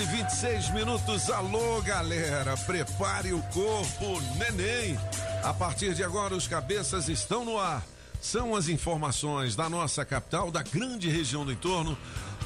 E 0.00 0.04
26 0.06 0.70
minutos. 0.70 1.30
Alô, 1.30 1.82
galera, 1.82 2.56
prepare 2.56 3.34
o 3.34 3.42
corpo, 3.52 4.20
neném. 4.38 4.98
A 5.44 5.52
partir 5.52 5.94
de 5.94 6.02
agora, 6.02 6.34
os 6.34 6.48
cabeças 6.48 7.08
estão 7.08 7.44
no 7.44 7.58
ar. 7.58 7.84
São 8.20 8.56
as 8.56 8.68
informações 8.68 9.54
da 9.54 9.68
nossa 9.68 10.02
capital, 10.04 10.50
da 10.50 10.62
grande 10.62 11.10
região 11.10 11.44
do 11.44 11.52
entorno, 11.52 11.98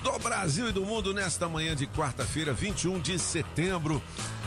do 0.03 0.19
Brasil 0.19 0.69
e 0.69 0.73
do 0.73 0.85
mundo 0.85 1.15
nesta 1.15 1.49
manhã 1.49 1.77
de 1.77 1.87
quarta-feira, 1.87 2.53
21 2.53 2.99
de 2.99 3.19
setembro 3.19 4.03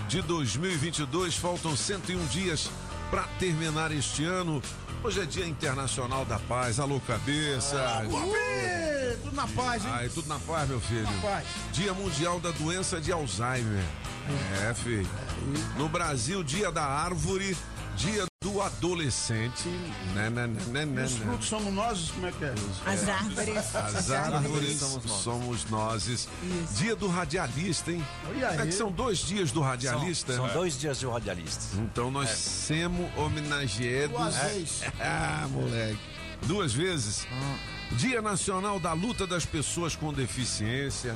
de 0.09 0.21
2022. 0.21 1.36
Faltam 1.38 1.77
101 1.77 2.25
dias 2.27 2.69
para 3.09 3.23
terminar 3.39 3.92
este 3.92 4.25
ano. 4.25 4.61
Hoje 5.03 5.22
é 5.22 5.26
Dia 5.26 5.45
Internacional 5.48 6.26
da 6.26 6.40
Paz. 6.40 6.80
Alô, 6.80 7.00
cabeça. 7.00 8.03
Ih, 8.06 9.17
tudo 9.23 9.36
na 9.36 9.48
paz, 9.48 9.86
hein? 9.86 9.92
Ai, 9.94 10.09
tudo 10.09 10.28
na 10.28 10.39
paz, 10.39 10.67
meu 10.67 10.81
filho. 10.81 11.04
Na 11.04 11.22
paz. 11.22 11.45
Dia 11.72 11.94
Mundial 11.94 12.39
da 12.39 12.52
Doença 12.52 13.00
de 13.00 13.12
Alzheimer. 13.12 13.84
É, 14.67 14.73
filho. 14.73 15.08
No 15.78 15.88
Brasil, 15.88 16.44
Dia 16.44 16.72
da 16.72 16.84
Árvore, 16.84 17.56
Dia 17.98 18.28
do 18.44 18.62
Adolescente. 18.62 19.67
Né, 20.14 20.30
né, 20.30 20.45
né, 20.48 20.62
né, 20.67 20.86
né, 20.86 21.03
Os 21.03 21.16
né. 21.16 21.26
frutos 21.26 21.48
somos 21.48 21.73
nós, 21.73 22.12
como 22.12 22.28
é 22.28 22.31
que 22.31 22.45
é? 22.45 22.54
As 22.86 23.09
árvores. 23.09 23.76
As 23.76 24.12
árvores 24.12 24.80
somos 25.08 25.66
nós. 25.66 26.30
Dia 26.78 26.95
do 26.95 27.08
radialista, 27.08 27.92
hein? 27.92 28.06
Olha 28.30 28.62
É 28.62 28.66
que 28.67 28.72
são 28.72 28.92
dois 28.92 29.17
dias 29.17 29.52
do 29.52 29.62
radialista. 29.62 30.36
São 30.36 30.45
né? 30.45 30.54
dois 30.54 30.80
dias 30.80 31.00
de 31.00 31.08
radialistas. 31.08 31.73
Então 31.73 32.12
nós 32.12 32.30
semos 32.30 33.09
homenageados. 33.17 34.16
Duas 34.16 34.36
vezes. 34.36 34.84
Ah, 35.00 35.48
moleque. 35.50 36.00
Duas 36.44 36.73
vezes. 36.73 37.28
Dia 37.93 38.21
Nacional 38.21 38.80
da 38.80 38.93
Luta 38.93 39.25
das 39.25 39.45
Pessoas 39.45 39.95
com 39.95 40.13
Deficiência. 40.13 41.16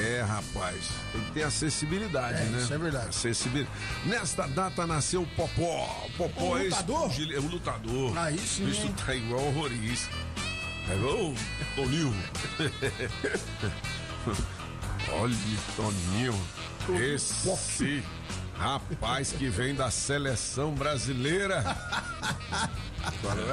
É, 0.00 0.22
rapaz. 0.22 0.90
Tem 1.12 1.20
que 1.22 1.32
ter 1.32 1.42
acessibilidade, 1.42 2.40
É, 2.40 2.44
né? 2.44 2.58
isso 2.62 2.72
é 2.74 2.78
verdade. 2.78 3.08
Acessibilidade. 3.08 3.74
Nesta 4.04 4.46
data 4.46 4.86
nasceu 4.86 5.22
o 5.22 5.26
Popó. 5.28 6.06
O 6.06 6.10
Popó 6.12 6.42
O 6.52 6.58
é 6.58 6.66
esse 6.66 6.76
lutador? 6.76 7.08
pugile- 7.08 7.34
É 7.34 7.38
o 7.38 7.42
lutador. 7.48 8.18
Aí 8.18 8.38
sim, 8.38 8.64
O 8.64 8.66
bicho 8.66 8.88
tá 9.04 9.14
igual 9.14 9.44
horrorista. 9.46 10.14
É 10.90 10.94
igual 10.94 11.16
o 11.16 11.34
Toninho. 11.74 12.14
Olha, 15.12 15.36
Toninho. 15.76 16.34
Esse 17.00 18.02
rapaz 18.58 19.32
que 19.32 19.48
vem 19.48 19.74
da 19.74 19.90
seleção 19.90 20.74
brasileira. 20.74 21.64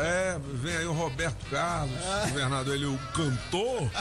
É, 0.04 0.38
vem 0.56 0.76
aí 0.76 0.86
o 0.86 0.92
Roberto 0.92 1.46
Carlos, 1.50 1.98
governador, 2.30 2.76
ele 2.76 2.86
o 2.86 3.00
cantor. 3.14 3.90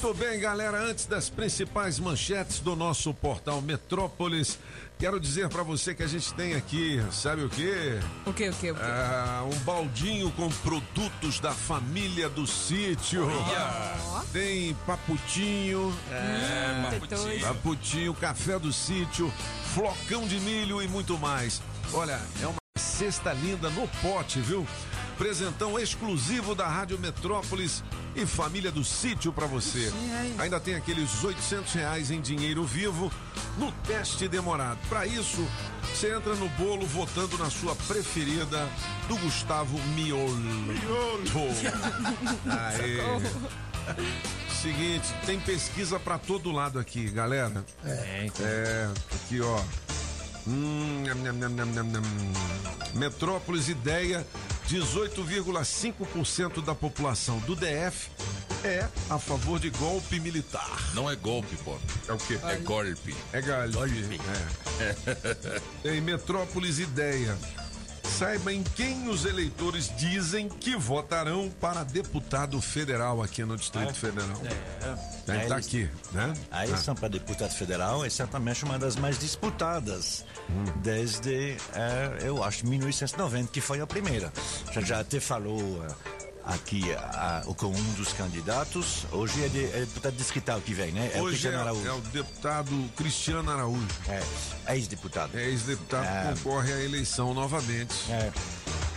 Muito 0.04 0.18
bem, 0.18 0.38
galera. 0.38 0.82
Antes 0.82 1.06
das 1.06 1.30
principais 1.30 1.98
manchetes 1.98 2.60
do 2.60 2.76
nosso 2.76 3.14
portal 3.14 3.62
Metrópolis, 3.62 4.58
quero 4.98 5.18
dizer 5.18 5.48
pra 5.48 5.62
você 5.62 5.94
que 5.94 6.02
a 6.02 6.06
gente 6.06 6.34
tem 6.34 6.54
aqui, 6.54 7.02
sabe 7.10 7.42
o 7.42 7.48
quê? 7.48 7.98
O 8.26 8.32
que, 8.34 8.50
o 8.50 8.52
que, 8.52 8.70
o 8.70 8.74
que? 8.74 8.82
Ah, 8.82 9.42
um 9.50 9.58
baldinho 9.60 10.30
com 10.32 10.50
produtos 10.50 11.40
da 11.40 11.52
família 11.52 12.28
do 12.28 12.46
sítio. 12.46 13.26
Tem 14.30 14.74
paputinho, 14.86 15.96
É, 16.10 16.98
Tetões. 17.00 17.42
paputinho, 17.42 18.12
café 18.12 18.58
do 18.58 18.74
sítio, 18.74 19.32
flocão 19.72 20.26
de 20.28 20.38
milho 20.40 20.82
e 20.82 20.86
muito 20.86 21.18
mais. 21.18 21.62
Olha, 21.94 22.20
é 22.42 22.46
uma 22.46 22.58
cesta 22.76 23.32
linda 23.32 23.70
no 23.70 23.88
pote, 24.02 24.38
viu? 24.38 24.66
Presentão 25.18 25.78
exclusivo 25.78 26.54
da 26.54 26.66
Rádio 26.66 26.98
Metrópolis 26.98 27.84
e 28.16 28.26
família 28.26 28.70
do 28.70 28.84
sítio 28.84 29.32
para 29.32 29.46
você. 29.46 29.92
Ainda 30.38 30.58
tem 30.58 30.74
aqueles 30.74 31.22
800 31.22 31.72
reais 31.72 32.10
em 32.10 32.20
dinheiro 32.20 32.64
vivo 32.64 33.12
no 33.56 33.70
teste 33.86 34.26
demorado. 34.28 34.78
Para 34.88 35.06
isso, 35.06 35.46
você 35.92 36.14
entra 36.14 36.34
no 36.34 36.48
bolo 36.50 36.86
votando 36.86 37.38
na 37.38 37.48
sua 37.48 37.76
preferida 37.76 38.68
do 39.08 39.16
Gustavo 39.18 39.78
Miolo. 39.94 40.34
Miolo. 40.34 41.22
Aê. 42.46 42.98
Seguinte, 44.60 45.14
tem 45.26 45.38
pesquisa 45.38 46.00
para 46.00 46.18
todo 46.18 46.50
lado 46.50 46.78
aqui, 46.78 47.08
galera. 47.10 47.64
É, 47.84 48.24
então. 48.26 48.46
É, 48.46 48.90
aqui 49.14 49.40
ó. 49.40 49.62
Hum, 50.46 51.02
nham, 51.04 51.16
nham, 51.16 51.48
nham. 51.48 52.02
Metrópolis 52.94 53.68
Ideia, 53.68 54.26
18,5% 54.68 56.62
da 56.62 56.74
população 56.74 57.38
do 57.40 57.56
DF 57.56 58.10
é 58.62 58.88
a 59.10 59.18
favor 59.18 59.58
de 59.58 59.68
golpe 59.70 60.20
militar. 60.20 60.70
Não 60.94 61.10
é 61.10 61.16
golpe, 61.16 61.56
pô. 61.56 61.76
É 62.08 62.12
o 62.12 62.18
quê? 62.18 62.38
É 62.42 62.56
golpe. 62.56 63.14
É 63.32 63.40
golpe. 63.42 64.20
É. 65.84 65.90
Em 65.96 66.00
Metrópolis 66.00 66.78
Ideia. 66.78 67.36
Saiba 68.18 68.52
em 68.52 68.62
quem 68.62 69.08
os 69.08 69.24
eleitores 69.24 69.90
dizem 69.96 70.48
que 70.48 70.76
votarão 70.76 71.50
para 71.60 71.82
deputado 71.82 72.60
federal 72.60 73.20
aqui 73.22 73.44
no 73.44 73.56
Distrito 73.56 73.92
Federal. 73.94 74.40
É. 74.44 74.84
É, 74.90 75.14
Tá 75.26 75.36
eles- 75.36 75.52
aqui, 75.52 75.90
né? 76.12 76.32
A 76.50 76.64
eleição 76.66 76.94
para 76.94 77.08
deputado 77.08 77.50
federal 77.52 78.04
é 78.04 78.10
certamente 78.10 78.62
uma 78.64 78.78
das 78.78 78.94
mais 78.94 79.18
disputadas 79.18 80.24
desde, 80.76 81.56
eh, 81.74 82.18
eu 82.22 82.44
acho, 82.44 82.64
1990, 82.66 83.50
que 83.50 83.60
foi 83.60 83.80
a 83.80 83.86
primeira. 83.86 84.32
Já, 84.72 84.80
já 84.82 85.00
até 85.00 85.18
falou 85.18 85.82
aqui 86.46 86.82
ah, 86.94 87.42
com 87.56 87.66
um 87.68 87.92
dos 87.94 88.12
candidatos. 88.12 89.06
Hoje 89.12 89.44
é, 89.44 89.48
de, 89.48 89.64
é 89.64 89.80
deputado 89.80 90.14
distrital 90.16 90.60
que 90.60 90.74
vem, 90.74 90.92
né? 90.92 91.10
É 91.14 91.20
o 91.20 91.24
Hoje 91.24 91.36
é, 91.46 91.50
Cristiano 91.50 91.60
Araújo. 91.60 91.86
é 91.88 91.92
o 91.92 92.00
deputado 92.00 92.90
Cristiano 92.96 93.50
Araújo. 93.50 93.86
É, 94.66 94.74
ex-deputado. 94.74 95.36
É 95.38 95.44
ex-deputado 95.48 96.04
É. 96.04 96.32
que 96.32 96.38
concorre 96.42 96.72
à 96.72 96.80
eleição 96.80 97.32
novamente. 97.34 97.94
É. 98.10 98.30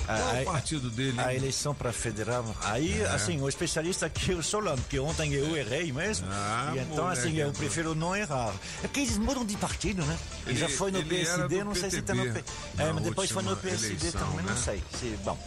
Qual 0.06 0.18
é 0.36 0.40
A- 0.40 0.42
o 0.42 0.46
partido 0.46 0.90
dele? 0.90 1.20
A 1.20 1.34
eleição 1.36 1.76
para 1.76 1.92
federal. 1.92 2.56
Aí, 2.64 3.02
É. 3.02 3.08
assim, 3.08 3.42
o 3.42 3.50
especialista 3.50 4.10
que 4.10 4.32
eu 4.32 4.42
sou 4.42 4.62
lá, 4.62 4.74
porque 4.76 4.98
ontem 5.00 5.34
eu 5.34 5.56
errei 5.58 5.92
mesmo. 5.92 6.28
Ah, 6.32 6.72
e 6.76 6.80
então, 6.80 7.04
moleque, 7.04 7.20
assim, 7.20 7.36
eu 7.36 7.50
então. 7.50 7.60
prefiro 7.60 7.94
não 7.94 8.16
errar. 8.16 8.54
É 8.84 8.88
porque 8.88 9.02
eles 9.02 9.18
mudam 9.18 9.46
de 9.46 9.58
partido, 9.58 10.06
né? 10.06 10.18
Ele, 10.46 10.52
Ele- 10.52 10.60
já 10.62 10.70
foi 10.78 10.92
no 10.92 11.04
PSD, 11.04 11.62
não 11.64 11.76
sei 11.76 11.90
se 11.90 12.00
está 12.00 12.14
no. 12.14 12.24
PTB, 12.24 12.44
É, 12.78 12.92
mas 12.94 13.04
depois 13.04 13.30
foi 13.32 13.44
no 13.44 13.58
PSD 13.58 13.96
eleição, 13.96 14.22
também, 14.22 14.46
né? 14.46 14.52
não 14.52 14.58
sei. 14.58 14.82
Se, 14.98 15.20
bom. 15.26 15.38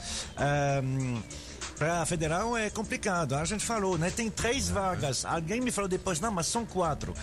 Para 1.81 2.05
federal 2.05 2.59
é 2.59 2.69
complicado, 2.69 3.35
a 3.35 3.43
gente 3.47 3.65
falou, 3.65 3.97
né? 3.97 4.11
Tem 4.11 4.29
três 4.29 4.69
vagas. 4.69 5.25
Alguém 5.25 5.62
me 5.62 5.71
falou 5.71 5.88
depois, 5.88 6.21
não, 6.21 6.31
mas 6.31 6.47
são 6.47 6.67
quatro. 6.67 7.15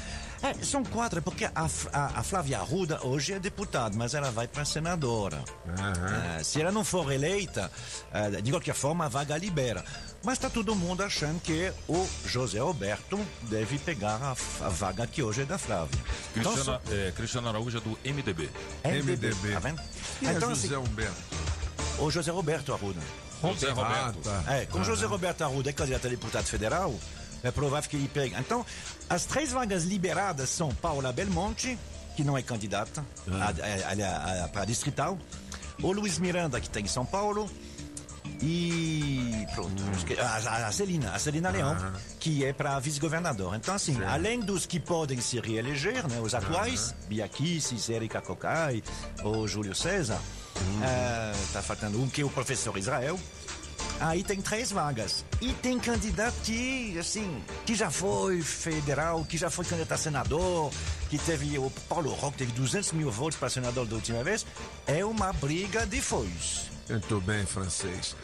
É, 0.42 0.52
são 0.66 0.84
quatro, 0.84 1.22
porque 1.22 1.46
a, 1.46 1.52
a, 1.94 2.20
a 2.20 2.24
Flávia 2.24 2.58
Arruda 2.58 3.00
hoje 3.06 3.34
é 3.34 3.40
deputada, 3.40 3.96
mas 3.96 4.16
ela 4.16 4.32
vai 4.32 4.48
para 4.48 4.66
senadora. 4.66 5.44
É, 6.40 6.44
se 6.44 6.60
ela 6.60 6.72
não 6.72 6.84
for 6.84 7.12
eleita, 7.12 7.72
é, 8.12 8.42
de 8.42 8.50
qualquer 8.50 8.74
forma, 8.74 9.06
a 9.06 9.08
vaga 9.08 9.38
libera. 9.38 9.86
Mas 10.24 10.40
está 10.40 10.50
todo 10.50 10.76
mundo 10.76 11.04
achando 11.04 11.40
que 11.40 11.72
o 11.88 12.08
José 12.26 12.58
Roberto 12.60 13.24
deve 13.44 13.78
pegar 13.78 14.16
a, 14.16 14.32
a 14.66 14.70
vaga 14.70 15.06
que 15.06 15.22
hoje 15.22 15.44
é 15.44 15.46
da 15.46 15.60
Flávia. 15.60 16.00
Então, 16.36 16.52
Cristiano, 16.52 16.82
é, 16.90 17.12
Cristiano 17.12 17.48
Araújo 17.48 17.78
é 17.78 17.82
do 17.82 17.92
MDB. 18.04 18.50
MDB. 18.84 19.54
Tá 19.54 19.60
vendo? 19.60 19.82
E 20.20 20.28
é 20.28 20.32
Então, 20.32 20.50
José 20.50 20.66
assim, 20.66 20.76
Humberto? 20.78 21.22
o 22.00 22.10
José 22.10 22.32
Roberto 22.32 22.74
Arruda. 22.74 23.02
José 23.42 23.70
Roberto. 23.72 24.30
Ah, 24.30 24.44
tá. 24.46 24.54
É, 24.56 24.66
com 24.66 24.84
José 24.84 25.06
Roberto 25.06 25.42
Arruda 25.44 25.70
é 25.70 25.74
candidato 25.74 26.08
a 26.08 26.10
deputado 26.10 26.46
federal, 26.46 26.94
é 27.44 27.52
provável 27.52 27.90
que 27.90 27.96
ele 27.96 28.08
pegue. 28.08 28.36
Então, 28.38 28.66
as 29.10 29.26
três 29.26 29.52
vagas 29.52 29.84
liberadas 29.84 30.50
são 30.50 30.74
Paula 30.76 31.12
Belmonte, 31.14 31.78
que 32.16 32.24
não 32.24 32.38
é 32.38 32.42
candidata 32.42 33.06
Ah. 33.32 34.48
para 34.52 34.66
distrital, 34.66 35.18
o 35.82 35.92
Luiz 35.92 36.18
Miranda, 36.18 36.60
que 36.60 36.68
está 36.68 36.80
em 36.80 36.88
São 36.88 37.06
Paulo, 37.06 37.50
e 38.42 39.46
pronto, 39.56 39.84
a, 40.20 40.72
Celina, 40.72 41.12
a 41.14 41.20
Celina 41.20 41.50
Leão, 41.50 41.72
Ah. 41.80 41.94
que 42.20 42.44
é 42.46 42.54
para 42.54 42.78
vice-governador. 42.80 43.56
Então, 43.56 43.74
assim, 43.76 43.98
além 44.04 44.40
dos 44.40 44.66
que 44.66 44.80
podem 44.80 45.20
se 45.22 45.40
reeleger, 45.40 46.08
né, 46.08 46.20
os 46.20 46.34
atuais, 46.36 46.94
Bia 47.08 47.28
Kicis, 47.28 47.90
Erika 47.90 48.22
Cocai, 48.22 48.84
ou 49.24 49.48
Júlio 49.48 49.74
César, 49.76 50.20
está 51.46 51.62
faltando 51.62 52.02
um 52.02 52.10
que 52.10 52.22
é 52.22 52.26
o 52.26 52.30
professor 52.30 52.78
Israel. 52.78 53.20
Aí 54.00 54.24
tem 54.24 54.42
três 54.42 54.72
vagas. 54.72 55.26
E 55.42 55.54
tem 55.54 55.80
candidato 55.80 56.36
que, 56.44 56.98
assim, 57.00 57.42
que 57.66 57.74
já 57.74 57.90
foi 57.90 58.42
federal, 58.42 59.26
que 59.26 59.38
já 59.38 59.50
foi 59.50 59.66
candidato 59.66 59.94
a 59.94 59.98
senador, 59.98 60.72
que 61.10 61.18
teve, 61.18 61.58
o 61.58 61.72
Paulo 61.90 62.12
Roque 62.12 62.38
teve 62.38 62.52
200 62.52 62.92
mil 62.92 63.10
votos 63.10 63.38
para 63.38 63.50
senador 63.50 63.86
da 63.86 63.96
última 63.96 64.24
vez. 64.24 64.46
É 64.86 65.04
uma 65.04 65.34
briga 65.34 65.86
de 65.86 66.00
foice. 66.02 66.70
Muito 66.90 67.20
bem, 67.22 67.46
francês. 67.46 68.16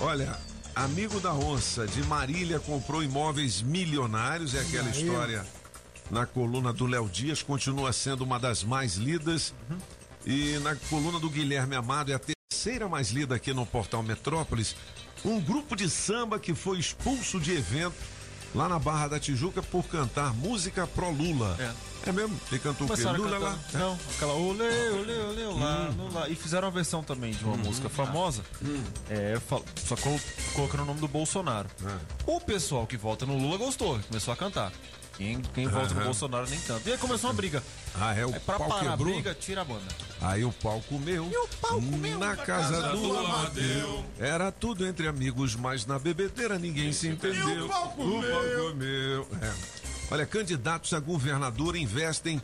Olha, 0.00 0.38
amigo 0.74 1.20
da 1.20 1.34
onça 1.34 1.86
de 1.86 2.02
Marília 2.04 2.58
comprou 2.58 3.02
imóveis 3.02 3.60
milionários, 3.60 4.54
é 4.54 4.60
aquela 4.60 4.88
história 4.88 5.44
na 6.10 6.24
coluna 6.24 6.72
do 6.72 6.86
Léo 6.86 7.08
Dias, 7.08 7.42
continua 7.42 7.92
sendo 7.92 8.24
uma 8.24 8.38
das 8.38 8.64
mais 8.64 8.94
lidas. 8.94 9.54
E 10.26 10.58
na 10.62 10.74
coluna 10.90 11.18
do 11.18 11.30
Guilherme 11.30 11.74
Amado 11.76 12.10
é 12.12 12.14
a 12.14 12.20
terceira 12.50 12.88
mais 12.88 13.10
lida 13.10 13.34
aqui 13.34 13.52
no 13.52 13.64
portal 13.64 14.02
Metrópolis. 14.02 14.74
Um 15.24 15.40
grupo 15.40 15.74
de 15.74 15.88
samba 15.88 16.38
que 16.38 16.54
foi 16.54 16.78
expulso 16.78 17.40
de 17.40 17.52
evento 17.52 17.94
lá 18.54 18.68
na 18.68 18.78
Barra 18.78 19.08
da 19.08 19.20
Tijuca 19.20 19.62
por 19.62 19.84
cantar 19.86 20.32
música 20.34 20.86
pro 20.86 21.10
Lula. 21.10 21.56
É, 22.06 22.12
mesmo? 22.12 22.38
Ele 22.50 22.60
cantou 22.60 22.86
o 22.86 22.94
quê? 22.94 23.02
Lula 23.02 23.38
lá? 23.38 23.58
Não, 23.74 23.98
aquela 24.14 24.32
olê, 24.34 24.90
olê, 24.90 25.18
olê, 25.18 25.44
lá, 25.46 25.90
Hum. 25.90 26.08
lá. 26.12 26.28
E 26.28 26.34
fizeram 26.34 26.68
uma 26.68 26.72
versão 26.74 27.02
também 27.02 27.32
de 27.32 27.44
uma 27.44 27.56
música 27.56 27.88
famosa. 27.88 28.42
É, 29.10 29.38
fal- 29.48 29.64
só 29.84 29.96
colo- 29.96 30.20
colocando 30.54 30.82
o 30.82 30.86
nome 30.86 31.00
do 31.00 31.08
Bolsonaro. 31.08 31.68
É. 31.84 31.98
O 32.26 32.40
pessoal 32.40 32.86
que 32.86 32.96
vota 32.96 33.26
no 33.26 33.36
Lula 33.36 33.58
gostou, 33.58 33.98
começou 34.08 34.32
a 34.32 34.36
cantar. 34.36 34.72
Quem, 35.18 35.42
quem 35.52 35.66
no 35.66 35.76
Aham. 35.76 36.04
Bolsonaro 36.04 36.48
nem 36.48 36.60
tanto. 36.60 36.88
E 36.88 36.92
aí 36.92 36.98
começou 36.98 37.28
uma 37.28 37.34
briga. 37.34 37.60
Ah, 37.96 38.14
é 38.14 38.24
o 38.24 38.32
Aí 38.32 38.38
pra 38.38 38.56
pau 38.56 38.68
parar 38.68 38.90
quebrou? 38.90 39.12
a 39.12 39.14
briga, 39.16 39.34
tira 39.34 39.62
a 39.62 39.64
banda. 39.64 39.82
Aí 40.20 40.44
o 40.44 40.52
pau 40.52 40.80
comeu. 40.88 41.28
E 41.30 41.36
o 41.36 41.48
pau 41.60 41.82
comeu 41.82 42.18
na 42.20 42.36
casa 42.36 42.90
do 42.90 43.18
Amadeu. 43.18 44.04
Era 44.16 44.52
tudo 44.52 44.86
entre 44.86 45.08
amigos, 45.08 45.56
mas 45.56 45.84
na 45.84 45.98
bebedeira 45.98 46.56
ninguém 46.56 46.92
se 46.92 47.08
entendeu. 47.08 47.66
o 47.66 47.68
pau 47.68 47.88
comeu. 47.90 48.70
comeu. 48.70 49.28
É. 49.42 49.52
Olha, 50.10 50.24
candidatos 50.24 50.94
a 50.94 51.00
governador 51.00 51.74
investem 51.74 52.40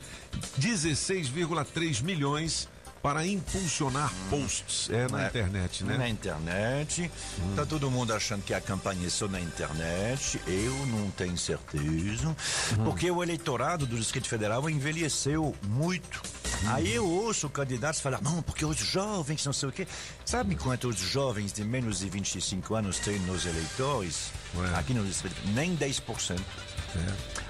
16,3 0.61 2.03
milhões 2.03 2.69
para 3.05 3.27
impulsionar 3.27 4.11
posts. 4.31 4.89
É 4.89 5.07
na 5.09 5.25
É. 5.25 5.27
internet, 5.27 5.85
né? 5.85 5.99
Na 5.99 6.09
internet. 6.09 7.11
Tá 7.55 7.67
todo 7.67 7.91
mundo 7.91 8.15
achando 8.15 8.43
que 8.43 8.55
a 8.55 8.63
campanha 8.63 9.07
é 9.07 9.11
só 9.11 9.29
na 9.29 9.39
internet. 9.39 10.41
Eu 10.47 10.75
não 10.87 11.11
tenho 11.11 11.37
certeza. 11.37 12.35
Porque 12.83 13.11
o 13.11 13.23
eleitorado 13.23 13.85
do 13.85 13.95
Distrito 13.99 14.27
Federal 14.27 14.71
envelheceu 14.71 15.55
muito. 15.69 16.23
Aí 16.69 16.95
eu 16.95 17.07
ouço 17.07 17.47
candidatos 17.51 18.01
falar, 18.01 18.23
não, 18.23 18.41
porque 18.41 18.65
os 18.65 18.79
jovens 18.79 19.45
não 19.45 19.53
sei 19.53 19.69
o 19.69 19.73
quê. 19.73 19.87
Sabe 20.25 20.57
quantos 20.57 20.97
jovens 20.97 21.53
de 21.53 21.63
menos 21.63 21.99
de 21.99 22.09
25 22.09 22.75
anos 22.75 22.99
tem 23.01 23.19
nos 23.19 23.45
eleitores? 23.45 24.33
Ué. 24.57 24.79
Aqui 24.79 24.95
no 24.95 25.05
Distrito 25.05 25.37
Nem 25.49 25.77
10%. 25.77 26.41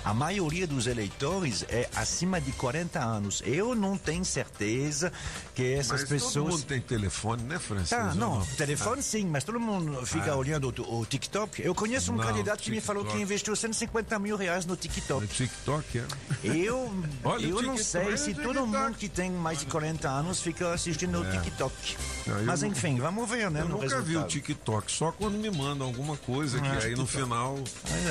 A 0.05 0.13
maioria 0.13 0.67
dos 0.67 0.87
eleitores 0.87 1.65
é 1.69 1.89
acima 1.97 2.41
de 2.41 2.53
40 2.53 2.99
anos. 3.01 3.43
Eu 3.47 3.75
não 3.75 3.97
tenho 3.97 4.25
certeza 4.25 5.11
que 5.55 5.73
essas 5.75 6.01
Mas 6.03 6.09
pessoas. 6.11 6.33
todo 6.35 6.49
mundo 6.51 6.63
tem 6.65 6.81
telefone, 6.81 7.43
né, 7.45 7.59
Francisco? 7.59 7.97
Tá, 7.97 8.15
não, 8.15 8.45
telefone 8.57 9.03
sim, 9.03 9.25
mas 9.27 9.45
todo 9.45 9.59
mundo 9.59 10.05
fica 10.05 10.33
Ah. 10.33 10.37
olhando 10.37 10.75
o, 10.87 11.01
o 11.01 11.07
TikTok. 11.07 11.63
Eu 11.63 11.75
conheço 11.75 12.13
um 12.13 12.17
Não, 12.17 12.25
candidato 12.25 12.63
que 12.63 12.71
me 12.71 12.81
falou 12.83 13.03
que 13.03 13.11
TikTok. 13.13 13.23
investiu 13.23 13.57
150 13.57 14.19
mil 14.19 14.37
reais 14.37 14.67
no 14.67 14.77
TikTok. 14.77 15.23
No 15.23 15.27
TikTok, 15.27 15.99
é. 15.99 16.05
Eu, 16.45 16.93
Olha, 17.25 17.47
eu 17.47 17.63
não 17.63 17.75
TikTok, 17.75 17.85
sei 17.85 18.17
se 18.19 18.35
todo 18.35 18.45
TikTok. 18.53 18.67
mundo 18.69 18.95
que 18.99 19.09
tem 19.09 19.31
mais 19.31 19.61
de 19.61 19.67
40 19.67 20.07
anos 20.09 20.41
fica 20.43 20.73
assistindo 20.75 21.19
o 21.21 21.25
É. 21.27 21.31
TikTok. 21.39 21.97
Não, 22.27 22.45
Mas 22.45 22.61
não- 22.63 22.69
enfim, 22.69 22.99
vamos 22.99 23.29
ver, 23.29 23.51
né? 23.51 23.63
Eu 23.63 23.69
nunca 23.69 23.87
vi 23.89 23.95
o 23.95 23.99
resultado. 23.99 24.29
TikTok, 24.29 24.93
só 24.93 25.13
quando 25.13 25.39
me 25.39 25.51
mandam 25.51 25.87
alguma 25.87 26.17
coisa, 26.19 26.61
que 26.61 26.67
Ah, 26.69 26.73
aí 26.73 26.91
no 26.95 27.05
TikTok. 27.05 27.11
final 27.13 27.59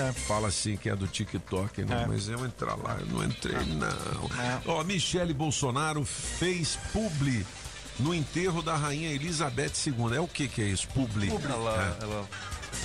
é. 0.09 0.11
fala 0.11 0.47
assim 0.47 0.75
que 0.75 0.89
é 0.89 0.95
do 0.95 1.07
TikTok, 1.07 1.82
né? 1.85 2.03
É. 2.03 2.07
Mas 2.07 2.27
eu 2.29 2.45
entrar 2.45 2.75
lá, 2.75 2.97
eu 2.99 3.05
não 3.07 3.23
entrei, 3.23 3.55
não. 3.65 3.87
É. 4.41 4.61
Ó, 4.65 4.83
Michele 4.83 5.33
Bolsonaro 5.33 6.03
fez 6.05 6.77
publi 6.91 7.45
no 7.99 8.13
enterro 8.13 8.61
da 8.61 8.75
rainha 8.75 9.11
Elizabeth 9.11 9.71
II. 9.85 10.15
É 10.15 10.19
o 10.19 10.27
que 10.27 10.47
que 10.47 10.61
é 10.61 10.65
isso? 10.65 10.87
Publi. 10.89 11.29
Ela, 11.29 11.97
É. 11.99 12.03
ela 12.03 12.25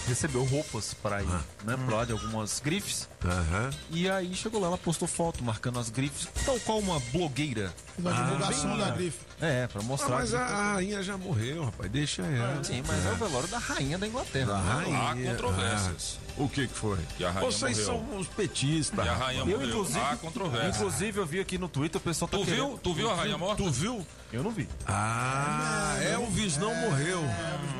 recebeu 0.06 0.44
roupas 0.44 0.92
para 0.94 1.22
ir, 1.22 1.28
Ah. 1.30 1.40
né? 1.64 1.76
Pra 1.86 1.96
lá 1.96 2.04
de 2.04 2.12
algumas 2.12 2.60
grifes. 2.60 3.08
Aham. 3.24 3.70
E 3.90 4.08
aí 4.08 4.32
chegou 4.34 4.60
lá, 4.60 4.68
ela 4.68 4.78
postou 4.78 5.08
foto 5.08 5.42
marcando 5.42 5.78
as 5.78 5.90
grifes, 5.90 6.28
tal 6.46 6.58
qual 6.60 6.78
uma 6.78 7.00
blogueira. 7.12 7.72
Da 7.98 8.12
divulgação 8.12 8.70
bem- 8.70 8.78
da 8.78 8.90
grife. 8.90 9.18
É, 9.40 9.66
pra 9.66 9.80
Ah, 9.80 9.84
mostrar. 9.84 10.16
mas 10.20 10.30
que- 10.30 10.36
a 10.36 10.40
a 10.40 10.72
rainha 10.74 11.02
já 11.02 11.16
morreu, 11.18 11.64
rapaz. 11.64 11.90
Deixa 11.90 12.22
ela. 12.22 12.62
Sim, 12.62 12.82
mas 12.86 13.04
é 13.04 13.10
o 13.10 13.16
velório 13.16 13.48
da 13.48 13.58
rainha 13.58 13.98
da 13.98 14.06
Inglaterra. 14.06 14.46
Da 14.52 14.58
rainha. 14.58 14.98
Há 14.98 15.30
controvérsias. 15.32 16.18
Ah, 16.28 16.32
o 16.42 16.48
que 16.48 16.68
que 16.68 16.74
foi? 16.74 16.98
Que 17.16 17.24
a 17.24 17.30
rainha 17.32 17.50
Vocês 17.50 17.78
morreu. 17.86 18.06
são 18.08 18.18
os 18.18 18.26
petistas. 18.28 19.04
E 19.04 19.08
a 19.08 19.14
rainha 19.14 19.40
Eu, 19.40 19.46
morreu. 19.46 19.68
inclusive, 19.68 19.98
Há 20.00 20.16
controvérsias. 20.16 20.76
inclusive, 20.76 21.18
eu 21.18 21.26
vi 21.26 21.40
aqui 21.40 21.58
no 21.58 21.68
Twitter 21.68 22.00
o 22.00 22.04
pessoal 22.04 22.28
tá 22.28 22.38
Tu 22.38 22.44
querendo- 22.44 22.66
viu? 22.68 22.78
Tu 22.82 22.94
viu 22.94 23.10
a 23.10 23.14
rainha 23.16 23.36
morta? 23.36 23.62
Tu 23.62 23.70
viu? 23.70 24.06
Eu 24.32 24.42
não 24.44 24.50
vi. 24.52 24.68
Ah, 24.86 25.96
Elvis 26.02 26.56
não 26.56 26.74
morreu. 26.74 27.22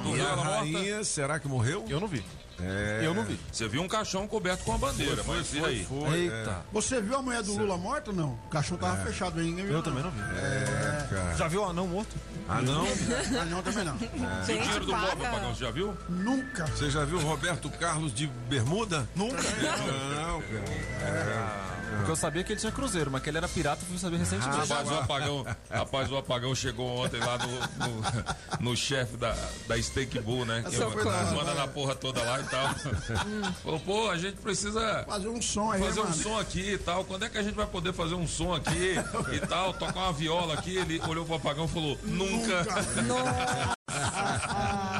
Tu 0.02 0.12
viu 0.14 0.26
a 0.26 0.28
ela 0.30 0.37
morta? 0.45 0.59
rainha, 0.61 1.04
será 1.04 1.38
que 1.38 1.47
morreu? 1.47 1.85
Eu 1.88 2.00
não 2.00 2.09
vi. 2.09 2.25
É. 2.61 3.02
Eu 3.04 3.14
não 3.14 3.23
vi. 3.25 3.38
Você 3.52 3.68
viu 3.68 3.80
um 3.83 3.87
caixão 3.87 4.26
coberto 4.26 4.64
com 4.64 4.73
a 4.75 4.78
bandeira, 4.78 5.23
Foi, 5.28 5.44
foi, 5.44 5.85
foi. 5.85 6.18
Eita. 6.20 6.64
Você 6.73 7.00
viu 7.00 7.16
a 7.16 7.23
mulher 7.23 7.42
do 7.42 7.54
Lula 7.54 7.76
morta 7.76 8.11
ou 8.11 8.16
não? 8.16 8.30
O 8.47 8.49
caixão 8.50 8.78
tava 8.78 9.04
fechado 9.04 9.38
ainda. 9.38 9.61
Eu 9.61 9.82
também 9.82 10.02
não 10.02 10.11
vi. 10.11 10.20
É, 10.20 11.06
cara. 11.11 11.37
Já 11.37 11.49
viu 11.49 11.62
o 11.62 11.64
anão 11.66 11.87
morto? 11.87 12.16
Ah, 12.49 12.62
não? 12.62 12.87
Ah, 13.58 13.62
também 13.62 13.85
não. 13.85 13.97
O 13.97 14.47
Gente, 14.47 14.62
dinheiro 14.62 14.87
do 14.87 14.92
Bob, 14.92 15.16
paga. 15.16 15.30
Pagão, 15.30 15.54
você 15.54 15.64
já 15.64 15.70
viu? 15.70 15.97
Nunca. 16.08 16.66
Você 16.68 16.90
já 16.90 17.04
viu 17.04 17.18
o 17.18 17.20
Roberto 17.20 17.68
Carlos 17.70 18.14
de 18.14 18.26
bermuda? 18.49 19.06
Nunca. 19.14 19.42
Não, 19.42 20.40
cara. 20.40 21.64
Porque 21.97 22.11
eu 22.11 22.16
sabia 22.16 22.45
que 22.45 22.52
ele 22.52 22.61
tinha 22.61 22.73
cruzeiro, 22.73 23.11
mas 23.11 23.23
que 23.23 23.30
ele 23.30 23.38
era 23.38 23.49
pirata, 23.49 23.83
eu 23.83 23.87
fui 23.88 23.99
saber 23.99 24.16
recentemente. 24.18 24.59
Rapaz, 24.68 24.90
o 24.90 24.95
apagão, 24.95 25.47
rapaz, 25.71 26.12
o 26.12 26.16
apagão 26.16 26.54
chegou 26.54 27.04
ontem 27.04 27.18
lá 27.21 27.38
no, 27.38 27.49
no, 27.87 28.02
no 28.71 28.76
chefe 28.76 29.16
da, 29.16 29.35
da 29.66 29.80
Steak 29.83 30.18
Bull, 30.21 30.45
né? 30.45 30.62
Que 30.68 30.76
Socorro. 30.76 31.35
manda 31.35 31.54
na 31.54 31.66
porra 31.68 31.95
toda 31.95 32.23
lá 32.23 32.40
e 32.40 32.45
tal. 32.45 32.75
Falou, 33.62 33.80
pô, 33.80 34.11
a 34.11 34.16
gente 34.18 34.37
precisa 34.37 35.04
Fazer 35.09 35.28
um 35.28 35.40
som 35.42 35.73
aí, 35.73 35.80
fazer 35.80 36.00
um 36.00 36.04
mano. 36.04 36.16
som 36.16 36.38
aqui 36.38 36.73
e 36.73 36.78
tal. 36.78 37.04
Quando 37.04 37.25
é 37.25 37.28
que 37.28 37.38
a 37.38 37.42
gente 37.42 37.54
vai 37.54 37.66
poder 37.66 37.92
fazer 37.92 38.14
um 38.14 38.26
som 38.26 38.54
aqui 38.54 38.95
e 39.33 39.40
tal? 39.47 39.73
Tocar 39.75 40.00
uma 40.00 40.12
viola 40.12 40.54
aqui. 40.54 40.76
Ele 40.76 41.00
olhou 41.09 41.25
pro 41.25 41.37
apagão 41.37 41.64
e 41.64 41.68
falou, 41.68 41.99
nunca. 42.04 42.66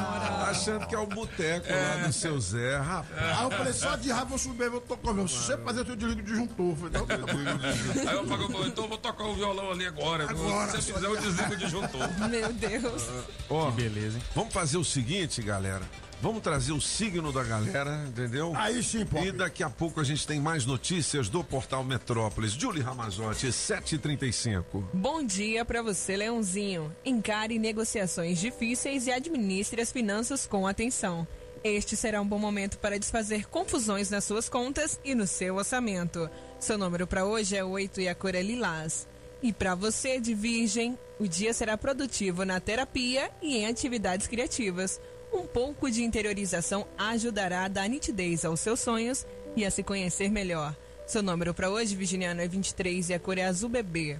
Achando 0.49 0.87
que 0.87 0.95
é 0.95 0.99
o 0.99 1.05
boteco 1.05 1.67
lá 1.71 2.07
do 2.07 2.13
seu 2.13 2.39
Zé, 2.39 2.77
rapaz. 2.77 3.37
Aí 3.37 3.43
eu 3.43 3.51
falei, 3.51 3.73
só 3.73 3.95
de 3.95 4.09
raiva 4.09 4.25
eu 4.25 4.29
vou 4.29 4.37
subir, 4.37 4.69
vou 4.69 4.81
tocar 4.81 5.11
o 5.11 5.13
violão. 5.13 5.27
Se 5.27 5.35
você 5.37 5.57
fazer, 5.57 5.79
eu 5.87 5.95
desligo 5.95 6.19
o 6.21 6.23
disjuntor. 6.23 6.75
Eu 6.93 7.07
Falei. 7.07 8.07
Aí 8.07 8.15
o 8.15 8.19
apagão 8.19 8.49
falou, 8.49 8.67
então 8.67 8.83
eu 8.85 8.89
vou 8.89 8.97
tocar 8.97 9.23
o 9.25 9.35
violão 9.35 9.71
ali 9.71 9.85
agora. 9.85 10.29
Agora, 10.29 10.71
Se 10.71 10.81
você 10.81 10.93
fizer, 10.93 11.07
eu 11.07 11.17
desligo 11.21 11.53
o 11.53 11.57
disjuntor. 11.57 12.29
Meu 12.29 12.53
Deus. 12.53 13.07
Ó, 13.49 13.71
Beleza, 13.71 14.17
hein? 14.17 14.23
vamos 14.35 14.53
fazer 14.53 14.77
o 14.77 14.83
seguinte, 14.83 15.41
galera. 15.41 15.83
Vamos 16.21 16.41
trazer 16.41 16.73
o 16.73 16.81
signo 16.81 17.31
da 17.31 17.43
galera, 17.45 18.03
entendeu? 18.05 18.51
Aí 18.53 18.83
sim, 18.83 19.05
pô. 19.05 19.19
E 19.19 19.31
daqui 19.31 19.63
a 19.63 19.69
pouco 19.69 20.01
a 20.01 20.03
gente 20.03 20.27
tem 20.27 20.37
mais 20.37 20.65
notícias 20.65 21.29
do 21.29 21.41
Portal 21.45 21.81
Metrópolis. 21.81 22.51
Julie 22.51 22.83
Ramazotti, 22.83 23.47
7h35. 23.47 24.83
Bom 24.93 25.23
dia 25.23 25.63
para 25.63 25.81
você, 25.81 26.17
Leãozinho. 26.17 26.93
Encare 27.05 27.57
negociações 27.57 28.37
difíceis 28.37 29.07
e 29.07 29.11
administre 29.11 29.81
as 29.81 29.93
finanças 29.93 30.45
com 30.45 30.67
atenção. 30.67 31.25
Este 31.63 31.95
será 31.95 32.21
um 32.21 32.27
bom 32.27 32.39
momento 32.39 32.79
para 32.79 32.99
desfazer 32.99 33.47
confusões 33.47 34.09
nas 34.09 34.25
suas 34.25 34.49
contas 34.49 34.99
e 35.05 35.15
no 35.15 35.25
seu 35.25 35.55
orçamento. 35.55 36.29
Seu 36.59 36.77
número 36.77 37.07
para 37.07 37.25
hoje 37.25 37.55
é 37.55 37.63
8 37.63 38.01
e 38.01 38.09
a 38.09 38.15
cor 38.15 38.35
é 38.35 38.41
lilás. 38.41 39.07
E 39.41 39.53
para 39.53 39.73
você 39.73 40.19
de 40.19 40.33
Virgem, 40.33 40.99
o 41.17 41.27
dia 41.27 41.53
será 41.53 41.77
produtivo 41.77 42.43
na 42.43 42.59
terapia 42.59 43.31
e 43.41 43.57
em 43.57 43.67
atividades 43.67 44.27
criativas. 44.27 44.99
Um 45.31 45.45
pouco 45.45 45.89
de 45.91 46.03
interiorização 46.03 46.87
ajudará 46.97 47.65
a 47.65 47.67
dar 47.67 47.87
nitidez 47.87 48.43
aos 48.43 48.59
seus 48.59 48.79
sonhos 48.79 49.25
e 49.55 49.63
a 49.65 49.71
se 49.71 49.83
conhecer 49.83 50.31
melhor. 50.31 50.75
Seu 51.05 51.21
número 51.21 51.53
para 51.53 51.69
hoje, 51.69 51.95
Virginiano, 51.95 52.41
é 52.41 52.47
23 52.47 53.09
e 53.09 53.13
a 53.13 53.19
cor 53.19 53.37
é 53.37 53.45
azul 53.45 53.69
bebê. 53.69 54.19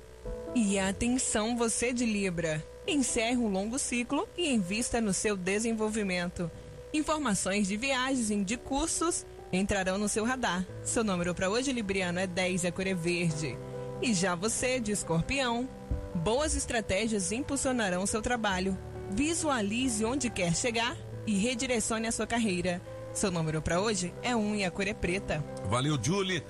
E 0.55 0.79
atenção, 0.79 1.55
você 1.55 1.93
de 1.93 2.05
Libra. 2.05 2.63
Encerre 2.87 3.37
um 3.37 3.47
longo 3.47 3.77
ciclo 3.77 4.27
e 4.37 4.51
invista 4.51 4.99
no 4.99 5.13
seu 5.13 5.37
desenvolvimento. 5.37 6.49
Informações 6.91 7.67
de 7.67 7.77
viagens 7.77 8.31
e 8.31 8.43
de 8.43 8.57
cursos 8.57 9.25
entrarão 9.53 9.97
no 9.97 10.09
seu 10.09 10.25
radar. 10.25 10.65
Seu 10.83 11.03
número 11.03 11.35
para 11.35 11.49
hoje, 11.49 11.71
Libriano, 11.71 12.19
é 12.19 12.25
10 12.25 12.63
e 12.63 12.67
a 12.67 12.71
cor 12.71 12.87
é 12.87 12.93
verde. 12.95 13.57
E 14.01 14.13
já 14.13 14.33
você, 14.33 14.79
de 14.79 14.91
escorpião, 14.91 15.69
boas 16.15 16.55
estratégias 16.55 17.31
impulsionarão 17.31 18.05
seu 18.07 18.21
trabalho. 18.21 18.77
Visualize 19.11 20.03
onde 20.05 20.29
quer 20.29 20.55
chegar 20.55 20.95
e 21.25 21.37
redirecione 21.37 22.07
a 22.07 22.11
sua 22.11 22.27
carreira. 22.27 22.81
Seu 23.13 23.31
número 23.31 23.61
para 23.61 23.81
hoje 23.81 24.13
é 24.21 24.35
1 24.35 24.55
e 24.55 24.63
a 24.63 24.71
cor 24.71 24.87
é 24.87 24.93
preta. 24.93 25.43
Valeu, 25.69 25.97
Julie. 26.01 26.43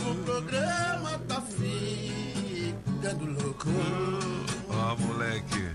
O 0.00 0.14
programa 0.24 1.18
tá 1.28 1.42
ficando 1.42 3.24
louco. 3.24 3.68
Ó, 4.68 4.96
moleque. 4.96 5.70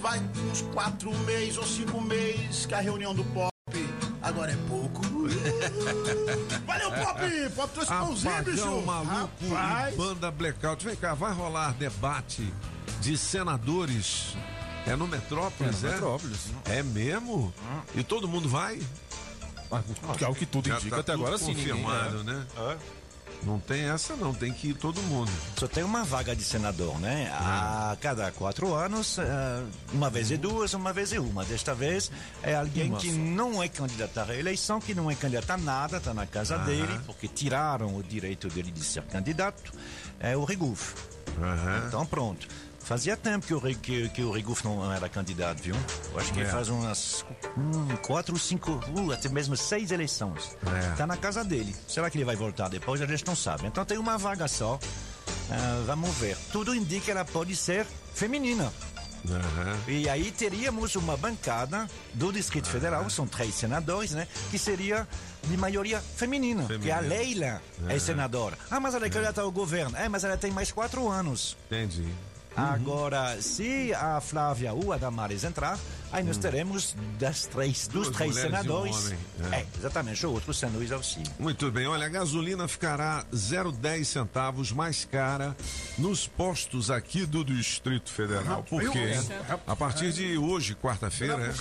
Vai 0.00 0.20
uns 0.50 0.62
quatro 0.72 1.12
meses 1.20 1.58
ou 1.58 1.66
cinco 1.66 2.00
meses 2.00 2.64
que 2.66 2.74
a 2.74 2.80
reunião 2.80 3.14
do 3.14 3.24
Pop 3.24 3.50
agora 4.22 4.52
é 4.52 4.56
pouco. 4.68 5.02
Valeu, 6.66 6.90
Pop! 6.92 7.20
Pop 7.56 7.72
trouxe 7.72 7.90
pãozinho, 7.90 8.44
bicho. 8.44 8.82
Maluco 8.82 9.54
Rapaz. 9.54 9.94
e 9.94 9.96
banda 9.96 10.30
blackout. 10.30 10.84
Vem 10.84 10.96
cá, 10.96 11.14
vai 11.14 11.32
rolar 11.32 11.74
debate 11.74 12.52
de 13.00 13.18
senadores. 13.18 14.36
É 14.86 14.96
no 14.96 15.06
Metrópolis, 15.06 15.82
É 15.84 15.86
é? 15.86 15.90
no 15.90 15.94
Metrópolis. 15.94 16.38
É 16.64 16.82
mesmo? 16.82 17.52
E 17.94 18.02
todo 18.02 18.26
mundo 18.28 18.48
vai? 18.48 18.80
Que 20.18 20.24
é 20.24 20.28
o 20.28 20.34
que 20.34 20.46
tudo 20.46 20.68
Já 20.68 20.76
indica 20.76 20.96
tá 20.96 21.00
até 21.00 21.12
tudo 21.12 21.22
agora 21.26 21.38
sim. 21.38 21.48
ninguém- 21.54 21.68
confirmado, 21.68 22.24
né? 22.24 22.46
Não 23.42 23.58
tem 23.58 23.82
essa 23.88 24.14
não, 24.16 24.34
tem 24.34 24.52
que 24.52 24.68
ir 24.70 24.74
todo 24.74 25.00
mundo. 25.02 25.30
Só 25.56 25.66
tem 25.66 25.82
uma 25.82 26.04
vaga 26.04 26.36
de 26.36 26.42
senador, 26.44 26.98
né? 26.98 27.30
A 27.32 27.96
cada 27.98 28.30
quatro 28.32 28.74
anos, 28.74 29.16
eh, 29.18 29.62
uma 29.94 30.10
vez 30.10 30.30
é 30.30 30.36
duas, 30.36 30.74
uma 30.74 30.92
vez 30.92 31.10
é 31.12 31.20
uma. 31.20 31.42
Desta 31.44 31.74
vez 31.74 32.10
é 32.42 32.54
alguém 32.54 32.90
Uma 32.90 32.98
que 32.98 33.10
só. 33.10 33.16
não 33.16 33.62
é 33.62 33.68
candidato 33.68 34.18
à 34.18 34.24
reeleição, 34.24 34.78
que 34.78 34.94
não 34.94 35.10
é 35.10 35.14
candidato 35.14 35.50
a 35.52 35.56
nada, 35.56 35.96
está 35.96 36.12
na 36.12 36.26
casa 36.26 36.58
dele, 36.58 37.00
porque 37.06 37.28
tiraram 37.28 37.96
o 37.96 38.02
direito 38.02 38.46
dele 38.48 38.70
de 38.70 38.84
ser 38.84 39.04
candidato, 39.04 39.72
é 40.18 40.36
o 40.36 40.44
Riguf. 40.44 40.94
Aham. 41.40 41.84
Então 41.86 42.04
pronto. 42.04 42.46
Fazia 42.82 43.16
tempo 43.16 43.46
que 43.46 43.54
o, 43.54 43.60
que, 43.60 44.08
que 44.08 44.22
o 44.22 44.56
não 44.64 44.92
era 44.92 45.08
candidato, 45.08 45.62
viu? 45.62 45.76
Eu 46.12 46.18
acho 46.18 46.32
que 46.32 46.40
É. 46.40 46.44
faz 46.46 46.68
umas 46.68 47.24
hum, 47.56 47.96
quatro, 48.06 48.36
cinco, 48.38 48.72
uh, 48.96 49.12
até 49.12 49.28
mesmo 49.28 49.56
seis 49.56 49.90
eleições. 49.92 50.56
É. 50.66 50.96
Tá 50.96 51.06
na 51.06 51.16
casa 51.16 51.44
dele. 51.44 51.74
Será 51.86 52.10
que 52.10 52.16
ele 52.18 52.24
vai 52.24 52.36
voltar 52.36 52.68
depois? 52.68 53.00
A 53.00 53.06
gente 53.06 53.24
não 53.26 53.36
sabe. 53.36 53.66
Então 53.66 53.84
tem 53.84 53.98
uma 53.98 54.18
vaga 54.18 54.48
só. 54.48 54.78
Ah, 55.50 55.82
vamos 55.86 56.16
ver. 56.16 56.36
Tudo 56.52 56.74
indica 56.74 57.04
que 57.06 57.10
ela 57.10 57.24
pode 57.24 57.54
ser 57.54 57.86
feminina. 58.14 58.72
E 59.86 60.08
aí 60.08 60.30
teríamos 60.32 60.96
uma 60.96 61.14
bancada 61.16 61.86
do 62.14 62.32
Distrito 62.32 62.68
Federal, 62.68 63.08
são 63.10 63.26
três 63.26 63.54
senadores, 63.54 64.12
né? 64.12 64.26
Que 64.50 64.58
seria 64.58 65.06
de 65.44 65.56
maioria 65.58 66.00
feminina. 66.00 66.66
Que 66.80 66.90
a 66.90 67.00
Leila 67.00 67.60
é 67.86 67.90
Aham. 67.92 67.98
senadora. 67.98 68.58
Ah, 68.70 68.80
mas 68.80 68.94
ela 68.94 69.06
é 69.06 69.10
candidata 69.10 69.42
ao 69.42 69.50
governo. 69.52 69.94
É, 69.96 70.08
mas 70.08 70.24
ela 70.24 70.36
tem 70.38 70.50
mais 70.50 70.72
quatro 70.72 71.06
anos. 71.08 71.56
Entendi. 71.66 72.08
Agora, 72.56 73.40
se 73.40 73.92
a 73.94 74.20
Flávia 74.20 74.72
ou 74.72 74.92
a 74.92 74.96
Damares 74.98 75.44
entrar, 75.44 75.78
aí 76.12 76.22
nós 76.22 76.36
teremos 76.36 76.94
das 77.18 77.46
três, 77.46 77.86
dos 77.86 78.08
Duas 78.08 78.16
três 78.16 78.36
e 78.36 78.38
um 78.38 78.42
senadores. 78.42 78.96
homem, 78.96 79.18
é. 79.52 79.56
É, 79.60 79.66
exatamente, 79.78 80.26
o 80.26 80.32
outro 80.32 80.52
sendo 80.52 80.78
o 80.78 80.82
Isauci. 80.82 81.22
Muito 81.38 81.70
bem, 81.70 81.86
olha, 81.86 82.06
a 82.06 82.08
gasolina 82.08 82.66
ficará 82.66 83.24
0,10 83.32 84.04
centavos 84.04 84.72
mais 84.72 85.04
cara 85.04 85.56
nos 85.96 86.26
postos 86.26 86.90
aqui 86.90 87.24
do 87.24 87.44
Distrito 87.44 88.10
Federal. 88.10 88.62
Por 88.64 88.90
quê? 88.90 89.12
A 89.66 89.76
partir 89.76 90.12
de 90.12 90.36
hoje, 90.36 90.74
quarta-feira, 90.74 91.46
é? 91.46 91.52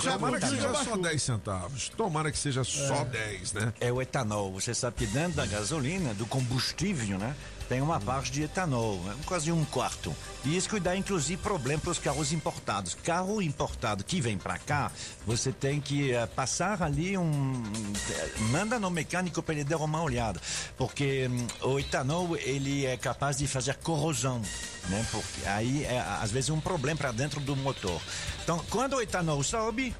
sabe 0.00 0.18
Tomara 0.18 0.38
por 0.38 0.40
que 0.40 0.46
seja 0.46 0.62
só 0.62 0.78
Abaixou. 0.78 1.02
10 1.02 1.22
centavos. 1.22 1.88
Tomara 1.90 2.32
que 2.32 2.38
seja 2.38 2.64
só 2.64 3.04
10, 3.04 3.52
né? 3.54 3.72
É 3.80 3.92
o 3.92 4.00
etanol. 4.00 4.52
Você 4.52 4.74
sabe 4.74 4.96
que 4.96 5.06
dentro 5.06 5.32
da 5.36 5.46
gasolina, 5.46 6.14
do 6.14 6.26
combustível, 6.26 7.18
né? 7.18 7.34
Tem 7.68 7.82
uma 7.82 8.00
parte 8.00 8.32
de 8.32 8.42
etanol, 8.44 8.96
né, 9.00 9.14
quase 9.26 9.52
um 9.52 9.62
quarto. 9.66 10.16
E 10.44 10.56
isso 10.56 10.70
que 10.70 10.80
dá, 10.80 10.96
inclusive, 10.96 11.40
problema 11.42 11.80
para 11.82 11.90
os 11.90 11.98
carros 11.98 12.32
importados. 12.32 12.94
Carro 12.94 13.42
importado 13.42 14.02
que 14.02 14.22
vem 14.22 14.38
para 14.38 14.58
cá, 14.58 14.90
você 15.26 15.52
tem 15.52 15.78
que 15.78 16.12
eh, 16.12 16.26
passar 16.26 16.82
ali 16.82 17.18
um. 17.18 17.62
eh, 18.10 18.30
Manda 18.50 18.78
no 18.78 18.90
mecânico 18.90 19.42
para 19.42 19.54
ele 19.54 19.64
dar 19.64 19.76
uma 19.76 20.02
olhada. 20.02 20.40
Porque 20.78 21.28
hum, 21.30 21.46
o 21.68 21.78
etanol, 21.78 22.36
ele 22.36 22.86
é 22.86 22.96
capaz 22.96 23.36
de 23.36 23.46
fazer 23.46 23.76
corrosão. 23.76 24.40
Né? 24.88 25.06
Porque 25.10 25.46
aí, 25.46 25.84
é, 25.84 26.00
às 26.22 26.30
vezes, 26.30 26.48
é 26.48 26.52
um 26.54 26.60
problema 26.60 26.96
para 26.96 27.12
dentro 27.12 27.38
do 27.40 27.54
motor. 27.54 28.00
Então, 28.42 28.64
quando 28.70 28.94
o 28.96 29.02
etanol 29.02 29.42
sobe, 29.42 29.94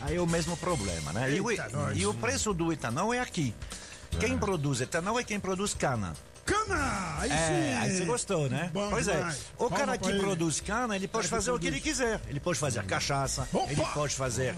Aí 0.00 0.16
é 0.16 0.20
o 0.20 0.26
mesmo 0.26 0.54
problema, 0.56 1.14
né? 1.14 1.32
E 1.32 1.40
o, 1.40 1.46
e 1.94 2.06
o 2.06 2.12
preço 2.12 2.52
do 2.52 2.70
etanol 2.70 3.14
é 3.14 3.20
aqui. 3.20 3.54
Quem 4.20 4.36
produz 4.36 4.82
etanol 4.82 5.18
é 5.18 5.24
quem 5.24 5.40
produz 5.40 5.72
cana. 5.72 6.12
Cana! 6.44 7.14
Aí 7.18 7.30
É, 7.30 7.36
sim! 7.46 7.78
aí 7.80 7.96
você 7.96 8.04
gostou, 8.04 8.48
né? 8.50 8.70
Bom 8.72 8.88
pois 8.90 9.08
é. 9.08 9.34
O 9.56 9.68
Palma 9.68 9.76
cara 9.76 9.98
que 9.98 10.08
ele. 10.08 10.20
produz 10.20 10.60
cana, 10.60 10.94
ele 10.96 11.08
pode 11.08 11.28
fazer 11.28 11.50
o 11.50 11.58
que 11.58 11.66
ele 11.66 11.80
quiser. 11.80 12.20
Ele 12.28 12.38
pode 12.40 12.58
fazer 12.58 12.84
cachaça, 12.84 13.48
Opa! 13.52 13.70
ele 13.72 13.84
pode 13.94 14.14
fazer 14.14 14.54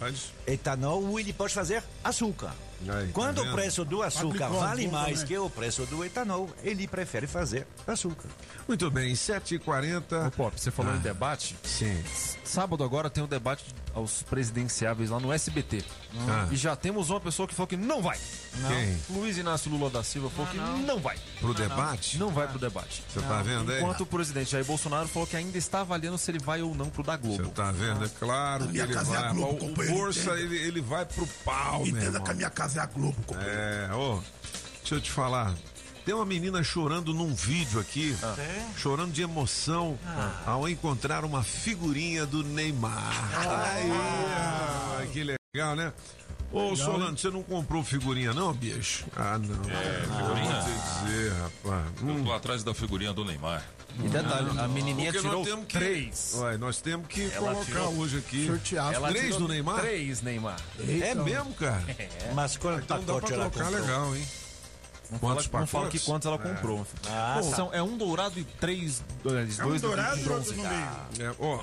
etanol 0.46 1.04
ou 1.04 1.20
ele 1.20 1.32
pode 1.32 1.54
fazer 1.54 1.82
açúcar. 2.02 2.52
Aí, 2.88 3.06
tá 3.06 3.12
Quando 3.14 3.38
o 3.38 3.44
vendo? 3.44 3.54
preço 3.54 3.84
do 3.84 4.02
açúcar 4.02 4.38
Fabricou 4.50 4.60
vale 4.60 4.88
mais 4.88 5.20
né? 5.20 5.26
que 5.26 5.38
o 5.38 5.48
preço 5.48 5.86
do 5.86 6.04
etanol, 6.04 6.50
ele 6.62 6.86
prefere 6.86 7.26
fazer 7.26 7.66
açúcar. 7.86 8.28
Muito 8.68 8.90
bem, 8.90 9.14
7h40. 9.14 10.26
Ô, 10.26 10.30
Pop, 10.32 10.60
você 10.60 10.72
falou 10.72 10.92
Ah. 10.92 10.96
em 10.96 11.00
debate. 11.00 11.56
Sim. 11.62 12.02
Sábado 12.42 12.82
agora 12.82 13.08
tem 13.08 13.22
o 13.22 13.26
debate 13.26 13.64
aos 13.94 14.22
presidenciáveis 14.24 15.08
lá 15.10 15.20
no 15.20 15.32
SBT. 15.32 15.84
Ah. 16.28 16.48
E 16.50 16.56
já 16.56 16.74
temos 16.74 17.08
uma 17.10 17.20
pessoa 17.20 17.46
que 17.46 17.54
falou 17.54 17.68
que 17.68 17.76
não 17.76 18.02
vai. 18.02 18.18
Quem? 18.66 18.98
Luiz 19.16 19.38
Inácio 19.38 19.70
Lula 19.70 19.88
da 19.88 20.02
Silva 20.02 20.28
falou 20.30 20.46
que 20.50 20.56
não, 20.58 20.98
vai. 20.98 21.16
Pro 21.40 21.54
debate? 21.54 22.18
Não 22.18 22.30
vai 22.30 22.48
pro 22.48 22.58
debate. 22.58 23.04
Você 23.08 23.20
tá 23.20 23.40
vendo 23.40 23.70
aí? 23.70 23.78
Enquanto 23.80 24.00
o 24.00 24.06
presidente 24.06 24.50
Jair 24.50 24.64
Bolsonaro 24.64 25.06
falou 25.06 25.28
que 25.28 25.36
ainda 25.36 25.56
está 25.56 25.80
avaliando 25.82 26.18
se 26.18 26.28
ele 26.30 26.40
vai 26.40 26.60
ou 26.60 26.74
não 26.74 26.90
pro 26.90 27.04
da 27.04 27.16
Globo. 27.16 27.44
Você 27.44 27.50
tá 27.50 27.70
vendo? 27.70 28.04
É 28.04 28.08
claro 28.08 28.64
A 28.64 28.66
que 28.66 28.72
minha 28.72 28.84
ele 28.84 28.94
casa 28.94 29.14
é 29.14 29.16
a 29.18 29.22
vai. 29.22 29.34
Globo, 29.34 29.64
o 29.80 29.86
Força, 29.86 30.30
ele, 30.40 30.56
ele 30.56 30.80
vai 30.80 31.04
pro 31.06 31.26
pau, 31.44 31.86
Entenda 31.86 32.04
irmão. 32.06 32.24
que 32.24 32.30
a 32.32 32.34
minha 32.34 32.50
casa 32.50 32.80
é 32.80 32.82
a 32.82 32.86
Globo, 32.86 33.16
companheiro. 33.24 33.54
É, 33.60 33.94
ô, 33.94 34.20
deixa 34.80 34.94
eu 34.96 35.00
te 35.00 35.10
falar. 35.12 35.54
Tem 36.06 36.14
uma 36.14 36.24
menina 36.24 36.62
chorando 36.62 37.12
num 37.12 37.34
vídeo 37.34 37.80
aqui, 37.80 38.16
chorando 38.76 39.10
de 39.12 39.22
emoção 39.22 39.98
ao 40.46 40.68
encontrar 40.68 41.24
uma 41.24 41.42
figurinha 41.42 42.24
do 42.24 42.44
Neymar. 42.44 43.12
Aí, 43.36 43.90
ah, 43.90 45.06
que 45.12 45.36
legal, 45.52 45.74
né? 45.74 45.92
Ô, 46.52 46.76
Solano, 46.76 47.18
você 47.18 47.28
não 47.28 47.42
comprou 47.42 47.82
figurinha 47.82 48.32
não, 48.32 48.52
bicho? 48.54 49.04
Ah, 49.16 49.36
não. 49.36 49.68
É, 49.68 50.06
Vou 50.06 50.16
figurinha? 50.36 50.62
te 50.62 51.04
dizer, 51.04 51.32
rapaz. 51.32 51.86
Eu 52.06 52.24
tô 52.24 52.32
atrás 52.32 52.62
da 52.62 52.72
figurinha 52.72 53.12
do 53.12 53.24
Neymar. 53.24 53.64
E 53.98 54.08
detalhe, 54.08 54.58
a 54.60 54.68
menininha 54.68 55.10
Porque 55.12 55.26
tirou 55.26 55.40
nós 55.40 55.48
temos 55.48 55.66
que, 55.66 55.78
três. 55.78 56.34
Ué, 56.36 56.56
nós 56.56 56.80
temos 56.80 57.08
que 57.08 57.24
Ela 57.32 57.50
colocar 57.52 57.64
tirou- 57.64 57.98
hoje 57.98 58.18
aqui. 58.18 58.46
Sortear. 58.46 58.94
Ela 58.94 59.08
Três 59.08 59.36
do 59.36 59.48
Neymar? 59.48 59.80
Três 59.80 60.22
Neymar. 60.22 60.56
É 60.78 61.14
mesmo, 61.16 61.52
cara? 61.54 61.82
Mas 62.32 62.56
quanto 62.56 62.84
Então 62.84 62.98
dá 63.00 63.04
pra 63.04 63.14
pacote 63.22 63.32
trocar 63.50 63.70
legal, 63.70 64.14
hein? 64.14 64.24
Não 65.10 65.18
Quantos 65.18 65.46
fala, 65.46 65.60
não 65.60 65.66
fala 65.68 65.88
que 65.88 65.98
quantos 66.00 66.26
ela 66.26 66.38
comprou. 66.38 66.76
meu 66.78 66.84
filho. 66.84 67.00
Ah, 67.08 67.38
Pô, 67.40 67.48
tá. 67.50 67.56
são- 67.56 67.72
é 67.72 67.80
um 67.82 67.96
dourado 67.96 68.38
e 68.40 68.44
três. 68.44 69.02
Dois, 69.22 69.58
É 69.58 69.64
um 69.64 69.68
dois 69.68 69.80
dourado 69.82 70.16
e 70.18 70.28
outro 70.28 70.34
bronze. 70.34 70.54
no 70.54 70.62
meio. 70.62 70.88
É, 71.20 71.32
ó, 71.38 71.60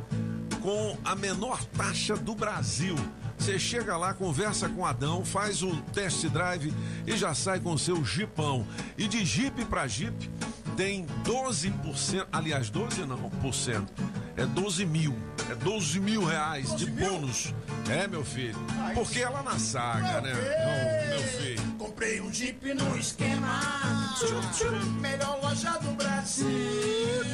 com 0.61 0.97
a 1.03 1.15
menor 1.15 1.63
taxa 1.65 2.15
do 2.15 2.33
Brasil. 2.33 2.95
Você 3.37 3.59
chega 3.59 3.97
lá, 3.97 4.13
conversa 4.13 4.69
com 4.69 4.85
Adão, 4.85 5.25
faz 5.25 5.61
o 5.61 5.75
test 5.93 6.25
drive 6.27 6.73
e 7.05 7.17
já 7.17 7.33
sai 7.33 7.59
com 7.59 7.73
o 7.73 7.77
seu 7.77 8.05
Jeepão. 8.05 8.65
E 8.97 9.05
de 9.05 9.25
Jeep 9.25 9.65
para 9.65 9.85
Jeep 9.85 10.31
tem 10.77 11.05
12%, 11.25 12.25
aliás, 12.31 12.69
12 12.69 13.05
não, 13.05 13.29
por 13.29 13.53
cento. 13.53 13.91
É 14.35 14.45
12 14.45 14.85
mil. 14.85 15.15
É 15.49 15.55
12 15.55 15.99
mil 15.99 16.23
reais 16.25 16.75
de 16.75 16.85
bônus. 16.87 17.53
É, 17.89 18.07
meu 18.07 18.23
filho. 18.23 18.57
Porque 18.93 19.19
é 19.19 19.29
lá 19.29 19.43
na 19.43 19.59
saga, 19.59 20.21
né? 20.21 20.33
Não, 20.33 21.09
meu 21.09 21.27
filho. 21.27 21.61
Comprei 21.77 22.21
um 22.21 22.33
Jeep 22.33 22.73
no 22.73 22.97
esquema. 22.97 24.15
Tchum, 24.17 24.41
tchum, 24.51 24.91
melhor 24.99 25.39
loja 25.41 25.71
do 25.79 25.91
Brasil. 25.91 26.47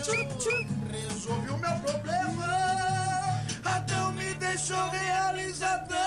Tchum, 0.03 0.67
resolvi 0.91 1.49
o 1.49 1.57
meu 1.57 1.79
problema. 1.79 3.39
Adão 3.63 4.11
me 4.13 4.33
deixou 4.35 4.89
realizadão. 4.89 5.97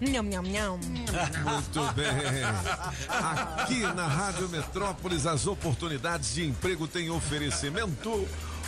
Nham, 0.00 0.24
nham, 0.24 0.42
nham. 0.42 0.78
Muito 0.78 1.92
bem. 1.94 2.06
Aqui 3.08 3.80
na 3.94 4.06
Rádio 4.06 4.48
Metrópolis, 4.50 5.26
as 5.26 5.46
oportunidades 5.46 6.34
de 6.34 6.46
emprego 6.46 6.86
têm 6.86 7.08
oferecimento. 7.10 8.28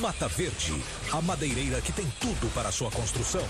Mata 0.00 0.26
Verde, 0.28 0.74
a 1.12 1.20
madeireira 1.20 1.80
que 1.80 1.92
tem 1.92 2.06
tudo 2.20 2.52
para 2.52 2.72
sua 2.72 2.90
construção. 2.90 3.46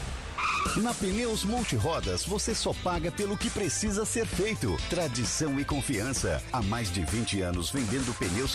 Na 0.83 0.93
Pneus 0.93 1.45
Multirodas, 1.45 2.25
você 2.25 2.55
só 2.55 2.73
paga 2.83 3.11
pelo 3.11 3.37
que 3.37 3.49
precisa 3.49 4.05
ser 4.05 4.27
feito. 4.27 4.77
Tradição 4.91 5.59
e 5.61 5.65
confiança. 5.65 6.43
Há 6.53 6.61
mais 6.63 6.91
de 6.93 7.05
20 7.05 7.41
anos 7.43 7.71
vendendo 7.71 8.13
pneus 8.19 8.55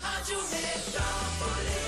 Rádio 0.00 0.38
Metrópolis. 0.50 1.87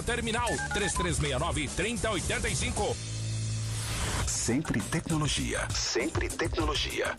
terminal 0.01 0.49
3369 0.73 1.69
3085. 1.75 2.95
Sempre 4.25 4.81
tecnologia. 4.89 5.67
Sempre 5.69 6.27
tecnologia. 6.29 7.13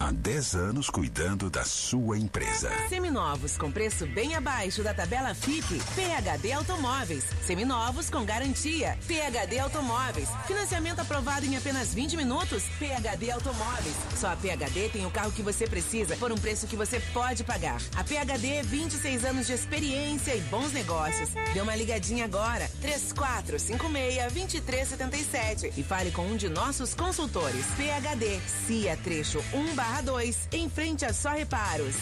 Há 0.00 0.10
10 0.10 0.56
anos 0.56 0.90
cuidando 0.90 1.48
da 1.48 1.64
sua 1.64 2.18
empresa. 2.18 2.68
Seminovos 2.88 3.56
com 3.56 3.70
preço 3.70 4.04
bem 4.06 4.34
abaixo 4.34 4.82
da 4.82 4.92
tabela 4.92 5.32
FIP. 5.34 5.80
PHD 5.94 6.52
Automóveis. 6.52 7.24
Seminovos 7.46 8.10
com 8.10 8.24
garantia. 8.24 8.98
PHD 9.06 9.60
Automóveis. 9.60 10.28
Financiamento 10.46 10.98
aprovado 11.00 11.46
em 11.46 11.56
apenas 11.56 11.94
20 11.94 12.16
minutos. 12.16 12.64
PHD 12.78 13.30
Automóveis. 13.30 13.94
Só 14.16 14.32
a 14.32 14.36
PHD 14.36 14.88
tem 14.90 15.06
o 15.06 15.10
carro 15.10 15.30
que 15.32 15.42
você 15.42 15.66
precisa 15.66 16.16
por 16.16 16.32
um 16.32 16.36
preço 16.36 16.66
que 16.66 16.76
você 16.76 17.00
pode 17.12 17.44
pagar. 17.44 17.80
A 17.96 18.02
PHD, 18.02 18.62
26 18.62 19.24
anos 19.24 19.46
de 19.46 19.52
experiência 19.52 20.34
e 20.34 20.40
bons 20.42 20.72
negócios. 20.72 21.30
Dê 21.52 21.60
uma 21.60 21.76
ligadinha 21.76 22.24
agora. 22.24 22.68
3456-2377 22.82 25.72
e 25.76 25.82
fale 25.82 26.10
com 26.10 26.26
um 26.26 26.36
de 26.36 26.48
nossos 26.48 26.94
consultores. 26.94 27.66
PHD, 27.76 28.40
CIA 28.66 28.96
Trecho 28.96 29.44
1 29.52 29.74
barra 29.84 30.00
2, 30.00 30.48
em 30.52 30.70
frente 30.70 31.04
a 31.04 31.12
Só 31.12 31.30
Reparos. 31.30 31.94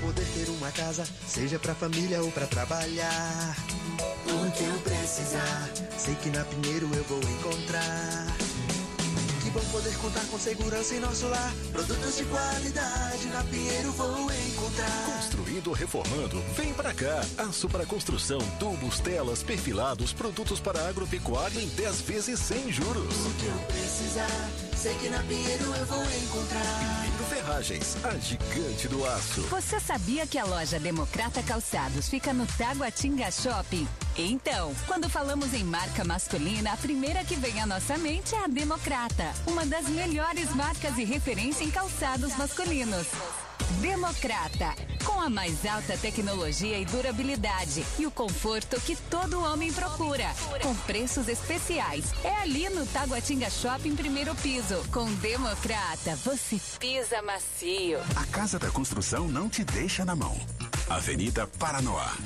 Poder 0.00 0.24
ter 0.34 0.48
uma 0.48 0.70
casa, 0.70 1.04
seja 1.26 1.58
pra 1.58 1.74
família 1.74 2.22
ou 2.22 2.32
pra 2.32 2.46
trabalhar. 2.46 3.56
O 4.24 4.50
que 4.52 4.64
eu 4.64 4.78
precisar, 4.80 5.70
sei 5.98 6.14
que 6.14 6.30
na 6.30 6.44
Pinheiro 6.44 6.88
eu 6.94 7.04
vou 7.04 7.18
encontrar. 7.18 8.26
Que 9.42 9.50
bom 9.50 9.60
poder 9.70 9.94
contar 9.98 10.24
com 10.30 10.38
segurança 10.38 10.94
em 10.94 11.00
nosso 11.00 11.26
lar. 11.28 11.52
Produtos 11.72 12.16
de 12.16 12.24
qualidade 12.24 13.26
na 13.26 13.44
Pinheiro 13.44 13.92
vou 13.92 14.30
encontrar. 14.32 15.06
Construindo 15.16 15.68
ou 15.68 15.74
reformando, 15.74 16.40
vem 16.56 16.72
pra 16.72 16.94
cá. 16.94 17.22
Aço 17.36 17.68
para 17.68 17.84
construção, 17.84 18.38
tubos, 18.58 18.98
telas, 19.00 19.42
perfilados, 19.42 20.14
produtos 20.14 20.58
para 20.58 20.88
agropecuária 20.88 21.60
em 21.60 21.68
10 21.68 22.00
vezes 22.02 22.40
sem 22.40 22.72
juros. 22.72 23.14
O 23.26 23.34
que 23.34 23.46
eu 23.46 23.58
precisar, 23.66 24.50
sei 24.78 24.94
que 24.94 25.08
na 25.08 25.20
Pinheiro 25.24 25.74
eu 25.74 25.86
vou 25.86 26.04
encontrar. 26.04 27.02
Pinheiro 27.02 27.24
Ferragens, 27.24 27.96
a 28.04 28.16
gigante 28.16 28.86
do 28.86 29.04
aço. 29.04 29.40
Você 29.42 29.80
sabia 29.80 30.24
que 30.24 30.38
a 30.38 30.44
loja 30.44 30.78
Democrata 30.78 31.42
Calçados 31.42 32.08
fica 32.08 32.32
no 32.32 32.46
Taguatinga 32.46 33.28
Shopping? 33.32 33.88
Então, 34.16 34.72
quando 34.86 35.08
falamos 35.08 35.52
em 35.52 35.64
marca 35.64 36.04
masculina, 36.04 36.72
a 36.72 36.76
primeira 36.76 37.24
que 37.24 37.34
vem 37.34 37.60
à 37.60 37.66
nossa 37.66 37.98
mente 37.98 38.36
é 38.36 38.44
a 38.44 38.46
Democrata, 38.46 39.32
uma 39.48 39.66
das 39.66 39.88
melhores 39.88 40.54
marcas 40.54 40.96
e 40.96 41.04
referência 41.04 41.64
em 41.64 41.70
calçados 41.70 42.36
masculinos. 42.36 43.08
Democrata, 43.80 44.74
com 45.04 45.20
a 45.20 45.28
mais 45.28 45.64
alta 45.66 45.96
tecnologia 45.96 46.78
e 46.78 46.84
durabilidade 46.84 47.84
e 47.98 48.06
o 48.06 48.10
conforto 48.10 48.80
que 48.80 48.96
todo 48.96 49.42
homem 49.42 49.72
procura, 49.72 50.26
com 50.62 50.74
preços 50.74 51.28
especiais. 51.28 52.12
É 52.24 52.34
ali 52.42 52.68
no 52.68 52.86
Taguatinga 52.86 53.50
Shopping, 53.50 53.94
primeiro 53.94 54.34
piso. 54.36 54.82
Com 54.92 55.12
Democrata, 55.16 56.16
você 56.16 56.60
pisa 56.78 57.22
macio. 57.22 57.98
A 58.16 58.26
Casa 58.26 58.58
da 58.58 58.70
Construção 58.70 59.28
não 59.28 59.48
te 59.48 59.64
deixa 59.64 60.04
na 60.04 60.16
mão. 60.16 60.38
Avenida 60.88 61.46
Paranoá. 61.58 62.16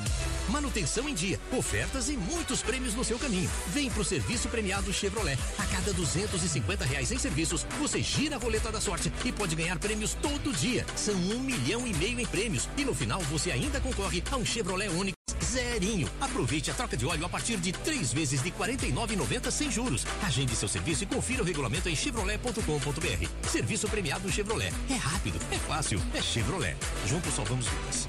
Manutenção 0.48 1.08
em 1.08 1.14
dia, 1.14 1.40
ofertas 1.56 2.08
e 2.08 2.16
muitos 2.16 2.62
prêmios 2.62 2.94
no 2.94 3.02
seu 3.02 3.18
caminho. 3.18 3.50
Vem 3.68 3.90
pro 3.90 4.04
serviço 4.04 4.48
premiado 4.48 4.92
Chevrolet. 4.92 5.38
A 5.58 5.66
cada 5.66 5.92
250 5.92 6.84
reais 6.84 7.10
em 7.10 7.18
serviços, 7.18 7.66
você 7.80 8.00
gira 8.02 8.36
a 8.36 8.38
roleta 8.38 8.70
da 8.70 8.80
sorte 8.80 9.12
e 9.24 9.32
pode 9.32 9.56
ganhar 9.56 9.78
prêmios 9.78 10.14
todo 10.14 10.52
dia. 10.52 10.86
São 10.94 11.14
um 11.14 11.40
milhão 11.40 11.86
e 11.86 11.94
meio 11.94 12.20
em 12.20 12.26
prêmios. 12.26 12.68
E 12.76 12.84
no 12.84 12.94
final 12.94 13.20
você 13.22 13.50
ainda 13.50 13.80
concorre 13.80 14.22
a 14.30 14.36
um 14.36 14.44
Chevrolet 14.44 14.88
Onix 14.90 15.22
zerinho. 15.52 16.08
Aproveite 16.20 16.70
a 16.70 16.74
troca 16.74 16.96
de 16.96 17.04
óleo 17.04 17.26
a 17.26 17.28
partir 17.28 17.58
de 17.58 17.72
três 17.72 18.12
vezes 18.12 18.42
de 18.42 18.50
R$ 18.50 18.54
49,90 18.58 19.50
sem 19.50 19.70
juros. 19.70 20.06
Agende 20.22 20.56
seu 20.56 20.68
serviço 20.68 21.04
e 21.04 21.06
confira 21.06 21.42
o 21.42 21.44
regulamento 21.44 21.88
em 21.88 21.96
chevrolet.com.br. 21.96 23.48
Serviço 23.48 23.88
premiado 23.88 24.30
Chevrolet. 24.30 24.72
É 24.88 24.94
rápido, 24.94 25.38
é 25.50 25.58
fácil, 25.58 26.00
é 26.14 26.22
Chevrolet. 26.22 26.76
Juntos 27.06 27.34
salvamos 27.34 27.66
vidas. 27.66 28.06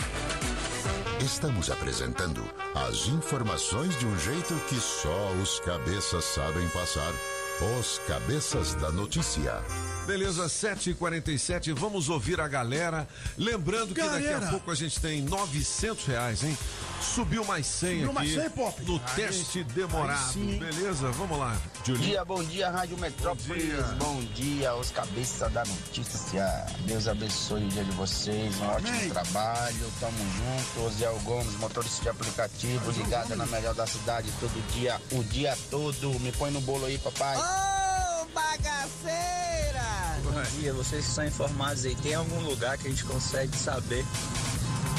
Estamos 1.22 1.70
apresentando 1.70 2.44
as 2.76 3.08
informações 3.08 3.98
de 3.98 4.06
um 4.06 4.18
jeito 4.20 4.56
que 4.68 4.76
só 4.76 5.32
os 5.42 5.60
cabeças 5.60 6.26
sabem 6.26 6.68
passar. 6.70 7.14
Os 7.80 8.00
cabeças 8.00 8.74
da 8.76 8.92
notícia. 8.92 9.54
Beleza, 10.06 10.48
7h47, 10.48 11.74
vamos 11.74 12.10
ouvir 12.10 12.42
a 12.42 12.48
galera. 12.48 13.08
Lembrando 13.38 13.96
que 13.96 14.02
daqui 14.02 14.28
a 14.28 14.42
pouco 14.50 14.70
a 14.70 14.76
gente 14.76 15.00
tem 15.00 15.22
900 15.22 16.06
reais, 16.06 16.44
hein? 16.44 16.58
Subiu 17.02 17.46
mais 17.46 17.66
100 17.66 17.90
Subiu 17.90 18.06
aqui. 18.06 18.14
mais 18.14 18.34
100, 18.34 18.50
Pop? 18.50 18.82
No 18.86 18.96
Aí 18.96 19.16
teste 19.16 19.64
demorado. 19.64 20.34
Beleza? 20.60 21.10
Vamos 21.12 21.40
lá. 21.40 21.56
Bom 21.88 21.94
dia, 21.94 22.26
bom 22.26 22.44
dia, 22.44 22.70
Rádio 22.70 22.98
Metrópolis. 22.98 23.74
Bom 23.98 24.22
dia, 24.36 24.72
aos 24.72 24.92
cabeças 24.92 25.52
da 25.54 25.64
notícia. 25.64 26.66
Deus 26.86 27.08
abençoe 27.08 27.64
o 27.64 27.70
dia 27.70 27.84
de 27.86 27.92
vocês, 27.92 28.60
um 28.60 28.66
ótimo 28.68 29.10
trabalho. 29.10 29.94
Tamo 30.02 30.18
junto. 30.18 30.86
Osiel 30.86 31.18
Gomes, 31.24 31.56
motorista 31.60 32.04
de 32.04 32.10
aplicativo, 32.10 32.92
ligada 32.92 33.38
na 33.38 33.46
melhor 33.46 33.74
da 33.74 33.88
cidade 33.88 34.30
todo 34.42 34.74
dia, 34.74 35.00
o 35.14 35.24
dia 35.24 35.58
todo. 35.72 36.20
Me 36.20 36.32
põe 36.34 36.52
no 36.52 36.60
bolo 36.60 36.86
aí, 36.86 36.98
papai. 36.98 37.38
Ô, 37.38 38.26
bagaceira! 38.34 39.34
Bom 39.38 39.43
dia, 40.44 40.74
vocês 40.74 41.06
são 41.06 41.26
informados 41.26 41.86
aí, 41.86 41.96
tem 41.96 42.14
algum 42.14 42.40
lugar 42.42 42.78
que 42.78 42.88
a 42.88 42.90
gente 42.90 43.04
consegue 43.04 43.56
saber 43.58 44.06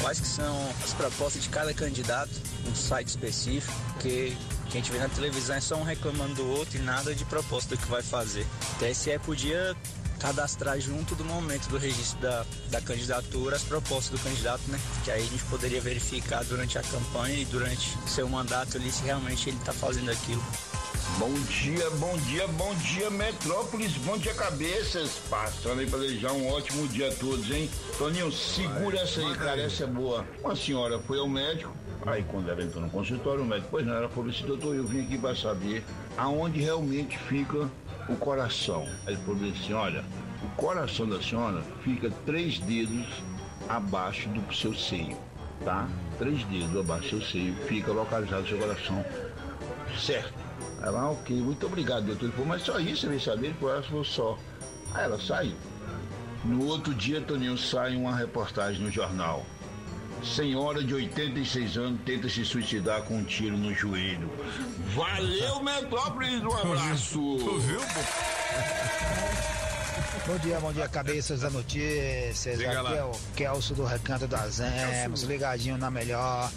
quais 0.01 0.19
que 0.19 0.27
são 0.27 0.69
as 0.83 0.93
propostas 0.93 1.43
de 1.43 1.49
cada 1.49 1.73
candidato, 1.73 2.31
um 2.67 2.75
site 2.75 3.07
específico, 3.07 3.73
que 3.99 4.37
a 4.67 4.71
gente 4.71 4.91
vê 4.91 4.99
na 4.99 5.09
televisão 5.09 5.55
é 5.55 5.61
só 5.61 5.75
um 5.75 5.83
reclamando 5.83 6.35
do 6.35 6.47
outro 6.47 6.77
e 6.77 6.81
nada 6.81 7.15
de 7.15 7.23
proposta 7.25 7.75
do 7.75 7.81
que 7.81 7.87
vai 7.87 8.03
fazer. 8.03 8.45
O 8.75 8.85
TSE 8.85 9.17
podia 9.19 9.75
cadastrar 10.19 10.79
junto 10.79 11.15
do 11.15 11.23
momento 11.23 11.67
do 11.69 11.77
registro 11.77 12.19
da, 12.19 12.45
da 12.69 12.81
candidatura 12.81 13.55
as 13.55 13.63
propostas 13.63 14.09
do 14.09 14.23
candidato, 14.23 14.61
né? 14.67 14.79
Que 15.03 15.11
aí 15.11 15.21
a 15.21 15.25
gente 15.25 15.43
poderia 15.45 15.79
verificar 15.81 16.43
durante 16.43 16.77
a 16.77 16.81
campanha 16.81 17.37
e 17.37 17.45
durante 17.45 17.97
seu 18.07 18.27
mandato 18.27 18.77
ali 18.77 18.91
se 18.91 19.03
realmente 19.03 19.49
ele 19.49 19.57
está 19.57 19.73
fazendo 19.73 20.11
aquilo. 20.11 20.43
Bom 21.17 21.31
dia, 21.31 21.89
bom 21.91 22.17
dia, 22.17 22.45
bom 22.45 22.75
dia, 22.75 23.09
Metrópolis, 23.09 23.93
bom 23.99 24.17
dia, 24.17 24.33
cabeças. 24.33 25.21
Passando 25.29 25.79
aí 25.79 25.89
pra 25.89 25.97
desejar 25.97 26.33
um 26.33 26.51
ótimo 26.51 26.85
dia 26.89 27.07
a 27.07 27.15
todos, 27.15 27.49
hein? 27.49 27.69
Toninho, 27.97 28.29
segura 28.33 28.99
essa 28.99 29.21
aí, 29.21 29.33
cara, 29.35 29.61
essa 29.61 29.85
é 29.85 29.87
boa. 29.87 30.25
Uma 30.43 30.57
senhora 30.57 30.99
foi 30.99 31.17
ao 31.17 31.29
médico, 31.29 31.71
aí 32.05 32.21
quando 32.29 32.49
ela 32.49 32.61
entrou 32.61 32.83
no 32.83 32.89
consultório, 32.89 33.43
o 33.43 33.45
médico, 33.45 33.69
pois 33.71 33.85
não, 33.85 33.93
ela 33.93 34.09
falou 34.09 34.29
assim, 34.29 34.45
doutor, 34.45 34.75
eu 34.75 34.85
vim 34.85 35.05
aqui 35.05 35.17
pra 35.17 35.33
saber 35.33 35.85
aonde 36.17 36.59
realmente 36.59 37.17
fica 37.17 37.69
o 38.09 38.15
coração. 38.17 38.85
Aí 39.07 39.13
ele 39.13 39.23
falou 39.23 39.49
assim, 39.49 39.73
olha, 39.73 40.03
o 40.43 40.49
coração 40.57 41.07
da 41.07 41.21
senhora 41.21 41.63
fica 41.81 42.11
três 42.25 42.59
dedos 42.59 43.07
abaixo 43.69 44.27
do 44.27 44.53
seu 44.53 44.75
seio, 44.75 45.17
tá? 45.63 45.87
Três 46.19 46.43
dedos 46.43 46.77
abaixo 46.77 47.15
do 47.15 47.21
seu 47.21 47.31
seio, 47.31 47.55
fica 47.67 47.93
localizado 47.93 48.43
o 48.43 48.47
seu 48.49 48.57
coração. 48.57 49.05
Certo. 49.97 50.44
Ela, 50.81 51.01
ah, 51.01 51.11
ok, 51.11 51.35
muito 51.37 51.65
obrigado, 51.65 52.05
doutor. 52.05 52.25
Ele 52.25 52.31
falou, 52.33 52.47
mas 52.47 52.61
só 52.61 52.79
isso, 52.79 53.01
você 53.01 53.07
veio 53.07 53.21
saber? 53.21 53.47
Ele 53.47 53.55
falou, 53.55 53.73
ela 53.73 53.83
falou 53.83 54.03
só. 54.03 54.37
Aí 54.93 55.03
ela 55.03 55.19
saiu. 55.19 55.55
No 56.43 56.67
outro 56.67 56.93
dia, 56.93 57.21
Toninho, 57.21 57.57
sai 57.57 57.95
uma 57.95 58.15
reportagem 58.15 58.81
no 58.81 58.91
jornal. 58.91 59.45
Senhora 60.23 60.83
de 60.83 60.93
86 60.93 61.77
anos 61.77 61.99
tenta 62.05 62.29
se 62.29 62.45
suicidar 62.45 63.01
com 63.03 63.17
um 63.17 63.23
tiro 63.23 63.57
no 63.57 63.73
joelho. 63.73 64.29
Valeu, 64.95 65.61
Metrópolis, 65.61 66.41
um 66.43 66.55
abraço. 66.55 67.37
Tu 67.37 67.59
viu, 67.59 67.81
Bom 70.27 70.37
dia, 70.39 70.59
bom 70.59 70.73
dia, 70.73 70.89
cabeças 70.89 71.41
da 71.41 71.51
notícias. 71.51 72.57
Diga 72.57 72.81
Aqui 72.81 72.93
é 72.95 73.03
o 73.03 73.11
Kelso 73.35 73.75
do 73.75 73.85
Recanto 73.85 74.27
das 74.27 74.59
Emos, 74.59 75.21
ligadinho 75.21 75.77
na 75.77 75.91
melhor. 75.91 76.51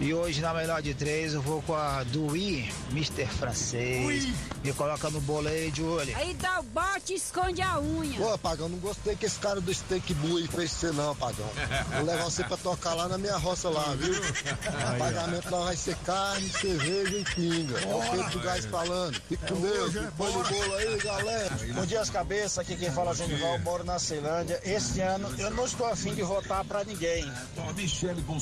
E 0.00 0.12
hoje 0.12 0.40
na 0.40 0.52
melhor 0.52 0.82
de 0.82 0.94
três 0.94 1.34
eu 1.34 1.42
vou 1.42 1.62
com 1.62 1.74
a 1.74 2.02
Dui, 2.04 2.68
Mr. 2.90 3.26
Francês. 3.26 4.28
Me 4.62 4.72
coloca 4.72 5.10
no 5.10 5.20
bolo 5.20 5.48
aí 5.48 5.70
de 5.70 5.82
olho. 5.82 6.16
Aí 6.16 6.34
dá 6.34 6.60
o 6.60 6.62
bote 6.62 7.12
e 7.12 7.16
esconde 7.16 7.60
a 7.62 7.78
unha. 7.80 8.18
Pô, 8.18 8.38
Pagão, 8.38 8.68
não 8.68 8.78
gostei 8.78 9.14
que 9.14 9.26
esse 9.26 9.38
cara 9.38 9.60
do 9.60 9.72
Steak 9.72 10.14
Blue 10.14 10.46
fez 10.48 10.70
você 10.70 10.90
não, 10.92 11.14
Pagão. 11.16 11.48
Vou 11.96 12.04
levar 12.04 12.24
você 12.24 12.44
pra 12.44 12.56
tocar 12.56 12.94
lá 12.94 13.08
na 13.08 13.18
minha 13.18 13.36
roça 13.36 13.68
lá, 13.68 13.94
viu? 13.94 14.14
O 14.14 14.98
pagamento 14.98 15.50
lá 15.50 15.64
vai 15.66 15.76
ser 15.76 15.96
carne, 15.98 16.48
cerveja 16.48 17.16
e 17.16 17.24
pinga. 17.24 17.78
É 17.78 17.94
o 17.94 18.10
Pedro 18.10 18.30
do 18.30 18.40
Gás 18.40 18.64
falando. 18.66 19.14
Fique 19.28 19.46
com 19.46 19.60
Deus. 19.60 19.92
Põe 20.16 20.32
no 20.32 20.44
bolo 20.44 20.74
aí, 20.76 20.98
galera. 20.98 21.50
Bom 21.74 21.86
dia, 21.86 22.00
as 22.00 22.10
cabeças. 22.10 22.58
Aqui 22.58 22.76
quem 22.76 22.90
fala 22.90 23.12
é 23.12 23.14
Genival, 23.14 23.58
moro 23.60 23.84
na 23.84 23.98
Ceilândia. 23.98 24.60
Esse 24.64 25.00
ano 25.00 25.32
eu 25.38 25.50
não 25.50 25.64
estou 25.64 25.86
afim 25.86 26.14
de 26.14 26.22
votar 26.22 26.64
pra 26.64 26.84
ninguém. 26.84 27.24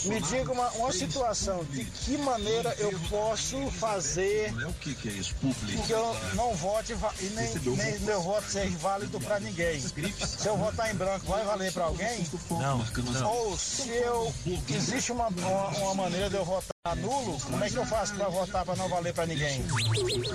Me 0.04 0.20
diga 0.20 0.52
uma, 0.52 0.68
uma 0.70 0.92
situação, 0.92 1.31
de 1.64 1.84
que 1.84 2.18
maneira 2.18 2.74
eu 2.78 2.92
posso 3.08 3.70
fazer 3.72 4.52
O 4.66 4.72
que, 4.74 4.94
que 4.94 5.08
é 5.08 5.12
isso? 5.12 5.34
Público. 5.36 5.86
que 5.86 5.92
eu 5.92 6.16
não 6.34 6.54
vote 6.54 6.92
e 7.20 7.24
nem, 7.30 7.54
nem 7.76 7.98
meu 8.00 8.22
voto 8.22 8.50
seja 8.50 8.76
válido 8.78 9.20
pra 9.20 9.40
ninguém. 9.40 9.80
Se 9.80 10.46
eu 10.46 10.56
votar 10.56 10.90
em 10.92 10.96
branco, 10.96 11.26
vai 11.26 11.44
valer 11.44 11.72
pra 11.72 11.84
alguém? 11.84 12.26
Não. 12.50 12.84
Ou 13.24 13.58
se 13.58 13.88
eu. 13.88 14.32
Existe 14.68 15.12
uma, 15.12 15.28
uma, 15.28 15.68
uma 15.68 15.94
maneira 15.94 16.28
de 16.28 16.36
eu 16.36 16.44
votar 16.44 16.71
nulo, 16.96 17.38
como 17.40 17.62
é 17.64 17.70
que 17.70 17.76
eu 17.76 17.86
faço 17.86 18.12
pra 18.14 18.28
votar 18.28 18.64
pra 18.64 18.74
não 18.74 18.88
valer 18.88 19.14
pra 19.14 19.24
ninguém? 19.24 19.62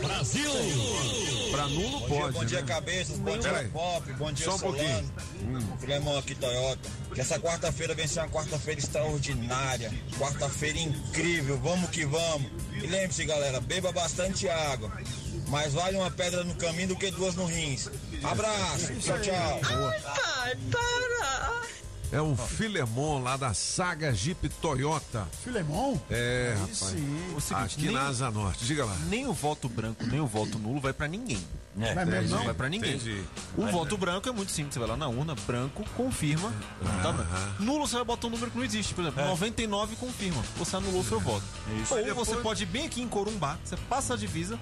Brasil! 0.01 0.49
Pra 1.51 1.67
nulo 1.67 1.99
Bom 1.99 2.07
pode. 2.07 2.21
dia, 2.23 2.31
bom 2.31 2.45
dia, 2.45 2.62
né? 2.62 2.67
cabeças, 2.67 3.17
bom 3.19 3.38
Peraí. 3.38 3.63
dia, 3.65 3.71
Pop, 3.73 4.13
bom 4.13 4.31
dia, 4.31 4.45
Só 4.45 4.55
um 4.55 4.60
pouquinho. 4.60 5.12
Solano. 5.41 5.77
Filemão 5.77 6.17
aqui, 6.17 6.33
Toyota. 6.36 6.89
Que 7.13 7.19
essa 7.19 7.38
quarta-feira 7.38 7.93
vem 7.93 8.07
ser 8.07 8.21
uma 8.21 8.29
quarta-feira 8.29 8.79
extraordinária, 8.79 9.93
quarta-feira 10.17 10.79
incrível, 10.79 11.60
vamos 11.60 11.89
que 11.89 12.05
vamos. 12.05 12.49
E 12.81 12.88
lembre-se, 12.88 13.25
galera, 13.25 13.60
beba 13.60 13.91
bastante 13.91 14.47
água. 14.47 14.89
Mais 15.49 15.73
vale 15.73 15.97
uma 15.97 16.10
pedra 16.12 16.45
no 16.45 16.55
caminho 16.55 16.89
do 16.89 16.95
que 16.95 17.12
duas 17.12 17.36
no 17.36 17.45
rins. 17.45 17.89
Abraço, 18.23 18.93
tchau, 19.01 19.19
tchau. 19.19 19.62
Ai, 19.65 20.55
para! 20.71 21.76
É 22.12 22.22
o 22.22 22.36
Filemon 22.38 23.22
lá 23.22 23.36
da 23.36 23.54
saga 23.54 24.13
Jeep 24.13 24.48
Toyota. 24.62 25.28
Filemon? 25.43 25.98
É, 26.10 26.52
Aí 26.54 26.60
rapaz. 26.62 26.78
sim. 26.78 27.34
O 27.36 27.41
seguinte, 27.41 27.76
Aqui 27.76 27.86
nem- 27.86 27.93
na 27.96 28.08
Asa 28.08 28.32
Norte. 28.32 28.63
Diga 28.65 28.86
lá. 28.86 28.96
Nem 29.10 29.28
o 29.28 29.34
voto 29.34 29.67
branco, 29.67 30.06
nem 30.06 30.22
o 30.22 30.26
voto 30.26 30.58
nulo 30.58 30.80
vai 30.80 30.93
pra 30.93 31.06
ninguém. 31.08 31.38
É, 31.80 31.93
Não 32.30 32.43
vai 32.46 32.54
pra 32.54 32.70
ninguém. 32.70 32.96
entendi. 32.96 33.22
O 33.58 33.63
Mas, 33.63 33.72
voto 33.72 33.91
né? 33.96 34.00
branco 34.00 34.28
é 34.28 34.32
muito 34.32 34.52
simples. 34.52 34.74
Você 34.74 34.80
vai 34.80 34.88
lá 34.88 34.98
na 34.98 35.08
urna, 35.10 35.36
branco, 35.46 35.84
confirma. 35.98 36.52
tá 37.04 37.12
branco. 37.12 37.30
Nulo 37.60 37.86
você 37.88 37.96
vai 37.98 38.06
botar 38.06 38.28
um 38.28 38.30
número 38.32 38.50
que 38.52 38.58
não 38.58 38.65
existe. 38.65 38.93
Por 38.93 39.02
exemplo, 39.02 39.22
É. 39.22 39.28
99 39.28 39.96
confirma. 39.98 40.41
Você 40.58 40.76
anulou 40.78 41.04
seu 41.04 41.20
voto. 41.20 41.43
Isso. 41.82 41.93
Ou 41.93 42.04
depois- 42.04 42.28
você 42.28 42.36
pode 42.38 42.63
ir 42.63 42.67
bem 42.67 42.86
aqui 42.88 43.02
em 43.02 43.08
Corumbá, 43.08 43.58
você 43.63 43.76
passa 43.89 44.13
a 44.13 44.17
divisa, 44.17 44.58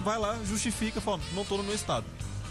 vai 0.00 0.18
lá, 0.18 0.38
justifica, 0.46 1.00
fala, 1.00 1.20
não 1.34 1.44
tô 1.44 1.56
no 1.56 1.62
meu 1.64 1.74
estado. 1.74 2.06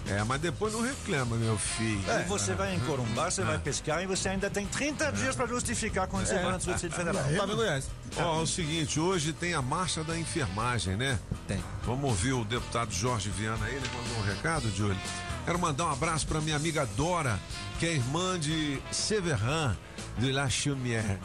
É, 0.08 0.24
mas 0.24 0.42
depois 0.42 0.74
não 0.74 0.82
reclama, 0.82 1.38
meu 1.38 1.58
filho. 1.58 2.02
Aí 2.12 2.24
você 2.26 2.54
vai 2.54 2.76
em 2.76 2.80
Corumbá, 2.82 3.32
você 3.32 3.42
vai 3.42 3.58
pescar 3.58 4.04
e 4.04 4.06
você 4.06 4.30
ainda 4.30 4.50
tem 4.50 4.66
30 4.66 5.12
dias 5.14 5.36
para 5.36 5.48
justificar 5.48 6.08
quando 6.08 6.26
você 6.26 6.36
É. 6.36 6.42
vai 6.44 6.52
no 6.52 6.58
Distrito 6.58 6.94
Federal. 6.94 7.24
Tá 7.24 7.30
vendo, 7.30 7.56
Goiás? 7.56 7.88
Ó, 8.18 8.40
é 8.40 8.44
o 8.44 8.46
seguinte, 8.48 9.00
hoje 9.00 9.32
tem 9.32 9.54
a 9.54 9.62
marcha 9.62 10.04
da 10.04 10.18
enfermagem, 10.18 10.98
né? 10.98 11.18
Tem. 11.48 11.64
Vamos 11.84 12.04
ouvir 12.10 12.34
o 12.34 12.44
deputado 12.44 12.92
Jorge 12.94 13.30
Viana 13.30 13.66
aí, 13.66 13.76
ele 13.76 13.88
mandou 13.96 14.18
um 14.24 14.28
recado, 14.28 14.70
Júlio. 14.76 14.98
Quero 15.46 15.60
mandar 15.60 15.86
um 15.88 15.92
abraço 15.92 16.28
pra 16.28 16.40
minha 16.42 16.56
amiga 16.56 16.86
Dora, 16.98 17.40
que 17.80 17.86
é 17.86 17.94
irmã 17.94 18.40
de 18.40 18.82
Severin 18.92 19.76
de 20.18 20.32
La 20.32 20.50
Chumière, 20.50 21.18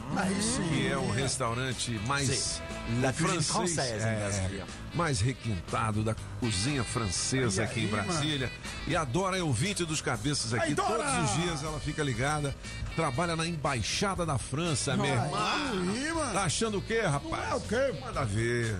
que 0.70 0.88
é 0.88 0.96
o 0.96 1.10
restaurante 1.10 1.90
mais 2.06 2.28
Sim. 2.28 2.62
La 3.02 3.12
cuisine 3.12 3.42
française, 3.42 4.06
em 4.06 4.16
Brasília. 4.16 4.64
mais 4.94 5.20
requintado 5.20 6.02
da 6.02 6.16
cozinha 6.40 6.82
francesa 6.82 7.60
Aí 7.62 7.68
aqui 7.68 7.80
em 7.80 7.86
Brasília. 7.86 8.50
E 8.86 8.96
a 8.96 9.04
Dora 9.04 9.36
é 9.36 9.42
ouvinte 9.42 9.84
dos 9.84 10.00
cabeças 10.00 10.54
aqui. 10.54 10.68
Aí! 10.68 10.74
Todos 10.74 11.06
os 11.06 11.42
dias 11.42 11.62
ela 11.62 11.78
fica 11.78 12.02
ligada. 12.02 12.54
Trabalha 12.96 13.36
na 13.36 13.46
Embaixada 13.46 14.24
da 14.24 14.38
França, 14.38 14.96
minha 14.96 15.14
irmã. 15.14 16.32
Tá 16.32 16.44
achando 16.44 16.78
o 16.78 16.82
quê, 16.82 17.00
rapaz? 17.02 17.50
É 17.50 17.54
o 17.54 17.60
quê? 17.60 17.94
Manda 18.00 18.24
ver. 18.24 18.76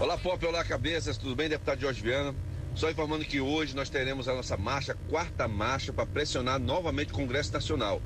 Olá, 0.00 0.18
Pop, 0.18 0.44
olá, 0.44 0.64
cabeças, 0.64 1.16
tudo 1.16 1.36
bem, 1.36 1.48
deputado 1.48 1.80
Jorge 1.80 2.02
Viana? 2.02 2.34
Só 2.74 2.90
informando 2.90 3.24
que 3.24 3.40
hoje 3.40 3.74
nós 3.74 3.88
teremos 3.88 4.28
a 4.28 4.34
nossa 4.34 4.56
marcha, 4.56 4.92
a 4.92 5.10
quarta 5.10 5.48
marcha, 5.48 5.92
para 5.92 6.04
pressionar 6.04 6.58
novamente 6.58 7.12
o 7.12 7.14
Congresso 7.14 7.52
Nacional. 7.52 8.02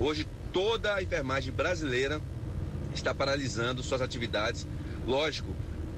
Hoje, 0.00 0.26
toda 0.52 0.94
a 0.94 1.02
enfermagem 1.02 1.52
brasileira 1.52 2.20
está 2.94 3.14
paralisando 3.14 3.82
suas 3.82 4.00
atividades, 4.00 4.66
lógico, 5.06 5.54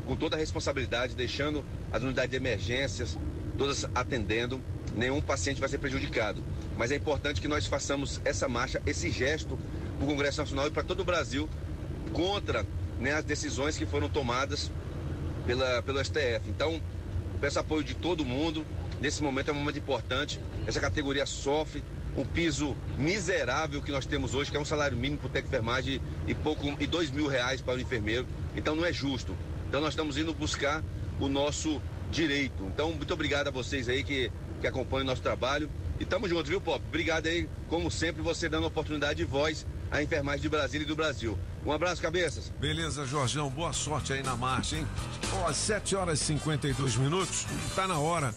com 0.06 0.16
toda 0.16 0.36
a 0.36 0.38
responsabilidade, 0.38 1.14
deixando 1.14 1.64
as 1.92 2.02
unidades 2.02 2.30
de 2.30 2.36
emergências 2.36 3.16
todas 3.60 3.84
atendendo, 3.94 4.58
nenhum 4.96 5.20
paciente 5.20 5.60
vai 5.60 5.68
ser 5.68 5.76
prejudicado. 5.76 6.42
Mas 6.78 6.90
é 6.90 6.96
importante 6.96 7.42
que 7.42 7.48
nós 7.48 7.66
façamos 7.66 8.18
essa 8.24 8.48
marcha, 8.48 8.80
esse 8.86 9.10
gesto 9.10 9.58
para 9.98 10.04
o 10.04 10.08
Congresso 10.08 10.40
Nacional 10.40 10.68
e 10.68 10.70
para 10.70 10.82
todo 10.82 11.00
o 11.00 11.04
Brasil 11.04 11.46
contra 12.14 12.66
né, 12.98 13.12
as 13.12 13.22
decisões 13.22 13.76
que 13.76 13.84
foram 13.84 14.08
tomadas 14.08 14.70
pela, 15.46 15.82
pelo 15.82 16.02
STF. 16.02 16.48
Então, 16.48 16.80
peço 17.38 17.58
apoio 17.58 17.84
de 17.84 17.94
todo 17.94 18.24
mundo. 18.24 18.64
Nesse 18.98 19.22
momento 19.22 19.50
é 19.50 19.52
um 19.52 19.56
momento 19.56 19.78
importante. 19.78 20.40
Essa 20.66 20.80
categoria 20.80 21.26
sofre 21.26 21.84
um 22.16 22.24
piso 22.24 22.76
miserável 22.98 23.80
que 23.80 23.92
nós 23.92 24.06
temos 24.06 24.34
hoje, 24.34 24.50
que 24.50 24.56
é 24.56 24.60
um 24.60 24.64
salário 24.64 24.96
mínimo 24.96 25.18
para 25.18 25.26
o 25.26 25.30
técnico 25.30 26.04
e 26.26 26.34
pouco 26.34 26.66
e 26.78 26.86
dois 26.86 27.10
mil 27.10 27.26
reais 27.26 27.60
para 27.60 27.74
o 27.74 27.80
enfermeiro. 27.80 28.26
Então 28.56 28.74
não 28.74 28.84
é 28.84 28.92
justo. 28.92 29.36
Então 29.68 29.80
nós 29.80 29.90
estamos 29.90 30.16
indo 30.16 30.34
buscar 30.34 30.82
o 31.18 31.28
nosso 31.28 31.80
direito. 32.10 32.64
Então 32.64 32.92
muito 32.92 33.12
obrigado 33.14 33.48
a 33.48 33.50
vocês 33.50 33.88
aí 33.88 34.02
que, 34.02 34.30
que 34.60 34.66
acompanham 34.66 35.04
o 35.04 35.06
nosso 35.06 35.22
trabalho. 35.22 35.70
E 35.98 36.04
tamo 36.04 36.28
junto, 36.28 36.48
viu, 36.48 36.60
Pop? 36.60 36.82
Obrigado 36.88 37.26
aí, 37.26 37.48
como 37.68 37.90
sempre, 37.90 38.22
você 38.22 38.48
dando 38.48 38.66
oportunidade 38.66 39.16
de 39.16 39.24
voz 39.24 39.66
à 39.90 40.02
enfermagem 40.02 40.40
de 40.40 40.48
Brasília 40.48 40.84
e 40.84 40.88
do 40.88 40.96
Brasil. 40.96 41.38
Um 41.64 41.72
abraço, 41.72 42.00
cabeças. 42.00 42.50
Beleza, 42.58 43.04
Jorgão, 43.04 43.50
boa 43.50 43.72
sorte 43.74 44.14
aí 44.14 44.22
na 44.22 44.34
marcha, 44.34 44.76
hein? 44.76 44.86
Ó, 45.44 45.52
7 45.52 45.94
horas 45.94 46.22
e 46.22 46.24
52 46.24 46.96
minutos, 46.96 47.46
tá 47.76 47.86
na 47.86 47.98
hora 47.98 48.34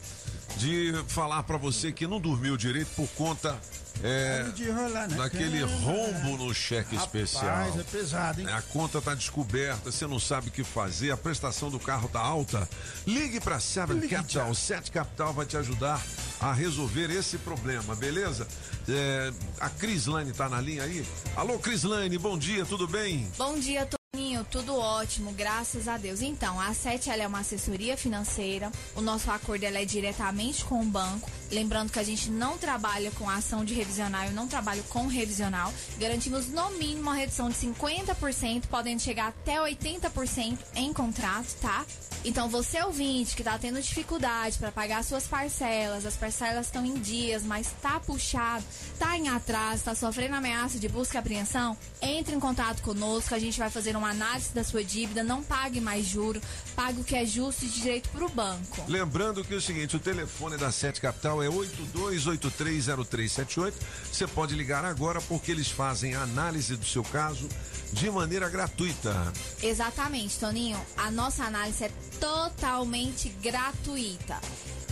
de 0.57 0.93
falar 1.07 1.43
pra 1.43 1.57
você 1.57 1.91
que 1.91 2.07
não 2.07 2.19
dormiu 2.19 2.55
direito 2.55 2.89
por 2.95 3.07
conta 3.09 3.59
é, 4.01 4.43
na 4.91 5.17
daquele 5.17 5.59
cama. 5.59 5.75
rombo 5.77 6.45
no 6.45 6.53
cheque 6.53 6.95
especial. 6.95 7.45
Rapaz, 7.45 7.79
é 7.79 7.83
pesado, 7.83 8.41
hein? 8.41 8.47
A 8.47 8.61
conta 8.61 9.01
tá 9.01 9.13
descoberta, 9.13 9.91
você 9.91 10.07
não 10.07 10.19
sabe 10.19 10.49
o 10.49 10.51
que 10.51 10.63
fazer, 10.63 11.11
a 11.11 11.17
prestação 11.17 11.69
do 11.69 11.79
carro 11.79 12.09
tá 12.09 12.19
alta. 12.19 12.67
Ligue 13.05 13.39
para 13.39 13.59
Seven 13.59 13.99
Capital. 14.07 14.53
Sete 14.53 14.91
Capital 14.91 15.33
vai 15.33 15.45
te 15.45 15.57
ajudar 15.57 16.01
a 16.39 16.51
resolver 16.51 17.09
esse 17.11 17.37
problema, 17.37 17.95
beleza? 17.95 18.47
É, 18.89 19.31
a 19.59 19.69
Crislane 19.69 20.33
tá 20.33 20.49
na 20.49 20.59
linha 20.59 20.83
aí? 20.83 21.05
Alô, 21.35 21.57
Crislane, 21.59 22.17
bom 22.17 22.37
dia, 22.37 22.65
tudo 22.65 22.87
bem? 22.87 23.27
Bom 23.37 23.57
dia, 23.57 23.81
Toninho. 23.85 24.02
Toninho, 24.15 24.45
tudo 24.51 24.77
ótimo, 24.77 25.31
graças 25.31 25.87
a 25.87 25.97
Deus. 25.97 26.21
Então, 26.21 26.61
a 26.61 26.71
Sete 26.75 27.09
é 27.09 27.25
uma 27.25 27.39
assessoria 27.39 27.97
financeira. 27.97 28.71
O 28.95 29.01
nosso 29.01 29.31
acordo 29.31 29.63
é 29.63 29.85
diretamente 29.85 30.63
com 30.65 30.81
o 30.81 30.85
banco. 30.85 31.27
Lembrando 31.51 31.91
que 31.91 31.97
a 31.97 32.03
gente 32.03 32.29
não 32.29 32.55
trabalha 32.55 33.09
com 33.11 33.27
ação 33.27 33.65
de 33.65 33.73
revisional, 33.73 34.25
eu 34.25 34.31
não 34.31 34.47
trabalho 34.47 34.83
com 34.83 35.07
revisional. 35.07 35.73
Garantimos 35.97 36.47
no 36.47 36.69
mínimo 36.71 37.01
uma 37.01 37.15
redução 37.15 37.49
de 37.49 37.55
50%, 37.55 38.67
podendo 38.67 39.01
chegar 39.01 39.29
até 39.29 39.57
80% 39.57 40.59
em 40.75 40.93
contrato, 40.93 41.55
tá? 41.59 41.83
Então, 42.25 42.47
você 42.47 42.81
ouvinte 42.83 43.35
que 43.35 43.41
está 43.41 43.57
tendo 43.57 43.81
dificuldade 43.81 44.57
para 44.57 44.71
pagar 44.71 45.03
suas 45.03 45.27
parcelas, 45.27 46.05
as 46.05 46.15
parcelas 46.15 46.67
estão 46.67 46.85
em 46.85 46.93
dias, 46.93 47.43
mas 47.43 47.67
está 47.67 47.99
puxado, 47.99 48.63
está 48.93 49.17
em 49.17 49.27
atraso, 49.27 49.75
está 49.75 49.93
sofrendo 49.93 50.35
ameaça 50.35 50.79
de 50.79 50.87
busca 50.87 51.17
e 51.17 51.19
apreensão, 51.19 51.75
entre 52.01 52.33
em 52.33 52.39
contato 52.39 52.81
conosco, 52.81 53.35
a 53.35 53.39
gente 53.39 53.59
vai 53.59 53.69
fazer 53.69 53.95
uma 53.97 54.02
análise 54.09 54.53
da 54.53 54.63
sua 54.63 54.83
dívida, 54.83 55.23
não 55.23 55.43
pague 55.43 55.79
mais 55.81 56.05
juro, 56.05 56.41
pague 56.75 57.01
o 57.01 57.03
que 57.03 57.15
é 57.15 57.25
justo 57.25 57.65
e 57.65 57.67
direito 57.67 58.09
para 58.09 58.25
o 58.25 58.29
banco. 58.29 58.83
Lembrando 58.87 59.43
que 59.43 59.53
é 59.53 59.57
o 59.57 59.61
seguinte, 59.61 59.95
o 59.95 59.99
telefone 59.99 60.57
da 60.57 60.71
Sete 60.71 60.99
Capital 61.01 61.43
é 61.43 61.47
82830378. 61.47 63.73
Você 64.11 64.27
pode 64.27 64.55
ligar 64.55 64.85
agora 64.85 65.21
porque 65.21 65.51
eles 65.51 65.69
fazem 65.69 66.15
a 66.15 66.21
análise 66.21 66.75
do 66.75 66.85
seu 66.85 67.03
caso 67.03 67.47
de 67.91 68.09
maneira 68.09 68.49
gratuita. 68.49 69.31
Exatamente, 69.61 70.39
Toninho. 70.39 70.79
A 70.97 71.11
nossa 71.11 71.43
análise 71.43 71.83
é 71.83 71.91
totalmente 72.19 73.29
gratuita. 73.41 74.39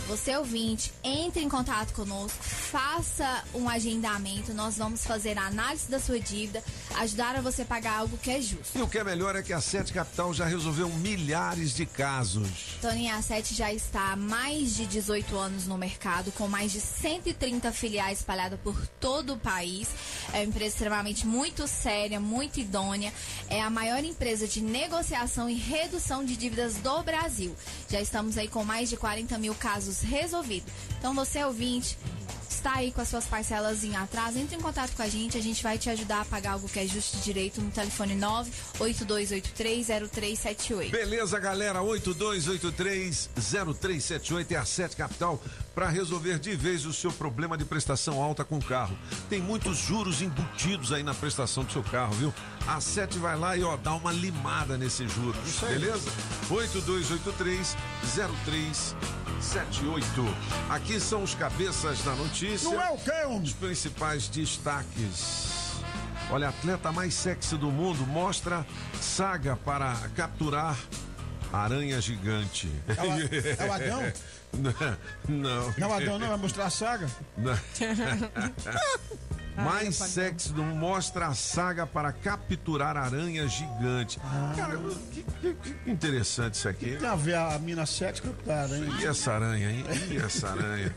Você 0.08 0.36
ouvinte, 0.36 0.92
entre 1.02 1.42
em 1.42 1.48
contato 1.48 1.92
conosco, 1.94 2.42
faça 2.42 3.44
um 3.54 3.68
agendamento, 3.68 4.52
nós 4.52 4.76
vamos 4.76 5.06
fazer 5.06 5.38
a 5.38 5.46
análise 5.46 5.88
da 5.88 6.00
sua 6.00 6.18
dívida, 6.18 6.62
ajudar 6.96 7.36
a 7.36 7.40
você 7.40 7.64
pagar 7.64 7.98
algo 7.98 8.18
que 8.18 8.30
é 8.30 8.40
justo. 8.40 8.76
E 8.76 8.82
o 8.82 8.88
que 8.88 8.98
é 8.98 9.04
melhor 9.04 9.36
é 9.36 9.42
que 9.42 9.52
a 9.52 9.60
Sete 9.60 9.92
Capital 9.92 10.34
já 10.34 10.44
resolveu 10.44 10.88
milhares 10.88 11.72
de 11.72 11.86
casos. 11.86 12.76
Toninho, 12.80 13.14
a 13.14 13.22
Sete 13.22 13.54
já 13.54 13.72
está 13.72 14.12
há 14.12 14.16
mais 14.16 14.74
de 14.74 14.86
18 14.86 15.36
anos 15.36 15.66
no 15.66 15.78
mercado, 15.78 16.32
com 16.32 16.48
mais 16.48 16.72
de 16.72 16.80
130 16.80 17.70
filiais 17.70 18.18
espalhadas 18.18 18.58
por 18.60 18.76
todo 19.00 19.34
o 19.34 19.38
país. 19.38 19.88
É 20.32 20.38
uma 20.38 20.44
empresa 20.46 20.74
extremamente 20.74 21.26
muito 21.26 21.66
séria, 21.68 22.18
muito 22.18 22.58
idônea. 22.58 23.12
É 23.48 23.62
a 23.62 23.70
maior 23.70 24.02
empresa 24.04 24.48
de 24.48 24.60
negociação 24.60 25.48
e 25.48 25.54
redução 25.54 26.24
de 26.24 26.36
dívidas 26.36 26.74
do 26.76 27.02
Brasil. 27.02 27.54
Já 27.88 28.00
estamos 28.00 28.36
aí 28.36 28.48
com 28.48 28.64
mais 28.64 28.90
de 28.90 28.96
40 28.96 29.38
mil 29.38 29.54
casos 29.54 29.91
resolvidos. 30.00 30.72
Então, 30.98 31.14
você 31.14 31.44
ouvinte, 31.44 31.98
está 32.62 32.76
aí 32.76 32.92
com 32.92 33.00
as 33.00 33.08
suas 33.08 33.26
parcelas 33.26 33.82
em 33.82 33.96
atraso, 33.96 34.38
entre 34.38 34.54
em 34.54 34.60
contato 34.60 34.94
com 34.94 35.02
a 35.02 35.08
gente, 35.08 35.36
a 35.36 35.42
gente 35.42 35.60
vai 35.64 35.76
te 35.76 35.90
ajudar 35.90 36.20
a 36.20 36.24
pagar 36.24 36.52
algo 36.52 36.68
que 36.68 36.78
é 36.78 36.86
justo 36.86 37.16
de 37.16 37.24
direito 37.24 37.60
no 37.60 37.72
telefone 37.72 38.16
982830378. 38.78 40.92
Beleza, 40.92 41.40
galera? 41.40 41.80
82830378 41.80 44.52
é 44.52 44.56
a 44.56 44.64
Sete 44.64 44.94
Capital 44.94 45.42
para 45.74 45.88
resolver 45.88 46.38
de 46.38 46.54
vez 46.54 46.86
o 46.86 46.92
seu 46.92 47.10
problema 47.10 47.58
de 47.58 47.64
prestação 47.64 48.22
alta 48.22 48.44
com 48.44 48.58
o 48.58 48.64
carro. 48.64 48.96
Tem 49.28 49.40
muitos 49.40 49.78
juros 49.78 50.22
embutidos 50.22 50.92
aí 50.92 51.02
na 51.02 51.14
prestação 51.14 51.64
do 51.64 51.72
seu 51.72 51.82
carro, 51.82 52.14
viu? 52.14 52.32
A 52.68 52.80
Sete 52.80 53.18
vai 53.18 53.36
lá 53.36 53.56
e 53.56 53.64
ó, 53.64 53.76
dá 53.76 53.92
uma 53.94 54.12
limada 54.12 54.78
nesses 54.78 55.10
juros, 55.10 55.58
beleza? 55.62 56.08
82830378. 56.48 58.94
Aqui 60.68 61.00
são 61.00 61.24
os 61.24 61.34
cabeças 61.34 62.00
da 62.02 62.14
notícia. 62.14 62.51
Não 62.62 62.80
é 62.80 62.90
o 62.90 62.96
quê, 62.98 63.12
homem? 63.26 63.42
Os 63.42 63.52
principais 63.52 64.28
destaques. 64.28 65.72
Olha, 66.30 66.48
atleta 66.48 66.90
mais 66.92 67.14
sexy 67.14 67.56
do 67.56 67.70
mundo 67.70 68.06
mostra 68.06 68.64
saga 69.00 69.54
para 69.56 69.94
capturar 70.16 70.76
aranha 71.52 72.00
gigante. 72.00 72.70
É 72.88 73.02
o- 73.02 73.62
é 73.62 73.68
o 73.68 73.72
Adão? 73.72 74.12
não. 75.28 75.74
Não, 75.78 75.92
Adão 75.94 76.18
não 76.18 76.28
vai 76.28 76.36
mostrar 76.38 76.66
a 76.66 76.70
saga? 76.70 77.06
Não. 77.36 77.52
Mais 79.54 79.96
sexy 79.96 80.50
do 80.52 80.62
mundo 80.62 80.76
mostra 80.78 81.26
a 81.26 81.34
saga 81.34 81.86
para 81.86 82.10
capturar 82.10 82.96
aranha 82.96 83.46
gigante. 83.46 84.18
Cara, 84.56 84.78
que, 85.12 85.22
que- 85.22 85.54
que 85.84 85.90
interessante 85.90 86.54
isso 86.54 86.68
aqui. 86.68 86.96
Tem 86.96 87.06
a 87.08 87.14
ver 87.14 87.34
a 87.34 87.58
mina 87.58 87.84
sexy 87.84 88.22
com 88.22 88.50
a 88.50 88.54
aranha. 88.62 88.86
E 88.98 89.04
essa 89.06 89.32
aranha, 89.32 89.70
hein? 89.70 89.84
E 90.10 90.16
essa 90.16 90.48
aranha? 90.48 90.94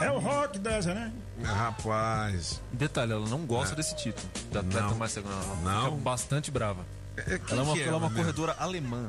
É 0.00 0.10
o 0.10 0.18
rock 0.18 0.58
dessa, 0.58 0.94
né? 0.94 1.12
Rapaz. 1.42 2.60
Detalhe, 2.72 3.12
ela 3.12 3.26
não 3.28 3.44
gosta 3.46 3.74
É. 3.74 3.76
desse 3.76 3.96
título. 3.96 4.28
Da 4.52 4.60
atleta 4.60 4.86
Não. 4.88 4.94
mais 4.96 5.12
segura. 5.12 5.34
Ela 5.34 5.56
Não. 5.74 5.84
fica 5.84 5.96
bastante 5.96 6.50
brava. 6.50 6.84
É, 7.16 7.40
ela 7.50 7.60
é 7.60 7.64
uma, 7.64 7.74
que 7.74 7.80
é 7.80 7.86
ela 7.86 7.92
é 7.94 7.96
uma 7.96 8.06
ela 8.06 8.08
mesmo? 8.10 8.16
corredora 8.16 8.56
alemã. 8.58 9.06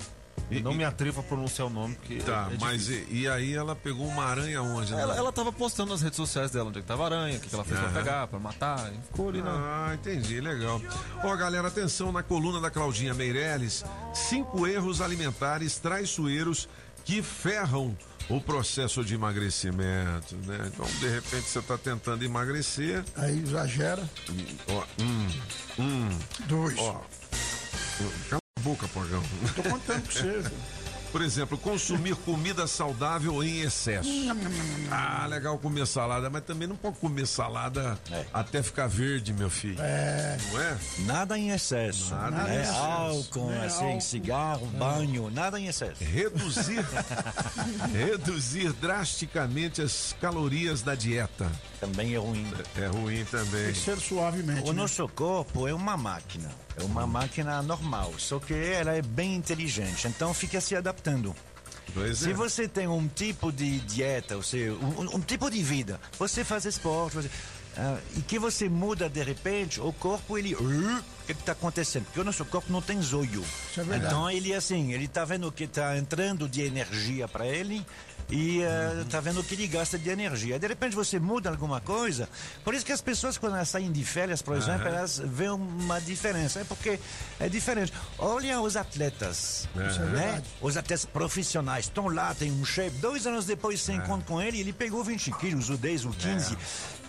Eu 0.49 0.61
não 0.61 0.73
me 0.73 0.83
atrevo 0.83 1.19
a 1.19 1.23
pronunciar 1.23 1.67
o 1.67 1.69
nome, 1.69 1.93
porque. 1.95 2.15
Tá, 2.23 2.47
é- 2.49 2.55
é 2.55 2.57
mas 2.59 2.89
e, 2.89 3.05
e 3.11 3.27
aí 3.27 3.53
ela 3.53 3.75
pegou 3.75 4.07
uma 4.07 4.23
aranha 4.23 4.63
onde? 4.63 4.91
Ela, 4.93 5.15
ela 5.15 5.31
tava 5.31 5.51
postando 5.51 5.91
nas 5.91 6.01
redes 6.01 6.15
sociais 6.17 6.49
dela 6.49 6.69
onde 6.69 6.79
é 6.79 6.81
que 6.81 6.87
tava 6.87 7.03
a 7.03 7.05
aranha, 7.05 7.37
o 7.37 7.39
que, 7.39 7.49
que 7.49 7.53
ela 7.53 7.63
fez 7.63 7.79
Aham. 7.79 7.91
pra 7.91 8.01
pegar, 8.01 8.27
pra 8.27 8.39
matar. 8.39 8.91
E 8.91 8.97
ficou 9.11 9.29
ali 9.29 9.43
na. 9.43 9.51
Ah, 9.51 9.93
entendi, 9.93 10.41
legal. 10.41 10.81
Ó, 11.23 11.35
galera, 11.35 11.67
atenção 11.67 12.11
na 12.11 12.23
coluna 12.23 12.59
da 12.59 12.71
Claudinha 12.71 13.13
Meirelles. 13.13 13.85
Cinco 14.13 14.65
erros 14.65 15.01
alimentares 15.01 15.77
traiçoeiros 15.77 16.67
que 17.05 17.21
ferram 17.21 17.95
o 18.29 18.39
processo 18.39 19.03
de 19.03 19.15
emagrecimento, 19.15 20.35
né? 20.45 20.59
Então, 20.67 20.85
de 20.99 21.07
repente, 21.09 21.43
você 21.43 21.61
tá 21.61 21.77
tentando 21.77 22.23
emagrecer. 22.23 23.03
Aí 23.15 23.39
exagera. 23.39 24.07
Ó, 24.67 24.83
hum, 25.01 25.27
hum. 25.79 26.19
Dois. 26.47 26.77
Ó, 26.77 27.01
cala 28.29 28.41
a 28.57 28.61
boca, 28.61 28.87
porgão. 28.89 29.21
Tô 29.55 29.63
contando 29.63 30.01
pra 30.03 30.11
você. 30.11 30.43
Por 31.11 31.21
exemplo, 31.21 31.57
consumir 31.57 32.15
comida 32.15 32.67
saudável 32.67 33.43
em 33.43 33.61
excesso. 33.61 34.09
Ah, 34.91 35.25
legal 35.27 35.57
comer 35.57 35.87
salada, 35.87 36.29
mas 36.29 36.43
também 36.43 36.67
não 36.67 36.75
pode 36.75 36.97
comer 36.97 37.25
salada 37.25 37.97
até 38.33 38.61
ficar 38.61 38.87
verde, 38.87 39.33
meu 39.33 39.49
filho. 39.49 39.81
É. 39.81 40.37
Não 40.51 40.61
é? 40.61 40.77
Nada 40.99 41.37
em 41.37 41.49
excesso. 41.49 42.13
Nada 42.13 42.43
né? 42.43 42.57
em 42.57 42.61
excesso. 42.61 42.77
Álcool, 42.79 43.51
É, 43.51 43.65
assim, 43.65 43.85
álcool. 43.85 44.01
cigarro, 44.01 44.65
banho, 44.67 45.29
nada 45.31 45.59
em 45.59 45.67
excesso. 45.67 46.03
Reduzir, 46.03 46.85
reduzir 47.91 48.71
drasticamente 48.73 49.81
as 49.81 50.15
calorias 50.21 50.81
da 50.81 50.95
dieta. 50.95 51.51
Também 51.79 52.13
é 52.13 52.17
ruim. 52.17 52.45
É 52.77 52.85
ruim 52.87 53.25
também. 53.25 53.65
Tem 53.65 53.73
que 53.73 53.79
ser 53.79 53.97
suavemente. 53.99 54.61
O 54.69 54.73
né? 54.73 54.81
nosso 54.81 55.07
corpo 55.09 55.67
é 55.67 55.73
uma 55.73 55.95
máquina, 55.97 56.49
é 56.79 56.83
uma 56.83 57.05
máquina 57.05 57.61
normal, 57.61 58.13
só 58.17 58.39
que 58.39 58.53
ela 58.53 58.93
é 58.93 59.01
bem 59.01 59.35
inteligente, 59.35 60.07
então 60.07 60.33
fica 60.33 60.61
se 60.61 60.75
adaptando. 60.75 61.35
Se 62.15 62.31
é. 62.31 62.33
você 62.33 62.67
tem 62.67 62.87
um 62.87 63.07
tipo 63.07 63.51
de 63.51 63.79
dieta, 63.79 64.35
ou 64.35 64.43
seja, 64.43 64.73
um, 64.73 65.15
um 65.15 65.19
tipo 65.19 65.49
de 65.49 65.61
vida, 65.63 65.99
você 66.17 66.43
faz 66.43 66.65
esporte, 66.65 67.15
você, 67.15 67.29
ah, 67.77 67.97
e 68.15 68.21
que 68.21 68.37
você 68.37 68.67
muda 68.67 69.09
de 69.09 69.23
repente, 69.23 69.79
o 69.79 69.91
corpo 69.93 70.37
ele, 70.37 70.53
"Uh, 70.55 70.97
o 70.97 71.25
que 71.25 71.31
está 71.31 71.53
acontecendo? 71.53 72.05
Porque 72.05 72.19
o 72.19 72.23
nosso 72.23 72.43
corpo 72.45 72.71
não 72.71 72.81
tem 72.81 73.01
zóio. 73.01 73.43
é 73.77 73.97
então 73.97 74.29
ele 74.29 74.53
assim, 74.53 74.91
ele 74.93 75.05
está 75.05 75.23
vendo 75.23 75.51
que 75.51 75.63
está 75.63 75.97
entrando 75.97 76.47
de 76.47 76.61
energia 76.61 77.27
para 77.27 77.47
ele 77.47 77.85
e 78.29 78.59
está 79.01 79.19
vendo 79.19 79.43
que 79.43 79.55
ele 79.55 79.67
gasta 79.67 79.97
de 79.97 80.09
energia. 80.09 80.59
De 80.59 80.67
repente 80.67 80.95
você 80.95 81.19
muda 81.19 81.49
alguma 81.49 81.81
coisa. 81.81 82.29
Por 82.63 82.73
isso 82.73 82.85
que 82.85 82.91
as 82.91 83.01
pessoas 83.01 83.37
quando 83.37 83.55
elas 83.55 83.69
saem 83.69 83.91
de 83.91 84.03
férias, 84.03 84.41
por 84.41 84.55
exemplo, 84.55 84.87
Aham. 84.87 84.97
elas 84.97 85.19
veem 85.19 85.51
uma 85.51 85.99
diferença. 85.99 86.59
É 86.59 86.63
porque 86.63 86.99
é 87.39 87.49
diferente. 87.49 87.91
Olha 88.17 88.61
os 88.61 88.75
atletas, 88.75 89.67
é 89.75 90.03
né? 90.05 90.43
Os 90.61 90.77
atletas 90.77 91.05
profissionais 91.05 91.85
estão 91.85 92.07
lá, 92.07 92.33
tem 92.35 92.51
um 92.51 92.63
shape. 92.63 92.97
Dois 92.97 93.25
anos 93.25 93.45
depois 93.45 93.81
você 93.81 93.93
encontra 93.93 94.27
com 94.27 94.41
ele, 94.41 94.59
ele 94.59 94.73
pegou 94.73 95.03
20 95.03 95.31
quilos, 95.33 95.69
ou 95.69 95.77
10 95.77 96.05
ou 96.05 96.11
15. 96.11 96.57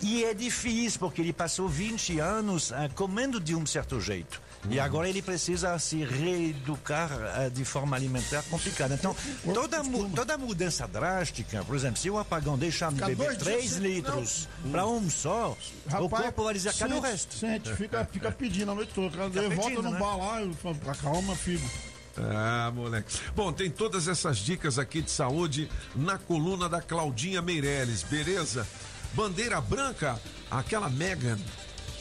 E 0.01 0.23
é 0.23 0.33
difícil, 0.33 0.99
porque 0.99 1.21
ele 1.21 1.33
passou 1.33 1.69
20 1.69 2.19
anos 2.19 2.71
ah, 2.71 2.89
comendo 2.95 3.39
de 3.39 3.55
um 3.55 3.65
certo 3.65 3.99
jeito. 3.99 4.41
E 4.69 4.79
agora 4.79 5.09
ele 5.09 5.21
precisa 5.21 5.77
se 5.79 6.03
reeducar 6.03 7.09
ah, 7.11 7.49
de 7.49 7.65
forma 7.65 7.95
alimentar 7.95 8.43
complicada. 8.43 8.93
Então, 8.93 9.15
toda, 9.53 9.81
mu- 9.83 10.09
toda 10.11 10.37
mudança 10.37 10.87
drástica, 10.87 11.63
por 11.63 11.75
exemplo, 11.75 11.97
se 11.99 12.09
o 12.09 12.17
apagão 12.19 12.57
deixar 12.57 12.91
de 12.91 12.99
beber 13.01 13.15
dois 13.17 13.37
dias 13.37 13.43
3 13.43 13.69
sem- 13.71 13.81
litros 13.81 14.47
para 14.71 14.85
um 14.85 15.09
só, 15.09 15.57
o 15.99 16.07
corpo 16.09 16.43
vai 16.43 16.53
dizer, 16.53 16.73
cadê 16.75 16.93
o 16.93 16.99
resto? 17.01 17.33
Sente, 17.35 17.73
fica, 17.75 18.05
fica 18.05 18.31
pedindo 18.31 18.71
a 18.71 18.75
noite 18.75 18.91
toda. 18.93 19.09
Quando 19.17 19.33
Fica 19.33 19.45
ele 19.45 19.55
volta 19.55 19.69
pedindo, 19.71 19.83
no 19.83 19.91
né? 19.91 19.99
bar 19.99 20.17
lá, 20.17 20.41
eu 20.41 20.53
falo, 20.53 20.77
acalma, 20.87 21.35
filho. 21.35 21.61
Ah, 22.17 22.71
moleque. 22.75 23.11
Bom, 23.35 23.51
tem 23.53 23.69
todas 23.69 24.07
essas 24.07 24.37
dicas 24.37 24.77
aqui 24.77 25.01
de 25.01 25.09
saúde 25.09 25.69
na 25.95 26.17
coluna 26.17 26.69
da 26.69 26.81
Claudinha 26.81 27.41
Meirelles, 27.41 28.03
beleza? 28.03 28.67
Bandeira 29.13 29.59
branca, 29.59 30.19
aquela 30.49 30.89
Megan, 30.89 31.39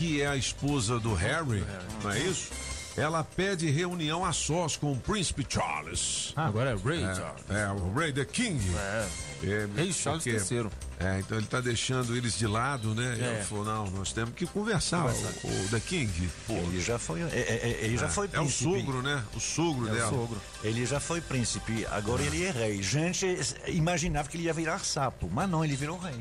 que 0.00 0.22
é 0.22 0.26
a 0.28 0.34
esposa 0.36 0.98
do 0.98 1.12
Harry, 1.12 1.62
não 2.02 2.10
é 2.10 2.18
isso? 2.20 2.50
Ela 2.96 3.22
pede 3.22 3.70
reunião 3.70 4.24
a 4.24 4.32
sós 4.32 4.74
com 4.74 4.92
o 4.92 4.96
príncipe 4.96 5.44
Charles. 5.46 6.32
Agora 6.34 6.70
é 6.70 6.74
Ray 6.74 7.04
É, 7.04 7.14
Charles. 7.14 7.42
É, 7.50 7.68
o 7.70 7.92
Ray 7.92 8.10
the 8.10 8.24
King. 8.24 8.58
É. 8.74 9.08
É, 9.44 9.68
Rei 9.76 9.92
Charles 9.92 10.24
porque- 10.24 10.54
III. 10.54 10.70
É, 11.00 11.18
então 11.20 11.38
ele 11.38 11.46
tá 11.46 11.60
deixando 11.62 12.14
eles 12.14 12.36
de 12.36 12.46
lado, 12.46 12.94
né? 12.94 13.16
É. 13.18 13.34
Ele 13.36 13.44
falou, 13.44 13.64
não, 13.64 13.90
nós 13.90 14.12
temos 14.12 14.34
que 14.34 14.46
conversar, 14.46 15.00
Conversar. 15.02 15.32
O, 15.44 15.64
o 15.64 15.68
The 15.70 15.80
King. 15.80 16.30
Pô, 16.46 16.52
Ele 16.52 16.80
já 16.80 16.98
foi, 16.98 17.22
é, 17.22 17.24
é, 17.32 17.40
é, 17.80 17.84
ele 17.84 17.96
já 17.96 18.06
É, 18.06 18.08
foi 18.10 18.26
é 18.26 18.38
o 18.38 18.42
príncipe. 18.44 18.64
sogro, 18.64 19.02
né? 19.02 19.24
O 19.34 19.40
sogro 19.40 19.88
É 19.88 19.92
o 19.92 19.94
dela. 19.94 20.10
sogro. 20.10 20.40
Ele 20.62 20.84
já 20.84 21.00
foi 21.00 21.20
príncipe, 21.22 21.86
agora 21.90 22.22
ele 22.22 22.44
é 22.44 22.50
rei. 22.50 22.82
Gente 22.82 23.26
imaginava 23.68 24.28
que 24.28 24.36
ele 24.36 24.44
ia 24.44 24.52
virar 24.52 24.78
sapo, 24.84 25.28
mas 25.32 25.48
não, 25.48 25.64
ele 25.64 25.74
virou 25.74 25.98
rei. 25.98 26.14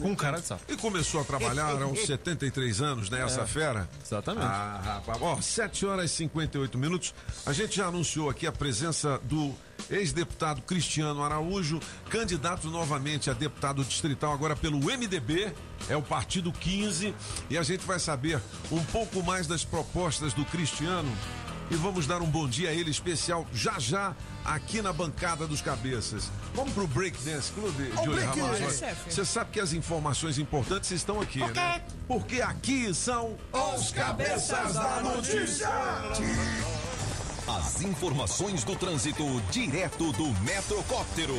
Com 0.00 0.16
cara 0.16 0.40
de 0.40 0.46
sapo. 0.46 0.62
E 0.68 0.76
começou 0.76 1.20
a 1.20 1.24
trabalhar 1.24 1.70
aos 1.82 2.00
73 2.04 2.80
anos, 2.82 3.08
né? 3.08 3.22
Essa 3.22 3.42
É. 3.42 3.46
fera? 3.46 3.88
Exatamente. 4.04 4.44
Ah, 4.46 4.80
rapaz. 4.84 5.18
Ó, 5.22 5.40
7 5.40 5.86
horas 5.86 6.10
e 6.10 6.14
58 6.16 6.76
minutos. 6.76 7.14
A 7.46 7.52
gente 7.52 7.76
já 7.76 7.86
anunciou 7.86 8.28
aqui 8.28 8.46
a 8.46 8.52
presença 8.52 9.20
do 9.22 9.54
ex-deputado 9.90 10.62
Cristiano 10.62 11.22
Araújo, 11.22 11.80
candidato 12.08 12.68
novamente 12.68 13.30
a 13.30 13.32
deputado 13.32 13.84
distrital 13.84 14.32
agora 14.32 14.56
pelo 14.56 14.78
MDB, 14.78 15.52
é 15.88 15.96
o 15.96 16.02
Partido 16.02 16.52
15, 16.52 17.14
e 17.50 17.58
a 17.58 17.62
gente 17.62 17.84
vai 17.84 17.98
saber 17.98 18.40
um 18.70 18.82
pouco 18.84 19.22
mais 19.22 19.46
das 19.46 19.64
propostas 19.64 20.32
do 20.32 20.44
Cristiano. 20.44 21.10
E 21.70 21.76
vamos 21.76 22.06
dar 22.06 22.20
um 22.20 22.26
bom 22.26 22.46
dia 22.46 22.68
a 22.68 22.72
ele 22.72 22.90
especial 22.90 23.46
já 23.52 23.78
já 23.78 24.14
aqui 24.44 24.82
na 24.82 24.92
bancada 24.92 25.46
dos 25.46 25.62
cabeças. 25.62 26.30
Vamos 26.54 26.74
pro 26.74 26.86
Breakdance 26.86 27.50
break, 27.52 28.38
Ramazotti. 28.38 28.78
chefe. 28.78 29.12
Você 29.12 29.24
sabe 29.24 29.50
que 29.50 29.60
as 29.60 29.72
informações 29.72 30.38
importantes 30.38 30.90
estão 30.90 31.20
aqui, 31.20 31.38
né? 31.38 31.82
Porque 32.06 32.42
aqui 32.42 32.92
são 32.94 33.36
Os 33.74 33.90
cabeças 33.92 34.74
da 34.74 35.00
notícia. 35.00 35.70
As 37.46 37.82
informações 37.82 38.64
do 38.64 38.74
trânsito 38.74 39.22
direto 39.50 40.12
do 40.12 40.28
Metrocóptero. 40.40 41.34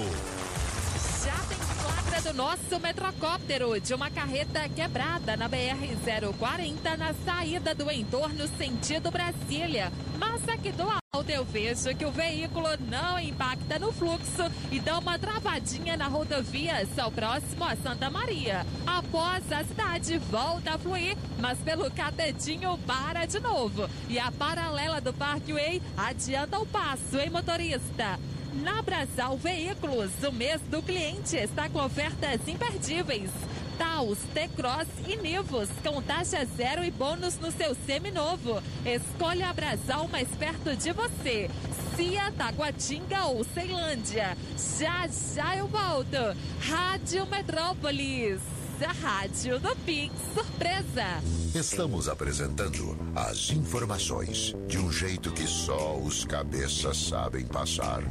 Já 1.23 1.35
tem 1.49 1.57
flagra 1.57 2.21
do 2.21 2.33
nosso 2.37 2.79
metrocóptero 2.79 3.81
de 3.81 3.91
uma 3.91 4.11
carreta 4.11 4.69
quebrada 4.69 5.35
na 5.35 5.49
BR-040 5.49 6.95
na 6.95 7.11
saída 7.25 7.73
do 7.73 7.89
entorno 7.89 8.47
sentido 8.55 9.09
Brasília. 9.09 9.91
Mas 10.19 10.47
aqui 10.47 10.71
do 10.71 10.87
alto 11.15 11.29
eu 11.29 11.45
vejo 11.45 11.95
que 11.95 12.05
o 12.05 12.11
veículo 12.11 12.67
não 12.89 13.17
impacta 13.17 13.79
no 13.79 13.89
fluxo 13.93 14.51
e 14.69 14.81
dá 14.81 14.99
uma 14.99 15.17
travadinha 15.17 15.95
na 15.95 16.09
rodovia 16.09 16.85
São 16.93 17.09
Próximo 17.09 17.63
a 17.63 17.73
Santa 17.77 18.09
Maria. 18.09 18.65
Após 18.85 19.49
a 19.49 19.63
cidade 19.63 20.17
volta 20.17 20.73
a 20.73 20.77
fluir, 20.77 21.15
mas 21.39 21.57
pelo 21.59 21.89
catedinho 21.89 22.77
para 22.79 23.25
de 23.25 23.39
novo. 23.39 23.89
E 24.09 24.19
a 24.19 24.29
paralela 24.29 24.99
do 24.99 25.13
Parkway 25.13 25.81
adianta 25.95 26.59
o 26.59 26.65
passo, 26.65 27.17
hein, 27.17 27.29
motorista? 27.29 28.19
Na 28.53 28.81
Brasal 28.81 29.37
Veículos, 29.37 30.11
o 30.21 30.33
mês 30.33 30.59
do 30.69 30.81
cliente 30.81 31.37
está 31.37 31.69
com 31.69 31.79
ofertas 31.79 32.45
imperdíveis. 32.45 33.31
Taos, 33.77 34.17
T-Cross 34.33 34.87
e 35.07 35.17
Nivos, 35.17 35.69
com 35.83 36.01
taxa 36.01 36.45
zero 36.57 36.83
e 36.83 36.91
bônus 36.91 37.37
no 37.39 37.51
seu 37.51 37.75
seminovo. 37.85 38.61
Escolha 38.85 39.49
a 39.49 39.53
Brasal 39.53 40.07
mais 40.07 40.27
perto 40.29 40.75
de 40.75 40.91
você. 40.91 41.49
Cia, 41.95 42.31
Taguatinga 42.31 43.25
ou 43.25 43.43
Ceilândia. 43.43 44.37
Já, 44.77 45.07
já 45.07 45.57
eu 45.57 45.67
volto. 45.67 46.17
Rádio 46.59 47.25
Metrópolis, 47.27 48.41
a 48.85 48.91
rádio 48.91 49.59
do 49.59 49.75
Pix 49.77 50.13
Surpresa. 50.33 51.21
Estamos 51.53 52.09
apresentando 52.09 52.97
as 53.15 53.51
informações 53.51 54.53
de 54.67 54.77
um 54.77 54.91
jeito 54.91 55.31
que 55.31 55.47
só 55.47 55.97
os 55.97 56.25
cabeças 56.25 56.97
sabem 56.97 57.45
passar. 57.45 58.03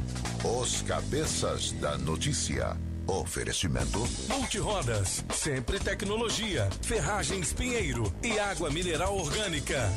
Os 0.43 0.81
cabeças 0.81 1.71
da 1.73 1.95
notícia. 1.97 2.75
Oferecimento. 3.07 3.99
Multirodas, 4.27 5.23
sempre 5.33 5.79
tecnologia, 5.79 6.67
ferragens 6.81 7.53
Pinheiro 7.53 8.11
e 8.23 8.39
água 8.39 8.69
mineral 8.69 9.15
orgânica. 9.15 9.91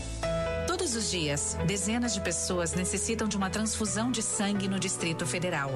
Todos 0.66 0.94
os 0.94 1.10
dias, 1.10 1.56
dezenas 1.66 2.12
de 2.12 2.20
pessoas 2.20 2.74
necessitam 2.74 3.26
de 3.26 3.36
uma 3.36 3.48
transfusão 3.48 4.10
de 4.10 4.22
sangue 4.22 4.68
no 4.68 4.78
Distrito 4.78 5.26
Federal. 5.26 5.70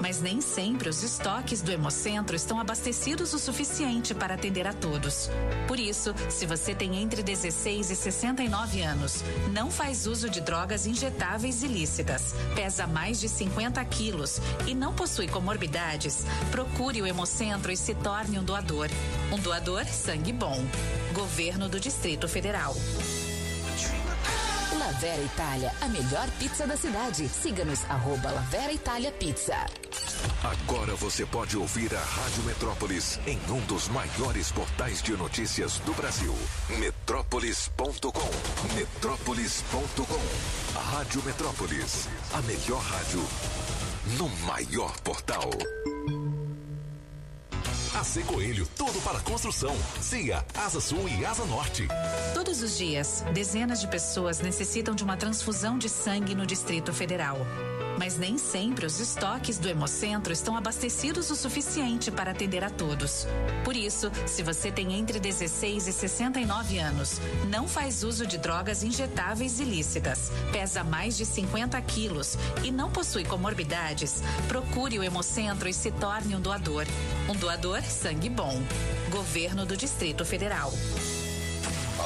Mas 0.00 0.20
nem 0.20 0.40
sempre 0.40 0.88
os 0.88 1.02
estoques 1.02 1.60
do 1.60 1.72
Hemocentro 1.72 2.36
estão 2.36 2.60
abastecidos 2.60 3.32
o 3.32 3.38
suficiente 3.38 4.14
para 4.14 4.34
atender 4.34 4.66
a 4.66 4.72
todos. 4.72 5.30
Por 5.66 5.78
isso, 5.78 6.14
se 6.28 6.46
você 6.46 6.74
tem 6.74 6.96
entre 6.96 7.22
16 7.22 7.90
e 7.90 7.96
69 7.96 8.82
anos, 8.82 9.22
não 9.52 9.70
faz 9.70 10.06
uso 10.06 10.28
de 10.28 10.40
drogas 10.40 10.86
injetáveis 10.86 11.62
ilícitas, 11.62 12.34
pesa 12.54 12.86
mais 12.86 13.20
de 13.20 13.28
50 13.28 13.84
quilos 13.86 14.40
e 14.66 14.74
não 14.74 14.94
possui 14.94 15.28
comorbidades, 15.28 16.24
procure 16.50 17.02
o 17.02 17.06
Hemocentro 17.06 17.72
e 17.72 17.76
se 17.76 17.94
torne 17.94 18.38
um 18.38 18.44
doador. 18.44 18.88
Um 19.32 19.38
doador 19.38 19.84
sangue 19.86 20.32
bom. 20.32 20.64
Governo 21.12 21.68
do 21.68 21.80
Distrito 21.80 22.28
Federal. 22.28 22.74
Lavera 24.76 25.22
Itália, 25.22 25.72
a 25.80 25.88
melhor 25.88 26.28
pizza 26.38 26.66
da 26.66 26.76
cidade. 26.76 27.28
Siga-nos, 27.28 27.84
arroba 27.88 28.30
Lavera 28.30 28.72
Itália 28.72 29.10
Pizza. 29.12 29.56
Agora 30.42 30.94
você 30.96 31.24
pode 31.26 31.56
ouvir 31.56 31.94
a 31.94 32.00
Rádio 32.00 32.42
Metrópolis 32.44 33.18
em 33.26 33.38
um 33.50 33.60
dos 33.62 33.88
maiores 33.88 34.52
portais 34.52 35.02
de 35.02 35.16
notícias 35.16 35.78
do 35.80 35.92
Brasil. 35.94 36.34
Metrópolis.com. 36.78 38.74
Metrópolis.com. 38.74 40.80
Rádio 40.92 41.22
Metrópolis. 41.24 42.08
A 42.32 42.42
melhor 42.42 42.80
rádio 42.80 43.20
no 44.16 44.28
maior 44.46 44.98
portal. 45.00 45.50
AC 47.98 48.24
Coelho, 48.24 48.64
tudo 48.76 49.00
para 49.00 49.18
construção. 49.18 49.76
CIA, 50.00 50.44
Asa 50.54 50.80
Sul 50.80 51.08
e 51.08 51.26
Asa 51.26 51.44
Norte. 51.44 51.88
Todos 52.32 52.62
os 52.62 52.78
dias, 52.78 53.24
dezenas 53.34 53.80
de 53.80 53.88
pessoas 53.88 54.38
necessitam 54.38 54.94
de 54.94 55.02
uma 55.02 55.16
transfusão 55.16 55.76
de 55.76 55.88
sangue 55.88 56.32
no 56.32 56.46
Distrito 56.46 56.92
Federal. 56.92 57.38
Mas 57.98 58.16
nem 58.16 58.38
sempre 58.38 58.86
os 58.86 59.00
estoques 59.00 59.58
do 59.58 59.68
Hemocentro 59.68 60.32
estão 60.32 60.56
abastecidos 60.56 61.30
o 61.30 61.36
suficiente 61.36 62.12
para 62.12 62.30
atender 62.30 62.62
a 62.62 62.70
todos. 62.70 63.26
Por 63.64 63.74
isso, 63.76 64.10
se 64.24 64.42
você 64.42 64.70
tem 64.70 64.94
entre 64.94 65.18
16 65.18 65.88
e 65.88 65.92
69 65.92 66.78
anos, 66.78 67.20
não 67.50 67.66
faz 67.66 68.04
uso 68.04 68.24
de 68.24 68.38
drogas 68.38 68.84
injetáveis 68.84 69.58
ilícitas, 69.58 70.30
pesa 70.52 70.84
mais 70.84 71.16
de 71.16 71.26
50 71.26 71.80
quilos 71.82 72.36
e 72.62 72.70
não 72.70 72.90
possui 72.90 73.24
comorbidades, 73.24 74.22
procure 74.46 74.98
o 74.98 75.02
Hemocentro 75.02 75.68
e 75.68 75.74
se 75.74 75.90
torne 75.90 76.36
um 76.36 76.40
doador. 76.40 76.86
Um 77.28 77.34
doador 77.34 77.82
sangue 77.82 78.28
bom. 78.28 78.62
Governo 79.10 79.66
do 79.66 79.76
Distrito 79.76 80.24
Federal. 80.24 80.72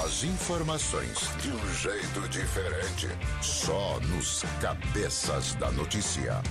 As 0.05 0.25
informações 0.25 1.31
de 1.41 1.51
um 1.51 1.75
jeito 1.75 2.29
diferente. 2.29 3.09
Só 3.41 4.01
nos 4.01 4.43
cabeças 4.61 5.55
da 5.55 5.71
notícia. 5.71 6.43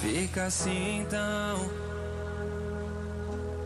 Fica 0.00 0.46
assim 0.46 1.00
então. 1.00 1.70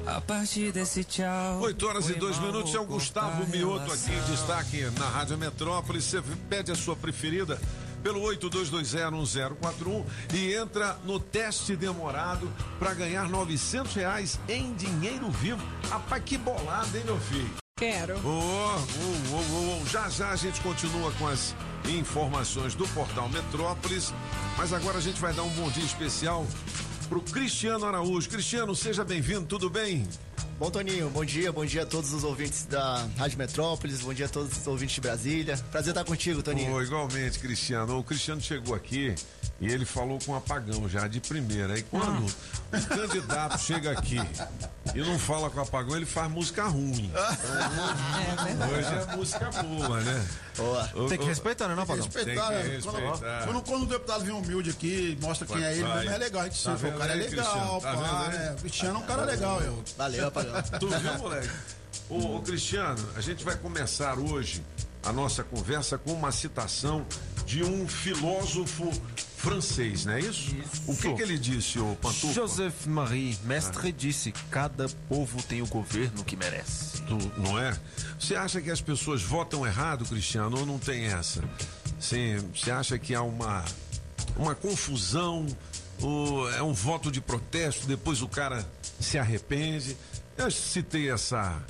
A 0.05 0.20
partir 0.20 0.72
desse 0.72 1.05
tchau. 1.05 1.61
8 1.61 1.86
horas 1.86 2.05
e 2.07 2.12
foi 2.12 2.18
2 2.18 2.36
mal, 2.38 2.46
minutos. 2.46 2.74
É 2.74 2.80
o 2.80 2.84
Gustavo 2.84 3.46
Mioto 3.46 3.92
aqui 3.92 4.11
em 4.11 4.22
destaque 4.30 4.90
na 4.99 5.07
Rádio 5.09 5.38
Metrópolis. 5.38 6.05
Você 6.05 6.20
pede 6.49 6.72
a 6.72 6.74
sua 6.74 6.96
preferida 6.96 7.61
pelo 8.09 8.22
82201041 8.22 10.02
e 10.32 10.54
entra 10.54 10.96
no 11.04 11.20
teste 11.20 11.76
demorado 11.76 12.50
para 12.78 12.94
ganhar 12.94 13.28
900 13.28 13.92
reais 13.92 14.40
em 14.48 14.72
dinheiro 14.72 15.30
vivo. 15.30 15.62
Rapaz, 15.90 16.22
que 16.24 16.38
bolada, 16.38 16.96
hein, 16.96 17.04
meu 17.04 17.20
filho? 17.20 17.50
Quero. 17.78 18.14
Ô, 18.26 18.30
ô, 18.30 19.36
ô, 19.36 19.82
ô, 19.82 19.86
Já 19.86 20.09
já 20.09 20.30
a 20.30 20.36
gente 20.36 20.59
continua 20.62 21.12
com 21.18 21.28
as 21.28 21.54
informações 21.86 22.74
do 22.74 22.88
portal 22.88 23.28
Metrópolis, 23.28 24.14
mas 24.56 24.72
agora 24.72 24.96
a 24.96 25.02
gente 25.02 25.20
vai 25.20 25.34
dar 25.34 25.42
um 25.42 25.50
bom 25.50 25.70
dia 25.70 25.84
especial 25.84 26.46
pro 27.11 27.20
Cristiano 27.20 27.84
Araújo. 27.84 28.30
Cristiano, 28.30 28.74
seja 28.74 29.04
bem-vindo, 29.04 29.44
tudo 29.44 29.68
bem? 29.68 30.09
Bom, 30.59 30.72
Toninho, 30.72 31.09
bom 31.11 31.24
dia, 31.24 31.52
bom 31.52 31.64
dia 31.64 31.84
a 31.84 31.86
todos 31.86 32.12
os 32.12 32.24
ouvintes 32.24 32.66
da 32.66 33.06
Rádio 33.16 33.38
Metrópolis, 33.38 34.00
bom 34.00 34.12
dia 34.12 34.26
a 34.26 34.28
todos 34.28 34.59
os 34.59 34.66
ouvintes 34.66 34.96
de 34.96 35.00
Brasília. 35.00 35.56
Prazer 35.70 35.92
estar 35.92 36.04
contigo, 36.04 36.42
Toninho. 36.42 36.72
Pô, 36.72 36.82
igualmente, 36.82 37.38
Cristiano. 37.38 37.96
O 37.96 38.02
Cristiano 38.02 38.40
chegou 38.40 38.74
aqui 38.74 39.14
e 39.61 39.72
ele 39.72 39.84
falou 39.84 40.18
com 40.26 40.34
apagão 40.34 40.88
já 40.88 41.06
de 41.06 41.20
primeira. 41.20 41.78
E 41.78 41.82
quando 41.84 42.26
o 42.26 42.86
candidato 42.88 43.56
chega 43.61 43.92
aqui 43.92 44.18
e 44.92 44.98
não 44.98 45.16
fala 45.16 45.48
com 45.48 45.61
apagão, 45.61 45.94
ele 45.94 46.06
faz 46.06 46.28
música 46.28 46.64
ruim. 46.64 47.09
Então, 48.50 48.68
hoje 48.70 48.88
é 49.12 49.16
música 49.16 49.50
boa, 49.62 50.00
né? 50.00 50.26
Tem 51.09 51.18
que 51.18 51.24
respeitar, 51.24 51.68
né, 51.68 51.74
não, 51.74 51.86
Tem 51.86 51.96
que 51.96 52.00
Apagão? 52.02 52.22
respeitar, 52.24 52.48
Tem 52.48 52.62
que 52.62 52.68
né? 52.68 52.80
Quando, 52.82 52.96
respeitar. 52.98 53.44
quando, 53.44 53.62
quando 53.62 53.82
o 53.82 53.86
deputado 53.86 54.24
vem 54.24 54.34
humilde 54.34 54.70
aqui, 54.70 55.18
mostra 55.20 55.46
quem 55.46 55.62
é 55.64 55.72
ele, 55.72 55.84
mesmo 55.84 56.11
é 56.11 56.18
legal. 56.18 56.42
A 56.42 56.44
gente 56.44 56.62
Tá 56.64 56.74
o 56.74 56.98
cara 56.98 57.12
é 57.12 57.16
legal, 57.16 57.28
Cristiano? 57.28 57.80
Tá 57.80 57.92
pá. 57.96 58.34
é. 58.34 58.52
O 58.52 58.56
Cristiano 58.56 58.94
é 58.94 59.02
um 59.02 59.06
cara 59.06 59.24
legal, 59.24 59.61
eu. 59.62 59.84
Valeu, 59.96 60.26
Apagão. 60.28 60.62
Tu 60.80 60.88
viu, 60.88 61.18
moleque? 61.18 61.50
Ô, 62.11 62.36
ô, 62.36 62.42
Cristiano, 62.42 63.09
a 63.16 63.20
gente 63.20 63.44
vai 63.44 63.56
começar 63.56 64.18
hoje 64.18 64.62
a 65.04 65.12
nossa 65.12 65.44
conversa 65.44 65.96
com 65.98 66.12
uma 66.12 66.32
citação 66.32 67.06
de 67.46 67.62
um 67.62 67.86
filósofo 67.86 68.90
francês, 69.39 70.05
não 70.05 70.12
é 70.14 70.20
isso? 70.20 70.55
O 70.86 70.97
que, 70.97 71.14
que 71.14 71.22
ele 71.22 71.39
disse, 71.39 71.78
o 71.78 71.97
Pantufa? 72.03 72.32
Joseph 72.32 72.86
Marie, 72.86 73.39
mestre, 73.45 73.93
disse: 73.93 74.32
cada 74.51 74.89
povo 75.09 75.43
tem 75.43 75.62
o 75.62 75.66
governo 75.66 76.24
que 76.24 76.36
merece. 76.36 77.01
Tu- 77.03 77.32
não 77.41 77.59
é? 77.59 77.78
Você 78.18 78.34
acha 78.34 78.61
que 78.61 78.70
as 78.70 78.80
pessoas 78.80 79.22
votam 79.22 79.64
errado, 79.66 80.05
Cristiano, 80.05 80.59
ou 80.59 80.66
não 80.66 80.78
tem 80.78 81.05
essa? 81.07 81.43
Sim, 82.01 82.39
você 82.55 82.70
acha 82.70 82.99
que 82.99 83.14
há 83.14 83.22
uma, 83.22 83.64
uma 84.36 84.55
confusão, 84.55 85.47
ou 86.03 86.51
é 86.53 86.62
um 86.62 86.72
voto 86.72 87.11
de 87.11 87.20
protesto, 87.20 87.86
depois 87.86 88.20
o 88.22 88.28
cara 88.28 88.68
se 89.01 89.18
arrepende? 89.18 89.97
Eu 90.36 90.51
citei 90.51 91.11
essa 91.11 91.61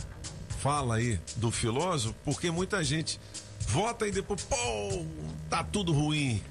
fala 0.60 0.96
aí 0.96 1.20
do 1.36 1.50
filósofo, 1.50 2.14
porque 2.24 2.50
muita 2.50 2.82
gente 2.82 3.20
vota 3.60 4.06
e 4.08 4.10
depois, 4.10 4.42
pô, 4.42 4.56
tá 5.48 5.62
tudo 5.62 5.92
ruim. 5.92 6.42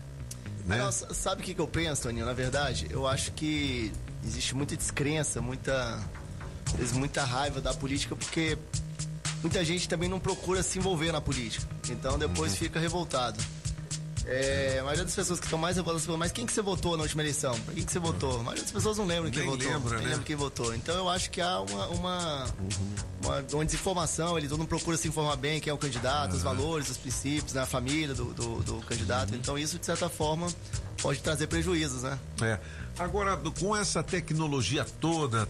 Né? 0.68 0.78
Nossa, 0.78 1.14
sabe 1.14 1.42
o 1.42 1.46
que, 1.46 1.54
que 1.54 1.62
eu 1.62 1.68
penso, 1.68 2.04
Toninho? 2.04 2.26
Na 2.26 2.34
verdade, 2.34 2.88
eu 2.90 3.08
acho 3.08 3.32
que 3.32 3.92
existe 4.24 4.54
muita 4.54 4.76
descrença, 4.76 5.42
muita, 5.42 5.98
às 6.68 6.74
vezes 6.74 6.92
muita 6.92 7.24
raiva 7.24 7.62
da 7.62 7.74
política, 7.74 8.16
porque 8.16 8.58
muita 9.42 9.64
gente 9.64 9.88
também 9.88 10.10
não 10.10 10.20
procura 10.20 10.62
se 10.62 10.78
envolver 10.78 11.12
na 11.14 11.22
política. 11.22 11.66
Então 11.90 12.20
depois 12.20 12.52
Uhum. 12.52 12.58
fica 12.58 12.80
revoltado. 12.80 13.42
É, 14.30 14.80
a 14.80 14.84
maioria 14.84 15.06
das 15.06 15.16
pessoas 15.16 15.40
que 15.40 15.46
estão 15.46 15.58
mais 15.58 15.78
revoltadas 15.78 16.06
falam, 16.06 16.20
mas 16.20 16.34
quem 16.34 16.46
que 16.46 16.52
você 16.52 16.62
votou 16.62 16.98
na 16.98 17.04
última 17.04 17.22
eleição? 17.22 17.58
Pra 17.62 17.74
quem 17.74 17.86
que 17.86 17.92
você 17.92 17.98
votou? 18.00 18.34
A 18.42 18.44
maioria 18.44 18.62
das 18.62 18.72
pessoas 18.74 18.98
não 18.98 19.06
lembram 19.06 19.32
quem 19.32 19.44
Nem 19.44 19.50
votou. 19.52 19.72
lembra, 19.72 19.96
nem 19.96 20.04
né? 20.04 20.10
lembra 20.12 20.26
quem 20.26 20.36
votou. 20.36 20.76
Então 20.76 20.96
eu 20.96 21.08
acho 21.10 21.32
que 21.32 21.40
há 21.40 21.62
uma, 21.62 21.88
uma, 21.88 22.46
uma, 23.24 23.46
uma 23.54 23.66
desinformação, 23.66 24.38
ele 24.38 24.50
todo 24.50 24.58
mundo 24.58 24.68
procura 24.68 24.98
se 24.98 25.08
informar 25.08 25.38
bem 25.38 25.62
quem 25.62 25.72
é 25.72 25.74
o 25.74 25.78
candidato, 25.78 26.36
os 26.36 26.44
valores, 26.44 26.90
os 26.90 26.98
princípios, 26.98 27.54
né, 27.54 27.62
a 27.62 27.66
família 27.66 28.14
do, 28.14 28.34
do, 28.34 28.64
do 28.64 28.76
candidato. 28.86 29.34
Então 29.34 29.58
isso, 29.58 29.80
de 29.80 29.86
certa 29.86 30.10
forma, 30.10 30.48
pode 31.02 31.20
trazer 31.22 31.48
prejuízos, 31.48 32.04
né? 32.04 32.20
É. 32.42 32.60
Agora, 33.00 33.38
com 33.58 33.74
essa 33.74 34.04
tecnologia 34.04 34.86
toda, 35.00 35.48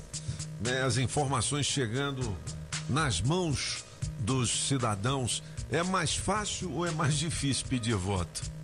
né, 0.63 0.83
as 0.83 0.97
informações 0.97 1.65
chegando 1.65 2.37
nas 2.87 3.21
mãos 3.21 3.83
dos 4.19 4.67
cidadãos, 4.67 5.41
é 5.71 5.81
mais 5.81 6.15
fácil 6.15 6.71
ou 6.73 6.85
é 6.85 6.91
mais 6.91 7.15
difícil 7.17 7.65
pedir 7.67 7.95
voto? 7.95 8.55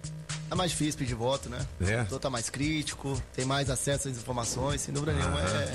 É 0.54 0.56
mais 0.56 0.70
difícil 0.70 1.00
pedir 1.00 1.16
voto, 1.16 1.50
né? 1.50 1.66
É. 1.82 2.06
O 2.14 2.20
tá 2.20 2.30
mais 2.30 2.48
crítico, 2.48 3.20
tem 3.34 3.44
mais 3.44 3.72
acesso 3.72 4.08
às 4.08 4.16
informações, 4.16 4.82
sem 4.82 4.94
dúvida 4.94 5.12
nenhuma 5.12 5.40
é, 5.42 5.74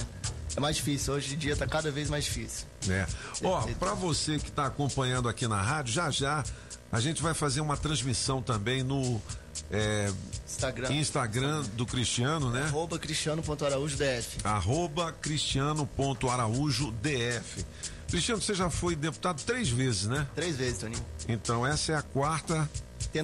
é 0.56 0.60
mais 0.60 0.76
difícil. 0.76 1.14
Hoje 1.14 1.34
em 1.34 1.36
dia 1.36 1.56
tá 1.56 1.66
cada 1.66 1.90
vez 1.90 2.08
mais 2.08 2.24
difícil. 2.24 2.64
É. 2.88 3.04
Ó, 3.42 3.60
pra 3.76 3.94
você 3.94 4.38
que 4.38 4.52
tá 4.52 4.66
acompanhando 4.66 5.28
aqui 5.28 5.48
na 5.48 5.60
rádio, 5.60 5.92
já 5.92 6.12
já 6.12 6.44
a 6.92 7.00
gente 7.00 7.20
vai 7.20 7.34
fazer 7.34 7.60
uma 7.60 7.76
transmissão 7.76 8.40
também 8.40 8.84
no 8.84 9.20
é, 9.68 10.12
Instagram. 10.46 10.92
Instagram 10.92 11.62
do 11.74 11.84
Cristiano, 11.84 12.48
né? 12.48 12.62
Arroba 12.62 13.00
cristiano.araújo 13.00 13.96
DF. 13.96 14.38
Arroba 14.44 15.10
cristiano.araújo 15.10 16.92
DF. 17.02 17.66
Cristiano, 18.06 18.40
você 18.40 18.54
já 18.54 18.70
foi 18.70 18.94
deputado 18.94 19.42
três 19.42 19.68
vezes, 19.68 20.04
né? 20.04 20.24
Três 20.36 20.56
vezes, 20.56 20.78
Toninho. 20.78 21.04
Então 21.28 21.66
essa 21.66 21.90
é 21.90 21.94
a 21.96 22.02
quarta 22.02 22.70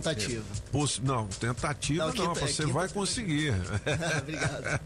Tentativa. 0.03 0.45
Poss- 0.73 1.01
Não, 1.03 1.27
tentativa 1.29 2.07
Não, 2.07 2.15
não, 2.15 2.33
é 2.33 2.35
você 2.35 2.63
quinta 2.63 2.73
vai 2.75 2.89
conseguir. 2.89 3.53
Obrigado. 4.19 4.81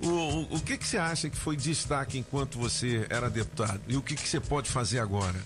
o, 0.00 0.06
o, 0.08 0.56
o 0.56 0.60
que, 0.60 0.76
que 0.76 0.86
você 0.86 0.98
acha 0.98 1.28
que 1.30 1.36
foi 1.36 1.56
destaque 1.56 2.18
enquanto 2.18 2.58
você 2.58 3.06
era 3.10 3.28
deputado? 3.30 3.80
E 3.88 3.96
o 3.96 4.02
que, 4.02 4.14
que 4.14 4.28
você 4.28 4.40
pode 4.40 4.70
fazer 4.70 4.98
agora? 5.00 5.38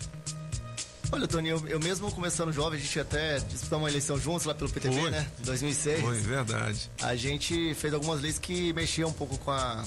Olha, 1.13 1.29
Toninho, 1.29 1.63
eu, 1.65 1.69
eu 1.69 1.81
mesmo 1.81 2.11
começando 2.11 2.53
jovem, 2.53 2.81
a 2.81 2.83
gente 2.83 2.99
até 2.99 3.39
disputou 3.39 3.79
uma 3.79 3.89
eleição 3.89 4.19
juntos 4.19 4.45
lá 4.45 4.53
pelo 4.55 4.69
PTB, 4.69 5.01
Foi. 5.01 5.11
né? 5.11 5.25
Em 5.41 5.45
2006. 5.45 6.01
Foi, 6.01 6.19
verdade. 6.19 6.91
A 7.01 7.15
gente 7.15 7.75
fez 7.75 7.95
algumas 7.95 8.21
leis 8.21 8.41
que 8.41 8.73
mexiam 8.73 9.11
um 9.11 9.13
pouco 9.13 9.39
com 9.39 9.53
a, 9.53 9.85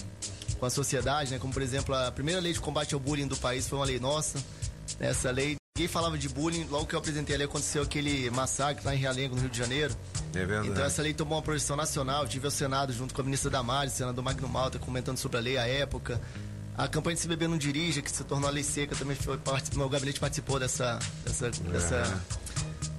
com 0.57 0.65
a 0.65 0.69
sociedade, 0.69 1.31
né? 1.31 1.37
Como, 1.37 1.51
por 1.51 1.61
exemplo, 1.61 1.93
a 1.93 2.09
primeira 2.09 2.39
lei 2.39 2.53
de 2.53 2.61
combate 2.61 2.93
ao 2.93 3.01
bullying 3.01 3.27
do 3.27 3.35
país 3.35 3.67
foi 3.67 3.77
uma 3.79 3.85
lei 3.85 3.99
nossa. 3.99 4.41
Essa 4.97 5.29
lei, 5.29 5.57
ninguém 5.79 5.87
falava 5.87 6.17
de 6.17 6.27
bullying. 6.27 6.65
Logo 6.69 6.85
que 6.85 6.93
eu 6.93 6.99
apresentei 6.99 7.35
a 7.35 7.37
lei, 7.37 7.47
aconteceu 7.47 7.81
aquele 7.81 8.29
massacre 8.31 8.85
lá 8.85 8.93
em 8.93 8.97
Realengo, 8.97 9.35
no 9.35 9.41
Rio 9.41 9.49
de 9.49 9.57
Janeiro. 9.57 9.95
É 10.33 10.45
verdade. 10.45 10.67
Então 10.67 10.83
essa 10.83 11.01
lei 11.01 11.13
tomou 11.13 11.37
uma 11.37 11.41
projeção 11.41 11.77
nacional. 11.77 12.27
Tive 12.27 12.45
ao 12.45 12.51
Senado 12.51 12.91
junto 12.91 13.13
com 13.13 13.21
a 13.21 13.23
ministra 13.23 13.49
Damares, 13.49 13.93
o 13.93 13.95
senador 13.95 14.23
Magno 14.23 14.49
Malta, 14.49 14.77
comentando 14.77 15.17
sobre 15.17 15.37
a 15.37 15.41
lei 15.41 15.57
à 15.57 15.65
época. 15.65 16.21
A 16.77 16.87
campanha 16.87 17.15
de 17.15 17.21
Se 17.21 17.27
Beber 17.27 17.47
Não 17.47 17.57
Dirija, 17.57 18.01
que 18.01 18.11
se 18.11 18.23
tornou 18.23 18.49
a 18.49 18.51
lei 18.51 18.63
seca, 18.63 18.95
também 18.95 19.15
foi 19.15 19.37
parte, 19.37 19.77
meu 19.77 19.89
gabinete 19.89 20.19
participou 20.19 20.59
dessa, 20.59 20.99
dessa, 21.25 21.49
dessa, 21.49 22.21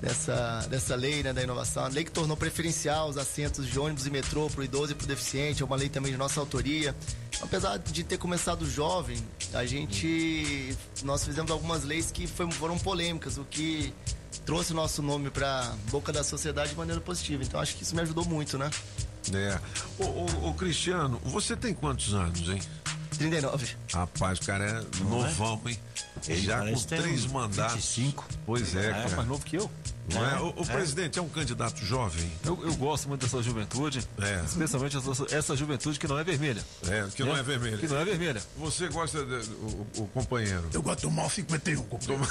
dessa, 0.00 0.66
dessa 0.70 0.94
lei 0.94 1.22
né, 1.22 1.32
da 1.32 1.42
inovação. 1.42 1.84
A 1.84 1.88
lei 1.88 2.04
que 2.04 2.10
tornou 2.10 2.36
preferencial 2.36 3.08
os 3.08 3.16
assentos 3.18 3.66
de 3.66 3.78
ônibus 3.78 4.06
e 4.06 4.10
metrô 4.10 4.48
para 4.48 4.60
o 4.60 4.64
idoso 4.64 4.92
e 4.92 4.94
para 4.94 5.04
o 5.04 5.06
deficiente, 5.08 5.62
é 5.62 5.66
uma 5.66 5.76
lei 5.76 5.88
também 5.88 6.10
de 6.12 6.18
nossa 6.18 6.40
autoria. 6.40 6.94
Apesar 7.42 7.78
de 7.78 8.04
ter 8.04 8.18
começado 8.18 8.68
jovem, 8.68 9.16
a 9.54 9.64
gente. 9.64 10.76
Nós 11.04 11.24
fizemos 11.24 11.50
algumas 11.50 11.84
leis 11.84 12.10
que 12.10 12.26
foi- 12.26 12.50
foram 12.52 12.78
polêmicas, 12.78 13.38
o 13.38 13.44
que 13.44 13.92
trouxe 14.44 14.72
o 14.72 14.74
nosso 14.74 15.02
nome 15.02 15.30
para 15.30 15.72
boca 15.90 16.12
da 16.12 16.22
sociedade 16.24 16.70
de 16.70 16.76
maneira 16.76 17.00
positiva. 17.00 17.42
Então 17.42 17.60
acho 17.60 17.76
que 17.76 17.82
isso 17.82 17.94
me 17.94 18.02
ajudou 18.02 18.24
muito, 18.24 18.58
né? 18.58 18.70
É. 19.32 19.58
Ô, 20.02 20.04
ô, 20.06 20.48
ô, 20.48 20.54
Cristiano, 20.54 21.20
você 21.24 21.54
tem 21.56 21.72
quantos 21.74 22.14
anos, 22.14 22.40
hein? 22.48 22.60
39. 23.18 23.66
Rapaz, 23.92 24.38
o 24.38 24.42
cara 24.42 24.64
é 24.64 25.00
é? 25.00 25.04
novão, 25.04 25.60
hein? 25.66 25.78
Ele 26.26 26.40
Já 26.42 26.60
com 26.64 26.74
três 26.74 27.26
mandatos. 27.26 27.74
25. 27.76 28.26
Pois 28.46 28.74
é, 28.74 28.86
É, 28.86 28.90
cara. 28.92 29.16
mais 29.16 29.28
novo 29.28 29.44
que 29.44 29.56
eu. 29.56 29.70
Não 30.12 30.26
é? 30.26 30.32
É, 30.34 30.40
O, 30.40 30.46
o 30.56 30.62
é. 30.62 30.66
presidente 30.66 31.18
é 31.18 31.22
um 31.22 31.28
candidato 31.28 31.84
jovem. 31.84 32.30
Eu, 32.44 32.58
eu 32.64 32.74
gosto 32.74 33.08
muito 33.08 33.22
dessa 33.24 33.40
juventude, 33.42 34.06
É. 34.20 34.42
especialmente 34.44 34.96
essa, 34.96 35.34
essa 35.36 35.56
juventude 35.56 35.98
que 35.98 36.08
não 36.08 36.18
é 36.18 36.24
vermelha. 36.24 36.64
É, 36.88 37.06
que 37.14 37.22
não 37.22 37.34
Né? 37.34 37.40
é 37.40 37.42
vermelho. 37.42 37.78
Que 37.78 37.86
não 37.86 37.96
é 37.98 38.04
vermelha. 38.04 38.42
Você 38.58 38.88
gosta 38.88 39.24
de, 39.24 39.48
o, 39.50 39.86
o 39.98 40.06
companheiro? 40.08 40.64
Eu 40.72 40.82
gosto 40.82 41.02
do 41.02 41.10
mal 41.10 41.30
51, 41.30 41.82
companheiro. 41.84 42.26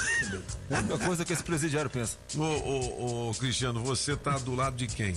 A 0.70 0.78
única 0.78 0.98
coisa 0.98 1.24
que 1.24 1.32
esse 1.32 1.42
presidiário 1.42 1.90
pensa. 1.90 2.16
Ô, 2.36 2.42
ô, 2.42 3.30
ô, 3.30 3.34
Cristiano, 3.34 3.82
você 3.82 4.14
tá 4.16 4.36
do 4.38 4.54
lado 4.54 4.76
de 4.76 4.86
quem? 4.86 5.14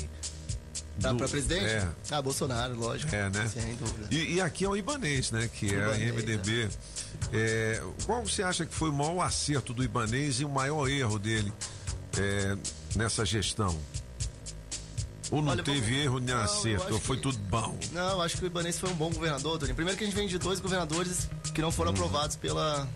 Tá 1.02 1.12
Do- 1.12 1.18
para 1.18 1.28
presidente? 1.28 1.66
É. 1.66 1.88
Ah, 2.12 2.22
Bolsonaro, 2.22 2.76
lógico. 2.76 3.14
É, 3.14 3.30
né? 3.30 3.48
Sem 3.52 3.76
dúvida. 3.76 4.08
E, 4.12 4.36
e 4.36 4.42
aqui 4.42 4.64
é 4.64 4.70
o 4.70 4.78
Ibanês, 4.78 5.32
né? 5.32 5.50
Que 5.52 5.74
é 5.74 5.84
a 5.84 5.98
MDB. 6.14 6.70
É, 7.34 7.82
qual 8.06 8.24
você 8.26 8.44
acha 8.44 8.64
que 8.66 8.74
foi 8.74 8.90
o 8.90 8.94
maior 8.94 9.22
acerto 9.22 9.74
do 9.74 9.84
Ibanês 9.84 10.40
e 10.40 10.46
o 10.46 10.50
maior 10.50 10.88
erro 10.88 11.18
dele 11.18 11.52
é, 12.18 12.58
nessa 12.96 13.26
gestão? 13.26 13.78
Ou 15.32 15.42
não 15.42 15.52
Olha, 15.54 15.64
teve 15.64 15.80
vamos- 15.82 15.98
erro 15.98 16.20
nem 16.20 16.36
Não, 16.36 16.42
acerto? 16.44 16.94
Ou 16.94 17.00
foi 17.00 17.16
que- 17.18 17.24
tudo 17.24 17.38
bom? 17.50 17.78
Não, 17.92 18.22
acho 18.22 18.38
que 18.38 18.44
o 18.44 18.48
Ibanez 18.48 18.78
foi 18.80 18.90
um 18.90 18.94
bom 18.96 19.10
governador, 19.12 19.58
Toninho. 19.58 19.76
Primeiro 19.76 19.98
que 19.98 20.04
a 20.04 20.08
gente 20.08 20.16
vem 20.16 20.28
de 20.28 20.38
dois 20.38 20.60
governadores 20.60 21.28
que 21.54 21.62
não 21.62 21.72
foram 21.72 21.92
aprovados 21.92 22.36
pela, 22.36 22.88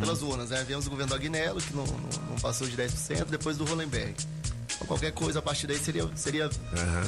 pelas 0.00 0.22
urnas, 0.22 0.50
né? 0.50 0.64
Viemos 0.66 0.86
o 0.86 0.90
governo 0.90 1.10
do 1.10 1.16
Agnello, 1.16 1.60
que 1.60 1.74
não, 1.74 1.84
não, 1.84 2.28
não 2.30 2.36
passou 2.36 2.68
de 2.68 2.76
10%, 2.76 3.26
depois 3.26 3.56
do 3.56 3.64
Hollenberg. 3.64 4.14
Então, 4.74 4.86
qualquer 4.86 5.12
coisa 5.12 5.38
a 5.38 5.42
partir 5.42 5.66
daí 5.66 5.78
seria, 5.78 6.08
seria 6.14 6.50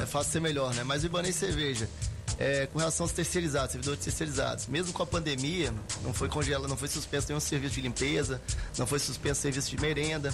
é, 0.01 0.07
fácil 0.07 0.33
ser 0.33 0.41
melhor, 0.41 0.75
né? 0.75 0.85
Mas 0.85 1.03
o 1.03 1.07
Ibanez, 1.07 1.37
você 1.37 1.51
veja, 1.51 1.89
é, 2.39 2.67
com 2.67 2.79
relação 2.79 3.05
aos 3.05 3.13
terceirizados, 3.13 3.73
servidores 3.73 4.03
terceirizados, 4.03 4.67
mesmo 4.67 4.93
com 4.93 5.03
a 5.03 5.07
pandemia, 5.07 5.75
não 6.03 6.15
foi 6.15 6.29
congelado, 6.29 6.69
não 6.69 6.77
foi 6.77 6.89
suspenso 6.89 7.29
nenhum 7.29 7.41
serviço 7.41 7.75
de 7.75 7.81
limpeza, 7.81 8.41
não 8.79 8.87
foi 8.87 8.99
suspenso 8.99 9.41
serviço 9.41 9.71
de 9.71 9.81
merenda. 9.81 10.33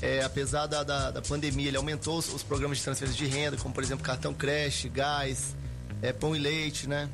É, 0.00 0.22
apesar 0.24 0.66
da, 0.66 0.82
da, 0.82 1.10
da 1.10 1.22
pandemia, 1.22 1.68
ele 1.68 1.76
aumentou 1.76 2.18
os, 2.18 2.32
os 2.32 2.42
programas 2.42 2.78
de 2.78 2.84
transferência 2.84 3.24
de 3.24 3.30
renda, 3.30 3.56
como 3.56 3.72
por 3.72 3.84
exemplo 3.84 4.04
cartão 4.04 4.34
creche, 4.34 4.88
gás, 4.88 5.54
é, 6.00 6.12
pão 6.12 6.34
e 6.34 6.38
leite, 6.38 6.88
né? 6.88 7.08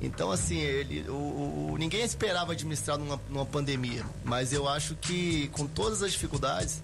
Então, 0.00 0.30
assim, 0.30 0.58
ele, 0.58 1.08
o, 1.08 1.72
o- 1.72 1.76
ninguém 1.78 2.02
esperava 2.04 2.52
administrar 2.52 2.98
numa, 2.98 3.20
numa 3.30 3.46
pandemia, 3.46 4.04
mas 4.24 4.52
eu 4.52 4.68
acho 4.68 4.94
que 4.96 5.48
com 5.48 5.66
todas 5.66 6.02
as 6.02 6.12
dificuldades, 6.12 6.82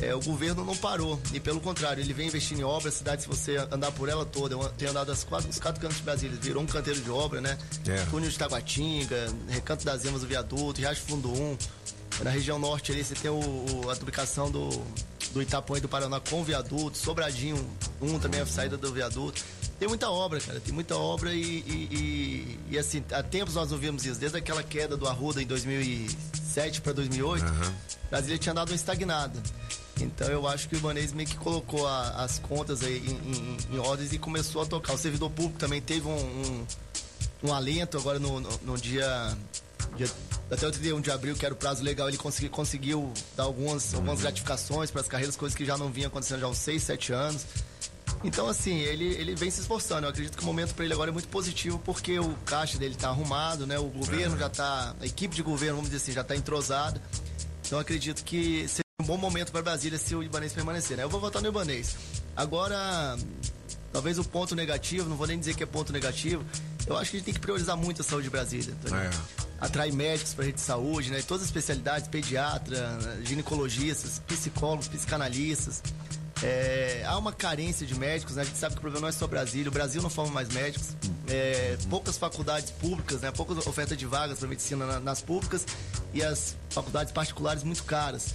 é, 0.00 0.14
o 0.14 0.20
governo 0.20 0.64
não 0.64 0.76
parou. 0.76 1.20
E 1.32 1.40
pelo 1.40 1.60
contrário, 1.60 2.00
ele 2.02 2.12
vem 2.12 2.26
investindo 2.28 2.60
em 2.60 2.64
obras, 2.64 2.94
a 2.94 2.98
cidade, 2.98 3.22
se 3.22 3.28
você 3.28 3.56
andar 3.70 3.90
por 3.92 4.08
ela 4.08 4.24
toda, 4.24 4.54
eu 4.54 4.68
tenho 4.70 4.90
andado 4.90 5.10
as 5.12 5.24
quatro, 5.24 5.48
os 5.48 5.58
quatro 5.58 5.80
cantos 5.80 5.96
de 5.98 6.02
Brasília, 6.02 6.36
virou 6.40 6.62
um 6.62 6.66
canteiro 6.66 7.00
de 7.00 7.10
obra, 7.10 7.40
né? 7.40 7.58
É. 7.88 8.04
Túnel 8.06 8.30
de 8.30 8.38
Taguatinga, 8.38 9.32
Recanto 9.48 9.84
das 9.84 10.04
Emas, 10.04 10.22
o 10.22 10.26
viaduto, 10.26 10.80
Riacho 10.80 11.02
Fundo 11.02 11.30
1. 11.32 11.56
Na 12.22 12.30
região 12.30 12.58
norte 12.58 12.92
ali 12.92 13.02
você 13.02 13.14
tem 13.14 13.30
o, 13.30 13.34
o- 13.84 13.90
a 13.90 13.94
duplicação 13.94 14.50
do, 14.50 14.68
do 15.32 15.40
Itapuã 15.42 15.78
e 15.78 15.80
do 15.80 15.88
Paraná 15.88 16.20
com 16.20 16.40
o 16.42 16.44
viaduto, 16.44 16.96
Sobradinho 16.98 17.56
1 18.00 18.18
também 18.18 18.40
a 18.40 18.46
saída 18.46 18.76
do 18.76 18.92
viaduto. 18.92 19.42
Tem 19.82 19.88
muita 19.88 20.08
obra, 20.08 20.38
cara, 20.40 20.60
tem 20.60 20.72
muita 20.72 20.96
obra 20.96 21.34
e, 21.34 21.42
e, 21.42 21.88
e- 21.90 22.58
e, 22.70 22.78
assim, 22.78 23.02
há 23.10 23.20
tempos 23.20 23.56
nós 23.56 23.68
não 23.68 23.76
vimos 23.76 24.06
isso. 24.06 24.20
Desde 24.20 24.38
aquela 24.38 24.62
queda 24.62 24.96
do 24.96 25.08
Arruda 25.08 25.42
em 25.42 25.46
2007 25.46 26.80
para 26.80 26.92
2008, 26.92 27.44
Brasília 28.08 28.38
tinha 28.38 28.54
dado 28.54 28.68
uma 28.68 28.76
estagnada. 28.76 29.42
Então 30.00 30.28
eu 30.28 30.46
acho 30.46 30.68
que 30.68 30.76
o 30.76 30.78
Ibanez 30.78 31.12
meio 31.12 31.28
que 31.28 31.36
colocou 31.36 31.84
a- 31.88 32.10
as 32.22 32.38
contas 32.38 32.80
aí 32.84 32.98
em, 32.98 33.32
em, 33.72 33.74
em 33.74 33.78
ordens 33.80 34.12
e 34.12 34.18
começou 34.20 34.62
a 34.62 34.66
tocar. 34.66 34.92
O 34.94 34.98
servidor 34.98 35.30
público 35.30 35.58
também 35.58 35.80
teve 35.80 36.06
um, 36.06 36.12
um, 36.16 36.66
um 37.42 37.52
alento 37.52 37.98
agora 37.98 38.20
no, 38.20 38.38
no, 38.38 38.50
no 38.62 38.78
dia, 38.78 39.36
dia- 39.96 40.08
Até 40.48 40.64
o 40.64 40.70
31 40.70 41.00
de 41.00 41.10
abril, 41.10 41.34
que 41.34 41.44
era 41.44 41.52
o 41.52 41.56
prazo 41.58 41.82
legal, 41.82 42.06
ele 42.08 42.18
consegui, 42.18 42.48
conseguiu 42.48 43.12
dar 43.36 43.42
algumas, 43.42 43.92
algumas 43.94 44.20
gratificações 44.20 44.92
para 44.92 45.00
as 45.00 45.08
carreiras, 45.08 45.34
coisas 45.34 45.56
que 45.58 45.64
já 45.66 45.76
não 45.76 45.90
vinham 45.90 46.06
acontecendo 46.06 46.38
já 46.38 46.46
há 46.46 46.50
uns 46.50 46.58
6, 46.58 46.80
7 46.84 47.12
anos. 47.12 47.44
Então, 48.24 48.48
assim, 48.48 48.78
ele, 48.78 49.04
ele 49.04 49.34
vem 49.34 49.50
se 49.50 49.60
esforçando. 49.60 50.06
Eu 50.06 50.10
acredito 50.10 50.36
que 50.36 50.42
o 50.42 50.46
momento 50.46 50.74
para 50.74 50.84
ele 50.84 50.94
agora 50.94 51.10
é 51.10 51.12
muito 51.12 51.28
positivo, 51.28 51.78
porque 51.84 52.18
o 52.18 52.34
caixa 52.46 52.78
dele 52.78 52.94
tá 52.94 53.08
arrumado, 53.08 53.66
né? 53.66 53.78
O 53.78 53.86
governo 53.86 54.38
já 54.38 54.48
tá. 54.48 54.94
A 55.00 55.06
equipe 55.06 55.34
de 55.34 55.42
governo, 55.42 55.76
vamos 55.76 55.90
dizer 55.90 56.02
assim, 56.02 56.12
já 56.12 56.22
tá 56.22 56.36
entrosada. 56.36 57.02
Então, 57.66 57.78
eu 57.78 57.82
acredito 57.82 58.22
que 58.24 58.66
seria 58.68 58.82
um 59.00 59.04
bom 59.04 59.16
momento 59.16 59.50
para 59.50 59.62
Brasília 59.62 59.98
se 59.98 60.14
o 60.14 60.22
Ibanês 60.22 60.52
permanecer, 60.52 60.96
né? 60.96 61.02
Eu 61.02 61.08
vou 61.08 61.20
votar 61.20 61.42
no 61.42 61.48
Ibanês. 61.48 61.96
Agora, 62.36 63.16
talvez 63.92 64.18
o 64.18 64.24
ponto 64.24 64.54
negativo, 64.54 65.08
não 65.08 65.16
vou 65.16 65.26
nem 65.26 65.38
dizer 65.38 65.54
que 65.54 65.62
é 65.62 65.66
ponto 65.66 65.92
negativo, 65.92 66.44
eu 66.86 66.96
acho 66.96 67.10
que 67.10 67.16
a 67.16 67.18
gente 67.18 67.26
tem 67.26 67.34
que 67.34 67.40
priorizar 67.40 67.76
muito 67.76 68.02
a 68.02 68.04
saúde 68.04 68.24
de 68.24 68.30
Brasília. 68.30 68.72
Entendeu? 68.72 68.98
Atrai 69.60 69.90
médicos 69.90 70.34
para 70.34 70.44
a 70.44 70.46
rede 70.46 70.56
de 70.56 70.64
saúde, 70.64 71.10
né? 71.10 71.22
Todas 71.22 71.42
as 71.42 71.48
especialidades, 71.48 72.08
pediatra, 72.08 72.98
ginecologistas, 73.22 74.20
psicólogos, 74.26 74.88
psicanalistas. 74.88 75.82
É, 76.42 77.04
há 77.06 77.16
uma 77.18 77.32
carência 77.32 77.86
de 77.86 77.94
médicos, 77.94 78.34
né? 78.36 78.42
A 78.42 78.44
gente 78.44 78.58
sabe 78.58 78.74
que 78.74 78.78
o 78.78 78.80
problema 78.80 79.02
não 79.02 79.08
é 79.08 79.12
só 79.12 79.26
Brasília, 79.28 79.68
o 79.68 79.72
Brasil 79.72 80.02
não 80.02 80.10
forma 80.10 80.32
mais 80.32 80.48
médicos. 80.48 80.88
É, 81.28 81.76
poucas 81.88 82.18
faculdades 82.18 82.70
públicas, 82.72 83.20
né? 83.20 83.30
Pouca 83.30 83.52
oferta 83.68 83.96
de 83.96 84.04
vagas 84.06 84.38
para 84.40 84.48
medicina 84.48 84.84
na- 84.84 85.00
nas 85.00 85.22
públicas 85.22 85.64
e 86.12 86.22
as 86.22 86.56
faculdades 86.70 87.12
particulares 87.12 87.62
muito 87.62 87.84
caras. 87.84 88.34